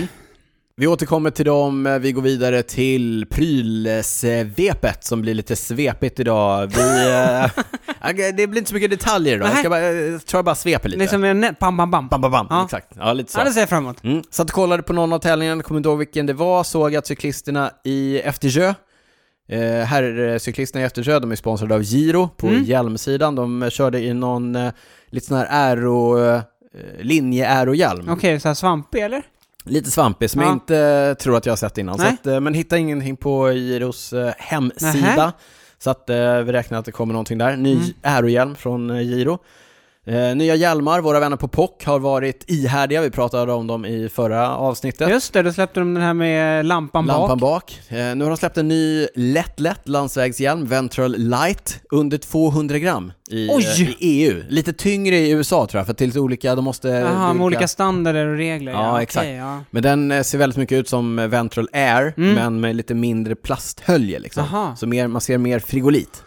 Vi 0.76 0.86
återkommer 0.86 1.30
till 1.30 1.44
dem, 1.44 1.86
eh, 1.86 1.98
vi 1.98 2.12
går 2.12 2.22
vidare 2.22 2.62
till 2.62 3.26
prylsvepet 3.30 5.04
som 5.04 5.22
blir 5.22 5.34
lite 5.34 5.56
svepigt 5.56 6.20
idag. 6.20 6.66
Vi, 6.66 7.10
eh, 7.10 8.32
det 8.36 8.46
blir 8.46 8.58
inte 8.58 8.68
så 8.68 8.74
mycket 8.74 8.90
detaljer 8.90 9.36
idag, 9.36 9.48
jag 9.48 9.58
ska 9.58 9.70
bara, 9.70 9.80
jag 9.80 10.26
tror 10.26 10.38
jag 10.38 10.44
bara 10.44 10.54
sveper 10.54 10.88
lite. 10.88 10.98
Liksom 11.02 11.24
en 11.24 11.46
bam, 11.60 11.76
bam, 11.76 11.90
bam. 11.90 12.08
Bam, 12.08 12.20
bam, 12.20 12.30
bam. 12.32 12.46
Ja. 12.50 12.64
Exakt. 12.64 12.88
Ja, 12.96 13.12
lite 13.12 13.32
så. 13.32 13.38
Ja, 13.40 13.44
det 13.44 13.50
ser 13.52 13.60
jag 13.60 13.68
fram 13.68 13.84
emot. 13.84 14.04
Mm. 14.04 14.22
Satt 14.30 14.46
och 14.50 14.54
kollade 14.54 14.82
på 14.82 14.92
någon 14.92 15.12
av 15.12 15.18
tävlingarna, 15.18 15.62
kommer 15.62 15.78
inte 15.78 15.88
ihåg 15.88 15.98
vilken 15.98 16.26
det 16.26 16.32
var, 16.32 16.64
såg 16.64 16.96
att 16.96 17.06
cyklisterna 17.06 17.70
i 17.84 18.18
Eftersjö, 18.20 18.74
eh, 19.48 19.58
herrcyklisterna 19.84 20.82
i 20.82 20.86
Eftersjö, 20.86 21.18
de 21.20 21.32
är 21.32 21.36
sponsrade 21.36 21.74
av 21.74 21.82
Giro 21.82 22.28
på 22.28 22.46
Mm. 22.46 22.62
hjälmsidan, 22.64 23.34
de 23.34 23.62
eh, 23.62 23.70
körde 23.70 23.98
i 24.00 24.14
någon 24.14 24.56
eh, 24.56 24.72
lite 25.10 25.26
sån 25.26 25.36
här 25.36 25.46
aero, 25.50 26.24
eh, 26.24 26.40
linje-aerohjälm. 27.00 28.08
Okej, 28.08 28.40
så 28.40 28.48
här 28.48 28.54
svampig 28.54 29.00
eller? 29.02 29.22
Lite 29.66 29.90
svampig 29.90 30.30
som 30.30 30.40
Ja. 30.40 30.46
jag 30.46 30.54
inte 30.56 31.14
tror 31.20 31.36
att 31.36 31.46
jag 31.46 31.52
har 31.52 31.56
sett 31.56 31.78
innan. 31.78 31.98
Så 31.98 32.06
att, 32.06 32.26
eh, 32.26 32.40
men 32.40 32.54
hittade 32.54 32.80
ingenting 32.80 33.16
på 33.16 33.48
Giros 33.50 34.12
eh, 34.12 34.32
hemsida. 34.38 34.92
Nähä. 35.16 35.32
Så 35.78 35.90
att 35.90 36.10
eh, 36.10 36.38
vi 36.40 36.52
räknar 36.52 36.78
att 36.78 36.84
det 36.84 36.92
kommer 36.92 37.12
någonting 37.12 37.38
där. 37.38 37.56
Ny 37.56 37.72
Mm. 37.74 37.86
aerohjälm 38.02 38.54
från 38.54 39.02
Giro. 39.04 39.38
Eh, 40.06 40.36
nya 40.36 40.54
hjälmar, 40.54 41.00
våra 41.00 41.20
vänner 41.20 41.36
på 41.36 41.48
POC 41.48 41.70
har 41.84 41.98
varit 41.98 42.44
ihärdiga, 42.50 43.00
vi 43.00 43.10
pratade 43.10 43.52
om 43.52 43.66
dem 43.66 43.84
i 43.84 44.08
förra 44.08 44.56
avsnittet. 44.56 45.08
Just 45.10 45.32
det, 45.32 45.42
då 45.42 45.52
släppte 45.52 45.80
de 45.80 45.94
den 45.94 46.02
här 46.02 46.14
med 46.14 46.66
lampan, 46.66 47.06
Lampan 47.06 47.38
bak. 47.38 47.80
bak. 47.88 47.98
Eh, 47.98 48.14
nu 48.16 48.24
har 48.24 48.30
de 48.30 48.36
släppt 48.36 48.58
en 48.58 48.68
ny 48.68 49.06
lätt 49.14 49.60
lätt 49.60 49.88
landsvägshjälm, 49.88 50.66
Ventral 50.66 51.14
Light, 51.18 51.80
under 51.90 52.18
200 52.18 52.78
gram 52.78 53.12
i, 53.30 53.48
eh, 53.48 53.80
i 53.82 53.96
EU. 54.00 54.42
Lite 54.48 54.72
tyngre 54.72 55.16
i 55.16 55.30
USA 55.30 55.66
tror 55.66 55.78
jag, 55.80 55.86
för 55.86 56.02
är 56.02 56.06
lite 56.06 56.20
olika, 56.20 56.54
de 56.54 56.64
måste... 56.64 56.88
Jaha, 56.88 57.32
med 57.32 57.44
olika 57.44 57.68
standarder 57.68 58.26
och 58.26 58.36
regler. 58.36 58.72
Ja, 58.72 58.92
okej, 58.92 59.02
exakt. 59.02 59.26
Ja. 59.28 59.60
Men 59.70 59.82
den 59.82 60.10
eh, 60.12 60.22
ser 60.22 60.38
väldigt 60.38 60.56
mycket 60.56 60.78
ut 60.78 60.88
som 60.88 61.16
Ventral 61.30 61.68
Air, 61.72 62.14
Mm. 62.16 62.34
men 62.34 62.60
med 62.60 62.76
lite 62.76 62.94
mindre 62.94 63.34
plasthölje 63.34 64.18
liksom. 64.18 64.42
Aha. 64.44 64.76
Så 64.76 64.86
mer, 64.86 65.08
man 65.08 65.20
ser 65.20 65.38
mer 65.38 65.58
frigolit. 65.58 66.23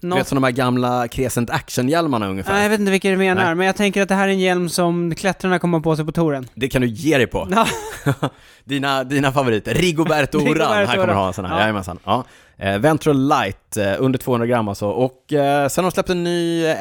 Du 0.00 0.08
vet 0.08 0.28
som 0.28 0.36
de 0.36 0.44
här 0.44 0.50
gamla 0.50 1.08
Crescent 1.08 1.50
Action-hjälmarna 1.50 2.28
ungefär. 2.28 2.52
Nej, 2.52 2.62
jag 2.62 2.70
vet 2.70 2.80
inte 2.80 2.92
vilka 2.92 3.10
du 3.10 3.16
menar, 3.16 3.44
Nej. 3.44 3.54
men 3.54 3.66
jag 3.66 3.76
tänker 3.76 4.02
att 4.02 4.08
det 4.08 4.14
här 4.14 4.28
är 4.28 4.32
en 4.32 4.38
hjälm 4.38 4.68
som 4.68 5.14
klättrarna 5.14 5.58
kommer 5.58 5.80
på 5.80 5.96
sig 5.96 6.04
på 6.04 6.12
touren. 6.12 6.48
Det 6.54 6.68
kan 6.68 6.82
du 6.82 6.88
ge 6.88 7.16
dig 7.18 7.26
på. 7.26 7.48
Ja, 7.50 7.66
dina, 8.64 9.04
dina 9.04 9.32
favoriter. 9.32 9.74
Rigoberto 9.74 10.38
Oran, 10.38 10.46
Rigoberto 10.54 10.74
här 10.74 10.94
kommer 10.94 11.06
du 11.06 11.12
ha 11.12 11.26
en 11.26 11.32
sån 11.32 11.44
här. 11.44 11.54
Ja. 11.54 11.60
Jajamensan. 11.60 11.98
Ja. 12.04 12.24
Eh, 12.58 12.78
Ventral 12.78 13.28
Light, 13.28 13.76
eh, 13.76 13.94
under 13.98 14.18
200 14.18 14.46
gram 14.46 14.68
alltså. 14.68 14.86
Och 14.86 15.32
eh, 15.32 15.68
sen 15.68 15.84
har 15.84 15.90
de 15.90 15.94
släppt 15.94 16.10
en 16.10 16.24
ny 16.24 16.64
eh, 16.64 16.76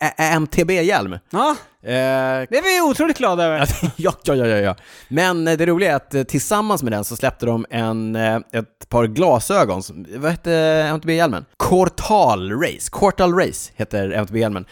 eh, 0.00 0.30
eh, 0.30 0.36
MTB-hjälm. 0.36 1.18
ja 1.30 1.56
Eh, 1.86 2.46
det 2.50 2.58
är 2.58 2.62
vi 2.62 2.90
otroligt 2.90 3.18
glada 3.18 3.44
över. 3.44 3.68
ja, 3.96 4.12
ja, 4.24 4.34
ja, 4.34 4.46
ja. 4.46 4.76
Men 5.08 5.48
eh, 5.48 5.56
det 5.56 5.66
roliga 5.66 5.92
är 5.92 5.96
att 5.96 6.14
eh, 6.14 6.22
tillsammans 6.22 6.82
med 6.82 6.92
den 6.92 7.04
så 7.04 7.16
släppte 7.16 7.46
de 7.46 7.66
en, 7.70 8.16
eh, 8.16 8.36
ett 8.52 8.88
par 8.88 9.06
glasögon, 9.06 9.82
som, 9.82 10.06
vad 10.16 10.30
hette 10.30 10.52
MTB-hjälmen? 10.90 11.44
Quartal 11.58 12.52
Race, 12.52 12.90
Quartal 12.92 13.34
Race 13.34 13.72
heter 13.76 14.10
MTB-hjälmen. 14.10 14.64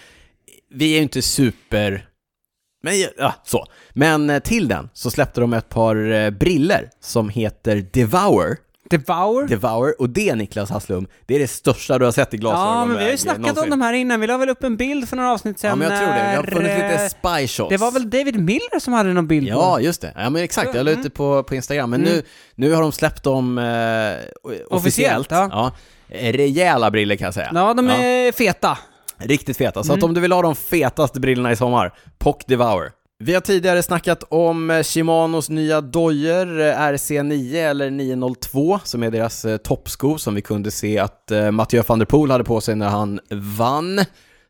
Vi 0.70 0.92
är 0.92 0.96
ju 0.96 1.02
inte 1.02 1.22
super... 1.22 2.06
Men, 2.84 2.94
ja, 3.18 3.34
så. 3.44 3.66
Men 3.92 4.30
eh, 4.30 4.38
till 4.38 4.68
den 4.68 4.88
så 4.92 5.10
släppte 5.10 5.40
de 5.40 5.52
ett 5.52 5.68
par 5.68 6.12
eh, 6.12 6.30
briller 6.30 6.90
som 7.00 7.28
heter 7.28 7.86
Devour. 7.92 8.56
Devour? 8.90 9.46
Devour, 9.48 9.94
och 10.00 10.10
det 10.10 10.34
Niklas 10.34 10.70
Hasslum, 10.70 11.06
det 11.26 11.34
är 11.34 11.38
det 11.38 11.48
största 11.48 11.98
du 11.98 12.04
har 12.04 12.12
sett 12.12 12.34
i 12.34 12.36
glasögon. 12.36 12.66
Ja, 12.78 12.84
men 12.84 12.96
vi 12.98 13.04
har 13.04 13.10
ju 13.10 13.16
snackat 13.16 13.58
om 13.58 13.70
de 13.70 13.80
här 13.80 13.92
innan. 13.92 14.20
Vi 14.20 14.26
la 14.26 14.36
väl 14.36 14.48
upp 14.48 14.62
en 14.64 14.76
bild 14.76 15.08
för 15.08 15.16
några 15.16 15.32
avsnitt 15.32 15.58
sedan 15.58 15.68
Ja, 15.70 15.76
men 15.76 15.90
jag 15.90 15.98
tror 16.00 16.08
det. 16.12 16.28
Vi 16.30 16.36
har 16.36 16.42
funnit 16.42 16.74
lite 16.74 17.02
eh, 17.04 17.08
spy 17.40 17.48
shots. 17.48 17.68
Det 17.70 17.76
var 17.76 17.90
väl 17.92 18.10
David 18.10 18.40
Miller 18.40 18.78
som 18.80 18.92
hade 18.92 19.12
någon 19.12 19.26
bild 19.26 19.48
Ja, 19.48 19.80
just 19.80 20.00
det. 20.00 20.12
Ja, 20.16 20.30
men 20.30 20.42
exakt. 20.42 20.74
Jag 20.74 20.84
la 20.84 20.90
ut 20.90 21.02
det 21.02 21.10
på, 21.10 21.42
på 21.42 21.54
Instagram. 21.54 21.90
Men 21.90 22.00
Mm. 22.00 22.12
nu, 22.14 22.22
nu 22.54 22.72
har 22.74 22.82
de 22.82 22.92
släppt 22.92 23.22
dem 23.22 23.58
eh, 23.58 24.54
officiellt. 24.70 25.30
ja. 25.30 25.48
Ja. 25.52 25.72
Rejäla 26.32 26.90
briller 26.90 27.16
kan 27.16 27.24
jag 27.24 27.34
säga. 27.34 27.50
Ja, 27.54 27.74
de 27.74 27.88
är 27.90 28.32
feta. 28.32 28.78
Riktigt 29.18 29.56
feta. 29.56 29.82
Så 29.82 29.92
Mm. 29.92 29.98
att 29.98 30.04
om 30.04 30.14
du 30.14 30.20
vill 30.20 30.32
ha 30.32 30.42
de 30.42 30.56
fetaste 30.56 31.20
brillorna 31.20 31.52
i 31.52 31.56
sommar, 31.56 31.92
POC 32.18 32.36
Devour. 32.46 32.90
Vi 33.24 33.34
har 33.34 33.40
tidigare 33.40 33.82
snackat 33.82 34.24
om 34.28 34.70
eh, 34.70 34.82
Shimanos 34.82 35.48
nya 35.48 35.80
dojor, 35.80 36.60
eh, 36.60 36.64
RC9 36.80 37.56
eller 37.56 37.90
902, 37.90 38.80
som 38.84 39.02
är 39.02 39.10
deras 39.10 39.44
eh, 39.44 39.56
toppsko 39.56 40.18
som 40.18 40.34
vi 40.34 40.42
kunde 40.42 40.70
se 40.70 40.98
att 40.98 41.32
Mathieu 41.52 41.82
van 41.86 41.98
der 41.98 42.06
Poel 42.06 42.30
hade 42.30 42.44
på 42.44 42.60
sig 42.60 42.76
när 42.76 42.88
han 42.88 43.20
vann 43.58 44.00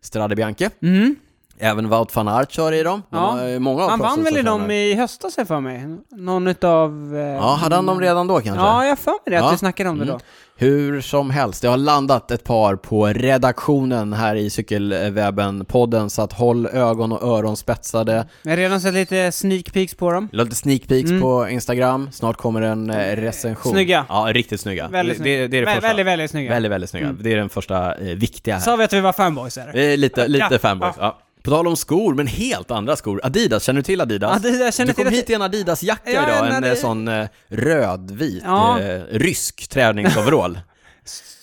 Strade 0.03 0.37
Bianche. 0.37 0.71
Mm. 0.83 1.17
Även 1.59 1.89
Wout 1.89 2.17
van 2.17 2.29
Aert 2.29 2.51
kör 2.53 2.73
i 2.73 2.83
dem. 2.83 3.03
De 3.11 3.17
Ja. 3.17 3.21
har, 3.23 3.59
många 3.59 3.83
av 3.83 3.91
Han 3.91 3.99
vann 3.99 4.23
väl 4.25 4.37
i 4.39 4.43
dem 4.43 4.71
i 4.71 4.95
höstas 4.95 5.35
för 5.49 5.61
mig. 5.61 5.85
Någon 6.11 6.47
utav... 6.47 7.17
Eh, 7.17 7.21
Ja, 7.23 7.55
hade 7.61 7.75
han 7.77 7.87
dem 7.87 8.01
redan 8.01 8.27
då 8.27 8.41
kanske? 8.41 8.65
Ja, 8.65 8.85
jag 8.87 8.99
för 8.99 9.11
mig 9.11 9.21
det, 9.27 9.37
att 9.37 9.45
Ja. 9.45 9.51
vi 9.51 9.59
snackade 9.59 9.91
om 9.91 9.99
det 9.99 10.05
Mm. 10.05 10.15
då. 10.19 10.25
Hur 10.63 11.01
som 11.01 11.31
helst, 11.31 11.63
det 11.63 11.69
har 11.69 11.77
landat 11.77 12.31
ett 12.31 12.45
par 12.45 12.77
på 12.77 13.07
redaktionen 13.07 14.13
här 14.13 14.37
i 14.37 14.49
Cykelwebben-podden, 14.49 16.09
så 16.09 16.23
att 16.23 16.33
håll 16.33 16.67
ögon 16.67 17.13
och 17.13 17.23
öron 17.39 17.57
spetsade. 17.57 18.27
Jag 18.43 18.51
har 18.51 18.57
redan 18.57 18.81
sett 18.81 18.95
lite 18.95 19.33
sneak 19.33 19.73
peeks 19.73 19.95
på 19.95 20.13
dem. 20.13 20.29
Lite 20.33 20.55
sneak 20.57 20.89
peeks 20.89 21.11
Mm. 21.11 21.23
på 21.23 21.49
Instagram, 21.49 22.09
snart 22.13 22.37
kommer 22.37 22.63
en 22.63 22.91
eh, 22.91 23.17
recension. 23.17 23.73
Snygga. 23.73 24.07
Ja, 24.09 24.29
riktigt 24.33 24.61
snygga. 24.61 24.89
Väldigt 24.89 25.17
snygga. 25.17 25.41
det, 25.41 25.49
det 25.49 25.57
är 25.57 25.61
det 25.63 25.67
Vä- 25.71 25.75
första. 25.75 25.89
väldigt, 25.89 26.07
väldigt 26.07 26.31
snygga. 26.31 26.51
Väldigt, 26.51 26.73
väldigt 26.73 26.91
snygga. 26.91 27.07
Mm. 27.07 27.19
Det 27.23 27.33
är 27.33 27.37
den 27.37 27.49
första 27.49 27.95
eh, 27.95 28.15
viktiga 28.17 28.55
här. 28.55 28.61
Sa 28.63 28.77
vi 28.77 28.85
att 28.85 28.93
vi 28.93 29.01
var 29.01 29.13
fanboys 29.13 29.59
eller? 29.59 29.77
Är 29.77 29.97
lite, 29.97 30.29
lite 30.29 30.49
Ja, 30.51 30.59
fanboys. 30.59 30.95
Ja. 30.99 31.19
På 31.43 31.51
tal 31.51 31.67
om 31.67 31.77
skor, 31.77 32.15
men 32.15 32.27
helt 32.27 32.71
andra 32.71 32.97
skor. 32.97 33.21
Adidas, 33.25 33.65
känner 33.65 33.81
du 33.81 33.85
till 33.85 34.01
Adidas? 34.01 34.45
Jag 34.45 34.75
känner 34.75 34.87
du 34.89 34.95
kom 34.95 35.05
till 35.05 35.15
hit 35.15 35.31
i 35.31 35.35
en 35.35 35.43
Adidas-jacka 35.43 36.11
Ja, 36.11 36.23
idag, 36.29 36.47
en 36.47 36.53
en, 36.53 36.65
eh, 36.65 36.75
sån 36.75 37.09
eh, 37.09 37.27
rödvit, 37.49 38.43
Ja. 38.47 38.81
eh, 38.81 39.01
rysk 39.11 39.69
träningsoverall. 39.69 40.61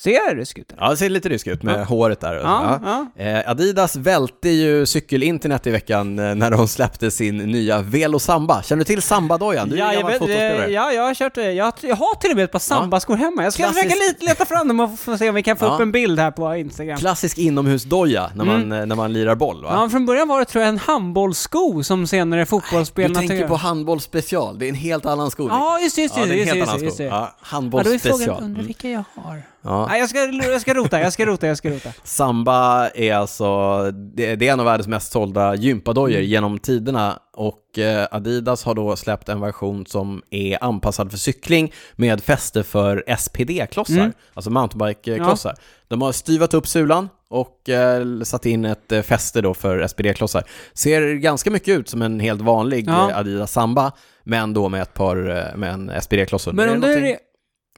Ser 0.04 0.36
rysk 0.36 0.58
ut? 0.58 0.74
ja, 0.80 0.90
det 0.90 0.98
ser 0.98 1.10
lite 1.10 1.30
rysk 1.30 1.48
ut 1.48 1.64
med 1.64 1.80
Ja. 1.80 1.84
håret 1.84 2.20
där. 2.20 2.36
Ja, 2.36 2.80
Ja. 2.84 3.06
ja. 3.18 3.24
Eh, 3.24 3.50
Adidas 3.50 3.96
välte 3.96 4.50
ju 4.50 4.86
cykelinternet 4.86 5.68
i 5.68 5.72
veckan 5.72 6.20
eh, 6.20 6.36
när 6.36 6.52
de 6.52 6.68
släppte 6.68 7.12
sin 7.12 7.38
nya 7.38 7.82
Velo 7.82 8.20
Samba. 8.20 8.64
Känner 8.64 8.80
du 8.80 8.86
till 8.86 9.02
Samba-dojan? 9.02 9.70
Du 9.70 9.76
är 9.76 9.80
Ja, 9.80 9.94
jag, 9.94 10.06
vet, 10.08 10.12
fotbollsspelare. 10.18 10.66
eh, 10.66 10.72
ja, 10.72 10.92
jag 10.92 11.04
har 11.04 11.14
kört 11.14 11.36
det. 11.36 11.52
Jag, 11.54 11.74
jag 11.82 11.96
har 11.96 12.16
till 12.20 12.30
och 12.32 12.36
med 12.36 12.44
ett 12.46 12.52
par 12.52 12.60
sambaskor 12.60 13.16
hemma. 13.16 13.44
Jag 13.44 13.54
ska 13.54 13.64
Klassisk- 13.64 13.84
försöka 13.84 13.96
lite 14.08 14.26
leta 14.26 14.46
fram 14.46 14.68
dem 14.68 14.80
och 14.80 15.00
få 15.00 15.18
se 15.18 15.30
om 15.30 15.36
vi 15.36 15.44
kan 15.44 15.58
få 15.58 15.66
Ja. 15.66 15.70
upp 15.76 15.82
en 15.82 15.92
bild 15.92 16.20
här 16.20 16.32
på 16.32 16.56
Instagram. 16.56 16.98
Klassisk 16.98 17.38
inomhusdoja 17.38 18.32
när 18.36 18.46
man, 18.46 18.56
Mm. 18.64 18.80
eh, 18.80 18.86
när 18.86 18.96
man 18.96 19.14
lirar 19.14 19.36
boll 19.36 19.64
va? 19.64 19.70
Ja, 19.74 19.90
från 19.90 20.06
början 20.06 20.28
var 20.28 20.40
det 20.40 20.46
tror 20.46 20.62
jag 20.64 20.70
en 20.70 20.78
handbollssko 20.78 21.84
som 21.84 22.08
senare 22.08 22.42
du 22.42 22.46
fotbollsspelarna 22.46 23.20
tänker 23.20 23.38
tog 23.40 23.48
på 23.48 23.54
över. 23.54 23.64
handboll 23.64 24.02
special, 24.02 24.60
det 24.60 24.66
är 24.66 24.70
en 24.70 24.76
helt 24.76 25.06
annan 25.06 25.32
sko. 25.32 25.48
Ja, 25.50 25.80
just 25.80 25.96
det, 25.96 26.02
just 26.02 26.18
ja, 26.18 26.26
det, 26.26 26.30
är 26.30 26.32
en 26.34 26.38
just 26.38 26.48
helt 26.48 26.58
just 26.60 26.70
annan 26.72 26.84
just 26.84 26.96
sko. 26.96 27.04
det. 27.04 27.10
Ja, 27.10 27.16
Ja, 27.40 27.46
handboll 27.48 27.84
då 27.84 27.94
är 27.94 27.98
frågan, 28.00 28.30
undrar 28.30 28.46
Mm. 28.46 28.66
vilka 28.66 28.90
jag 28.90 29.04
har. 29.16 29.42
Ja. 29.62 29.88
Nej, 29.90 30.00
jag 30.00 30.10
ska, 30.10 30.20
jag 30.20 30.62
ska 30.62 30.74
rota, 30.74 31.00
jag 31.02 31.14
ska 31.14 31.26
rota, 31.26 31.48
jag 31.48 31.58
ska 31.58 31.70
rota. 31.70 31.90
Samba 32.04 32.90
är 32.90 33.14
alltså, 33.14 33.82
det, 33.92 34.36
det 34.36 34.48
är 34.48 34.54
en 34.54 34.60
av 34.60 34.66
världens 34.66 34.88
mest 34.88 35.12
sålda 35.12 35.56
gympadojor 35.56 36.18
Mm. 36.18 36.30
genom 36.30 36.60
tiderna 36.60 37.20
och 37.34 37.80
eh, 37.80 38.08
Adidas 38.12 38.64
har 38.64 38.76
då 38.76 38.96
släppt 38.96 39.30
en 39.30 39.42
version 39.42 39.86
som 39.86 40.22
är 40.30 40.64
anpassad 40.64 41.12
för 41.12 41.18
cykling 41.18 41.74
med 41.96 42.22
fäste 42.24 42.64
för 42.64 43.04
SPD-klossar, 43.18 43.94
Mm. 44.00 44.12
alltså 44.34 44.50
mountainbike-klossar. 44.52 45.56
De 45.88 46.02
har 46.02 46.12
styvat 46.12 46.54
upp 46.54 46.68
sulan 46.68 47.10
och 47.30 47.70
eh, 47.70 48.22
satt 48.24 48.46
in 48.46 48.66
ett 48.66 48.92
eh, 48.92 49.02
fäste 49.02 49.42
då 49.42 49.54
för 49.54 49.88
SPD-klossar. 49.88 50.44
Ser 50.74 51.14
ganska 51.14 51.52
mycket 51.52 51.80
ut 51.80 51.90
som 51.90 52.02
en 52.02 52.20
helt 52.20 52.42
vanlig 52.42 52.86
Ja. 52.88 53.12
Adidas 53.16 53.52
Samba, 53.52 53.92
men 54.24 54.54
då 54.54 54.70
med 54.70 54.82
ett 54.82 54.94
par, 54.94 55.16
med 55.58 55.74
en 55.74 55.92
SPD-kloss. 56.02 56.48
Men 56.48 56.70
Är 56.70 56.74
om 56.76 56.82
det 56.82 56.88
du... 56.88 56.94
någonting- 56.96 57.18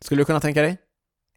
Skulle 0.02 0.22
du 0.22 0.26
kunna 0.26 0.40
tänka 0.40 0.62
dig? 0.62 0.78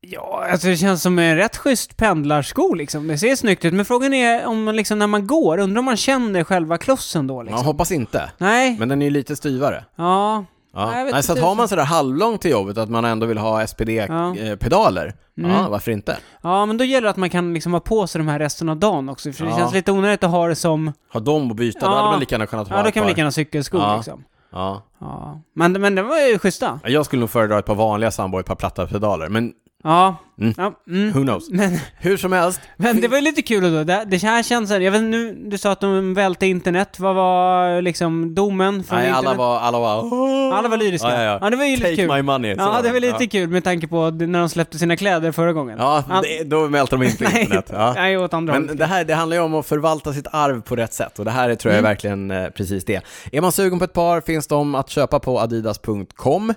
Ja, 0.08 0.46
alltså 0.50 0.66
det 0.68 0.76
känns 0.76 1.02
som 1.02 1.18
en 1.18 1.36
rätt 1.36 1.56
schysst 1.56 1.96
pendlarsko 1.96 2.74
liksom. 2.74 3.08
Det 3.08 3.18
ser 3.18 3.36
snyggt 3.36 3.64
ut, 3.64 3.74
men 3.74 3.84
frågan 3.84 4.14
är 4.14 4.46
om 4.46 4.64
man 4.64 4.76
liksom 4.76 4.98
när 4.98 5.06
man 5.06 5.26
går, 5.26 5.58
undrar 5.58 5.78
om 5.78 5.84
man 5.84 5.96
känner 5.96 6.44
själva 6.44 6.78
klossen 6.78 7.26
då 7.26 7.34
Ja, 7.38 7.42
liksom? 7.42 7.66
hoppas 7.66 7.92
inte. 7.92 8.30
Nej, 8.38 8.76
Men 8.78 8.88
den 8.88 9.02
är 9.02 9.06
ju 9.06 9.10
lite 9.10 9.36
styvare. 9.36 9.84
ja. 9.96 10.44
Ja. 10.76 10.90
Nej, 10.90 11.12
Nej, 11.12 11.22
så 11.22 11.32
att 11.32 11.40
har 11.40 11.54
man 11.54 11.68
sådär 11.68 11.84
halvlångt 11.84 12.40
till 12.42 12.50
jobbet, 12.50 12.78
att 12.78 12.90
man 12.90 13.04
ändå 13.04 13.26
vill 13.26 13.38
ha 13.38 13.60
Ja. 13.60 13.66
SPD-pedaler, 13.66 15.14
ja. 15.34 15.44
Mm. 15.48 15.70
varför 15.70 15.90
inte? 15.92 16.16
Ja, 16.42 16.66
men 16.66 16.76
då 16.76 16.84
gäller 16.84 17.02
det 17.02 17.10
att 17.10 17.16
man 17.16 17.30
kan 17.30 17.54
liksom 17.54 17.72
ha 17.72 17.80
på 17.80 18.06
sig 18.06 18.18
de 18.18 18.28
här 18.28 18.38
resten 18.38 18.68
av 18.68 18.76
dagen 18.76 19.08
också, 19.08 19.32
för 19.32 19.44
det 19.44 19.50
Ja. 19.50 19.56
känns 19.56 19.74
lite 19.74 19.92
onödigt 19.92 20.24
att 20.24 20.30
ha 20.30 20.48
det 20.48 20.54
som... 20.56 20.92
Ha 21.12 21.20
dem 21.20 21.50
att 21.50 21.56
byta, 21.56 21.80
då 21.80 21.86
Ja. 21.86 21.96
hade 21.96 22.08
man 22.10 22.20
lika 22.20 22.34
gärna 22.34 22.46
kunnat 22.46 22.68
ha 22.68 22.76
Ja, 22.76 22.82
då 22.82 22.90
kan 22.90 23.00
man 23.00 23.08
lika 23.08 23.18
gärna 23.18 23.26
ha 23.26 23.32
cykelskor 23.32 23.80
Ja. 23.80 23.96
liksom. 23.96 24.24
Ja. 24.52 24.82
Ja. 25.00 25.40
Men, 25.54 25.72
men 25.72 25.94
det 25.94 26.02
var 26.02 26.18
ju 26.20 26.38
schyssta. 26.38 26.80
Jag 26.84 27.06
skulle 27.06 27.20
nog 27.20 27.30
föredra 27.30 27.58
ett 27.58 27.66
par 27.66 27.74
vanliga 27.74 28.10
Soundboy, 28.10 28.40
ett 28.40 28.46
par 28.46 28.54
platta 28.54 28.86
pedaler, 28.86 29.28
men 29.28 29.52
Ja. 29.84 30.16
Mm. 30.40 30.54
ja 30.56 30.72
mm. 30.88 31.12
who 31.12 31.22
knows? 31.22 31.50
Men, 31.50 31.78
Hur 31.98 32.16
som 32.16 32.32
helst, 32.32 32.60
men 32.76 33.00
det 33.00 33.08
var 33.08 33.16
ju 33.16 33.22
lite 33.22 33.42
kul 33.42 33.62
då. 33.72 33.84
Det, 33.84 34.04
det 34.06 34.22
här 34.22 34.42
känns, 34.42 34.70
jag 34.70 34.78
vet 34.80 34.94
inte, 34.94 35.00
nu, 35.18 35.32
du 35.50 35.58
sa 35.58 35.70
att 35.72 35.80
de 35.80 36.14
välte 36.14 36.46
internet. 36.46 37.00
Vad 37.00 37.14
var 37.14 37.82
liksom 37.82 38.34
domen 38.34 38.84
från 38.84 38.98
nej, 38.98 39.08
internet? 39.08 39.28
alla 39.28 39.38
var, 39.38 39.58
alla 39.58 39.78
var... 39.78 40.54
Alla 40.54 40.68
var 40.68 40.76
lyriska. 40.76 41.08
Ja, 41.08 41.22
ja, 41.22 41.38
ja. 41.42 41.50
det 41.50 41.56
var 41.56 41.64
ju 41.64 41.70
lite 41.76 41.82
Take 41.88 41.96
kul. 41.96 42.14
my 42.16 42.22
money. 42.22 42.54
Ja, 42.58 42.80
det 42.82 42.92
var 42.92 43.00
lite 43.00 43.16
ja. 43.24 43.28
kul 43.30 43.48
med 43.48 43.64
tanke 43.64 43.86
på 43.86 44.10
när 44.10 44.38
de 44.38 44.48
släppte 44.48 44.78
sina 44.78 44.96
kläder 44.96 45.32
förra 45.32 45.52
gången. 45.52 45.78
Ja, 45.78 46.04
Ja. 46.08 46.22
det, 46.22 46.44
då 46.44 46.66
välter 46.66 46.96
de 46.96 47.04
in 47.06 47.16
på 47.16 47.24
Nej, 47.32 47.42
internet. 47.42 47.66
Ja. 47.72 47.92
nej, 47.96 48.18
åt 48.18 48.34
andra 48.34 48.52
Men 48.52 48.62
hållet. 48.62 48.78
det 48.78 48.86
här 48.86 49.04
det 49.04 49.14
handlar 49.14 49.36
ju 49.36 49.42
om 49.42 49.54
att 49.54 49.66
förvalta 49.66 50.12
sitt 50.12 50.26
arv 50.32 50.60
på 50.62 50.76
rätt 50.76 50.92
sätt 50.92 51.18
och 51.18 51.24
det 51.24 51.30
här 51.30 51.48
är, 51.50 51.54
tror 51.54 51.72
jag 51.72 51.78
är 51.78 51.80
Mm. 51.84 51.90
verkligen 51.90 52.30
eh, 52.30 52.48
precis 52.50 52.84
det. 52.84 53.00
Är 53.32 53.40
man 53.40 53.52
sugen 53.52 53.78
på 53.78 53.84
ett 53.84 53.92
par 53.92 54.20
finns 54.20 54.46
de 54.46 54.74
att 54.74 54.90
köpa 54.90 55.18
på 55.20 55.40
adidas.com 55.40 56.54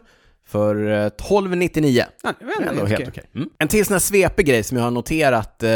för 0.48 0.90
eh, 0.90 1.06
1299. 1.06 2.06
Ja, 2.24 2.34
det 2.40 2.46
var 2.46 2.52
är 2.52 2.70
ändå 2.70 2.86
helt 2.86 3.02
okej. 3.02 3.06
okej. 3.10 3.24
Mm. 3.36 3.50
En 3.60 3.68
till 3.68 3.86
sån 3.86 3.94
här 3.94 4.00
svepig 4.00 4.46
grej 4.46 4.64
som 4.64 4.78
jag 4.78 4.84
har 4.84 4.92
noterat 4.92 5.64
eh, 5.64 5.70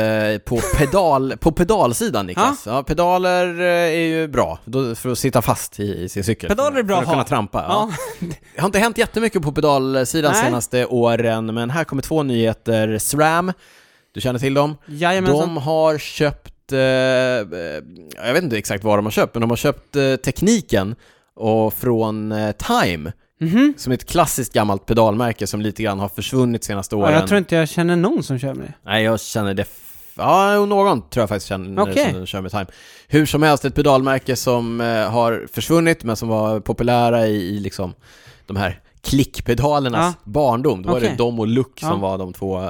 på, 0.46 0.60
pedal, 0.78 1.38
på 1.38 1.52
pedalsidan 1.52 2.26
Niklas. 2.26 2.64
Ja? 2.66 2.84
pedaler 2.84 3.60
eh, 3.60 3.66
är 3.66 4.08
ju 4.08 4.28
bra 4.28 4.60
då, 4.66 4.96
för 4.96 5.10
att 5.10 5.20
sitta 5.20 5.42
fast 5.42 5.80
i, 5.80 6.04
i 6.04 6.10
sin 6.10 6.24
cykel. 6.24 6.50
Pedaler 6.50 6.80
är 6.80 6.84
bra 6.84 6.96
för 6.96 7.02
att 7.02 7.08
att 7.08 7.12
kunna 7.12 7.22
ha. 7.22 7.28
trampa. 7.28 7.66
Ja. 7.68 7.92
Ja. 8.20 8.28
Det 8.56 8.62
har 8.62 8.66
inte 8.66 8.80
hänt 8.80 8.98
jättemycket 8.98 9.42
på 9.42 9.52
pedalsidan 9.52 10.32
Nej. 10.32 10.44
senaste 10.44 10.86
åren, 10.86 11.54
men 11.54 11.70
här 11.70 11.84
kommer 11.84 12.02
två 12.02 12.24
nyheter. 12.24 12.98
SRAM, 12.98 13.54
du 14.14 14.22
känner 14.22 14.40
till 14.40 14.54
dem? 14.54 14.78
Jajamensan. 14.86 15.40
De 15.40 15.58
har 15.58 15.98
köpt, 15.98 16.72
eh, 16.72 16.80
eh, 16.80 17.84
jag 18.26 18.34
vet 18.34 18.44
inte 18.44 18.58
exakt 18.58 18.84
vad 18.84 18.98
de 18.98 19.06
har 19.06 19.12
köpt, 19.12 19.36
men 19.36 19.42
de 19.42 19.50
har 19.50 19.58
köpt 19.58 19.96
eh, 19.96 20.16
tekniken 20.16 20.96
och 21.36 21.74
från 21.74 22.32
eh, 22.32 22.52
Time, 23.50 23.52
Mhm. 23.62 23.74
som 23.78 23.94
ett 23.94 24.06
klassiskt 24.10 24.54
gammalt 24.54 24.86
pedalmärke 24.86 25.48
som 25.48 25.62
lite 25.62 25.84
grann 25.84 26.00
har 26.00 26.10
försvunnit 26.10 26.64
senaste 26.64 26.96
åren. 26.96 27.14
Ja, 27.14 27.20
jag 27.20 27.28
tror 27.28 27.38
inte 27.38 27.56
jag 27.56 27.70
känner 27.70 27.96
någon 27.96 28.24
som 28.24 28.40
kör 28.40 28.54
med 28.54 28.66
det. 28.68 28.74
Nej, 28.86 29.04
jag 29.04 29.22
känner 29.22 29.54
det... 29.54 29.66
Ja, 30.18 30.66
någon 30.66 31.02
tror 31.10 31.22
jag 31.22 31.30
faktiskt 31.30 31.48
känner 31.48 31.82
Okej. 31.82 32.12
som 32.14 32.26
kör 32.26 32.42
med 32.42 32.52
Time. 32.52 32.66
Hur 33.08 33.26
som 33.26 33.44
helst, 33.44 33.66
ett 33.66 33.76
pedalmärke 33.76 34.36
som 34.36 34.82
eh, 34.82 35.10
har 35.10 35.48
försvunnit, 35.54 36.04
men 36.04 36.16
som 36.16 36.30
var 36.30 36.60
populära 36.60 37.28
i, 37.28 37.36
i 37.36 37.60
liksom 37.60 37.94
de 38.46 38.58
här 38.58 38.80
klickpedalernas 39.04 40.16
barndom. 40.24 40.82
Då 40.84 40.90
var 40.90 40.98
Okej. 40.98 41.10
det 41.10 41.16
de 41.16 41.40
och 41.40 41.48
Look 41.48 41.80
Ja. 41.82 41.88
som 41.90 42.00
var 42.02 42.18
de 42.18 42.34
två 42.34 42.70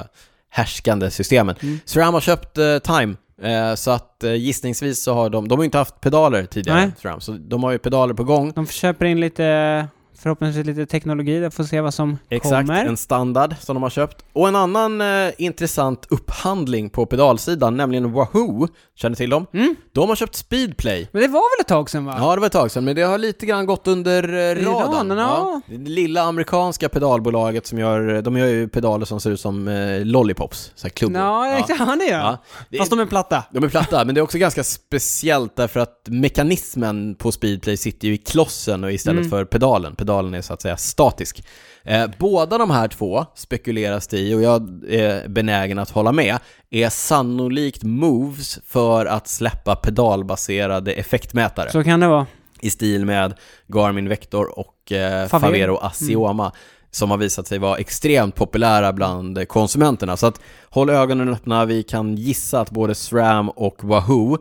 härskande 0.50 1.10
systemen. 1.10 1.56
Mm. 1.62 1.78
SRAM 1.84 2.14
har 2.14 2.20
köpt 2.20 2.58
eh, 2.58 2.78
Time, 2.78 3.14
eh, 3.42 3.74
så 3.74 3.90
att 3.90 4.24
eh, 4.24 4.34
gissningsvis 4.34 5.02
så 5.02 5.14
har 5.14 5.30
de... 5.30 5.48
De 5.48 5.54
har 5.58 5.62
ju 5.62 5.64
inte 5.64 5.78
haft 5.78 6.00
pedaler 6.00 6.44
tidigare. 6.46 6.92
SRAM, 6.98 7.20
så 7.20 7.32
de 7.32 7.62
har 7.64 7.70
ju 7.72 7.78
pedaler 7.78 8.14
på 8.14 8.24
gång. 8.24 8.52
De 8.54 8.66
köper 8.66 9.04
in 9.04 9.20
lite, 9.20 9.88
förhoppningsvis 10.18 10.66
lite 10.66 10.86
teknologi, 10.86 11.40
där 11.40 11.50
får 11.50 11.64
se 11.64 11.80
vad 11.80 11.94
som 11.94 12.18
Exakt, 12.28 12.68
kommer. 12.68 12.84
en 12.84 12.96
standard 12.96 13.54
som 13.60 13.74
de 13.76 13.82
har 13.82 13.90
köpt. 13.90 14.24
Och 14.32 14.48
en 14.48 14.56
annan 14.56 15.00
eh, 15.00 15.30
intressant 15.38 16.06
upphandling 16.10 16.90
på 16.90 17.06
pedalsidan, 17.06 17.76
nämligen 17.76 18.12
Wahoo, 18.12 18.68
känner 18.94 19.16
till 19.16 19.30
dem? 19.30 19.46
Mm. 19.54 19.74
De 19.92 20.08
har 20.08 20.16
köpt 20.16 20.34
Speedplay. 20.34 21.08
Men 21.12 21.22
det 21.22 21.28
var 21.28 21.56
väl 21.58 21.60
ett 21.62 21.68
tag 21.68 21.90
sedan 21.90 22.04
va? 22.04 22.14
Ja, 22.18 22.34
det 22.34 22.40
var 22.40 22.46
ett 22.46 22.52
tag 22.52 22.70
sedan, 22.70 22.84
men 22.84 22.96
det 22.96 23.02
har 23.02 23.18
lite 23.18 23.46
grann 23.46 23.66
gått 23.66 23.86
under 23.88 24.22
eh, 24.22 24.64
radarn. 24.64 25.08
radarn, 25.08 25.18
ja. 25.18 25.60
Det 25.66 25.90
lilla 25.90 26.22
amerikanska 26.22 26.88
pedalbolaget 26.88 27.66
som 27.66 27.78
gör, 27.78 28.22
de 28.22 28.36
gör 28.36 28.46
ju 28.46 28.68
pedaler 28.68 29.04
som 29.06 29.20
ser 29.20 29.30
ut 29.30 29.40
som 29.40 29.68
eh, 29.68 30.04
lollipops, 30.04 30.72
så 30.74 30.86
här 30.86 30.90
klubbor. 30.90 31.20
Ja, 31.20 31.56
exakt. 31.58 31.80
Ja, 31.80 31.96
det 31.96 32.04
gör 32.04 32.18
Ja. 32.18 32.42
Det, 32.70 32.78
Fast 32.78 32.90
de 32.90 33.00
är 33.00 33.06
platta. 33.06 33.44
de 33.52 33.64
är 33.64 33.68
platta, 33.68 34.04
men 34.04 34.14
det 34.14 34.20
är 34.20 34.22
också 34.22 34.38
ganska 34.38 34.64
speciellt 34.64 35.56
därför 35.56 35.80
att 35.80 35.98
mekanismen 36.06 37.14
på 37.14 37.32
Speedplay 37.32 37.76
sitter 37.76 38.08
ju 38.08 38.14
i 38.14 38.18
klossen 38.18 38.84
och 38.84 38.92
istället 38.92 39.18
Mm. 39.20 39.30
för 39.30 39.44
pedalen. 39.44 39.96
Pedalen 40.02 40.34
är 40.34 40.42
så 40.42 40.52
att 40.52 40.62
säga 40.62 40.76
statisk. 40.76 41.44
Eh, 41.84 42.06
båda 42.18 42.58
de 42.58 42.70
här 42.70 42.88
två 42.88 43.26
spekuleras 43.34 44.06
det 44.06 44.18
i, 44.18 44.34
och 44.34 44.42
jag 44.42 44.62
är 44.88 45.28
benägen 45.28 45.78
att 45.78 45.90
hålla 45.90 46.12
med, 46.12 46.38
är 46.70 46.88
sannolikt 46.88 47.82
moves 47.82 48.58
för 48.66 49.06
att 49.06 49.28
släppa 49.28 49.76
pedalbaserade 49.76 50.92
effektmätare 50.92 51.70
Så 51.70 51.84
kan 51.84 52.00
det 52.00 52.08
vara. 52.08 52.26
i 52.60 52.70
stil 52.70 53.04
med 53.04 53.34
Garmin 53.66 54.08
Vector 54.08 54.58
och 54.58 54.92
eh, 54.92 55.28
Favero. 55.28 55.50
Favero 55.50 55.76
Assioma 55.76 56.52
som 56.90 57.10
har 57.10 57.18
visat 57.18 57.46
sig 57.46 57.58
vara 57.58 57.76
extremt 57.76 58.34
populära 58.34 58.92
bland 58.92 59.48
konsumenterna. 59.48 60.16
Så 60.16 60.26
att 60.26 60.40
håll 60.70 60.90
ögonen 60.90 61.28
öppna, 61.28 61.64
vi 61.64 61.82
kan 61.82 62.16
gissa 62.16 62.60
att 62.60 62.70
både 62.70 62.94
SRAM 62.94 63.48
och 63.48 63.84
Wahoo 63.84 64.38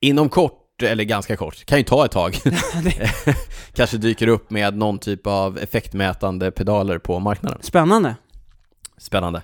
inom 0.00 0.28
kort, 0.28 0.60
eller 0.82 1.04
ganska 1.04 1.36
kort, 1.36 1.64
kan 1.64 1.78
ju 1.78 1.84
ta 1.84 2.04
ett 2.04 2.12
tag, 2.12 2.38
kanske 3.72 3.96
dyker 3.96 4.28
upp 4.28 4.50
med 4.50 4.76
någon 4.76 4.98
typ 4.98 5.26
av 5.26 5.58
effektmätande 5.58 6.50
pedaler 6.50 6.98
på 6.98 7.18
marknaden. 7.18 7.58
Spännande. 7.62 8.16
Spännande. 8.98 9.42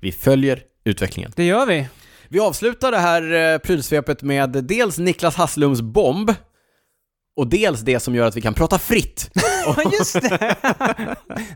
Vi 0.00 0.12
följer 0.12 0.62
utvecklingen. 0.84 1.32
Det 1.36 1.44
gör 1.44 1.66
vi. 1.66 1.88
Vi 2.28 2.40
avslutar 2.40 2.90
det 2.90 2.98
här 2.98 3.52
eh, 3.54 3.58
prylsvepet 3.58 4.22
med 4.22 4.50
dels 4.50 4.98
Niklas 4.98 5.36
Hasslums 5.36 5.80
bomb 5.80 6.34
och 7.36 7.46
dels 7.46 7.80
det 7.80 8.00
som 8.00 8.14
gör 8.14 8.26
att 8.26 8.36
vi 8.36 8.40
kan 8.40 8.54
prata 8.54 8.78
fritt. 8.78 9.30
Ja, 9.66 9.76
just 9.98 10.12
det! 10.22 10.54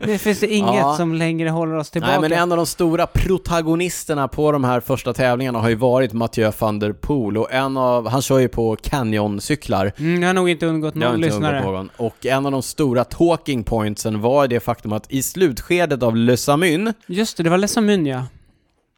det 0.05 0.17
finns 0.17 0.39
det 0.39 0.47
inget 0.53 0.75
Ja. 0.75 0.95
som 0.97 1.13
längre 1.13 1.49
håller 1.49 1.75
oss 1.75 1.89
tillbaka. 1.91 2.11
Nej, 2.19 2.29
men 2.29 2.39
en 2.39 2.51
av 2.51 2.57
de 2.57 2.65
stora 2.65 3.07
protagonisterna 3.07 4.27
på 4.27 4.51
de 4.51 4.63
här 4.63 4.79
första 4.79 5.13
tävlingarna 5.13 5.59
har 5.59 5.69
ju 5.69 5.75
varit 5.75 6.13
Mathieu 6.13 6.51
van 6.59 6.79
der 6.79 6.93
Poel 6.93 7.37
och 7.37 7.51
en 7.51 7.77
av, 7.77 8.07
han 8.07 8.21
kör 8.21 8.39
ju 8.39 8.47
på 8.47 8.75
Canyon-cyklar. 8.75 9.91
Mm, 9.97 10.21
det 10.21 10.27
har 10.27 10.33
nog 10.33 10.49
inte 10.49 10.65
undgått 10.65 10.95
någon 10.95 11.15
inte 11.15 11.27
lyssnare. 11.27 11.57
undgått 11.57 11.73
någon. 11.73 11.89
Och 12.07 12.25
en 12.25 12.45
av 12.45 12.51
de 12.51 12.63
stora 12.63 13.03
talking 13.03 13.63
pointsen 13.63 14.21
var 14.21 14.47
det 14.47 14.59
faktum 14.59 14.93
att 14.93 15.11
i 15.11 15.23
slutskedet 15.23 16.03
av 16.03 16.15
Le 16.15 16.37
Samyn 16.37 16.93
Just 17.07 17.37
det, 17.37 17.43
det 17.43 17.49
var 17.49 17.57
Lesamyn 17.57 18.05
ja. 18.05 18.23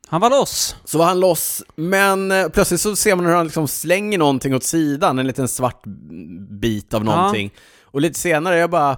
Han 0.10 0.22
var 0.22 0.30
loss. 0.30 0.76
så 0.86 0.98
var 0.98 1.06
han 1.06 1.20
loss, 1.20 1.64
men 1.76 2.32
eh, 2.32 2.48
plötsligt 2.50 2.82
så 2.82 2.96
ser 2.96 3.16
man 3.16 3.26
hur 3.26 3.36
han 3.36 3.46
liksom 3.46 3.68
slänger 3.68 4.18
någonting 4.18 4.56
åt 4.56 4.64
sidan, 4.64 5.20
en 5.20 5.28
liten 5.28 5.48
svart 5.48 5.84
bit 6.50 6.94
av 6.94 7.06
Ja. 7.06 7.16
någonting. 7.16 7.52
Och 7.84 8.02
lite 8.02 8.20
senare, 8.20 8.58
jag 8.58 8.70
bara, 8.70 8.98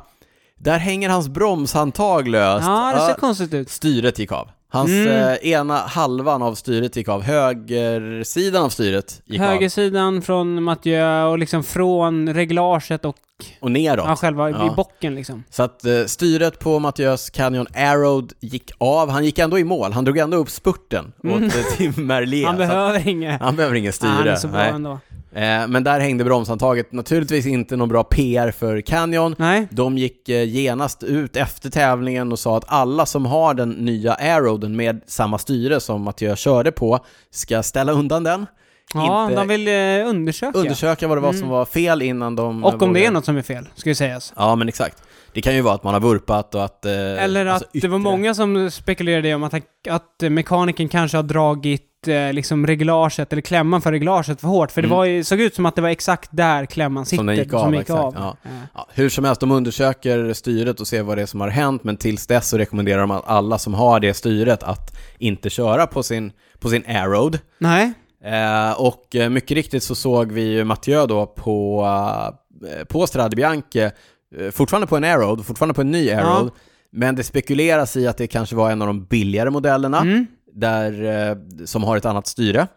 där 0.57 0.77
hänger 0.77 1.09
hans 1.09 1.27
bromshandtag 1.29 2.27
löst. 2.27 2.65
Ja, 2.67 2.91
det 2.95 2.99
ser 3.01 3.09
Ja, 3.09 3.15
konstigt 3.19 3.53
ut. 3.53 3.69
styret 3.69 4.19
gick 4.19 4.31
av. 4.31 4.49
Hans 4.73 4.89
Mm. 4.89 5.07
eh, 5.07 5.35
ena 5.51 5.77
halvan 5.77 6.41
av 6.41 6.55
styret 6.55 6.95
gick 6.95 7.07
av, 7.07 7.21
högersidan 7.23 8.63
av 8.63 8.69
styret 8.69 9.21
gick 9.25 9.41
av. 9.41 9.47
Högersidan 9.47 10.21
från 10.21 10.63
Mathieu 10.63 11.23
och 11.23 11.37
liksom 11.39 11.63
från 11.63 12.33
reglaget 12.33 13.05
och 13.05 13.15
Och 13.59 13.71
neråt. 13.71 14.05
ja, 14.07 14.15
själva 14.15 14.49
i 14.49 14.53
Ja. 14.53 14.73
bocken 14.75 15.15
liksom. 15.15 15.43
Så 15.49 15.63
att 15.63 15.85
eh, 15.85 16.05
styret 16.05 16.59
på 16.59 16.79
Mattias 16.79 17.29
Canyon 17.29 17.67
Arrowed 17.75 18.33
gick 18.39 18.71
av, 18.77 19.09
han 19.09 19.25
gick 19.25 19.39
ändå 19.39 19.59
i 19.59 19.63
mål, 19.63 19.91
han 19.93 20.05
drog 20.05 20.17
ändå 20.17 20.37
upp 20.37 20.49
spurten 20.49 21.13
Mm. 21.23 21.45
åt 21.47 21.53
Tim 21.77 21.93
Merlier. 21.97 22.47
Han 22.47 22.57
behöver 22.57 23.07
inget. 23.07 23.41
han 23.41 23.55
behöver 23.55 23.75
ingen 23.75 23.93
styre. 23.93 24.09
han 24.11 24.27
är 24.27 24.35
så 24.35 24.47
bra 24.47 24.57
nej. 24.59 24.69
ändå. 24.69 24.99
Eh, 25.35 25.67
men 25.67 25.83
där 25.83 25.99
hängde 25.99 26.23
bromshandtaget, 26.23 26.91
naturligtvis 26.91 27.45
inte 27.45 27.75
någon 27.75 27.89
bra 27.89 28.03
PR 28.03 28.51
för 28.51 28.81
Canyon. 28.81 29.35
Nej. 29.37 29.67
De 29.71 29.97
gick 29.97 30.29
eh, 30.29 30.43
genast 30.43 31.03
ut 31.03 31.35
efter 31.35 31.69
tävlingen 31.69 32.31
och 32.31 32.39
sa 32.39 32.57
att 32.57 32.63
alla 32.67 33.05
som 33.05 33.25
har 33.25 33.53
den 33.53 33.69
nya 33.69 34.13
Arrowden 34.13 34.75
med 34.75 35.01
samma 35.07 35.37
styre 35.37 35.79
som 35.79 36.01
Mattias 36.01 36.39
körde 36.39 36.71
på 36.71 36.99
ska 37.31 37.63
ställa 37.63 37.91
undan 37.91 38.23
den. 38.23 38.45
Ja, 38.93 39.29
de 39.35 39.47
vill 39.47 39.67
eh, 39.67 40.09
undersöka. 40.09 40.57
Undersöka 40.59 41.07
vad 41.07 41.17
det 41.17 41.21
var 41.21 41.29
Mm. 41.29 41.39
som 41.41 41.49
var 41.49 41.65
fel 41.65 42.01
innan 42.01 42.35
de... 42.35 42.63
och 42.63 42.73
om 42.73 42.79
det 42.79 42.85
vågade- 42.87 43.05
är 43.05 43.11
något 43.11 43.25
som 43.25 43.37
är 43.37 43.41
fel, 43.41 43.69
ska 43.75 43.89
ju 43.89 43.95
sägas. 43.95 44.33
Ja, 44.35 44.55
men 44.55 44.67
exakt. 44.67 45.03
Det 45.33 45.41
kan 45.41 45.55
ju 45.55 45.61
vara 45.61 45.75
att 45.75 45.83
man 45.83 45.93
har 45.93 46.01
vurpat 46.01 46.55
och 46.55 46.63
att... 46.65 46.85
Eh, 46.85 46.91
Eller 47.23 47.45
att 47.45 47.53
alltså 47.53 47.69
det 47.73 47.87
var 47.87 47.97
yttre- 47.97 48.03
många 48.03 48.33
som 48.33 48.71
spekulerade 48.71 49.35
om 49.35 49.43
att, 49.43 49.53
att 49.89 50.15
mekaniken 50.31 50.89
kanske 50.89 51.17
har 51.17 51.23
dragit 51.23 51.83
eh, 52.07 52.33
liksom 52.33 52.67
reglaget, 52.67 53.33
eller 53.33 53.41
klämman 53.41 53.81
för 53.81 53.91
reglaget 53.91 54.41
för 54.41 54.47
hårt. 54.47 54.71
För 54.71 54.81
det 54.81 54.85
Mm. 54.87 54.97
var 54.97 55.05
ju, 55.05 55.23
såg 55.23 55.39
ut 55.41 55.55
som 55.55 55.65
att 55.65 55.75
det 55.75 55.81
var 55.81 55.89
exakt 55.89 56.29
där 56.33 56.65
klämman 56.65 57.05
sitter. 57.05 57.17
Som 57.17 57.25
den 57.27 57.35
gick 57.35 57.53
av, 57.53 57.73
exakt, 57.73 57.89
ja. 57.89 58.11
Ja. 58.43 58.49
Ja, 58.73 58.87
hur 58.93 59.09
som 59.09 59.25
helst, 59.25 59.41
de 59.41 59.51
undersöker 59.51 60.33
styret 60.33 60.79
och 60.79 60.87
ser 60.87 61.03
vad 61.03 61.17
det 61.17 61.21
är 61.21 61.25
som 61.25 61.41
har 61.41 61.49
hänt, 61.49 61.83
men 61.83 61.97
tills 61.97 62.27
dess 62.27 62.49
så 62.49 62.57
rekommenderar 62.57 63.01
de 63.01 63.11
att 63.11 63.27
alla 63.27 63.57
som 63.57 63.73
har 63.73 63.99
det 63.99 64.13
styret 64.13 64.63
att 64.63 64.97
inte 65.17 65.49
köra 65.49 65.87
på 65.87 66.03
sin, 66.03 66.31
på 66.59 66.69
sin 66.69 66.83
Arrowed. 66.87 67.39
Nej. 67.57 67.93
Eh, 68.23 68.81
och 68.81 69.15
eh, 69.15 69.29
mycket 69.29 69.51
riktigt 69.55 69.83
så 69.83 69.95
såg 69.95 70.31
vi 70.31 70.41
ju 70.41 70.63
Mathieu 70.63 71.07
då 71.07 71.25
på, 71.25 71.85
eh, 72.77 72.85
på 72.85 73.07
Strade 73.07 73.35
Bianche, 73.35 73.91
fortfarande 74.51 74.87
på 74.87 74.97
en 74.97 75.03
Arrowed, 75.03 75.45
fortfarande 75.45 75.73
på 75.73 75.81
en 75.81 75.91
ny 75.91 76.11
Arrowed, 76.11 76.51
men 76.93 77.15
det 77.15 77.23
spekuleras 77.23 77.97
i 77.97 78.07
att 78.07 78.17
det 78.17 78.27
kanske 78.27 78.55
var 78.55 78.71
en 78.71 78.81
av 78.81 78.87
de 78.87 79.05
billigare 79.05 79.49
modellerna, 79.49 79.99
Mm. 80.01 80.27
Där, 80.53 81.03
eh, 81.31 81.37
som 81.65 81.83
har 81.83 81.97
ett 81.97 82.05
annat 82.05 82.27
styre. 82.27 82.67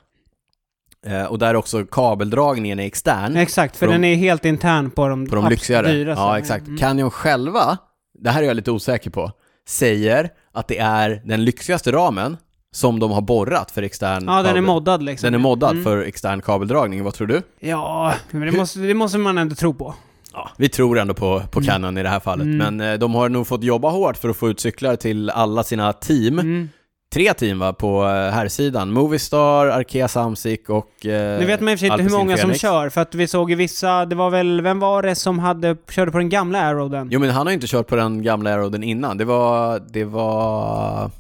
Eh, 1.07 1.25
och 1.25 1.39
där 1.39 1.57
också 1.57 1.85
kabeldragningen 1.87 2.81
är 2.81 2.87
extern. 2.87 3.37
Exakt, 3.37 3.77
för 3.77 3.87
de- 3.87 3.93
den 3.93 4.05
är 4.05 4.15
helt 4.17 4.45
intern 4.45 4.91
på 4.91 5.09
de, 5.09 5.27
På 5.27 5.37
de 5.37 5.49
lyxigare? 5.49 5.93
dyraste. 5.93 6.23
Ja, 6.23 6.39
exakt. 6.39 6.67
Mm. 6.67 6.79
Canyon 6.79 7.11
själva, 7.11 7.79
det 8.19 8.31
här 8.31 8.43
är 8.43 8.47
jag 8.47 8.57
lite 8.57 8.71
osäker 8.71 9.11
på, 9.11 9.33
säger 9.69 10.31
att 10.53 10.69
det 10.69 10.79
är 10.79 11.23
den 11.25 11.45
lyxigaste 11.45 11.93
ramen 11.93 12.37
som 12.73 13.01
de 13.01 13.11
har 13.11 13.21
borrat 13.21 13.71
för 13.71 13.83
extern 13.83 14.25
Ja, 14.27 14.33
den 14.37 14.45
är 14.45 14.49
kabel. 14.49 14.63
moddad 14.63 15.03
liksom. 15.03 15.27
Den 15.27 15.35
är 15.35 15.39
moddad 15.39 15.71
Mm. 15.71 15.85
för 15.85 16.03
extern 16.03 16.43
kabeldragning, 16.43 17.05
vad 17.05 17.15
tror 17.15 17.27
du? 17.27 17.43
Ja, 17.61 18.15
men 18.31 18.41
det 18.41 18.53
måste, 18.53 18.79
det 18.79 18.95
måste 18.95 19.19
man 19.19 19.39
ändå 19.39 19.55
tro 19.55 19.75
på. 19.75 19.95
Ja, 20.33 20.51
Vi 20.57 20.69
tror 20.69 20.99
ändå 20.99 21.15
på, 21.15 21.43
på 21.51 21.61
Canon 21.63 21.99
i 21.99 22.03
det 22.03 22.09
här 22.09 22.21
fallet, 22.21 22.45
Mm. 22.45 22.77
men 22.77 22.93
eh, 22.93 22.99
de 22.99 23.15
har 23.15 23.29
nog 23.29 23.47
fått 23.47 23.63
jobba 23.65 23.91
hårt 23.91 24.17
för 24.17 24.29
att 24.29 24.37
få 24.37 24.49
ut 24.51 24.61
cyklar 24.61 24.97
till 24.97 25.31
alla 25.31 25.63
sina 25.63 25.93
team. 25.93 26.69
Mm. 27.17 27.35
Tre 27.35 27.35
team 27.35 27.59
va, 27.59 27.73
på 27.73 28.05
eh, 28.05 28.09
här 28.11 28.49
sidan 28.49 28.93
Movistar, 28.93 29.67
Arkea 29.67 30.09
Samsic 30.09 30.61
och... 30.69 31.07
Eh, 31.07 31.39
Nu 31.39 31.47
vet 31.47 31.61
man 31.61 31.69
i 31.73 31.75
och 31.75 31.79
för 31.79 31.87
sig 31.87 31.89
inte 31.89 32.03
hur 32.03 32.11
många 32.11 32.37
som 32.37 32.43
Fenix. 32.49 32.61
kör, 32.61 32.89
för 32.89 33.01
att 33.01 33.15
vi 33.15 33.27
såg 33.27 33.51
ju 33.51 33.57
vissa, 33.57 34.05
det 34.07 34.15
var 34.17 34.31
väl, 34.31 34.61
vem 34.61 34.81
var 34.81 35.03
det 35.03 35.15
som 35.15 35.39
hade, 35.39 35.77
körde 35.91 36.11
på 36.13 36.19
den 36.19 36.29
gamla 36.29 36.59
Aeroden? 36.61 37.09
Jo 37.11 37.21
men 37.21 37.31
han 37.31 37.47
har 37.47 37.51
ju 37.51 37.55
inte 37.55 37.67
kört 37.67 37.87
på 37.87 37.97
den 37.97 38.23
gamla 38.23 38.51
Aeroden 38.51 38.83
innan, 38.83 39.19
det 39.19 39.25
var... 39.25 39.83
Det 39.91 40.05
var... 40.05 41.11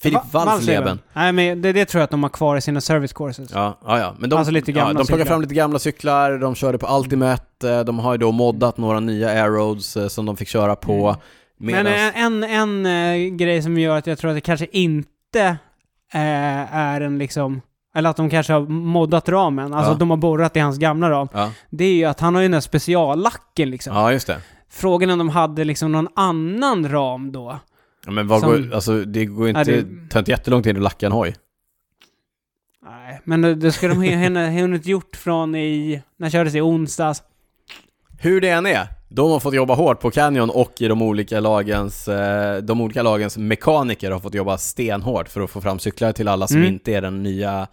Filip 0.00 0.20
Va- 0.32 0.44
Walsleben. 0.44 0.98
Nej 1.12 1.32
men 1.32 1.62
det, 1.62 1.72
det 1.72 1.84
tror 1.84 2.00
jag 2.00 2.04
att 2.04 2.10
de 2.10 2.22
har 2.22 2.30
kvar 2.30 2.56
i 2.56 2.60
sina 2.60 2.80
service 2.80 3.12
courses. 3.12 3.50
Ja, 3.54 3.78
ja, 3.86 3.98
ja. 3.98 4.14
Men 4.18 4.30
de, 4.30 4.36
Alltså 4.36 4.52
lite 4.52 4.72
gamla 4.72 4.92
ja, 4.92 4.98
de 4.98 5.06
plockar 5.06 5.24
fram 5.24 5.40
lite 5.40 5.54
gamla 5.54 5.78
cyklar, 5.78 6.38
de 6.38 6.54
körde 6.54 6.78
på 6.78 6.96
Ultimate, 6.98 7.70
eh, 7.70 7.80
de 7.80 7.98
har 7.98 8.12
ju 8.12 8.18
då 8.18 8.32
moddat 8.32 8.76
några 8.78 9.00
nya 9.00 9.28
Aeroads 9.28 9.96
eh, 9.96 10.08
som 10.08 10.26
de 10.26 10.36
fick 10.36 10.48
köra 10.48 10.76
på. 10.76 11.06
Men 11.06 11.16
medans- 11.58 12.12
en, 12.14 12.44
en, 12.44 12.84
en 12.84 13.26
eh, 13.30 13.36
grej 13.36 13.62
som 13.62 13.78
gör 13.78 13.96
att 13.98 14.06
jag 14.06 14.18
tror 14.18 14.30
att 14.30 14.36
det 14.36 14.40
kanske 14.40 14.66
inte 14.72 15.40
eh, 16.12 16.74
är 16.76 17.00
en 17.00 17.18
liksom, 17.18 17.60
eller 17.94 18.10
att 18.10 18.16
de 18.16 18.30
kanske 18.30 18.52
har 18.52 18.60
moddat 18.68 19.28
ramen, 19.28 19.74
alltså 19.74 19.92
Ja. 19.92 19.96
de 19.98 20.10
har 20.10 20.16
borrat 20.16 20.56
i 20.56 20.60
hans 20.60 20.78
gamla 20.78 21.10
ram. 21.10 21.28
ja. 21.32 21.52
Det 21.70 21.84
är 21.84 21.92
ju 21.94 22.04
att 22.04 22.20
han 22.20 22.34
har 22.34 22.42
ju 22.42 22.48
den 22.48 22.54
här 22.54 22.60
speciallacken 22.60 23.70
liksom. 23.70 23.96
ja, 23.96 24.12
just 24.12 24.26
det. 24.26 24.38
Frågan 24.70 25.08
är 25.08 25.12
om 25.12 25.18
de 25.18 25.28
hade 25.28 25.64
liksom 25.64 25.92
någon 25.92 26.08
annan 26.16 26.88
ram 26.88 27.32
då. 27.32 27.58
Ja, 28.04 28.10
men 28.10 28.26
vad 28.28 28.40
Som- 28.40 28.50
går, 28.50 28.74
alltså 28.74 29.04
det 29.04 29.24
går 29.26 29.48
inte, 29.48 29.64
det- 29.64 30.10
tar 30.10 30.18
inte 30.18 30.30
jättelång 30.30 30.62
tid 30.62 30.76
att 30.76 30.82
lacka 30.82 31.06
en 31.06 31.12
hoj. 31.12 31.34
Nej, 32.84 33.20
men 33.24 33.42
det, 33.42 33.54
det 33.54 33.72
ska 33.72 33.88
de 33.88 33.94
ha 34.36 34.46
hunnit- 34.60 34.86
gjort 34.86 35.16
från 35.16 35.54
i, 35.54 36.02
när 36.16 36.30
kördes? 36.30 36.54
I 36.54 36.60
onsdags? 36.60 37.22
Hur 38.20 38.40
det 38.40 38.48
än 38.48 38.66
är, 38.66 38.86
de 39.08 39.30
har 39.30 39.40
fått 39.40 39.54
jobba 39.54 39.74
hårt 39.74 40.00
på 40.00 40.10
Canyon 40.10 40.50
och 40.50 40.72
i 40.80 40.88
de 40.88 41.02
olika 41.02 41.40
lagens, 41.40 42.08
eh, 42.08 42.56
de 42.62 42.80
olika 42.80 43.02
lagens 43.02 43.36
mekaniker 43.38 44.10
har 44.10 44.20
fått 44.20 44.34
jobba 44.34 44.58
stenhårt 44.58 45.28
för 45.28 45.40
att 45.40 45.50
få 45.50 45.60
fram 45.60 45.78
cyklar 45.78 46.12
till 46.12 46.28
alla 46.28 46.46
som 46.48 46.56
Mm. 46.56 46.68
inte 46.72 46.92
är 46.92 47.00
den 47.02 47.22
nya 47.22 47.66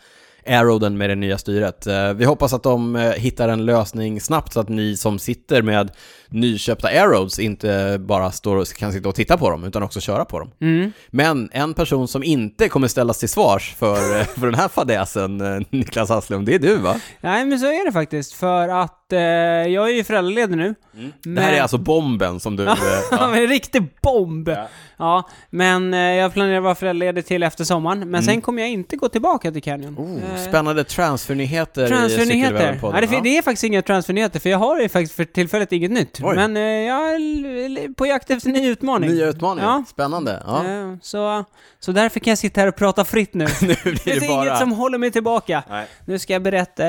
Aeroden 0.48 0.98
med 0.98 1.10
det 1.10 1.16
nya 1.16 1.38
styret. 1.38 1.88
Eh, 1.88 2.14
Vi 2.14 2.26
hoppas 2.26 2.54
att 2.54 2.64
de 2.64 2.96
eh, 2.96 3.12
hittar 3.12 3.50
en 3.50 3.66
lösning 3.66 4.22
snabbt 4.22 4.54
så 4.54 4.60
att 4.60 4.70
ni 4.70 4.98
som 4.98 5.20
sitter 5.20 5.62
med 5.62 5.92
nyköpta 6.30 6.88
Aerods 6.88 7.40
inte 7.40 7.98
bara 8.00 8.32
står 8.32 8.56
och 8.56 8.68
kan 8.68 8.94
sitta 8.94 9.10
och 9.10 9.16
titta 9.16 9.38
på 9.38 9.50
dem 9.50 9.64
utan 9.64 9.84
också 9.84 10.00
köra 10.00 10.26
på 10.26 10.40
dem. 10.40 10.52
Mm. 10.62 10.92
Men 11.12 11.50
en 11.54 11.74
person 11.74 12.08
som 12.08 12.24
inte 12.24 12.70
kommer 12.70 12.88
ställas 12.88 13.20
till 13.20 13.30
svars 13.30 13.76
för, 13.78 14.24
för 14.40 14.46
den 14.46 14.56
här 14.56 14.68
fadäsen, 14.68 15.38
Niklas 15.70 16.10
Hasslum, 16.10 16.46
det 16.46 16.56
är 16.56 16.60
du 16.60 16.78
va? 16.78 16.96
Nej, 17.22 17.46
men 17.46 17.60
så 17.60 17.66
är 17.66 17.86
det 17.86 17.92
faktiskt. 17.92 18.34
För 18.34 18.70
att 18.70 19.05
eh, 19.14 19.20
jag 19.20 19.90
är 19.90 19.94
ju 19.94 20.04
föräldraledig 20.04 20.58
nu. 20.58 20.76
Det 21.24 21.42
här 21.42 21.54
är 21.54 21.62
alltså 21.62 21.78
bomben 21.78 22.40
som 22.40 22.56
du... 22.56 22.64
eh, 22.68 22.74
Ja, 23.12 23.28
men 23.28 23.40
en 23.44 23.48
riktig 23.48 23.84
bomb! 24.02 24.50
Ja. 24.50 24.68
Ja. 24.98 25.30
men 25.50 25.94
eh, 25.94 26.00
jag 26.00 26.34
planerar 26.34 26.58
att 26.58 26.64
vara 26.64 26.76
föräldraledig 26.76 27.26
till 27.26 27.44
efter 27.44 27.64
sommaren. 27.64 28.10
Men 28.12 28.24
sen 28.24 28.42
kommer 28.42 28.62
jag 28.62 28.72
inte 28.72 28.96
gå 28.98 29.10
tillbaka 29.10 29.52
till 29.52 29.64
Canyon. 29.64 29.98
Mm. 29.98 30.12
Oh, 30.16 30.34
Eh, 30.36 30.48
spännande 30.50 30.84
transfernyheter 30.84 31.86
i 31.86 31.88
Transfernyheter. 31.88 32.58
Cykelwebben-podden. 32.58 33.02
Ja, 33.02 33.08
det, 33.08 33.22
det 33.30 33.38
är 33.38 33.42
faktiskt 33.42 33.64
inga 33.64 33.82
transfernyheter, 33.82 34.40
för 34.40 34.50
jag 34.50 34.58
har 34.58 34.80
ju 34.80 34.90
faktiskt 34.90 35.16
för 35.16 35.24
tillfället 35.26 35.72
inget 35.72 35.92
nytt. 35.92 36.20
Oj. 36.24 36.36
Men 36.36 36.58
eh, 36.58 36.64
jag 36.64 37.10
är 37.14 37.94
på 37.94 38.06
jakt 38.06 38.30
efter 38.32 38.50
ny 38.50 38.68
utmaning. 38.70 39.10
Nya 39.10 39.28
utmaningar, 39.28 39.68
Ja. 39.68 39.84
spännande. 39.88 40.44
Ja. 40.48 40.66
Eh, 40.66 40.94
Så, 41.02 41.44
så 41.80 41.92
därför 41.92 42.20
kan 42.20 42.32
jag 42.32 42.38
sitta 42.38 42.62
här 42.62 42.68
och 42.68 42.76
prata 42.76 43.06
fritt 43.06 43.34
nu. 43.34 43.46
nu 43.62 43.68
Det 43.68 43.84
blir 43.84 43.96
finns 43.96 44.20
det 44.20 44.28
bara... 44.28 44.46
inget 44.48 44.60
som 44.60 44.72
håller 44.72 44.98
mig 44.98 45.12
tillbaka. 45.12 45.64
Nej. 45.70 45.86
Nu 46.06 46.20
ska 46.20 46.34
jag 46.34 46.42
berätta 46.44 46.84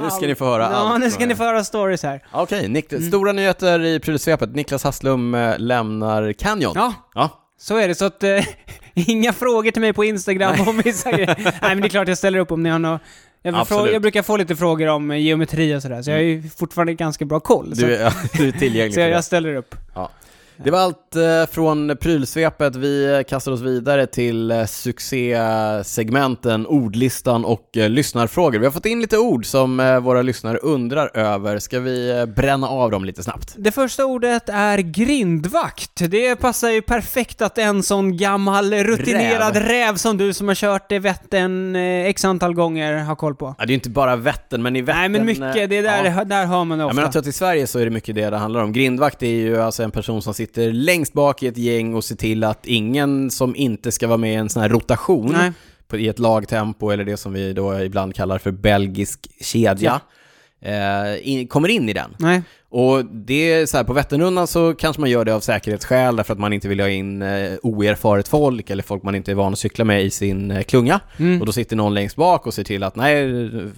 Nu 0.00 0.10
ska 0.10 0.26
ni 0.26 0.34
få 0.34 0.44
höra 0.44 0.62
Ja, 0.62 0.68
allt 0.76 1.00
nu 1.00 1.10
ska 1.10 1.26
ni 1.26 1.34
få 1.34 1.42
höra 1.44 1.59
stories 1.64 2.02
här. 2.02 2.22
Okej, 2.32 2.68
Nik- 2.68 2.94
Mm. 2.94 3.08
stora 3.08 3.32
nyheter 3.32 3.84
i 3.84 4.00
prylsvepet. 4.00 4.54
Niklas 4.54 4.84
Hasslum 4.84 5.34
eh, 5.34 5.58
lämnar 5.58 6.32
Canyon. 6.32 6.72
Ja, 6.74 6.92
Ja. 7.14 7.30
Så 7.58 7.76
är 7.76 7.88
det, 7.88 7.94
så 7.94 8.04
att 8.04 8.22
eh, 8.22 8.44
inga 8.94 9.32
frågor 9.32 9.70
till 9.70 9.80
mig 9.82 9.92
på 9.92 10.04
Instagram 10.04 10.68
om 10.68 10.80
vissa 10.84 11.12
grejer. 11.12 11.36
Nej 11.44 11.54
men 11.62 11.80
det 11.80 11.86
är 11.86 11.88
klart 11.88 12.08
jag 12.08 12.18
ställer 12.18 12.38
upp 12.38 12.52
om 12.52 12.62
ni 12.62 12.70
har 12.70 12.78
något... 12.78 13.00
Jag, 13.42 13.66
jag 13.92 14.02
brukar 14.02 14.22
få 14.22 14.36
lite 14.36 14.56
frågor 14.56 14.86
om 14.88 15.10
eh, 15.10 15.16
geometri 15.18 15.74
och 15.76 15.82
sådär, 15.82 16.02
så 16.02 16.10
jag 16.10 16.16
har 16.16 16.22
ju 16.22 16.42
fortfarande 16.58 16.94
ganska 16.94 17.24
bra 17.24 17.40
koll. 17.40 17.76
så 17.76 17.82
Du, 17.86 17.94
är- 17.96 18.02
ja, 18.02 18.12
du 18.32 18.48
är 18.48 18.52
tillgänglig 18.52 18.94
så 18.94 19.00
jag, 19.00 19.10
jag 19.10 19.24
ställer 19.24 19.54
upp. 19.54 19.74
Det 20.64 20.70
var 20.70 20.78
allt 20.78 21.16
eh, 21.16 21.46
från 21.50 21.96
prylsvepet. 22.00 22.76
Vi 22.76 23.24
kastar 23.28 23.52
oss 23.52 23.60
vidare 23.60 24.06
till 24.06 24.50
eh, 24.50 24.64
succésegmenten 24.64 26.66
Ordlistan 26.66 27.44
och 27.44 27.76
eh, 27.76 27.88
lyssnarfrågor. 27.88 28.58
Vi 28.58 28.64
har 28.64 28.72
fått 28.72 28.86
in 28.86 29.00
lite 29.00 29.18
ord 29.18 29.46
som 29.46 30.00
våra 30.02 30.22
lyssnare 30.22 30.56
undrar 30.58 31.16
över. 31.16 31.58
Ska 31.58 31.80
vi 31.80 32.26
bränna 32.36 32.68
av 32.68 32.90
dem 32.90 33.04
lite 33.04 33.22
snabbt? 33.22 33.54
Det 33.56 33.72
första 33.72 34.04
ordet 34.04 34.48
är 34.48 34.78
grindvakt. 34.78 36.10
Det 36.10 36.36
passar 36.36 36.70
ju 36.70 36.82
perfekt 36.82 37.42
att 37.42 37.58
en 37.58 37.82
sån 37.82 38.16
gammal 38.16 38.74
rutinerad 38.74 39.56
räv, 39.56 39.96
som 39.96 40.16
du 40.16 40.32
som 40.32 40.48
har 40.48 40.54
kört 40.54 40.92
i 40.92 40.98
Vättern 40.98 41.76
x 41.76 42.24
antal 42.24 42.54
gånger 42.54 42.98
har 42.98 43.16
koll 43.16 43.34
på. 43.34 43.54
Ja, 43.58 43.64
det 43.64 43.64
är 43.64 43.68
ju 43.68 43.74
inte 43.74 43.90
bara 43.90 44.16
Vättern, 44.16 44.62
men 44.62 44.76
i 44.76 44.82
Vättern... 44.82 45.00
Nej 45.00 45.08
men 45.08 45.26
mycket, 45.26 45.70
det 45.70 45.76
är 45.76 45.82
där, 45.82 46.04
ja. 46.04 46.24
där 46.24 46.46
hör 46.46 46.64
man 46.64 46.78
det 46.78 46.82
Ja, 46.82 46.86
ofta. 46.86 46.94
men 46.94 47.02
jag 47.04 47.12
tror 47.12 47.20
att 47.20 47.26
i 47.26 47.32
Sverige 47.32 47.66
så 47.66 47.78
är 47.78 47.84
det 47.84 47.90
mycket 47.90 48.14
det 48.14 48.30
det 48.30 48.36
handlar 48.36 48.62
om. 48.62 48.72
Grindvakt 48.72 49.22
är 49.22 49.26
ju 49.26 49.62
alltså 49.62 49.82
en 49.82 49.90
person 49.90 50.22
som 50.22 50.34
sitter 50.34 50.49
längst 50.56 51.12
bak 51.12 51.42
i 51.42 51.46
ett 51.46 51.58
gäng 51.58 51.94
och 51.94 52.04
ser 52.04 52.14
till 52.16 52.44
att 52.44 52.66
ingen 52.66 53.30
som 53.30 53.56
inte 53.56 53.92
ska 53.92 54.06
vara 54.06 54.18
med 54.18 54.32
i 54.32 54.36
en 54.36 54.48
sån 54.48 54.62
här 54.62 54.68
rotation 54.68 55.32
Nej. 55.32 55.52
på, 55.88 55.96
i 55.98 56.08
ett 56.08 56.18
lagtempo 56.18 56.90
eller 56.90 57.04
det 57.04 57.16
som 57.16 57.32
vi 57.32 57.52
då 57.52 57.80
ibland 57.80 58.14
kallar 58.14 58.38
för 58.38 58.50
belgisk 58.50 59.20
kedja 59.40 60.00
eh, 60.62 61.28
in, 61.28 61.46
kommer 61.48 61.68
in 61.68 61.88
i 61.88 61.92
den. 61.92 62.10
Nej. 62.18 62.42
Och 62.72 63.04
det 63.04 63.52
är 63.52 63.66
så 63.66 63.76
här, 63.76 63.84
på 63.84 63.92
Vätternrundan 63.92 64.46
så 64.46 64.74
kanske 64.74 65.00
man 65.00 65.10
gör 65.10 65.24
det 65.24 65.34
av 65.34 65.40
säkerhetsskäl 65.40 66.16
därför 66.16 66.32
att 66.32 66.38
man 66.38 66.52
inte 66.52 66.68
vill 66.68 66.80
ha 66.80 66.88
in 66.88 67.22
eh, 67.22 67.52
oerfaret 67.62 68.28
folk 68.28 68.70
eller 68.70 68.82
folk 68.82 69.02
man 69.02 69.14
inte 69.14 69.30
är 69.30 69.34
van 69.34 69.52
att 69.52 69.58
cykla 69.58 69.84
med 69.84 70.04
i 70.04 70.10
sin 70.10 70.50
eh, 70.50 70.62
klunga. 70.62 71.00
Mm. 71.16 71.40
Och 71.40 71.46
då 71.46 71.52
sitter 71.52 71.76
någon 71.76 71.94
längst 71.94 72.16
bak 72.16 72.46
och 72.46 72.54
ser 72.54 72.64
till 72.64 72.82
att 72.82 72.96
nej, 72.96 73.24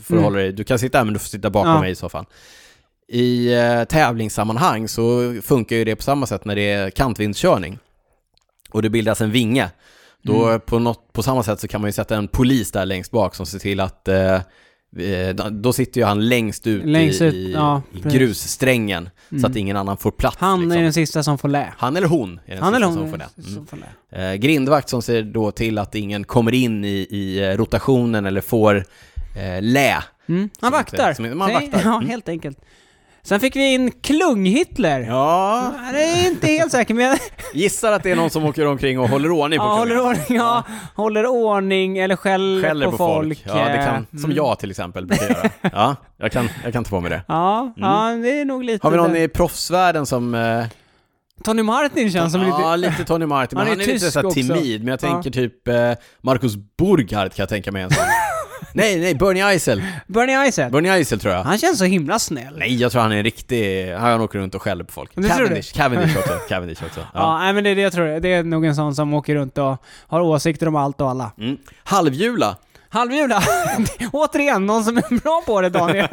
får 0.03 0.15
Mm. 0.15 0.25
hålla 0.25 0.39
dig, 0.39 0.53
du 0.53 0.65
kan 0.65 0.79
sitta 0.79 0.99
här 0.99 1.05
men 1.05 1.15
du 1.15 1.21
får 1.21 1.29
sitta 1.29 1.51
bakom 1.51 1.71
Ja. 1.71 1.81
mig 1.81 1.91
i 1.91 1.95
så 1.95 2.09
fall. 2.09 2.25
I 3.09 3.55
eh, 3.55 3.85
tävlingssammanhang 3.85 4.89
så 4.89 5.35
funkar 5.43 5.77
ju 5.77 5.85
det 5.85 5.97
på 5.97 6.03
samma 6.03 6.27
sätt 6.27 6.45
när 6.45 6.57
det 6.57 6.71
är 6.71 6.91
kantvindskörning. 6.91 7.79
Och 8.71 8.83
det 8.83 8.91
bildas 8.91 9.21
en 9.21 9.31
vinge. 9.31 9.71
Då 10.23 10.47
Mm. 10.47 10.61
på, 10.61 10.79
något, 10.79 11.13
på 11.13 11.23
samma 11.23 11.43
sätt 11.43 11.61
så 11.61 11.69
kan 11.69 11.81
man 11.81 11.89
ju 11.89 11.93
sätta 11.93 12.17
en 12.17 12.29
polis 12.29 12.73
där 12.73 12.87
längst 12.87 13.11
bak 13.11 13.35
som 13.35 13.47
ser 13.47 13.59
till 13.59 13.81
att 13.81 14.09
eh, 14.09 14.35
eh, 14.99 15.35
då 15.51 15.73
sitter 15.73 16.01
ju 16.01 16.07
han 16.07 16.29
längst 16.29 16.67
ut 16.67 16.85
Längst 16.85 17.21
i, 17.21 17.25
ut, 17.25 17.35
i, 17.35 17.53
ja, 17.53 17.83
i 17.95 18.01
grussträngen 18.01 19.11
så 19.29 19.35
Mm. 19.37 19.51
att 19.51 19.57
ingen 19.57 19.77
annan 19.77 19.97
får 19.97 20.11
plats. 20.11 20.37
Han 20.41 20.61
liksom. 20.61 20.79
är 20.79 20.83
den 20.83 20.93
sista 20.93 21.23
som 21.23 21.39
får 21.39 21.49
lä. 21.49 21.73
han 21.79 21.97
eller 21.97 22.07
hon 22.09 22.41
är 22.47 22.55
den 22.55 22.63
Han 22.63 22.75
eller 22.75 22.87
sista 22.87 23.01
hon 23.01 23.11
som 23.11 23.19
får 23.19 23.27
Mm. 23.45 23.55
som 23.55 23.67
får 23.67 23.77
lä. 23.77 24.31
Eh, 24.31 24.35
grindvakt 24.35 24.89
som 24.89 25.03
ser 25.03 25.23
då 25.23 25.51
till 25.51 25.79
att 25.79 25.95
ingen 25.95 26.25
kommer 26.25 26.55
in 26.55 26.85
i, 26.85 27.07
i 27.11 27.39
eh, 27.45 27.57
rotationen 27.57 28.27
eller 28.27 28.41
får 28.41 28.77
eh, 29.37 29.63
lä. 29.63 30.03
Mm. 30.29 30.51
Han 30.61 30.73
vaktar. 30.73 31.15
som- 31.15 31.39
man 31.39 31.53
vaktar. 31.53 31.81
Ja, 31.85 31.97
Mm. 31.97 32.09
helt 32.09 32.29
enkelt. 32.29 32.59
Sen 33.27 33.41
fick 33.41 33.57
vi 33.57 33.73
in 33.75 33.91
Klung-Hitler. 33.93 35.01
Ja, 35.01 35.73
Ja, 35.87 35.93
Det 35.93 36.05
är 36.05 36.29
inte 36.31 36.47
helt 36.47 36.73
säker, 36.73 36.95
men 36.95 37.19
gissar 37.55 37.93
att 37.93 38.03
det 38.03 38.11
är 38.11 38.17
någon 38.17 38.31
som 38.31 38.45
åker 38.45 38.67
omkring 38.67 38.99
och 38.99 39.09
håller 39.09 39.31
ordning 39.31 39.59
på 39.59 39.65
ja, 39.65 39.75
håller 39.75 40.01
ordning, 40.01 40.25
ja, 40.29 40.63
håller 40.97 41.27
ordning 41.27 41.99
eller 41.99 42.17
skäller, 42.17 42.63
Skäller 42.63 42.91
på, 42.91 42.97
folk. 42.97 43.43
Ja, 43.47 43.55
det 43.55 43.77
kan, 43.77 43.95
eh, 43.95 44.03
som 44.11 44.25
mm. 44.25 44.37
jag 44.37 44.59
till 44.59 44.71
exempel 44.71 45.07
brukar 45.07 45.29
göra. 45.29 45.51
Ja, 45.73 45.97
jag 46.17 46.33
kan, 46.33 46.49
jag 46.65 46.73
kan 46.73 46.85
ta 46.85 46.91
på 46.91 47.01
mig 47.01 47.11
det. 47.11 47.23
Ja, 47.29 47.73
ja, 47.77 48.19
det 48.23 48.41
är 48.41 48.45
nog 48.45 48.65
lite 48.65 48.87
Har 48.87 48.91
vi 48.91 48.97
någon 48.97 49.17
i 49.17 49.29
proffsvärlden 49.29 50.07
som... 50.07 50.35
Eh, 50.35 50.65
Tony 51.45 51.63
Martin 51.63 52.11
känns 52.11 52.33
som 52.33 52.43
ja, 52.43 52.77
lite... 52.77 52.91
lite 52.91 53.05
Tony 53.05 53.27
Martin, 53.27 53.59
men 53.59 53.67
Han 53.67 53.79
han 53.79 53.81
är 53.81 53.89
är, 53.89 53.93
lite 53.93 54.11
så 54.11 54.31
timid. 54.31 54.81
Men 54.85 54.89
jag 54.89 55.03
Ja. 55.03 55.13
tänker 55.13 55.31
typ 55.31 55.69
eh, 55.69 55.93
Marcus 56.21 56.57
Burghardt 56.57 57.35
kan 57.37 57.43
jag 57.43 57.49
tänka 57.49 57.73
mig 57.73 57.83
en 57.83 57.91
sån. 57.91 58.05
nej, 58.73 59.01
nej, 59.01 59.15
Bernie 59.15 59.45
Eisel. 59.47 59.83
Bernie 60.07 60.37
Eisel. 60.39 60.71
Bernie 60.73 60.93
Eisel 60.93 61.21
tror 61.21 61.35
jag. 61.35 61.43
Han 61.45 61.59
känns 61.59 61.79
så 61.79 61.85
himla 61.85 62.19
snäll. 62.19 62.59
Nej, 62.59 62.75
jag 62.77 62.93
tror 62.93 63.03
han 63.03 63.13
är 63.13 63.17
en 63.17 63.23
riktig... 63.25 63.93
Han 63.95 64.21
åker 64.21 64.39
runt 64.39 64.55
och 64.55 64.63
skäller 64.63 64.85
på 64.85 64.93
folk. 64.93 65.11
Men 65.15 65.25
tror 65.25 65.37
Cavendish, 65.37 65.73
Cavendish 65.75 66.17
också. 66.19 66.33
Cavendish 66.49 66.83
också. 66.87 67.01
Ja, 67.01 67.07
Ja. 67.15 67.39
nej, 67.39 67.53
men 67.53 67.65
det 67.65 67.71
är 67.71 67.75
det 67.77 67.83
jag 67.83 67.93
tror. 67.93 68.21
Det 68.21 68.33
är 68.33 68.43
nog 68.43 68.65
en 68.65 68.75
sån 68.77 68.95
som 68.95 69.15
åker 69.15 69.35
runt 69.35 69.59
och 69.59 69.77
har 70.07 70.21
åsikter 70.21 70.69
om 70.69 70.77
allt 70.77 71.01
och 71.01 71.11
alla. 71.11 71.33
Mm. 71.39 71.57
Halvjula. 71.85 72.57
Halvjula! 72.89 73.43
Återigen, 74.13 74.67
någon 74.67 74.85
som 74.85 74.97
är 74.97 75.21
bra 75.23 75.43
på 75.47 75.61
det 75.61 75.69
Daniel. 75.69 76.09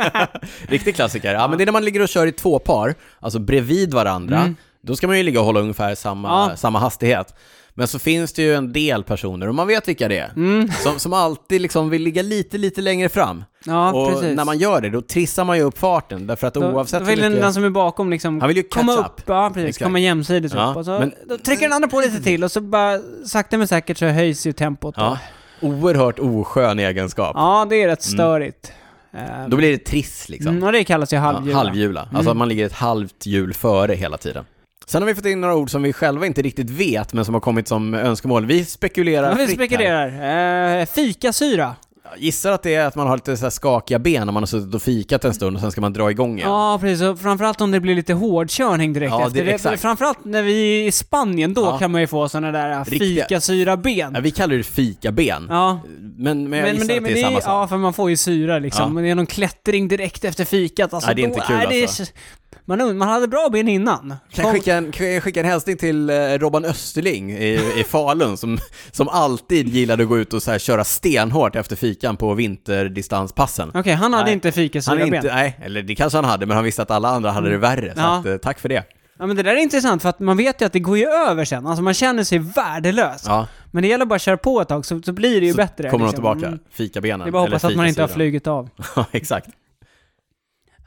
Riktig 0.68 0.96
klassiker. 0.96 1.34
Ja, 1.34 1.48
men 1.48 1.58
det 1.58 1.64
är 1.64 1.66
när 1.66 1.72
man 1.74 1.86
ligger 1.86 2.02
och 2.02 2.10
kör 2.10 2.28
i 2.28 2.32
två 2.32 2.60
par, 2.60 2.96
alltså 3.20 3.40
bredvid 3.40 3.94
varandra. 3.94 4.38
Mm. 4.40 4.56
Då 4.82 4.96
ska 4.96 5.08
man 5.08 5.18
ju 5.18 5.24
ligga 5.24 5.40
och 5.40 5.46
hålla 5.46 5.60
ungefär 5.60 5.96
samma, 5.96 6.28
Ja. 6.50 6.56
samma 6.56 6.80
hastighet. 6.80 7.36
Men 7.74 7.88
så 7.88 8.00
finns 8.00 8.34
det 8.34 8.42
ju 8.42 8.56
en 8.56 8.74
del 8.74 9.04
personer, 9.04 9.48
och 9.50 9.56
man 9.56 9.68
vet 9.68 9.88
vilka 9.88 10.08
det 10.08 10.18
är, 10.18 10.32
Mm. 10.36 10.72
som, 10.84 11.00
som 11.00 11.14
alltid 11.14 11.62
liksom 11.62 11.90
vill 11.90 12.02
ligga 12.02 12.22
lite, 12.22 12.58
lite 12.58 12.82
längre 12.82 13.10
fram. 13.10 13.44
Ja, 13.66 13.94
och 13.94 14.10
precis. 14.14 14.36
när 14.36 14.46
man 14.46 14.58
gör 14.58 14.82
det, 14.82 14.90
då 14.90 15.02
trissar 15.02 15.44
man 15.46 15.58
ju 15.58 15.64
upp 15.64 15.78
farten, 15.78 16.28
därför 16.28 16.48
att 16.48 16.54
Då, 16.54 16.64
oavsett 16.72 17.00
då 17.00 17.06
vill 17.06 17.22
mycket... 17.22 17.42
den 17.42 17.54
som 17.54 17.64
är 17.64 17.70
bakom 17.70 18.10
liksom 18.10 18.40
Han 18.42 18.48
vill 18.48 18.58
ju 18.58 18.64
komma 18.64 18.96
catch 18.96 19.06
upp. 19.06 19.20
up. 19.20 19.24
Ja, 19.28 19.52
precis. 19.54 19.70
Exakt. 19.70 19.84
Komma 19.84 20.00
jämsides 20.00 20.54
Ja, 20.54 20.70
upp. 20.72 20.78
Och 20.78 20.86
så, 20.86 20.92
men- 21.00 21.14
då 21.30 21.38
trycker 21.38 21.62
den 21.62 21.74
andra 21.74 21.88
på 21.90 22.00
lite 22.02 22.22
till 22.24 22.44
och 22.44 22.52
så 22.52 22.62
bara 22.62 23.00
sakta 23.26 23.58
men 23.58 23.68
säkert 23.68 23.98
så 23.98 24.06
höjs 24.06 24.48
ju 24.48 24.52
tempot. 24.54 24.96
då. 24.96 25.02
Ja, 25.02 25.18
oerhört 25.62 26.20
oskön 26.20 26.80
egenskap. 26.80 27.32
Ja, 27.36 27.68
det 27.70 27.76
är 27.84 27.88
rätt 27.88 28.06
Mm. 28.08 28.18
störigt. 28.18 28.72
Eh, 29.14 29.48
Då 29.48 29.58
blir 29.58 29.72
det 29.72 29.78
triss 29.78 30.30
liksom. 30.30 30.52
mm, 30.52 30.64
och 30.64 30.72
det 30.72 30.84
kallas 30.84 31.14
ju 31.14 31.18
Ja, 31.18 31.22
halvjula. 31.22 31.58
halvjula. 31.58 32.02
Alltså 32.02 32.18
Mm. 32.20 32.32
att 32.32 32.38
man 32.38 32.50
ligger 32.50 32.66
ett 32.66 32.74
halvt 32.74 33.26
hjul 33.26 33.54
före 33.54 33.94
hela 33.96 34.18
tiden. 34.18 34.46
Sen 34.90 35.02
har 35.02 35.08
vi 35.08 35.16
fått 35.16 35.26
in 35.26 35.42
några 35.42 35.56
ord 35.56 35.72
som 35.72 35.84
vi 35.84 35.94
själva 35.94 36.26
inte 36.26 36.42
riktigt 36.42 36.70
vet, 36.70 37.14
men 37.14 37.26
som 37.26 37.34
har 37.34 37.42
kommit 37.42 37.68
som 37.68 37.94
önskemål. 37.94 38.46
Vi 38.46 38.66
spekulerar 38.66 39.30
vi 39.36 39.36
fritt 39.48 39.60
här. 39.60 39.66
spekulerar. 39.66 40.80
Eh, 40.80 40.86
fikasyra. 40.86 41.76
Jag 42.12 42.20
Gissar 42.20 42.52
att 42.52 42.64
det 42.64 42.76
är 42.76 42.86
att 42.86 42.96
man 42.96 43.08
har 43.08 43.18
lite 43.18 43.38
så 43.38 43.46
här 43.46 43.50
skakiga 43.50 44.00
ben 44.00 44.26
när 44.26 44.34
man 44.34 44.44
har 44.44 44.48
suttit 44.48 44.76
och 44.76 44.82
fikat 44.82 45.26
en 45.26 45.34
stund 45.34 45.56
och 45.56 45.62
sen 45.62 45.72
ska 45.72 45.82
man 45.82 45.94
dra 45.94 46.12
igång 46.12 46.38
igen. 46.38 46.50
Ja, 46.52 46.78
precis. 46.82 47.02
Och 47.04 47.20
framförallt 47.20 47.62
om 47.62 47.72
det 47.72 47.80
blir 47.80 47.96
lite 47.96 48.14
hårdkörning 48.14 48.94
direkt 48.94 49.12
Ja, 49.12 49.28
efter 49.28 49.46
det- 49.46 49.52
exakt. 49.52 49.82
Framförallt 49.82 50.26
när 50.26 50.44
vi 50.44 50.82
är 50.84 50.88
i 50.88 50.92
Spanien, 50.92 51.54
då 51.54 51.62
Ja. 51.62 51.78
kan 51.78 51.92
man 51.92 52.02
ju 52.02 52.08
få 52.08 52.30
sådana 52.30 52.52
där 52.52 52.84
Riktiga- 52.86 53.24
fikasyra-ben. 53.24 54.12
Ja, 54.16 54.22
vi 54.22 54.32
kallar 54.32 54.56
det 54.56 54.64
fikaben. 54.64 55.46
Ja, 55.50 55.80
Men, 56.18 56.50
men 56.50 56.60
jag 56.60 56.74
gissar 56.74 56.88
det, 56.88 56.98
att 56.98 57.04
det 57.04 57.12
är 57.20 57.24
samma 57.24 57.42
sak. 57.42 57.50
Ja, 57.50 57.68
för 57.68 57.78
man 57.78 57.94
får 57.94 58.10
ju 58.10 58.18
syra 58.18 58.60
liksom. 58.60 58.84
Ja. 58.84 58.90
Men 58.90 59.04
det 59.04 59.10
är 59.10 59.16
någon 59.16 59.26
klättring 59.26 59.88
direkt 59.88 60.24
efter 60.26 60.46
fikat. 60.46 60.94
Alltså, 60.94 61.08
Nej, 61.08 61.16
det 61.16 61.22
är 61.22 61.28
inte 61.28 61.40
kul, 61.48 61.58
det, 61.70 61.82
alltså. 61.82 62.04
Man, 62.66 62.98
man 62.98 63.08
hade 63.08 63.28
bra 63.28 63.50
ben 63.52 63.68
innan. 63.68 64.16
Kan 64.32 64.46
jag 64.46 64.54
skicka 64.54 64.76
en, 64.76 64.92
skicka 65.22 65.40
en 65.40 65.46
hälsning 65.46 65.78
till 65.78 66.10
eh, 66.10 66.16
Robban 66.16 66.66
Österling 66.66 67.32
i, 67.32 67.60
i 67.78 67.84
Falun 67.84 68.38
som, 68.38 68.58
som 68.92 69.08
alltid 69.10 69.68
gillade 69.68 70.04
att 70.04 70.10
gå 70.10 70.18
ut 70.20 70.34
och 70.34 70.44
så 70.44 70.52
här 70.52 70.60
köra 70.60 70.84
stenhårt 70.84 71.56
efter 71.56 71.76
fikan 71.76 72.18
på 72.18 72.34
vinterdistanspassen. 72.34 73.72
Okej, 73.74 73.94
han 73.94 74.14
hade 74.14 74.26
Nej. 74.26 74.34
inte 74.34 74.52
fikasyra-ben. 74.52 75.14
inte, 75.16 75.36
nej, 75.36 75.60
eller 75.64 75.82
det 75.82 75.96
kanske 75.96 76.18
han 76.18 76.26
hade, 76.26 76.46
men 76.46 76.56
han 76.56 76.64
visste 76.64 76.82
att 76.82 76.92
alla 76.92 77.10
andra 77.10 77.32
hade 77.32 77.50
det 77.50 77.58
värre. 77.58 77.94
Så 77.96 78.00
Ja. 78.02 78.18
att, 78.20 78.26
eh, 78.26 78.38
tack 78.38 78.60
för 78.60 78.70
det. 78.70 78.84
Ja, 79.20 79.26
men 79.26 79.36
det 79.36 79.44
där 79.44 79.52
är 79.52 79.58
intressant 79.58 80.02
för 80.02 80.10
att 80.10 80.20
man 80.20 80.38
vet 80.38 80.62
ju 80.62 80.66
att 80.66 80.74
det 80.74 80.80
går 80.80 80.98
ju 80.98 81.06
över 81.06 81.46
sen. 81.46 81.68
Alltså 81.68 81.84
man 81.84 81.94
känner 81.94 82.24
sig 82.24 82.40
värdelös. 82.40 83.24
Ja, 83.28 83.48
Men 83.72 83.82
det 83.84 83.90
gäller 83.90 84.06
bara 84.06 84.16
att 84.16 84.22
köra 84.22 84.38
på 84.38 84.62
ett 84.62 84.68
tag 84.68 84.86
så, 84.86 85.02
så 85.02 85.14
blir 85.14 85.42
det 85.42 85.46
ju 85.48 85.52
så 85.54 85.58
bättre. 85.58 85.90
kommer 85.90 86.06
de 86.06 86.12
liksom. 86.12 86.24
tillbaka. 86.24 86.48
Mm. 86.48 86.60
Fikabenen. 86.72 87.20
Det 87.20 87.30
är 87.30 87.32
bara 87.32 87.44
att 87.44 87.50
hoppas 87.50 87.64
att 87.66 87.76
man 87.76 87.88
inte 87.88 88.02
har 88.02 88.08
flugit 88.08 88.48
av. 88.48 88.70
Ja, 88.96 89.06
exakt. 89.12 89.50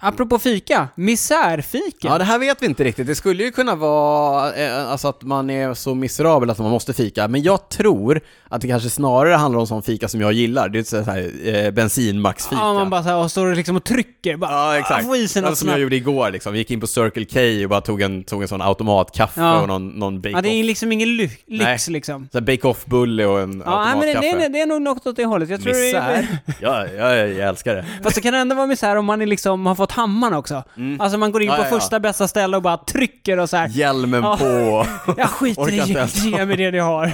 Apropå 0.05 0.39
fika, 0.39 0.89
misärfika. 0.95 2.09
Ja, 2.09 2.19
det 2.19 2.25
här 2.25 2.39
vet 2.39 2.63
vi 2.63 2.67
inte 2.67 2.85
riktigt. 2.85 3.07
Det 3.07 3.15
skulle 3.15 3.43
ju 3.45 3.51
kunna 3.51 3.75
vara 3.75 4.55
eh, 4.55 4.91
alltså 4.91 5.09
att 5.09 5.23
man 5.23 5.51
är 5.51 5.75
så 5.75 5.95
miserabel 5.95 6.51
att 6.51 6.59
man 6.59 6.71
måste 6.71 6.93
fika, 6.93 7.29
men 7.29 7.43
jag 7.43 7.69
tror 7.69 8.21
att 8.49 8.61
det 8.61 8.69
kanske 8.69 8.91
snarare 8.91 9.35
handlar 9.35 9.61
om 9.61 9.67
sån 9.67 9.83
fika 9.83 10.09
som 10.09 10.21
jag 10.21 10.33
gillar. 10.33 10.69
Det 10.69 10.79
är 10.79 10.83
så 10.83 11.01
här 11.01 11.31
eh, 11.67 11.71
bensinmaxfika. 11.71 12.61
Ja, 12.61 12.75
man 12.75 12.91
bara 12.91 13.03
så 13.03 13.09
här, 13.09 13.17
och 13.17 13.31
står 13.31 13.55
liksom 13.55 13.77
och 13.77 13.85
trycker. 13.85 14.37
Bara, 14.37 14.51
Ja, 14.51 14.79
exakt. 14.79 15.07
Få 15.07 15.17
i 15.17 15.29
sig 15.29 15.43
något 15.43 15.49
Alltså, 15.49 15.65
som 15.65 15.71
jag 15.73 15.81
gjorde 15.81 15.97
igår 15.97 16.31
liksom. 16.31 16.53
Vi 16.53 16.59
gick 16.59 16.71
in 16.71 16.81
på 16.81 16.87
Circle 16.87 17.25
K 17.25 17.65
och 17.65 17.71
bara 17.71 17.81
tog 17.81 18.03
en, 18.03 18.25
tog 18.25 18.43
en 18.43 18.49
sån 18.49 18.63
automatkaffe 18.63 19.41
Ja. 19.41 19.61
och 19.61 19.69
någon, 19.69 19.89
någon 19.89 20.21
bake-off. 20.21 20.37
Ja, 20.37 20.43
det 20.43 20.49
är 20.49 20.65
liksom 20.65 20.93
ingen 20.93 21.09
ly- 21.09 21.31
Nej. 21.47 21.73
lyx 21.73 21.89
liksom. 21.89 22.29
Så 22.33 22.41
bake-off-bulle 22.41 23.27
och 23.27 23.41
en 23.41 23.63
Ja, 23.67 23.85
nej, 23.85 23.95
men 23.95 24.01
det, 24.01 24.07
automatkaffe. 24.09 24.39
det, 24.39 24.45
är- 24.45 24.49
det 24.49 24.61
är 24.61 24.67
nog 24.67 24.83
något 24.83 25.07
åt 25.07 25.17
det 25.17 25.25
hållet. 25.25 25.49
Jag 25.51 25.63
tror 25.63 25.73
det 25.73 25.91
är, 25.91 26.17
Misär. 26.21 26.39
Ja, 26.61 26.87
ja, 26.97 27.15
jag 27.17 27.49
älskar 27.49 27.75
det. 27.75 27.85
Fast 28.03 28.15
det 28.15 28.21
kan 28.23 28.35
ändå 28.35 28.55
vara 28.57 28.67
misär 28.67 28.97
om 28.97 29.05
man 29.05 29.23
är 29.23 29.27
liksom, 29.27 29.67
har 29.67 29.75
fått 29.75 29.92
hammaren 29.93 30.35
också. 30.35 30.65
Alltså 30.99 31.19
man 31.19 31.33
går 31.33 31.43
in 31.43 31.49
Mm. 31.49 31.57
På 31.61 31.67
ja, 31.67 31.75
ja. 31.75 31.81
första 31.81 32.01
bästa 32.01 32.29
ställe 32.29 32.57
och 32.57 32.63
bara 32.63 32.77
trycker 32.77 33.39
och 33.39 33.51
så 33.51 33.57
här. 33.57 33.69
Hjälmen 33.69 34.23
på. 34.23 34.87
Jag 35.17 35.31
skiter 35.31 35.73
i, 35.73 36.29
ge 36.31 36.47
mig 36.47 36.57
det 36.57 36.71
ni 36.71 36.79
har. 36.79 37.13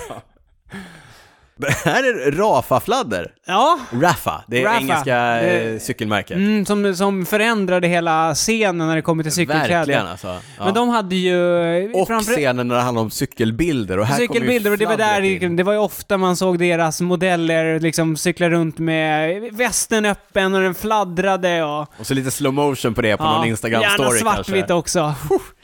Det 1.59 1.70
här 1.84 2.02
är 2.04 2.32
Rafa-fladder. 2.32 3.30
Ja, 3.46 3.78
Raffa, 3.92 4.44
det 4.46 4.59
är 4.61 4.64
Rapha. 4.64 4.76
engelska 4.80 5.16
Det- 5.16 5.72
eh, 5.74 5.78
cykelmärket. 5.78 6.36
mm, 6.36 6.66
som, 6.66 6.96
som 6.96 7.26
förändrade 7.26 7.88
hela 7.88 8.34
scenen 8.34 8.88
när 8.88 8.96
det 8.96 9.02
kommer 9.02 9.22
till 9.22 9.32
cykelkläder. 9.32 9.76
Verkligen 9.76 10.06
alltså. 10.06 10.26
Ja. 10.59 10.64
Men 10.64 10.74
de 10.74 10.88
hade 10.88 11.16
ju... 11.16 11.92
och 11.92 12.06
framför- 12.06 12.32
scenen 12.32 12.68
när 12.68 12.74
det 12.74 12.80
handlar 12.80 13.02
om 13.02 13.11
cykelbilder 13.11 13.98
och 13.98 14.06
här 14.06 14.16
cykelbilder 14.16 14.70
och 14.72 14.78
det 14.78 14.86
var 14.86 14.96
där, 14.96 15.20
in. 15.22 15.56
det 15.56 15.62
var 15.62 15.72
ju 15.72 15.78
ofta 15.78 16.16
man 16.18 16.36
såg 16.36 16.59
deras 16.59 17.00
modeller 17.00 17.80
liksom 17.80 18.16
cykla 18.16 18.50
runt 18.50 18.78
med 18.78 19.42
västen 19.52 20.04
öppen 20.06 20.54
och 20.54 20.61
den 20.61 20.74
fladdrade 20.74 21.62
och... 21.64 21.80
Och 22.00 22.06
så 22.06 22.14
lite 22.14 22.30
slow 22.30 22.54
motion 22.54 22.94
på 22.94 23.02
det 23.02 23.16
på 23.16 23.24
någon 23.24 23.44
Instagram-story 23.44 23.80
Gärna 23.80 24.11
svartvitt 24.11 24.66
kanske. 24.66 24.74
också. 24.74 25.14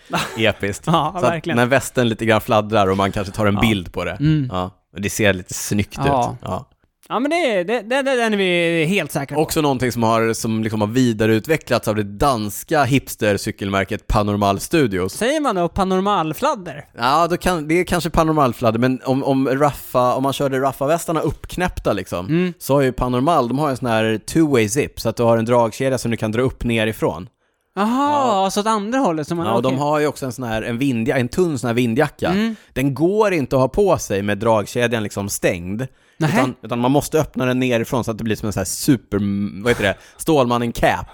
Episkt. 0.39 0.85
Ja, 0.87 1.13
så 1.17 1.21
verkligen. 1.21 1.57
när 1.57 1.67
västen 1.67 2.09
lite 2.09 2.25
grann 2.27 2.41
fladdrar 2.41 2.87
och 2.91 2.97
man 2.97 3.13
kanske 3.13 3.33
tar 3.33 3.47
en 3.47 3.55
Ja. 3.55 3.61
bild 3.61 3.93
på 3.93 4.05
det. 4.05 4.13
Mm. 4.21 4.49
Ja. 4.53 4.71
Och 4.95 5.01
det 5.01 5.11
ser 5.11 5.33
lite 5.35 5.55
snyggt 5.55 5.99
Ja. 6.05 6.33
ut. 6.33 6.39
Ja. 6.49 6.71
Ja 7.09 7.19
men 7.19 7.31
det, 7.31 7.65
det, 7.65 7.81
det, 7.83 8.03
det 8.03 8.17
den 8.17 8.33
är 8.33 8.37
vi 8.37 8.85
helt 8.85 9.13
säkra 9.13 9.35
på. 9.37 9.43
Också 9.43 9.61
någonting 9.61 9.93
som 9.93 10.03
har, 10.03 10.33
som 10.33 10.63
liksom 10.63 10.81
har 10.81 10.89
vidareutvecklats 10.89 11.89
av 11.89 11.97
det 11.97 12.03
danska 12.03 12.85
hipster-cykelmärket 12.85 14.07
Panormal 14.07 14.61
Studios. 14.61 15.13
Säger 15.13 15.41
man 15.41 15.55
då 15.57 15.69
panormalfladder? 15.69 16.85
Ja, 16.99 17.27
då 17.27 17.37
kan, 17.37 17.69
det 17.69 17.75
är 17.81 17.85
kanske 17.85 18.11
Panormal-fladder, 18.11 18.79
men 18.79 19.01
om, 19.05 19.25
om, 19.25 19.49
raffa, 19.49 20.15
om 20.15 20.23
man 20.23 20.33
körde 20.33 20.61
Raffa-västarna 20.61 21.21
uppknäppta 21.21 21.93
liksom, 21.93 22.27
Mm. 22.27 22.53
så 22.59 22.75
har 22.75 22.81
ju 22.83 22.93
Panormal, 22.93 23.49
de 23.49 23.59
har 23.59 23.71
en 23.71 23.77
sån 23.77 23.89
här 23.89 24.05
two-way 24.27 24.69
zip, 24.69 25.01
så 25.01 25.09
att 25.09 25.17
du 25.17 25.23
har 25.23 25.39
en 25.39 25.45
dragkedja 25.45 25.99
som 25.99 26.11
du 26.11 26.17
kan 26.17 26.33
dra 26.33 26.43
upp 26.43 26.65
nerifrån. 26.65 27.29
Jaha, 27.77 28.51
så 28.51 28.61
åt 28.61 28.67
andra 28.67 28.99
hållet 28.99 29.29
som 29.29 29.37
man... 29.37 29.47
Ja, 29.47 29.53
och 29.53 29.63
de 29.63 29.79
har 29.79 29.99
ju 30.01 30.07
också 30.07 30.27
en 30.27 30.33
sån 30.33 30.45
här, 30.45 30.63
en, 30.63 30.79
vindja, 30.79 31.17
en 31.17 31.29
tunn 31.29 31.59
sån 31.59 31.69
här 31.69 31.75
vindjacka. 31.75 32.29
Mm. 32.29 32.57
Den 32.73 32.95
går 32.95 33.33
inte 33.33 33.57
att 33.57 33.61
ha 33.61 33.69
på 33.69 33.99
sig 33.99 34.23
med 34.23 34.39
dragkedjan 34.39 35.03
liksom 35.03 35.29
stängd. 35.29 35.87
Utan, 36.19 36.55
utan 36.63 36.79
man 36.79 36.91
måste 36.91 37.21
öppna 37.21 37.45
den 37.47 37.59
nerifrån 37.59 38.05
så 38.05 38.11
att 38.11 38.19
det 38.19 38.25
blir 38.25 38.37
som 38.37 38.47
en 38.47 38.53
sån 38.53 38.61
här 38.61 38.65
super, 38.65 39.19
vad 39.63 39.71
heter 39.71 39.85
det, 39.85 39.95
Stålmannen-cap. 40.17 41.07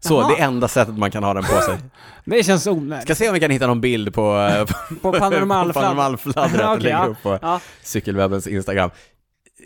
Så, 0.00 0.14
Jaha. 0.14 0.28
det 0.28 0.42
är 0.42 0.46
enda 0.46 0.68
sättet 0.68 0.98
man 0.98 1.10
kan 1.10 1.24
ha 1.24 1.34
den 1.34 1.44
på 1.44 1.60
sig. 1.60 1.78
Det 2.24 2.42
känns 2.42 2.66
onödigt. 2.66 3.04
Ska 3.04 3.14
se 3.14 3.28
om 3.28 3.34
vi 3.34 3.40
kan 3.40 3.50
hitta 3.50 3.66
någon 3.66 3.80
bild 3.80 4.14
på, 4.14 4.36
eh, 4.36 4.96
På 5.02 5.08
och 5.08 5.16
Okej, 6.74 6.82
lägga 6.82 6.98
ja. 6.98 7.06
upp 7.06 7.22
på 7.22 7.38
Ja. 7.42 7.60
cykelwebbens 7.82 8.46
Instagram. 8.46 8.90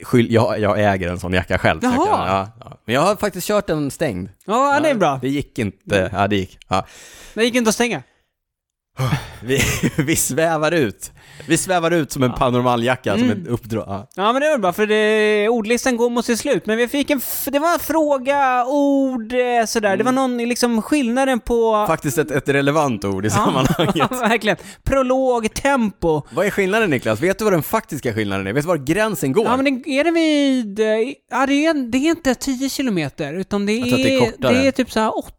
Skyll, 0.02 0.32
jag, 0.32 0.58
jag 0.60 0.92
äger 0.94 1.08
en 1.08 1.20
sån 1.20 1.32
jacka 1.32 1.58
själv. 1.58 1.80
så 1.80 1.86
jag 1.86 1.94
Jaha. 1.94 2.06
kan- 2.06 2.26
ja, 2.28 2.48
ja. 2.60 2.78
Men 2.84 2.94
jag 2.94 3.02
har 3.02 3.16
faktiskt 3.16 3.46
kört 3.46 3.66
den 3.66 3.90
stängd. 3.90 4.28
ja, 4.46 4.80
det 4.82 4.90
är 4.90 4.94
bra. 4.94 5.18
Det 5.22 5.28
gick 5.28 5.58
inte, 5.58 6.10
ja 6.12 6.28
det 6.28 6.36
gick. 6.36 6.58
Ja. 6.68 6.86
Det 7.34 7.44
gick 7.44 7.54
inte 7.54 7.68
att 7.68 7.74
stänga. 7.74 8.02
Vi, 9.42 9.60
vi 9.96 10.16
svävar 10.16 10.72
ut. 10.72 11.12
Vi 11.46 11.56
svävar 11.58 11.90
ut 11.90 12.12
som 12.12 12.22
en 12.22 12.32
panormaljacka, 12.32 13.12
som 13.18 13.22
Mm. 13.22 13.42
ett 13.42 13.48
uppdrag. 13.48 13.84
Ja. 13.88 14.08
Ja 14.14 14.32
men 14.32 14.40
det 14.42 14.46
är 14.46 14.50
väl 14.50 14.60
bra, 14.60 14.72
för 14.72 14.86
det, 14.86 15.48
ordlistan 15.48 15.96
går 15.96 16.10
mot 16.10 16.24
sitt 16.24 16.38
slut. 16.38 16.66
Men 16.66 16.76
vi 16.78 16.88
fick 16.88 17.10
en... 17.10 17.18
F- 17.18 17.48
det 17.52 17.58
var 17.58 17.72
en 17.72 17.78
fråga, 17.78 18.64
ord, 18.66 19.32
eh, 19.32 19.64
sådär. 19.66 19.96
Det 19.96 20.04
var 20.04 20.12
någon, 20.12 20.36
liksom 20.38 20.82
skillnaden 20.82 21.40
på... 21.40 21.84
Faktiskt 21.88 22.18
ett, 22.18 22.30
ett 22.30 22.48
relevant 22.48 23.04
ord 23.04 23.26
i 23.26 23.30
sammanhanget. 23.30 23.96
Ja, 23.96 24.06
verkligen. 24.10 24.56
Prolog, 24.84 25.54
tempo. 25.54 26.22
Vad 26.34 26.46
är 26.46 26.50
skillnaden 26.50 26.90
Niklas? 26.90 27.20
Vet 27.20 27.38
du 27.38 27.44
vad 27.44 27.52
den 27.52 27.62
faktiska 27.62 28.14
skillnaden 28.14 28.46
är? 28.46 28.52
Vet 28.52 28.64
du 28.64 28.68
var 28.68 28.76
gränsen 28.76 29.32
går? 29.32 29.44
Ja 29.44 29.56
men 29.56 29.64
det, 29.82 29.90
är 29.98 30.04
det 30.04 30.10
vid... 30.10 30.80
eh, 30.80 30.86
Ja 31.30 31.46
det 31.46 31.66
är, 31.66 31.90
det 31.90 31.98
är 31.98 32.10
inte 32.10 32.34
10 32.34 32.68
kilometer, 32.68 33.34
utan 33.34 33.66
det 33.66 33.72
Jag 33.72 33.88
tror 33.88 33.98
att 33.98 34.06
är, 34.06 34.08
det 34.08 34.14
är 34.16 34.30
kortare. 34.30 34.52
det 34.54 34.66
är 34.66 34.72
typ 34.72 34.90
såhär 34.92 35.18
8 35.18 35.30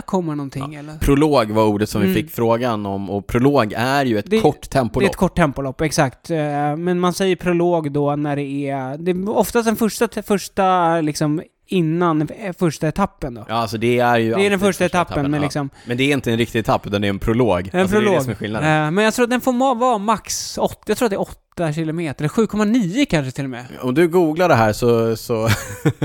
komma 0.00 0.34
någonting 0.34 0.74
eller? 0.74 0.98
Prolog 0.98 1.50
var 1.50 1.64
ordet 1.64 1.88
som 1.88 2.02
Mm. 2.02 2.14
vi 2.14 2.22
fick 2.22 2.30
frågan 2.34 2.86
om 2.86 3.10
och 3.10 3.26
prolog 3.26 3.72
är 3.76 4.04
ju 4.04 4.18
ett 4.18 4.30
Det- 4.30 4.40
kort 4.40 4.60
Det 4.62 4.66
är 4.68 4.70
tempolopp. 4.80 5.10
ett 5.10 5.16
kort 5.16 5.36
tempolopp, 5.36 5.80
exakt. 5.80 6.30
Eh, 6.30 6.36
Men 6.76 7.00
man 7.00 7.12
säger 7.12 7.36
prolog 7.36 7.92
då 7.92 8.16
när 8.16 8.36
det 8.36 8.42
är... 8.70 8.98
Det 8.98 9.10
är 9.10 9.28
oftast 9.30 9.66
den 9.66 9.76
första, 9.76 10.22
första 10.22 11.00
liksom 11.00 11.42
innan 11.66 12.22
eh, 12.22 12.52
första 12.58 12.88
etappen 12.88 13.34
då. 13.34 13.44
Ja, 13.48 13.54
alltså 13.54 13.78
det 13.78 13.98
är 13.98 14.18
ju 14.18 14.34
Det 14.34 14.46
är 14.46 14.50
den 14.50 14.60
första 14.60 14.84
etappen, 14.84 15.22
men 15.30 15.34
ja. 15.40 15.44
liksom... 15.44 15.70
Men 15.86 15.96
det 15.96 16.04
är 16.04 16.12
inte 16.12 16.32
en 16.32 16.38
riktig 16.38 16.58
etapp, 16.58 16.86
utan 16.86 17.00
det 17.00 17.06
är 17.06 17.10
en 17.10 17.18
prolog. 17.18 17.70
En 17.72 17.80
alltså 17.80 17.96
Det 17.96 18.00
är 18.00 18.00
det 18.00 18.06
prolog. 18.06 18.22
som 18.22 18.30
är 18.30 18.34
skillnaden. 18.36 18.84
Eh, 18.86 18.90
Men 18.90 19.04
jag 19.04 19.14
tror 19.14 19.24
att 19.24 19.30
den 19.30 19.40
får 19.40 19.74
vara 19.74 19.98
max 19.98 20.58
8, 20.58 20.76
jag 20.86 20.96
tror 20.98 21.06
att 21.06 21.10
det 21.10 21.16
är 21.16 21.20
8 21.56 21.72
kilometer, 21.72 22.28
7,9 22.28 23.04
kanske 23.04 23.32
till 23.32 23.44
och 23.44 23.50
med. 23.50 23.64
Om 23.80 23.94
du 23.94 24.08
googlar 24.08 24.48
det 24.48 24.54
här 24.54 24.72
så... 24.72 25.16
så 25.16 25.48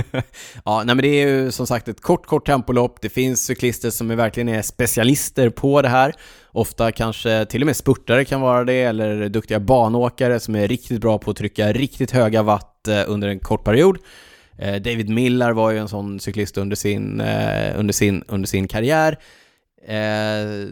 ja, 0.66 0.84
nej 0.86 0.96
men 0.96 0.98
det 0.98 1.08
är 1.08 1.28
ju 1.28 1.52
som 1.52 1.68
sagt 1.68 1.88
ett 1.88 2.02
kort, 2.02 2.26
kort 2.26 2.46
tempolopp. 2.46 3.02
Det 3.02 3.10
finns 3.10 3.46
cyklister 3.46 3.90
som 3.90 4.12
är 4.12 4.16
verkligen 4.16 4.50
är 4.50 4.62
specialister 4.62 5.50
på 5.50 5.82
det 5.82 5.90
här. 5.90 6.14
Ofta 6.52 6.92
kanske 6.92 7.46
till 7.46 7.62
och 7.62 7.66
med 7.66 7.76
spurtare 7.76 8.26
kan 8.26 8.42
vara 8.42 8.64
det, 8.64 8.82
eller 8.82 9.30
duktiga 9.30 9.60
banåkare 9.60 10.40
som 10.40 10.56
är 10.56 10.68
riktigt 10.68 11.02
bra 11.02 11.18
på 11.18 11.32
att 11.32 11.38
trycka 11.38 11.74
riktigt 11.74 12.12
höga 12.12 12.44
watt 12.44 12.88
eh, 12.88 13.04
under 13.08 13.28
en 13.28 13.40
kort 13.40 13.64
period. 13.64 13.98
Eh, 14.58 14.76
David 14.76 15.10
Millar 15.10 15.52
var 15.52 15.72
ju 15.72 15.78
en 15.78 15.90
sån 15.90 16.20
cyklist 16.20 16.58
under 16.58 16.76
sin, 16.76 17.22
eh, 17.22 17.80
under 17.80 17.94
sin, 17.94 18.24
under 18.28 18.48
sin 18.48 18.68
karriär. 18.68 19.18
Eh, 19.88 20.68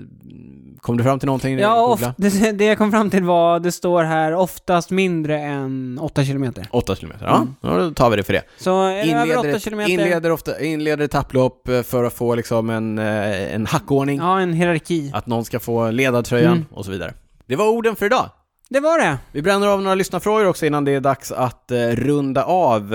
kom 0.82 0.98
du 0.98 1.04
fram 1.04 1.20
till 1.20 1.26
någonting? 1.26 1.60
Ja, 1.60 1.98
det, 2.18 2.52
det 2.52 2.66
jag 2.66 2.78
kom 2.78 2.92
fram 2.92 3.10
till 3.10 3.24
var, 3.24 3.60
det 3.60 3.72
står 3.72 4.04
här 4.04 4.34
oftast 4.34 4.92
mindre 4.92 5.40
än 5.40 6.00
8 6.02 6.24
kilometer. 6.24 6.68
8 6.72 6.96
kilometer, 6.96 7.26
ja. 7.26 7.36
Mm. 7.36 7.56
ja. 7.62 7.78
Då 7.78 7.92
tar 7.94 8.10
vi 8.10 8.16
det 8.18 8.24
för 8.24 8.34
det. 8.34 8.44
Så 8.58 8.70
det 8.70 8.94
över 8.94 9.04
Inleder, 9.04 9.38
8 9.40 9.50
ett, 9.50 9.64
kilometer, 9.64 9.92
inleder, 9.92 10.32
ofta, 10.32 10.62
inleder 10.62 11.06
etapplopp 11.06 11.68
eh, 11.68 11.82
för 11.82 12.04
att 12.04 12.14
få 12.14 12.36
liksom 12.36 12.70
en, 12.70 13.00
eh, 13.00 13.56
en 13.56 13.66
hackordning, 13.66 14.18
ja 14.20 14.40
en 14.40 14.54
hierarki. 14.54 15.12
att 15.14 15.28
någon 15.28 15.46
ska 15.46 15.60
få 15.60 15.92
ledartröjan 15.92 16.54
Mm. 16.54 16.66
och 16.72 16.86
så 16.86 16.92
vidare. 16.92 17.14
Det 17.46 17.56
var 17.56 17.70
orden 17.70 17.96
för 17.96 18.06
idag. 18.06 18.30
Det 18.70 18.80
var 18.80 19.00
det. 19.00 19.18
Vi 19.32 19.42
bränner 19.42 19.68
av 19.68 19.82
några 19.82 19.96
lyssnarfrågor 19.96 20.48
också 20.48 20.66
innan 20.66 20.86
det 20.86 20.92
är 20.92 21.00
dags 21.00 21.32
att 21.32 21.72
eh, 21.72 21.78
runda 21.78 22.44
av. 22.44 22.90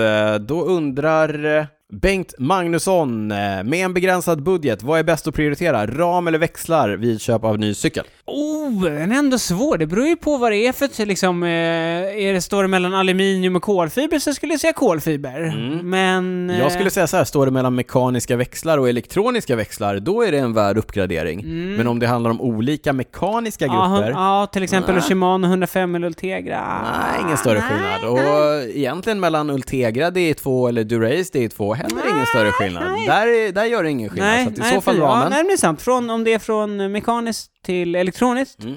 Då 0.47 0.61
undrar 0.63 1.67
Bengt 1.93 2.33
Magnusson, 2.37 3.31
eh, 3.31 3.37
med 3.63 3.73
en 3.85 3.93
begränsad 3.93 4.43
budget, 4.43 4.83
vad 4.83 4.99
är 4.99 5.03
bäst 5.03 5.27
att 5.27 5.33
prioritera? 5.35 5.87
Ram 5.87 6.27
eller 6.27 6.37
växlar 6.39 6.89
vid 6.89 7.21
köp 7.21 7.43
av 7.43 7.59
ny 7.59 7.73
cykel? 7.73 8.03
Oh, 8.25 8.83
den 8.83 9.11
är 9.11 9.15
ändå 9.19 9.37
svår. 9.37 9.77
Det 9.77 9.85
beror 9.87 10.07
ju 10.07 10.15
på 10.15 10.37
vad 10.37 10.51
det 10.51 10.57
är 10.67 10.71
för 10.71 11.05
liksom, 11.05 11.43
eh, 11.43 11.49
är 11.49 12.33
det, 12.33 12.41
står 12.41 12.61
det 12.63 12.67
mellan 12.69 12.93
aluminium 12.93 13.55
och 13.55 13.61
kolfiber 13.61 14.19
så 14.19 14.33
skulle 14.33 14.53
jag 14.53 14.59
säga 14.59 14.73
kolfiber. 14.73 15.43
Mm. 15.43 15.89
Men... 15.89 16.49
eh, 16.49 16.59
Jag 16.59 16.71
skulle 16.71 16.89
säga 16.89 17.07
så 17.07 17.17
här, 17.17 17.23
står 17.23 17.45
det 17.45 17.51
mellan 17.51 17.75
mekaniska 17.75 18.35
växlar 18.35 18.77
och 18.77 18.89
elektroniska 18.89 19.55
växlar, 19.55 19.99
då 19.99 20.21
är 20.23 20.31
det 20.31 20.37
en 20.37 20.53
värd 20.53 20.77
uppgradering. 20.77 21.39
Mm. 21.39 21.75
Men 21.75 21.87
om 21.87 21.99
det 21.99 22.07
handlar 22.07 22.31
om 22.31 22.41
olika 22.41 22.93
mekaniska 22.93 23.65
grupper, 23.65 24.09
ja, 24.11 24.47
till 24.53 24.63
exempel 24.63 24.95
Nej. 24.95 25.03
Shimano 25.03 25.47
105 25.47 25.95
eller 25.95 26.07
Ultegra. 26.07 26.81
nej, 26.83 27.21
ingen 27.25 27.37
större 27.37 27.61
skillnad. 27.61 28.03
Och 28.03 28.63
egentligen 28.75 29.19
mellan 29.19 29.49
Ultegra 29.49 30.09
D2 30.09 30.69
eller 30.69 30.83
Durace 30.83 31.33
D2, 31.39 31.78
heller 31.79 32.09
ingen 32.13 32.25
större 32.25 32.51
skillnad. 32.51 32.83
nej. 32.91 33.07
Där, 33.07 33.27
är- 33.27 33.51
där 33.51 33.65
gör 33.65 33.83
det 33.83 33.89
ingen 33.89 34.09
skillnad. 34.09 34.27
Nej, 34.29 34.43
så 34.45 34.49
att 34.51 34.57
i 34.57 34.61
nej, 34.61 34.73
så 34.75 34.81
fall 34.81 34.95
för- 34.95 35.01
Ja, 35.01 35.07
ramen. 35.07 35.29
nej, 35.29 35.37
men 35.39 35.47
det 35.47 35.53
är 35.53 35.57
sant. 35.57 35.81
Från, 35.81 36.09
om 36.09 36.23
det 36.23 36.33
är 36.33 36.39
från 36.39 36.91
mekaniskt 36.91 37.51
till 37.65 37.95
elektroniskt, 37.95 38.63
Mm. 38.63 38.75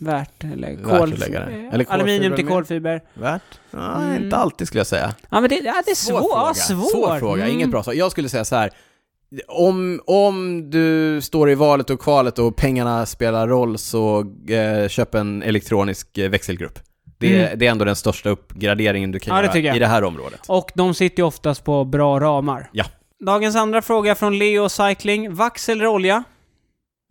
värt. 0.00 0.44
Eller, 0.44 0.76
Värt 0.76 0.98
kol, 0.98 1.10
det. 1.10 1.26
eh, 1.36 1.74
Eller 1.74 1.86
aluminium 1.92 2.36
till 2.36 2.46
kolfiber. 2.46 3.02
Värt? 3.14 3.42
Ja, 3.70 4.02
Mm. 4.02 4.24
inte 4.24 4.36
alltid 4.36 4.66
skulle 4.66 4.80
jag 4.80 4.86
säga. 4.86 5.14
Ja, 5.30 5.40
men 5.40 5.50
det, 5.50 5.56
ja, 5.56 5.82
det 5.84 5.90
är 5.90 5.94
svår, 5.94 6.18
Svår 6.18 6.28
ja, 6.30 6.40
fråga. 6.40 6.54
svår. 6.54 6.88
Svår 6.90 7.18
fråga, 7.18 7.42
Mm. 7.42 7.54
inget 7.54 7.68
bra 7.70 7.82
svar. 7.82 7.92
Jag 7.94 8.10
skulle 8.10 8.28
säga 8.28 8.44
så 8.44 8.56
här. 8.56 8.70
Om, 9.48 10.00
om 10.06 10.70
du 10.70 11.20
står 11.22 11.50
i 11.50 11.54
valet 11.54 11.90
och 11.90 12.00
kvalet 12.00 12.38
och 12.38 12.56
pengarna 12.56 13.06
spelar 13.06 13.48
roll 13.48 13.78
så 13.78 14.20
eh, 14.48 14.88
köp 14.88 15.14
en 15.14 15.42
elektronisk 15.42 16.18
eh, 16.18 16.30
växelgrupp. 16.30 16.78
Det, 17.20 17.40
Mm. 17.44 17.58
det 17.58 17.66
är 17.66 17.70
ändå 17.70 17.84
den 17.84 17.96
största 17.96 18.28
uppgraderingen 18.28 19.12
du 19.12 19.18
kan 19.18 19.36
Ja, 19.36 19.42
det 19.52 19.58
göra 19.58 19.66
jag. 19.66 19.76
i 19.76 19.78
det 19.78 19.86
här 19.86 20.04
området. 20.04 20.40
Och 20.48 20.70
de 20.74 20.94
sitter 20.94 21.22
ju 21.22 21.26
oftast 21.26 21.64
på 21.64 21.84
bra 21.84 22.20
ramar. 22.20 22.70
Ja. 22.72 22.84
Dagens 23.26 23.56
andra 23.56 23.82
fråga 23.82 24.14
från 24.14 24.38
Leo 24.38 24.68
Cycling. 24.68 25.34
Vax 25.34 25.68
eller 25.68 25.86
olja? 25.86 26.24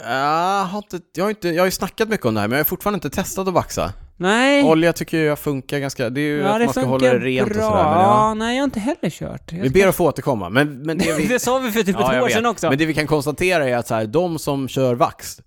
Jag 0.03 0.65
har, 0.65 0.77
inte, 0.77 0.99
jag, 1.15 1.23
har 1.25 1.29
inte, 1.29 1.49
jag 1.49 1.61
har 1.61 1.65
ju 1.67 1.71
snackat 1.71 2.09
mycket 2.09 2.25
om 2.25 2.33
det 2.33 2.39
här, 2.41 2.47
men 2.47 2.57
jag 2.57 2.63
har 2.65 2.67
fortfarande 2.69 2.95
inte 2.97 3.09
testat 3.09 3.47
att 3.47 3.53
vaxa. 3.53 3.93
Nej. 4.17 4.63
Olja 4.63 4.93
tycker 4.93 5.17
jag 5.17 5.39
funkar 5.39 5.79
ganska, 5.79 6.09
det 6.09 6.21
är 6.21 6.25
ju 6.25 6.37
ja, 6.37 6.47
att 6.47 6.59
det 6.59 6.65
man 6.65 6.73
ska 6.73 6.85
hålla 6.85 7.07
det 7.13 7.19
rent 7.19 7.49
bra. 7.53 7.57
och 7.65 7.71
sådär. 7.71 7.83
Men 7.83 8.01
Ja, 8.01 8.33
nej, 8.33 8.55
jag 8.55 8.61
har 8.61 8.65
inte 8.65 8.79
heller 8.79 9.09
kört. 9.09 9.51
Jag 9.51 9.59
vi 9.61 9.69
ska- 9.69 9.79
ber 9.79 9.87
att 9.87 9.95
få 9.95 10.05
återkomma, 10.05 10.49
men, 10.49 10.81
men 10.81 10.97
det 10.97 11.17
vi... 11.17 11.25
det 11.27 11.39
sa 11.39 11.57
vi 11.59 11.71
för 11.71 11.83
typ 11.83 11.95
Ja, 11.99 12.13
ett 12.13 12.21
år 12.21 12.25
vet. 12.27 12.33
sedan 12.35 12.45
också. 12.45 12.69
Men 12.69 12.77
det 12.77 12.85
vi 12.85 12.93
kan 12.93 13.07
konstatera 13.07 13.69
är 13.69 13.75
att 13.77 13.87
så 13.87 13.95
här, 13.95 14.05
de 14.05 14.39
som 14.39 14.67
kör 14.67 14.95
vax, 14.95 15.37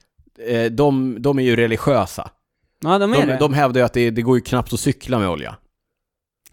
eh, 0.48 0.64
de, 0.64 1.16
de 1.22 1.38
är 1.38 1.42
ju 1.42 1.56
religiösa. 1.56 2.30
Ja, 2.80 2.98
de 2.98 3.12
är 3.12 3.20
De, 3.20 3.26
det. 3.26 3.36
de 3.38 3.54
hävdar 3.54 3.80
ju 3.80 3.84
att 3.84 3.92
det, 3.92 4.10
det 4.10 4.22
går 4.22 4.36
ju 4.36 4.42
knappt 4.42 4.72
att 4.72 4.80
cykla 4.80 5.18
med 5.18 5.28
olja. 5.28 5.56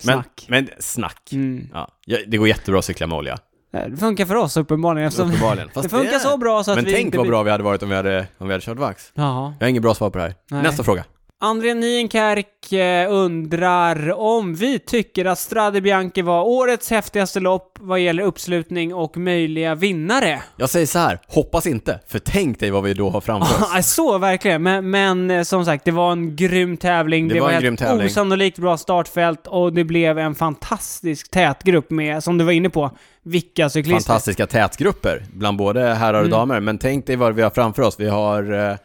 Men, 0.05 0.13
Snack. 0.13 0.45
Men 0.49 0.69
snack. 0.79 1.29
Mm. 1.31 1.69
Ja, 1.73 1.87
det 2.27 2.37
går 2.37 2.47
jättebra 2.47 2.79
att 2.79 2.85
cykla 2.85 3.07
med 3.07 3.17
olja. 3.17 3.37
Det 3.71 3.97
funkar 3.97 4.25
för 4.25 4.35
oss 4.35 4.57
uppenbarligen 4.57 5.07
eftersom 5.07 5.29
Uppenbarligen. 5.29 5.67
det 5.73 5.73
Fast 5.73 5.89
funkar 5.89 6.19
så 6.19 6.37
bra 6.37 6.63
så 6.63 6.71
att 6.71 6.77
Men 6.77 6.85
vi 6.85 6.91
tänk 6.93 7.05
inte 7.05 7.17
vad 7.17 7.27
bra 7.27 7.43
vi 7.43 7.51
hade 7.51 7.63
varit 7.63 7.83
om 7.83 7.89
vi 7.89 7.95
hade, 7.95 8.27
om 8.37 8.47
vi 8.47 8.53
hade 8.53 8.65
kört 8.65 8.77
vax. 8.77 9.11
Ja. 9.13 9.53
Jag 9.59 9.65
har 9.65 9.69
inget 9.69 9.81
bra 9.81 9.93
svar 9.95 10.09
på 10.09 10.17
det 10.17 10.23
här. 10.23 10.35
Nej. 10.51 10.63
Nästa 10.63 10.83
fråga. 10.83 11.05
André 11.39 11.73
Nienkerk 11.73 12.71
eh, 12.73 13.11
undrar 13.13 14.11
om 14.19 14.55
vi 14.55 14.79
tycker 14.79 15.25
att 15.25 15.39
Strade 15.39 15.81
Bianchi 15.81 16.21
var 16.21 16.43
årets 16.43 16.89
häftigaste 16.89 17.39
lopp 17.39 17.77
vad 17.79 17.99
gäller 17.99 18.23
uppslutning 18.23 18.93
och 18.93 19.17
möjliga 19.17 19.75
vinnare. 19.75 20.41
Jag 20.57 20.69
säger 20.69 20.85
så 20.85 20.99
här, 20.99 21.19
hoppas 21.27 21.67
inte, 21.67 21.99
för 22.07 22.19
tänk 22.19 22.59
dig 22.59 22.71
vad 22.71 22.83
vi 22.83 22.93
då 22.93 23.09
har 23.09 23.21
framför 23.21 23.63
oss. 23.79 23.87
Så 23.87 24.17
verkligen. 24.17 24.63
Men, 24.63 24.89
men 24.89 25.31
eh, 25.31 25.43
som 25.43 25.65
sagt, 25.65 25.85
det 25.85 25.91
var 25.91 26.11
en 26.11 26.35
grym 26.35 26.77
tävling. 26.77 27.27
Det 27.27 27.39
var 27.39 27.51
en 27.51 27.73
ett 27.73 27.79
tävling. 27.79 28.05
osannolikt 28.07 28.59
bra 28.59 28.77
startfält 28.77 29.47
och 29.47 29.73
det 29.73 29.83
blev 29.83 30.19
en 30.19 30.35
fantastisk 30.35 31.31
tätgrupp 31.31 31.89
med, 31.89 32.23
som 32.23 32.37
du 32.37 32.45
var 32.45 32.51
inne 32.51 32.69
på, 32.69 32.91
vilka 33.23 33.69
cyklister. 33.69 34.07
Fantastiska 34.11 34.47
tätgrupper 34.47 35.25
bland 35.33 35.57
både 35.57 35.81
herrar 35.93 36.13
och 36.13 36.19
Mm. 36.19 36.31
damer. 36.31 36.59
Men 36.59 36.77
tänk 36.77 37.07
dig 37.07 37.15
vad 37.15 37.35
vi 37.35 37.41
har 37.41 37.49
framför 37.49 37.81
oss. 37.83 37.99
Vi 37.99 38.07
har, 38.09 38.69
eh, 38.69 38.75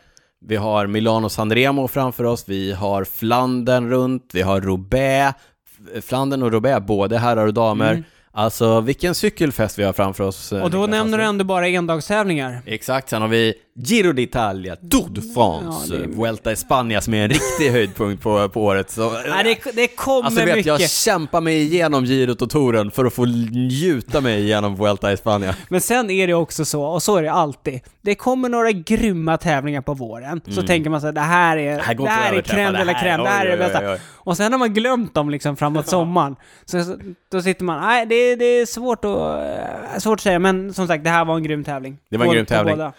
vi 0.47 0.57
har 0.57 0.87
Milano 0.87 1.29
Sanremo 1.29 1.89
framför 1.89 2.25
oss, 2.25 2.45
vi 2.47 2.73
har 2.73 3.05
Flandern 3.05 3.91
runt, 3.91 4.31
vi 4.33 4.43
har 4.43 4.61
Roubaix. 4.61 5.39
Flandern 6.03 6.43
och 6.43 6.53
Roubaix, 6.53 6.87
både 6.87 7.19
herrar 7.19 7.47
och 7.47 7.55
damer. 7.55 7.93
Mm. 7.93 8.05
Alltså 8.35 8.81
vilken 8.81 9.15
cykelfest 9.15 9.79
vi 9.79 9.85
har 9.85 9.93
framför 9.93 10.25
oss. 10.25 10.53
eh, 10.53 10.63
Och 10.63 10.71
då 10.71 10.87
nämner 10.87 11.19
du 11.19 11.25
ändå 11.25 11.45
bara 11.45 11.69
endagstävlingar. 11.69 12.63
Exakt, 12.67 13.09
sen 13.09 13.23
har 13.23 13.29
vi 13.29 13.55
Giro 13.75 14.13
d'Italia, 14.13 14.77
Tour 14.91 15.09
de 15.09 15.21
France, 15.35 15.95
Ja, 15.95 16.01
eh, 16.03 16.07
Vuelta 16.09 16.53
i 16.53 16.57
Spanien 16.57 17.03
som 17.03 17.15
är 17.15 17.23
en 17.25 17.29
riktig 17.29 17.71
höjdpunkt 17.73 18.23
på, 18.23 18.49
på 18.49 18.63
året. 18.65 18.91
Så, 18.91 19.11
Nej, 19.29 19.45
det, 19.65 19.71
det 19.73 19.89
kommer 19.89 20.25
alltså 20.27 20.45
vet, 20.45 20.57
mycket. 20.57 20.67
jag 20.81 20.91
kämpar 20.91 21.41
mig 21.41 21.63
igenom 21.63 22.05
girot 22.05 22.43
och 22.43 22.51
touren 22.51 22.91
för 22.91 23.05
att 23.05 23.13
få 23.13 23.25
njuta 23.25 24.21
mig 24.21 24.41
igenom 24.43 24.77
Vuelta 24.77 25.13
i 25.13 25.17
Spanien. 25.17 25.55
Men 25.69 25.81
sen 25.81 26.11
är 26.11 26.27
det 26.27 26.35
också 26.35 26.65
så, 26.65 26.83
och 26.85 27.03
så 27.03 27.17
är 27.17 27.23
det 27.23 27.33
alltid. 27.33 27.81
Det 28.01 28.15
kommer 28.15 28.49
några 28.49 28.73
grymma 28.73 29.37
tävlingar 29.39 29.81
på 29.83 29.95
våren. 29.95 30.41
Så 30.49 30.63
tänker 30.63 30.91
man 30.91 31.01
så 31.01 31.07
här, 31.07 31.13
det 31.13 31.21
här 31.21 31.57
är, 31.57 31.63
Mm. 31.73 31.79
Det 31.79 31.83
här 31.83 31.95
det 31.95 32.09
här 32.11 32.33
är 32.33 32.43
crème 32.43 32.77
här- 32.77 32.95
crème, 32.95 33.23
det 33.23 33.29
här 33.29 33.47
är 33.47 33.51
det 33.51 33.57
bästa. 33.57 33.97
Och 34.15 34.37
sen 34.37 34.53
har 34.53 34.59
man 34.59 34.75
glömt 34.75 35.15
dem 35.15 35.31
liksom 35.31 35.57
framåt 35.57 35.89
sommaren. 35.89 36.37
Så, 36.65 36.97
då 37.33 37.43
sitter 37.43 37.65
man, 37.65 37.81
nej 37.81 38.07
det, 38.07 38.37
det 38.37 38.45
är 38.45 38.67
svårt 38.67 39.05
att, 39.05 39.17
äh, 39.95 39.99
svårt 39.99 40.19
att 40.19 40.23
säga, 40.23 40.39
men 40.39 40.75
som 40.75 40.87
sagt 40.87 41.05
det 41.05 41.11
här 41.11 41.25
var 41.25 41.37
en 41.37 41.43
grym 41.43 41.65
tävling. 41.65 41.99
Det 42.11 42.17
var 42.17 42.27
en 42.27 42.33
grym 42.33 42.47
tävling. 42.47 42.77
båda. 42.77 42.93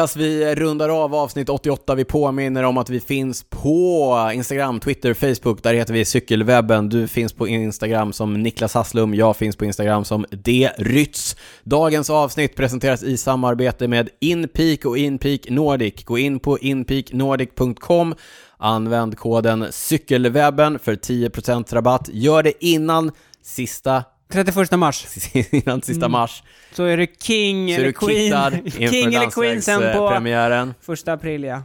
Niklas, 0.00 0.16
vi 0.16 0.54
rundar 0.54 0.88
av 0.88 1.14
avsnitt 1.14 1.48
88. 1.48 1.94
Vi 1.94 2.04
påminner 2.04 2.62
om 2.62 2.78
att 2.78 2.90
vi 2.90 3.00
finns 3.00 3.44
på 3.48 4.30
Instagram, 4.34 4.80
Twitter, 4.80 5.14
Facebook. 5.14 5.62
Där 5.62 5.74
heter 5.74 5.94
vi 5.94 6.04
Cykelwebben. 6.04 6.88
Du 6.88 7.08
finns 7.08 7.32
på 7.32 7.48
Instagram 7.48 8.12
som 8.12 8.42
Niklas 8.42 8.74
Hasslum. 8.74 9.14
Jag 9.14 9.36
finns 9.36 9.56
på 9.56 9.64
Instagram 9.64 10.04
som 10.04 10.26
drytz. 10.30 11.36
Dagens 11.64 12.10
avsnitt 12.10 12.56
presenteras 12.56 13.02
i 13.02 13.16
samarbete 13.16 13.88
med 13.88 14.08
Inpeak 14.20 14.84
och 14.84 14.98
Inpeak 14.98 15.40
Nordic. 15.48 16.04
Gå 16.04 16.18
in 16.18 16.40
på 16.40 16.58
inpeaknordic.com. 16.58 18.14
Använd 18.58 19.18
koden 19.18 19.66
cykelwebben 19.70 20.78
för 20.78 20.94
10% 20.94 21.74
rabatt. 21.74 22.08
Gör 22.12 22.42
det 22.42 22.64
innan 22.64 23.12
sista, 23.42 24.04
31 24.32 24.70
mars. 24.78 25.06
innan 25.50 25.82
sista 25.82 26.06
Mm. 26.06 26.12
mars. 26.12 26.42
Så 26.72 26.84
är 26.84 26.96
det 26.96 27.22
King 27.22 27.68
Så 27.68 27.74
är 27.74 27.78
eller 27.78 27.86
du 27.86 28.14
kittad 28.24 28.50
Queen. 28.50 28.66
inför 28.66 28.88
King 28.88 29.14
eller 29.14 29.30
Queen 29.30 29.62
sen 29.62 29.78
på 29.80 29.84
landsvägspremiären. 29.86 30.74
första 30.80 31.12
april 31.12 31.44
ja. 31.44 31.62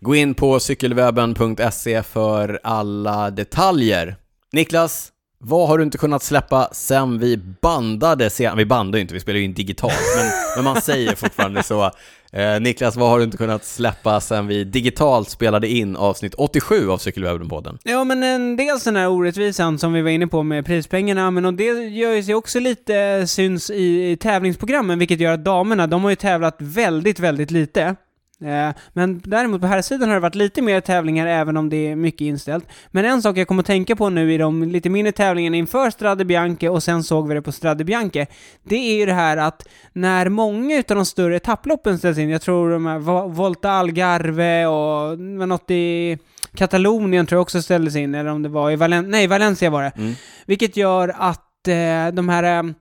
Gå 0.00 0.14
in 0.14 0.34
på 0.34 0.60
cykelwebben.se 0.60 2.02
för 2.02 2.60
alla 2.62 3.30
detaljer. 3.30 4.16
Niklas, 4.52 5.12
vad 5.38 5.68
har 5.68 5.78
du 5.78 5.84
inte 5.84 5.98
kunnat 5.98 6.22
släppa 6.22 6.68
sen 6.72 7.18
vi 7.18 7.36
bandade 7.36 8.30
sen? 8.30 8.56
Vi 8.56 8.64
bandar 8.66 8.96
ju 8.98 9.02
inte, 9.02 9.14
vi 9.14 9.20
spelar 9.20 9.38
ju 9.38 9.44
in 9.44 9.54
digitalt, 9.54 9.94
men, 10.16 10.26
men 10.56 10.64
man 10.64 10.82
säger 10.82 11.14
fortfarande 11.14 11.62
så. 11.62 11.90
Eh, 12.36 12.60
Niklas, 12.60 12.96
vad 12.96 13.08
har 13.08 13.18
du 13.18 13.24
inte 13.24 13.36
kunnat 13.36 13.64
släppa 13.64 14.20
sen 14.20 14.46
vi 14.46 14.64
digitalt 14.64 15.30
spelade 15.30 15.68
in 15.68 15.96
avsnitt 15.96 16.34
87 16.34 16.90
av 16.90 16.98
Cykelwebben-podden? 16.98 17.78
Ja, 17.82 18.04
men 18.04 18.22
en 18.22 18.56
dels 18.56 18.84
den 18.84 18.96
här 18.96 19.08
orättvisan 19.08 19.78
som 19.78 19.92
vi 19.92 20.02
var 20.02 20.10
inne 20.10 20.26
på 20.26 20.42
med 20.42 20.66
prispengarna, 20.66 21.30
men 21.30 21.44
och 21.44 21.54
det 21.54 21.64
gör 21.88 22.12
ju 22.12 22.22
sig 22.22 22.34
också 22.34 22.60
lite 22.60 22.96
eh, 22.96 23.24
syns 23.24 23.70
i, 23.70 24.10
i 24.10 24.16
tävlingsprogrammen, 24.16 24.98
vilket 24.98 25.20
gör 25.20 25.32
att 25.32 25.44
damerna, 25.44 25.86
de 25.86 26.02
har 26.02 26.10
ju 26.10 26.16
tävlat 26.16 26.56
väldigt, 26.58 27.20
väldigt 27.20 27.50
lite. 27.50 27.96
Eh, 28.44 28.74
Men 28.92 29.20
däremot 29.24 29.60
på 29.60 29.66
här 29.66 29.82
sidan 29.82 30.08
har 30.08 30.14
det 30.16 30.20
varit 30.20 30.34
lite 30.34 30.62
mer 30.62 30.80
tävlingar 30.80 31.26
även 31.26 31.56
om 31.56 31.68
det 31.68 31.76
är 31.76 31.96
mycket 31.96 32.20
inställt. 32.20 32.64
Men 32.90 33.04
en 33.04 33.22
sak 33.22 33.36
jag 33.38 33.48
kommer 33.48 33.62
att 33.62 33.66
tänka 33.66 33.96
på 33.96 34.08
nu 34.10 34.32
i 34.34 34.38
de 34.38 34.62
lite 34.62 34.88
mindre 34.90 35.12
tävlingarna 35.12 35.56
inför 35.56 35.90
Strade 35.90 36.24
Bianche 36.24 36.68
och 36.68 36.82
sen 36.82 37.02
såg 37.02 37.28
vi 37.28 37.34
det 37.34 37.42
på 37.42 37.52
Strade 37.52 37.84
Bianche. 37.84 38.26
Det 38.62 38.76
är 38.76 38.96
ju 38.98 39.06
det 39.06 39.12
här 39.12 39.36
att 39.36 39.68
när 39.92 40.28
många 40.28 40.76
utav 40.78 40.96
de 40.96 41.06
större 41.06 41.36
etapploppen 41.36 41.98
ställs 41.98 42.18
in, 42.18 42.30
jag 42.30 42.42
tror 42.42 42.70
de 42.70 42.86
här 42.86 42.98
Vo- 42.98 43.32
Volta 43.32 43.70
Algarve 43.70 44.66
och 44.66 45.18
något 45.18 45.70
i 45.70 46.18
Katalonien 46.54 47.26
tror 47.26 47.36
jag 47.36 47.42
också 47.42 47.62
ställdes 47.62 47.96
in, 47.96 48.14
eller 48.14 48.30
om 48.30 48.42
det 48.42 48.48
var 48.48 48.70
i 48.70 48.76
Valen 48.76 49.10
nej, 49.10 49.26
Valencia 49.26 49.70
var 49.70 49.82
det. 49.82 49.92
Mm. 49.96 50.12
Vilket 50.46 50.76
gör 50.76 51.14
att 51.18 51.68
eh, 51.68 52.14
de 52.14 52.28
här 52.28 52.58
eh, 52.64 52.72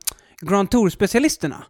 Grand 0.41 0.69
Tour-specialisterna, 0.69 1.63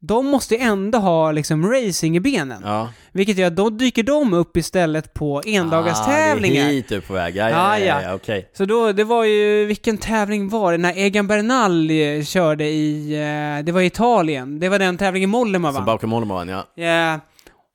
de 0.00 0.26
måste 0.26 0.56
ändå 0.56 0.98
ha 0.98 1.32
liksom 1.32 1.70
racing 1.72 2.16
i 2.16 2.20
benen. 2.20 2.62
Ja. 2.64 2.88
Vilket 3.12 3.38
gör 3.38 3.46
att 3.46 3.56
då 3.56 3.70
dyker 3.70 4.02
de 4.02 4.32
upp 4.34 4.56
istället 4.56 5.14
på 5.14 5.42
endagstävlingar. 5.46 6.62
Ah, 6.62 6.64
det 6.66 6.70
är 6.70 6.72
hit 6.74 6.88
du 6.88 6.96
är 6.96 7.00
på 7.00 7.12
väg. 7.12 7.36
Ja, 7.36 7.50
Ja, 7.50 7.78
ja, 7.78 7.84
ja, 7.86 8.02
ja. 8.02 8.14
okej. 8.14 8.50
Så 8.56 8.64
då, 8.64 8.92
det 8.92 9.04
var 9.04 9.24
ju, 9.24 9.64
vilken 9.66 9.98
tävling 9.98 10.48
var 10.48 10.72
det? 10.72 10.78
När 10.78 10.98
Egan 10.98 11.26
Bernal 11.26 11.90
eh, 11.90 12.22
körde 12.24 12.64
i, 12.64 13.12
eh, 13.14 13.64
det 13.64 13.72
var 13.72 13.80
i 13.80 13.86
Italien. 13.86 14.60
Det 14.60 14.68
var 14.68 14.78
den 14.78 14.96
tävlingen 14.96 15.30
Mollema 15.30 15.68
Som 15.68 15.74
vann. 15.74 15.84
Bauke 15.84 16.06
Mollema, 16.06 16.46
ja. 16.46 16.84
Ja. 16.84 17.20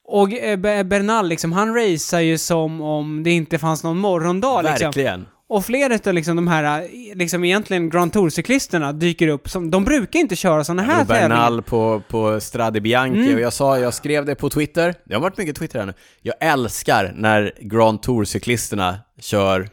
Och 0.08 0.34
eh, 0.34 0.58
Be- 0.58 0.84
Bernal 0.84 1.28
liksom, 1.28 1.52
han 1.52 1.76
racear 1.76 2.22
ju 2.22 2.38
som 2.38 2.82
om 2.82 3.24
det 3.24 3.32
inte 3.32 3.60
fanns 3.60 3.84
någon 3.84 3.98
morgondag 3.98 4.62
liksom. 4.62 4.86
Verkligen. 4.86 5.26
Och 5.54 5.66
flera 5.66 5.99
av 6.06 6.14
liksom 6.14 6.36
de 6.36 6.47
här, 6.47 6.88
liksom 7.16 7.43
egentligen 7.43 7.89
Grand 7.89 8.14
Tour-cyklisterna 8.14 8.93
dyker 8.93 9.28
upp 9.28 9.49
som, 9.49 9.72
de 9.72 9.84
brukar 9.84 10.20
inte 10.20 10.36
köra 10.36 10.64
sådana 10.64 10.82
här 10.84 11.06
tävlingar. 11.06 11.30
Bernal 11.30 11.62
på, 11.62 12.01
på 12.10 12.39
Strade 12.41 12.82
Bianchi 12.82 13.20
Mm. 13.24 13.36
och 13.36 13.41
jag 13.41 13.54
sa, 13.54 13.80
jag 13.80 13.93
skrev 13.93 14.26
det 14.26 14.36
på 14.36 14.49
Twitter, 14.49 14.95
det 15.06 15.14
har 15.14 15.22
varit 15.22 15.38
mycket 15.38 15.56
Twitter 15.56 15.80
här 15.80 15.86
nu. 15.86 15.93
Jag 16.22 16.36
älskar 16.39 17.14
när 17.16 17.51
Grand 17.62 17.99
Tour-cyklisterna 18.01 18.95
kör 19.20 19.70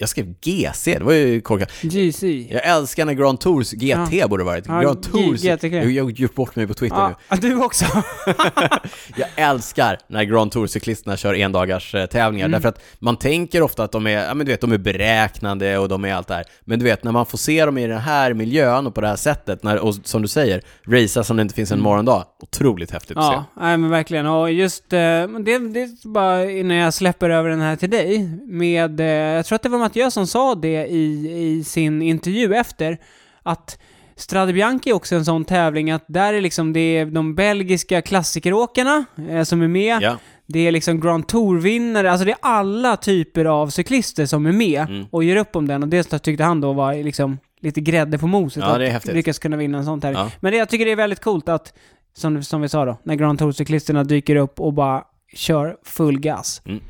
jag 0.00 0.08
skrev 0.08 0.34
GC, 0.40 0.94
det 0.98 1.04
var 1.04 1.12
ju 1.12 1.40
korkat. 1.40 1.70
GC. 1.82 2.48
Jag 2.50 2.64
älskar 2.66 3.04
när 3.04 3.12
Grand 3.12 3.40
Tours 3.40 3.70
GT 3.72 4.28
borde 4.28 4.44
varit. 4.44 4.64
Ja, 4.68 4.80
Grand 4.80 5.02
Tours, 5.02 5.40
G- 5.42 5.48
GTK. 5.56 5.76
jag 5.76 5.90
jag 5.90 6.04
har 6.04 6.10
gjort 6.10 6.34
bort 6.34 6.56
mig 6.56 6.66
på 6.66 6.74
Twitter 6.74 7.08
nu. 7.08 7.14
Ja, 7.28 7.36
du 7.36 7.56
också. 7.64 7.84
Jag 9.16 9.28
älskar 9.36 9.98
när 10.08 10.24
Grand 10.24 10.52
Tour-cyklisterna 10.52 11.16
kör 11.16 11.34
endagars 11.34 11.94
eh, 11.94 12.06
tävlingar, 12.06 12.46
Mm. 12.46 12.52
därför 12.52 12.68
att 12.68 12.82
man 12.98 13.16
tänker 13.16 13.62
ofta 13.62 13.84
att 13.84 13.92
de 13.92 14.06
är, 14.06 14.10
ja 14.10 14.34
men 14.34 14.46
du 14.46 14.52
vet, 14.52 14.60
de 14.60 14.72
är 14.72 14.78
beräknande 14.78 15.78
och 15.78 15.88
de 15.88 16.04
är 16.04 16.14
allt 16.14 16.28
det 16.28 16.34
här. 16.34 16.44
Men 16.64 16.78
du 16.78 16.84
vet, 16.84 17.04
när 17.04 17.12
man 17.12 17.26
får 17.26 17.38
se 17.38 17.64
dem 17.64 17.78
i 17.78 17.86
den 17.86 17.98
här 17.98 18.34
miljön 18.34 18.86
och 18.86 18.94
på 18.94 19.00
det 19.00 19.08
här 19.08 19.16
sättet, 19.16 19.62
när, 19.62 19.78
och 19.78 19.94
som 20.04 20.22
du 20.22 20.28
säger, 20.28 20.62
racea 20.86 21.24
som 21.24 21.36
det 21.36 21.42
inte 21.42 21.54
finns 21.54 21.72
en 21.72 21.80
morgondag, 21.80 22.24
otroligt 22.42 22.90
häftigt 22.90 23.16
att 23.16 23.24
se. 23.24 23.32
Mm. 23.32 23.44
Ja, 23.70 23.76
men 23.76 23.90
verkligen. 23.90 24.26
Och 24.26 24.52
just, 24.52 24.92
eh, 24.92 24.98
det, 24.98 25.28
det 25.44 25.80
är 25.82 26.08
bara 26.08 26.50
innan 26.50 26.76
jag 26.76 26.94
släpper 26.94 27.30
över 27.30 27.48
den 27.50 27.60
här 27.60 27.76
till 27.76 27.90
dig, 27.90 28.28
med, 28.46 29.00
eh, 29.00 29.06
jag 29.06 29.46
tror 29.46 29.56
att 29.56 29.62
det 29.62 29.68
var 29.68 29.78
Mattias 29.90 30.14
som 30.14 30.26
sa 30.26 30.54
det 30.54 30.86
i, 30.86 31.32
i 31.42 31.64
sin 31.64 32.02
intervju 32.02 32.54
efter, 32.54 32.98
att 33.42 33.78
Strade 34.16 34.52
Bianchi 34.52 34.90
är 34.90 34.94
också 34.94 35.14
en 35.14 35.24
sån 35.24 35.44
tävling 35.44 35.90
att 35.90 36.04
där 36.08 36.34
är 36.34 36.40
liksom 36.40 36.72
det 36.72 36.80
är 36.80 37.06
de 37.06 37.34
belgiska 37.34 38.02
klassikeråkarna 38.02 39.04
eh, 39.28 39.42
som 39.42 39.62
är 39.62 39.68
med. 39.68 40.02
Ja. 40.02 40.16
Det 40.46 40.66
är 40.66 40.72
liksom 40.72 41.00
Grand 41.00 41.26
Tour-vinnare, 41.28 42.10
alltså 42.10 42.24
det 42.24 42.30
är 42.30 42.38
alla 42.40 42.96
typer 42.96 43.44
av 43.44 43.68
cyklister 43.68 44.26
som 44.26 44.46
är 44.46 44.52
med 44.52 44.80
Mm. 44.88 45.06
och 45.10 45.24
gör 45.24 45.36
upp 45.36 45.56
om 45.56 45.66
den. 45.68 45.82
Och 45.82 45.88
det 45.88 46.18
tyckte 46.18 46.44
han 46.44 46.60
då 46.60 46.72
var 46.72 46.94
liksom 46.94 47.38
lite 47.60 47.80
grädde 47.80 48.18
på 48.18 48.26
moset. 48.26 48.62
Ja, 48.66 48.96
att 48.96 49.06
lyckas 49.06 49.38
kunna 49.38 49.56
vinna 49.56 49.78
en 49.78 49.84
sån 49.84 50.00
tävling. 50.00 50.22
Ja. 50.22 50.30
Men 50.40 50.52
det, 50.52 50.58
jag 50.58 50.68
tycker 50.68 50.84
det 50.84 50.90
är 50.92 50.96
väldigt 50.96 51.20
coolt 51.20 51.48
att, 51.48 51.72
som, 52.16 52.42
som 52.42 52.60
vi 52.60 52.68
sa 52.68 52.84
då, 52.84 52.96
när 53.02 53.14
Grand 53.14 53.38
Tour-cyklisterna 53.38 54.04
dyker 54.04 54.36
upp 54.36 54.60
och 54.60 54.72
bara 54.72 55.04
kör 55.34 55.76
full 55.84 56.20
gas. 56.20 56.62
Mm. 56.64 56.80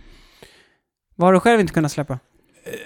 Vad 1.17 1.27
har 1.29 1.33
du 1.33 1.41
själv 1.41 1.61
inte 1.61 1.73
kunnat 1.73 1.93
släppa? 1.93 2.19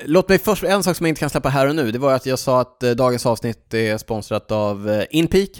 Låt 0.04 0.28
mig 0.28 0.38
först, 0.38 0.64
en 0.64 0.82
sak 0.82 0.96
som 0.96 1.06
jag 1.06 1.10
inte 1.10 1.20
kan 1.20 1.30
släppa 1.30 1.48
här 1.48 1.66
och 1.68 1.76
nu, 1.76 1.90
det 1.92 1.98
var 1.98 2.12
att 2.14 2.26
jag 2.26 2.38
sa 2.38 2.60
att 2.60 2.82
eh, 2.82 2.90
dagens 2.90 3.26
avsnitt 3.26 3.74
är 3.74 3.98
sponsrat 3.98 4.52
av 4.52 4.90
eh, 4.90 5.04
Inpeak. 5.10 5.50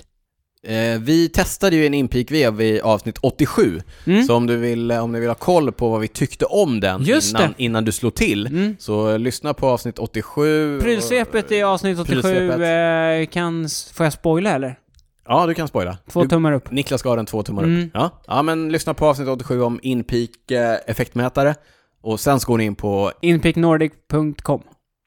Eh, 0.67 0.99
vi 1.01 1.29
testade 1.29 1.77
ju 1.77 1.87
en 1.87 1.95
Inpeak-vev 1.95 2.61
i 2.61 2.81
avsnitt 2.81 3.19
87, 3.23 3.81
Mm. 4.07 4.25
så 4.25 4.35
om 4.37 4.47
du 4.47 4.57
vill, 4.57 4.91
eh, 4.91 5.05
om 5.05 5.13
ni 5.13 5.21
vill 5.21 5.29
ha 5.29 5.35
koll 5.35 5.73
på 5.73 5.89
vad 5.89 6.01
vi 6.01 6.09
tyckte 6.09 6.45
om 6.45 6.81
den 6.81 7.07
innan, 7.11 7.55
innan 7.57 7.85
du 7.85 7.93
slår 7.93 8.11
till, 8.11 8.47
Mm. 8.47 8.77
så 8.79 9.11
eh, 9.11 9.19
lyssna 9.19 9.55
på 9.55 9.67
avsnitt 9.69 9.99
87. 9.99 10.77
och- 10.77 10.83
Prylsvepet 10.83 11.53
i 11.53 11.63
avsnitt 11.63 11.99
87, 11.99 12.21
Prylsvepet. 12.23 13.29
eh, 13.29 13.33
kan... 13.33 13.69
Får 13.95 14.07
jag 14.07 14.13
spoila 14.13 14.51
eller? 14.51 14.79
Ja, 15.29 15.47
du 15.47 15.55
kan 15.55 15.69
spoila. 15.69 15.99
Två 16.11 16.23
du, 16.23 16.29
tummar 16.29 16.53
upp. 16.53 16.71
Niklas 16.71 17.03
gav 17.03 17.17
den 17.17 17.27
två 17.27 17.43
tummar 17.43 17.63
Mm. 17.63 17.85
upp. 17.85 17.91
Ja. 17.95 18.23
ja, 18.27 18.43
men 18.43 18.73
lyssna 18.73 18.95
på 18.95 19.07
avsnitt 19.07 19.29
87 19.29 19.63
om 19.63 19.81
Inpeak 19.83 20.51
eh, 20.51 20.77
effektmätare, 20.87 21.55
och 22.05 22.21
sen 22.21 22.41
så 22.41 22.47
går 22.47 22.59
ni 22.59 22.65
in 22.65 22.75
på 22.75 23.13
Inpeaknordic.com. 23.23 24.63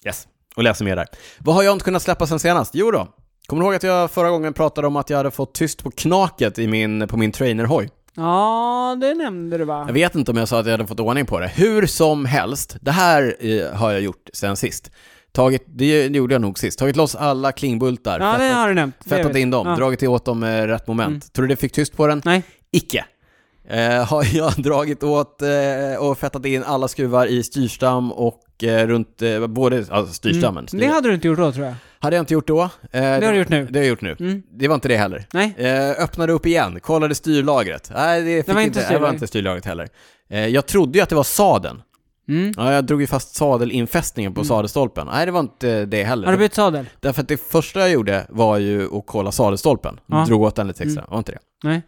Yes, 0.05 0.27
och 0.55 0.63
läser 0.63 0.85
mer 0.85 0.95
där. 0.95 1.07
Vad 1.39 1.55
har 1.55 1.63
jag 1.63 1.73
inte 1.73 1.85
kunnat 1.85 2.01
släppa 2.01 2.27
sen 2.27 2.39
senast? 2.39 2.75
Jo 2.75 2.91
då, 2.91 3.07
kommer 3.47 3.61
du 3.61 3.65
ihåg 3.65 3.75
att 3.75 3.83
jag 3.83 4.11
förra 4.11 4.29
gången 4.29 4.53
pratade 4.53 4.87
om 4.87 4.95
att 4.95 5.09
jag 5.09 5.17
hade 5.17 5.31
fått 5.31 5.53
tyst 5.53 5.83
på 5.83 5.91
knaket 5.91 6.59
i 6.59 6.67
min, 6.67 7.07
på 7.07 7.17
min 7.17 7.31
trainerhoj? 7.31 7.89
Ja, 8.15 8.97
det 9.01 9.13
nämnde 9.13 9.57
du 9.57 9.65
va? 9.65 9.83
Jag 9.87 9.93
vet 9.93 10.15
inte 10.15 10.31
om 10.31 10.37
jag 10.37 10.47
sa 10.47 10.59
att 10.59 10.65
jag 10.65 10.73
hade 10.73 10.87
fått 10.87 10.99
ordning 10.99 11.25
på 11.25 11.39
det. 11.39 11.47
Hur 11.47 11.85
som 11.85 12.25
helst, 12.25 12.77
det 12.81 12.91
här 12.91 13.35
eh, 13.39 13.73
har 13.73 13.91
jag 13.91 14.01
gjort 14.01 14.29
sen 14.33 14.55
sist. 14.55 14.91
Tagit, 15.31 15.63
det 15.67 16.07
gjorde 16.07 16.33
jag 16.33 16.41
nog 16.41 16.59
sist, 16.59 16.79
tagit 16.79 16.95
loss 16.95 17.15
alla 17.15 17.51
klingbultar, 17.51 18.19
Ja, 18.19 18.31
det 18.31 18.37
fettat, 18.37 18.55
har 18.55 18.67
du 18.67 18.73
nämnt. 18.73 18.95
Det 19.03 19.09
fettat 19.09 19.35
in 19.35 19.49
dem. 19.49 19.67
Ja. 19.67 19.75
dragit 19.75 20.03
åt 20.03 20.25
dem 20.25 20.39
med 20.39 20.67
rätt 20.67 20.87
moment. 20.87 21.09
Mm. 21.09 21.19
Tror 21.19 21.43
du 21.43 21.47
det 21.47 21.55
fick 21.55 21.71
tyst 21.71 21.97
på 21.97 22.07
den? 22.07 22.21
Nej. 22.25 22.43
Icke. 22.71 23.05
Eh, 23.69 24.05
har 24.05 24.35
jag 24.35 24.53
dragit 24.57 25.03
åt 25.03 25.41
eh, 25.41 25.49
och 25.99 26.17
fettat 26.17 26.45
in 26.45 26.63
alla 26.63 26.87
skruvar 26.87 27.27
i 27.27 27.43
styrstam 27.43 28.11
och 28.11 28.63
eh, 28.63 28.87
runt, 28.87 29.21
eh, 29.21 29.47
både, 29.47 29.85
alltså 29.89 30.13
styrstammen. 30.13 30.67
Mm. 30.73 30.87
Det 30.87 30.93
hade 30.93 31.07
du 31.09 31.13
inte 31.15 31.27
gjort 31.27 31.37
då 31.37 31.51
tror 31.51 31.65
jag. 31.65 31.75
Hade 31.99 32.15
jag 32.15 32.21
inte 32.21 32.33
gjort 32.33 32.47
då. 32.47 32.61
Eh, 32.61 32.69
det 32.91 33.25
har 33.25 33.31
du 33.33 33.37
gjort 33.39 33.49
nu. 33.49 33.65
Det 33.65 33.79
har 33.79 33.83
jag 33.83 33.89
gjort 33.89 34.01
nu. 34.01 34.15
Mm. 34.19 34.43
Det 34.51 34.67
var 34.67 34.75
inte 34.75 34.87
det 34.87 34.97
heller. 34.97 35.25
Nej. 35.33 35.53
Eh, 35.57 36.03
öppnade 36.03 36.33
upp 36.33 36.45
igen, 36.45 36.79
kollade 36.79 37.15
styrlagret. 37.15 37.91
Nej, 37.95 38.21
det, 38.21 38.45
fick 38.45 38.55
var 38.55 38.61
inte, 38.61 38.79
inte 38.79 38.79
det 38.79 38.83
var 38.83 38.89
styrlagret. 38.89 39.13
inte 39.13 39.27
styrlagret 39.27 39.65
heller. 39.65 39.89
Jag 40.49 40.65
trodde 40.65 40.97
ju 40.97 41.03
att 41.03 41.09
det 41.09 41.15
var 41.15 41.23
sadeln. 41.23 41.81
Mm. 42.29 42.53
Ja, 42.57 42.73
jag 42.73 42.85
drog 42.85 43.01
ju 43.01 43.07
fast 43.07 43.35
sadelinfästningen 43.35 44.33
på 44.33 44.39
Mm. 44.41 44.47
sadelstolpen. 44.47 45.07
Nej, 45.11 45.25
det 45.25 45.31
var 45.31 45.39
inte 45.39 45.85
det 45.85 46.03
heller. 46.03 46.25
Har 46.25 46.31
du 46.33 46.39
bytt 46.39 46.53
sadel? 46.53 46.85
Därför 46.99 47.21
att 47.21 47.27
det 47.27 47.37
första 47.37 47.79
jag 47.79 47.89
gjorde 47.89 48.25
var 48.29 48.57
ju 48.57 48.97
att 48.97 49.03
kolla 49.07 49.31
sadelstolpen. 49.31 49.99
Ja. 50.05 50.25
Drog 50.27 50.41
åt 50.41 50.55
den 50.55 50.67
lite 50.67 50.83
extra. 50.83 51.01
Mm. 51.01 51.11
Var 51.11 51.17
inte 51.17 51.31
det? 51.31 51.39
Nej. 51.63 51.81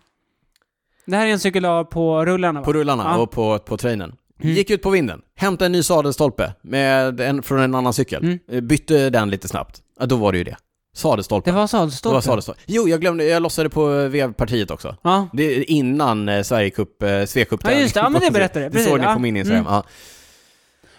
Det 1.09 1.17
här 1.17 1.27
är 1.27 1.31
en 1.31 1.39
cykel 1.39 1.63
du 1.63 1.85
på 1.91 2.25
rullarna 2.25 2.59
va? 2.59 2.65
På 2.65 2.73
rullarna 2.73 3.03
Ja. 3.03 3.17
och 3.17 3.31
på, 3.31 3.59
på 3.59 3.77
trainen. 3.77 4.15
Mm. 4.43 4.55
Gick 4.55 4.69
ut 4.69 4.81
på 4.81 4.89
vinden, 4.89 5.21
hämtade 5.35 5.65
en 5.65 5.71
ny 5.71 5.83
sadelstolpe 5.83 6.53
med 6.61 7.19
en, 7.21 7.43
från 7.43 7.59
en 7.59 7.75
annan 7.75 7.93
cykel. 7.93 8.23
Mm. 8.23 8.39
Eh, 8.51 8.61
Bytte 8.61 9.09
den 9.09 9.29
lite 9.29 9.47
snabbt. 9.47 9.81
Ja, 9.99 10.05
då 10.05 10.15
var 10.15 10.31
det 10.31 10.37
ju 10.37 10.43
det. 10.43 10.55
Sadelstolpen. 10.95 11.53
Det 11.53 11.55
var 11.55 11.63
Det 11.63 11.67
sadelstolpen? 11.67 12.13
var 12.15 12.21
sadelstolpen. 12.21 12.63
Jo, 12.67 12.87
jag 12.87 13.01
glömde, 13.01 13.23
jag 13.25 13.41
lossade 13.43 13.69
på 13.69 13.85
vevpartiet 14.07 14.71
också. 14.71 14.95
Ja. 15.01 15.27
Det 15.33 15.43
är 15.43 15.69
innan 15.71 16.29
eh, 16.29 16.41
Sverigecup, 16.43 17.03
eh, 17.03 17.09
Ja, 17.09 17.19
just 17.19 17.93
det. 17.93 17.99
Ja, 17.99 18.09
men 18.09 18.21
det 18.21 18.31
berättade 18.33 18.65
jag. 18.65 18.71
Det 18.73 18.79
såg 18.79 18.99
ni 18.99 19.05
på 19.05 19.19
min 19.19 19.37
Instagram. 19.37 19.61
Mm. 19.61 19.73
Ja. 19.73 19.83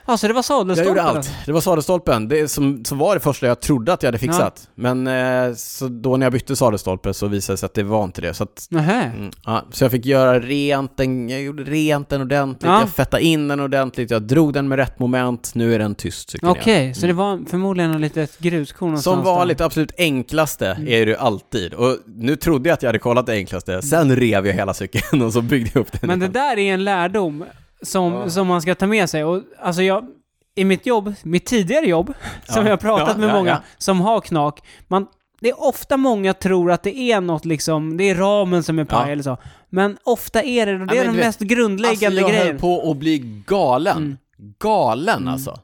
Ja, 0.06 0.16
så 0.16 0.26
det 0.28 0.32
var 0.32 0.42
sadelstolpen 0.42 0.86
Jag 0.96 0.96
gjorde 0.96 1.02
allt. 1.08 1.16
alltså. 1.16 1.32
Det 1.46 1.52
var 1.52 1.60
sadelstolpen, 1.60 2.28
det 2.28 2.48
som, 2.48 2.84
som 2.84 2.98
var 2.98 3.14
det 3.14 3.20
första 3.20 3.46
jag 3.46 3.60
trodde 3.60 3.92
att 3.92 4.02
jag 4.02 4.08
hade 4.08 4.18
fixat. 4.18 4.68
Men 4.74 5.06
eh, 5.06 5.54
så 5.54 5.88
då 5.88 6.16
när 6.16 6.26
jag 6.26 6.32
bytte 6.32 6.56
sadelstolpe 6.56 7.14
så 7.14 7.26
visade 7.26 7.52
det 7.54 7.58
sig 7.58 7.66
att 7.66 7.74
det 7.74 7.82
var 7.82 8.04
inte 8.04 8.20
det. 8.20 8.34
Så, 8.34 8.42
att, 8.44 8.68
mm, 8.70 9.30
ja, 9.46 9.64
så 9.72 9.84
jag 9.84 9.90
fick 9.90 10.06
göra 10.06 10.40
rent 10.40 10.96
den, 10.96 11.28
jag 11.28 11.42
gjorde 11.42 11.62
rent 11.64 12.08
den 12.08 12.20
ordentligt, 12.20 12.62
Ja. 12.70 12.80
jag 12.80 12.88
fettade 12.90 13.22
in 13.22 13.48
den 13.48 13.60
ordentligt, 13.60 14.10
jag 14.10 14.22
drog 14.22 14.52
den 14.52 14.68
med 14.68 14.76
rätt 14.76 14.98
moment, 14.98 15.50
nu 15.54 15.74
är 15.74 15.78
den 15.78 15.94
tyst 15.94 16.34
Okej, 16.42 16.82
igen. 16.82 16.94
så 16.94 17.06
det 17.06 17.12
var 17.12 17.40
förmodligen 17.50 17.90
ett 17.94 18.00
litet 18.00 18.38
gruskorn 18.38 18.98
Som 18.98 19.22
vanligt, 19.22 19.58
där. 19.58 19.64
absolut 19.64 19.92
enklaste 19.98 20.66
Mm. 20.70 20.88
är 20.88 21.06
det 21.06 21.16
alltid. 21.16 21.74
Och 21.74 21.96
nu 22.06 22.36
trodde 22.36 22.68
jag 22.68 22.74
att 22.74 22.82
jag 22.82 22.88
hade 22.88 22.98
kollat 22.98 23.26
det 23.26 23.32
enklaste, 23.32 23.82
sen 23.82 24.16
rev 24.16 24.46
jag 24.46 24.54
hela 24.54 24.74
cykeln 24.74 25.22
och 25.26 25.32
så 25.32 25.40
byggde 25.42 25.70
jag 25.74 25.80
upp 25.80 25.92
den 26.00 26.08
Men 26.08 26.18
det 26.18 26.24
igen. 26.24 26.32
där 26.32 26.58
är 26.58 26.74
en 26.74 26.84
lärdom 26.84 27.44
som, 27.82 28.12
Ja. 28.12 28.30
som 28.30 28.46
man 28.46 28.62
ska 28.62 28.74
ta 28.74 28.86
med 28.86 29.10
sig. 29.10 29.24
Och 29.24 29.42
alltså 29.62 29.82
jag, 29.82 30.06
i 30.54 30.64
mitt 30.64 30.86
jobb, 30.86 31.14
mitt 31.22 31.46
tidigare 31.46 31.86
jobb, 31.86 32.06
som 32.46 32.56
Ja. 32.56 32.62
jag 32.62 32.70
har 32.72 32.76
pratat 32.76 33.16
med 33.18 33.32
många 33.32 33.62
som 33.78 34.00
har 34.00 34.20
knak, 34.20 34.60
man, 34.88 35.06
det 35.40 35.48
är 35.48 35.62
ofta 35.68 35.96
många 35.96 36.34
tror 36.34 36.70
att 36.72 36.82
det 36.82 36.98
är 36.98 37.20
något 37.20 37.44
liksom, 37.44 37.96
det 37.96 38.04
är 38.10 38.14
ramen 38.14 38.62
som 38.62 38.78
är 38.78 38.84
paj 38.84 39.12
eller 39.12 39.22
så. 39.22 39.36
Men 39.70 39.96
ofta 40.04 40.42
är 40.42 40.66
det, 40.66 40.72
det 40.72 40.78
men 40.78 40.88
är 40.90 40.94
du 40.94 41.04
de 41.04 41.16
vet, 41.16 41.26
mest 41.26 41.40
grundläggande 41.40 42.06
Alltså 42.06 42.20
jag 42.20 42.30
grejen. 42.30 42.46
höll 42.46 42.58
på 42.58 42.90
att 42.90 42.96
bli 42.96 43.42
galen. 43.46 43.96
Mm. 43.96 44.16
Galen 44.58 45.18
Mm. 45.22 45.28
alltså. 45.28 45.58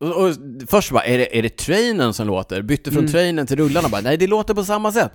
Och, 0.00 0.08
och 0.24 0.34
först 0.68 0.90
bara, 0.92 1.04
är 1.04 1.18
det, 1.18 1.38
är 1.38 1.42
det 1.42 1.56
trainen 1.56 2.14
som 2.14 2.26
låter? 2.26 2.62
Bytte 2.62 2.90
från 2.90 2.98
Mm. 3.00 3.12
trainen 3.12 3.46
till 3.46 3.56
rullarna 3.56 3.88
bara, 3.88 4.00
nej 4.00 4.16
det 4.16 4.26
låter 4.26 4.54
på 4.54 4.64
samma 4.64 4.92
sätt. 4.92 5.12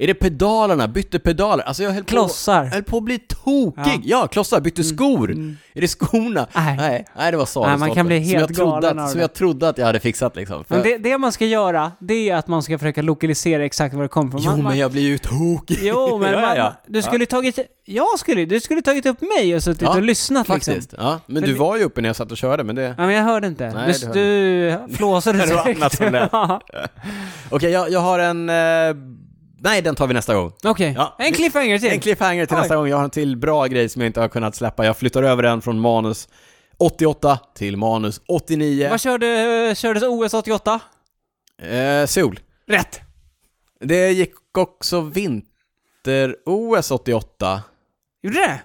Är 0.00 0.06
det 0.06 0.14
pedalerna? 0.14 0.88
Bytte 0.88 1.18
pedaler? 1.18 1.64
Alltså 1.64 1.82
jag 1.82 1.90
höll 1.90 2.02
på, 2.04 2.08
Klossar. 2.08 2.64
jag 2.64 2.70
höll 2.70 2.82
på 2.82 2.96
att 2.96 3.02
bli 3.02 3.18
tokig. 3.18 4.00
Ja, 4.04 4.26
klossar, 4.26 4.60
bytte 4.60 4.82
Mm. 4.82 4.96
skor. 4.96 5.30
Mm. 5.30 5.56
Är 5.74 5.80
det 5.80 5.88
skorna? 5.88 6.46
Nej. 6.54 6.76
Nej, 6.76 7.04
nej 7.16 7.30
det 7.30 7.36
var 7.36 7.66
Nej, 7.66 7.76
man 7.78 7.90
kan 7.94 8.06
bli 8.06 8.24
Som 8.24 8.34
helt 8.38 8.54
trodde 8.56 8.70
galen 8.70 8.98
att, 8.98 9.10
Som 9.10 9.20
jag 9.20 9.34
trodde 9.34 9.68
att 9.68 9.78
jag 9.78 9.86
hade 9.86 10.00
fixat 10.00 10.36
liksom. 10.36 10.64
För, 10.64 10.74
Men 10.74 10.84
det, 10.84 10.98
det 10.98 11.18
man 11.18 11.32
ska 11.32 11.46
göra, 11.46 11.92
det 12.00 12.30
är 12.30 12.36
att 12.36 12.48
man 12.48 12.62
ska 12.62 12.78
försöka 12.78 13.02
lokalisera 13.02 13.64
exakt 13.64 13.94
var 13.94 14.02
det 14.02 14.08
kommer 14.08 14.28
ifrån. 14.28 14.42
jo 14.44 14.50
Man- 14.50 14.62
men 14.64 14.78
jag 14.78 14.90
blir 14.92 15.02
ju 15.02 15.18
tokig. 15.18 15.78
Jo, 15.82 16.18
men 16.22 16.32
ja, 16.32 16.40
man, 16.40 16.56
ja. 16.56 16.74
du 16.86 17.02
skulle 17.02 17.26
tagit... 17.26 17.58
Jag 17.84 18.18
skulle, 18.18 18.44
du 18.44 18.60
skulle 18.60 18.82
tagit 18.82 19.06
upp 19.06 19.20
mig 19.20 19.54
och 19.54 19.62
suttit 19.62 19.82
Ja, 19.82 19.94
och 19.96 20.02
lyssnat 20.02 20.48
liksom. 20.48 20.74
Faktiskt. 20.74 20.94
Ja, 20.98 21.20
men 21.26 21.42
För 21.42 21.48
du 21.48 21.54
var 21.54 21.76
ju 21.76 21.84
uppe 21.84 22.00
när 22.00 22.08
jag 22.08 22.16
satt 22.16 22.30
och 22.32 22.36
körde, 22.38 22.64
men 22.64 22.76
det... 22.76 22.82
Ja, 22.98 23.06
men 23.06 23.10
jag 23.14 23.22
hörde 23.24 23.46
inte. 23.46 23.70
Nej, 23.74 23.94
du, 24.12 24.78
du 24.88 24.96
flåsade 24.96 25.38
direkt. 25.46 25.78
annat 25.80 25.96
som 25.96 26.12
lät. 26.12 26.28
Ja. 26.32 26.60
Okej, 27.50 27.70
jag, 27.70 27.90
jag 27.90 28.00
har 28.00 28.18
en... 28.18 28.48
Eh... 28.48 28.54
Nej, 29.60 29.82
den 29.82 29.94
tar 29.94 30.06
vi 30.06 30.14
nästa 30.14 30.34
gång. 30.34 30.52
Okej, 30.64 30.94
Ja, 30.96 31.16
en 31.18 31.32
cliffhanger 31.32 31.78
till. 31.78 31.88
En 31.92 32.00
cliffhanger 32.00 32.46
till 32.46 32.56
Oj. 32.56 32.60
nästa 32.60 32.76
gång. 32.76 32.88
Jag 32.88 32.96
har 32.96 33.04
en 33.04 33.10
till 33.10 33.36
bra 33.36 33.66
grej 33.66 33.88
som 33.88 34.02
jag 34.02 34.06
inte 34.08 34.20
har 34.20 34.28
kunnat 34.28 34.54
släppa. 34.56 34.84
Jag 34.86 34.96
flyttar 34.96 35.22
över 35.22 35.42
den 35.42 35.62
från 35.62 35.80
manus 35.80 36.28
88 36.78 37.38
till 37.54 37.76
manus 37.76 38.20
89. 38.28 38.88
Vad 38.90 39.00
körde, 39.00 39.74
kördes 39.76 40.02
OS 40.02 40.34
88? 40.34 40.80
Eh, 41.62 42.06
sol. 42.06 42.40
Rätt! 42.66 43.00
Det 43.80 44.10
gick 44.12 44.34
också 44.58 45.00
vinter-OS 45.00 46.90
88. 46.90 47.62
Gjorde 48.22 48.38
det? 48.38 48.60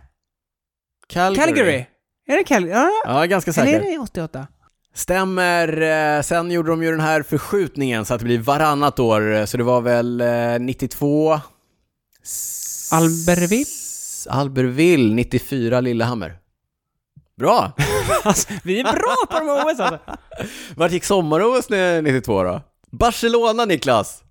Calgary. 1.07 1.45
Calgary? 1.47 1.85
Är 2.27 2.37
det 2.37 2.43
Calgary? 2.43 2.71
Ja, 2.79 2.89
Ja, 3.05 3.25
ganska 3.25 3.51
eller 3.51 3.73
är 3.73 3.79
säker. 3.79 3.91
det 3.91 3.97
88? 3.99 4.47
Stämmer. 4.93 5.81
Eh, 6.17 6.21
Sen 6.21 6.51
gjorde 6.51 6.69
de 6.69 6.83
ju 6.83 6.91
den 6.91 6.99
här 6.99 7.23
förskjutningen 7.23 8.05
så 8.05 8.13
att 8.13 8.19
det 8.19 8.25
blir 8.25 8.39
varannat 8.39 8.99
år. 8.99 9.45
Så 9.45 9.57
det 9.57 9.63
var 9.63 9.81
väl 9.81 10.21
eh, 10.21 10.59
92... 10.59 11.39
S- 12.23 12.89
Albertville? 12.93 13.65
Albertville, 14.29 15.13
94 15.15 15.81
Lillehammer. 15.81 16.35
Bra! 17.37 17.71
Alltså, 18.23 18.47
vi 18.63 18.79
är 18.79 18.83
bra 18.83 19.15
på 19.29 19.39
de 19.39 19.47
här 19.47 19.65
OS 19.73 19.79
alltså. 19.79 19.99
Vart 20.75 20.91
gick 20.91 21.03
sommar-OS 21.03 21.69
nu 21.69 22.01
92 22.01 22.43
då? 22.43 22.61
Barcelona 22.91 23.65
Niklas! 23.65 24.23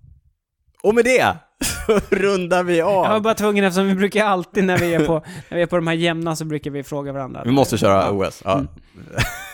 Och 0.83 0.95
med 0.95 1.05
det 1.05 1.35
så 1.85 1.99
rundar 2.15 2.63
vi 2.63 2.77
Jag 2.77 2.85
var 2.85 3.09
av. 3.09 3.21
bara 3.21 3.33
tvungen 3.33 3.63
eftersom 3.65 3.87
vi 3.87 3.95
brukar 3.95 4.25
alltid 4.25 4.63
när 4.63 4.77
vi 4.77 4.93
är 4.93 5.05
på, 5.05 5.13
när 5.49 5.57
vi 5.57 5.61
är 5.63 5.67
på 5.67 5.75
de 5.75 5.87
här 5.87 5.93
jämna 5.93 6.35
så 6.35 6.45
brukar 6.45 6.71
vi 6.71 6.83
fråga 6.83 7.11
varandra. 7.11 7.41
Vi 7.45 7.51
måste 7.51 7.77
köra 7.77 8.11
OS, 8.11 8.41
ja. 8.45 8.53
Mm. 8.53 8.67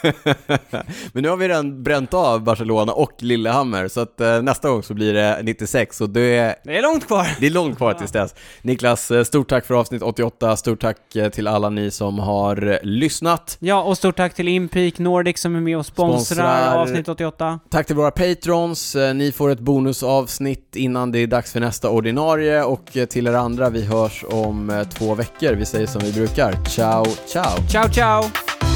Men 1.14 1.24
nu 1.24 1.30
har 1.30 1.38
vi 1.38 1.48
redan 1.48 1.84
bränt 1.84 2.14
av 2.14 2.44
Barcelona 2.44 2.94
och 2.94 3.12
Lillehammer, 3.20 3.88
så 3.88 4.02
att 4.02 4.22
eh, 4.22 4.42
nästa 4.42 4.70
gång 4.70 4.84
så 4.84 4.94
blir 4.94 5.14
det 5.14 5.40
96 5.44 6.02
och 6.02 6.10
det 6.10 6.22
är, 6.38 6.56
Det 6.64 6.78
är 6.78 6.82
långt 6.82 7.08
kvar. 7.08 7.28
det 7.40 7.46
är 7.46 7.52
långt 7.52 7.78
kvar 7.78 7.94
tills 7.94 8.12
dess. 8.12 8.36
Niklas, 8.62 9.12
eh, 9.12 9.24
stort 9.24 9.50
tack 9.50 9.66
för 9.66 9.74
avsnitt 9.74 10.02
88, 10.02 10.56
stort 10.58 10.82
tack 10.82 11.16
eh, 11.16 11.30
till 11.30 11.48
alla 11.48 11.70
ni 11.70 11.92
som 11.92 12.20
har 12.20 12.80
lyssnat. 12.84 13.58
Ja, 13.60 13.84
och 13.84 13.98
stort 13.98 14.18
tack 14.18 14.34
till 14.34 14.48
Impeak 14.48 15.00
Nordic 15.00 15.40
som 15.42 15.56
är 15.56 15.60
med 15.62 15.78
och 15.78 15.86
sponsrar, 15.86 16.18
Sponsrar. 16.20 16.78
avsnitt 16.78 17.08
88. 17.10 17.60
Tack 17.70 17.88
till 17.88 17.96
våra 17.96 18.12
patrons, 18.12 18.96
ni 19.16 19.32
får 19.32 19.50
ett 19.50 19.60
bonusavsnitt 19.60 20.76
innan 20.76 21.12
det 21.12 21.20
är 21.20 21.28
dags 21.28 21.54
för 21.54 21.60
nästa 21.60 21.90
ordinarie 21.90 22.64
och 22.64 22.98
till 23.10 23.28
er 23.28 23.34
andra, 23.34 23.70
vi 23.70 23.86
hörs 23.86 24.26
om 24.30 24.86
två 24.94 25.16
veckor. 25.16 25.54
Vi 25.54 25.66
säger 25.66 25.88
som 25.88 26.02
vi 26.02 26.14
brukar, 26.14 26.56
ciao 26.66 27.06
ciao! 27.06 27.68
Ciao, 27.70 27.90
ciao! 27.90 28.69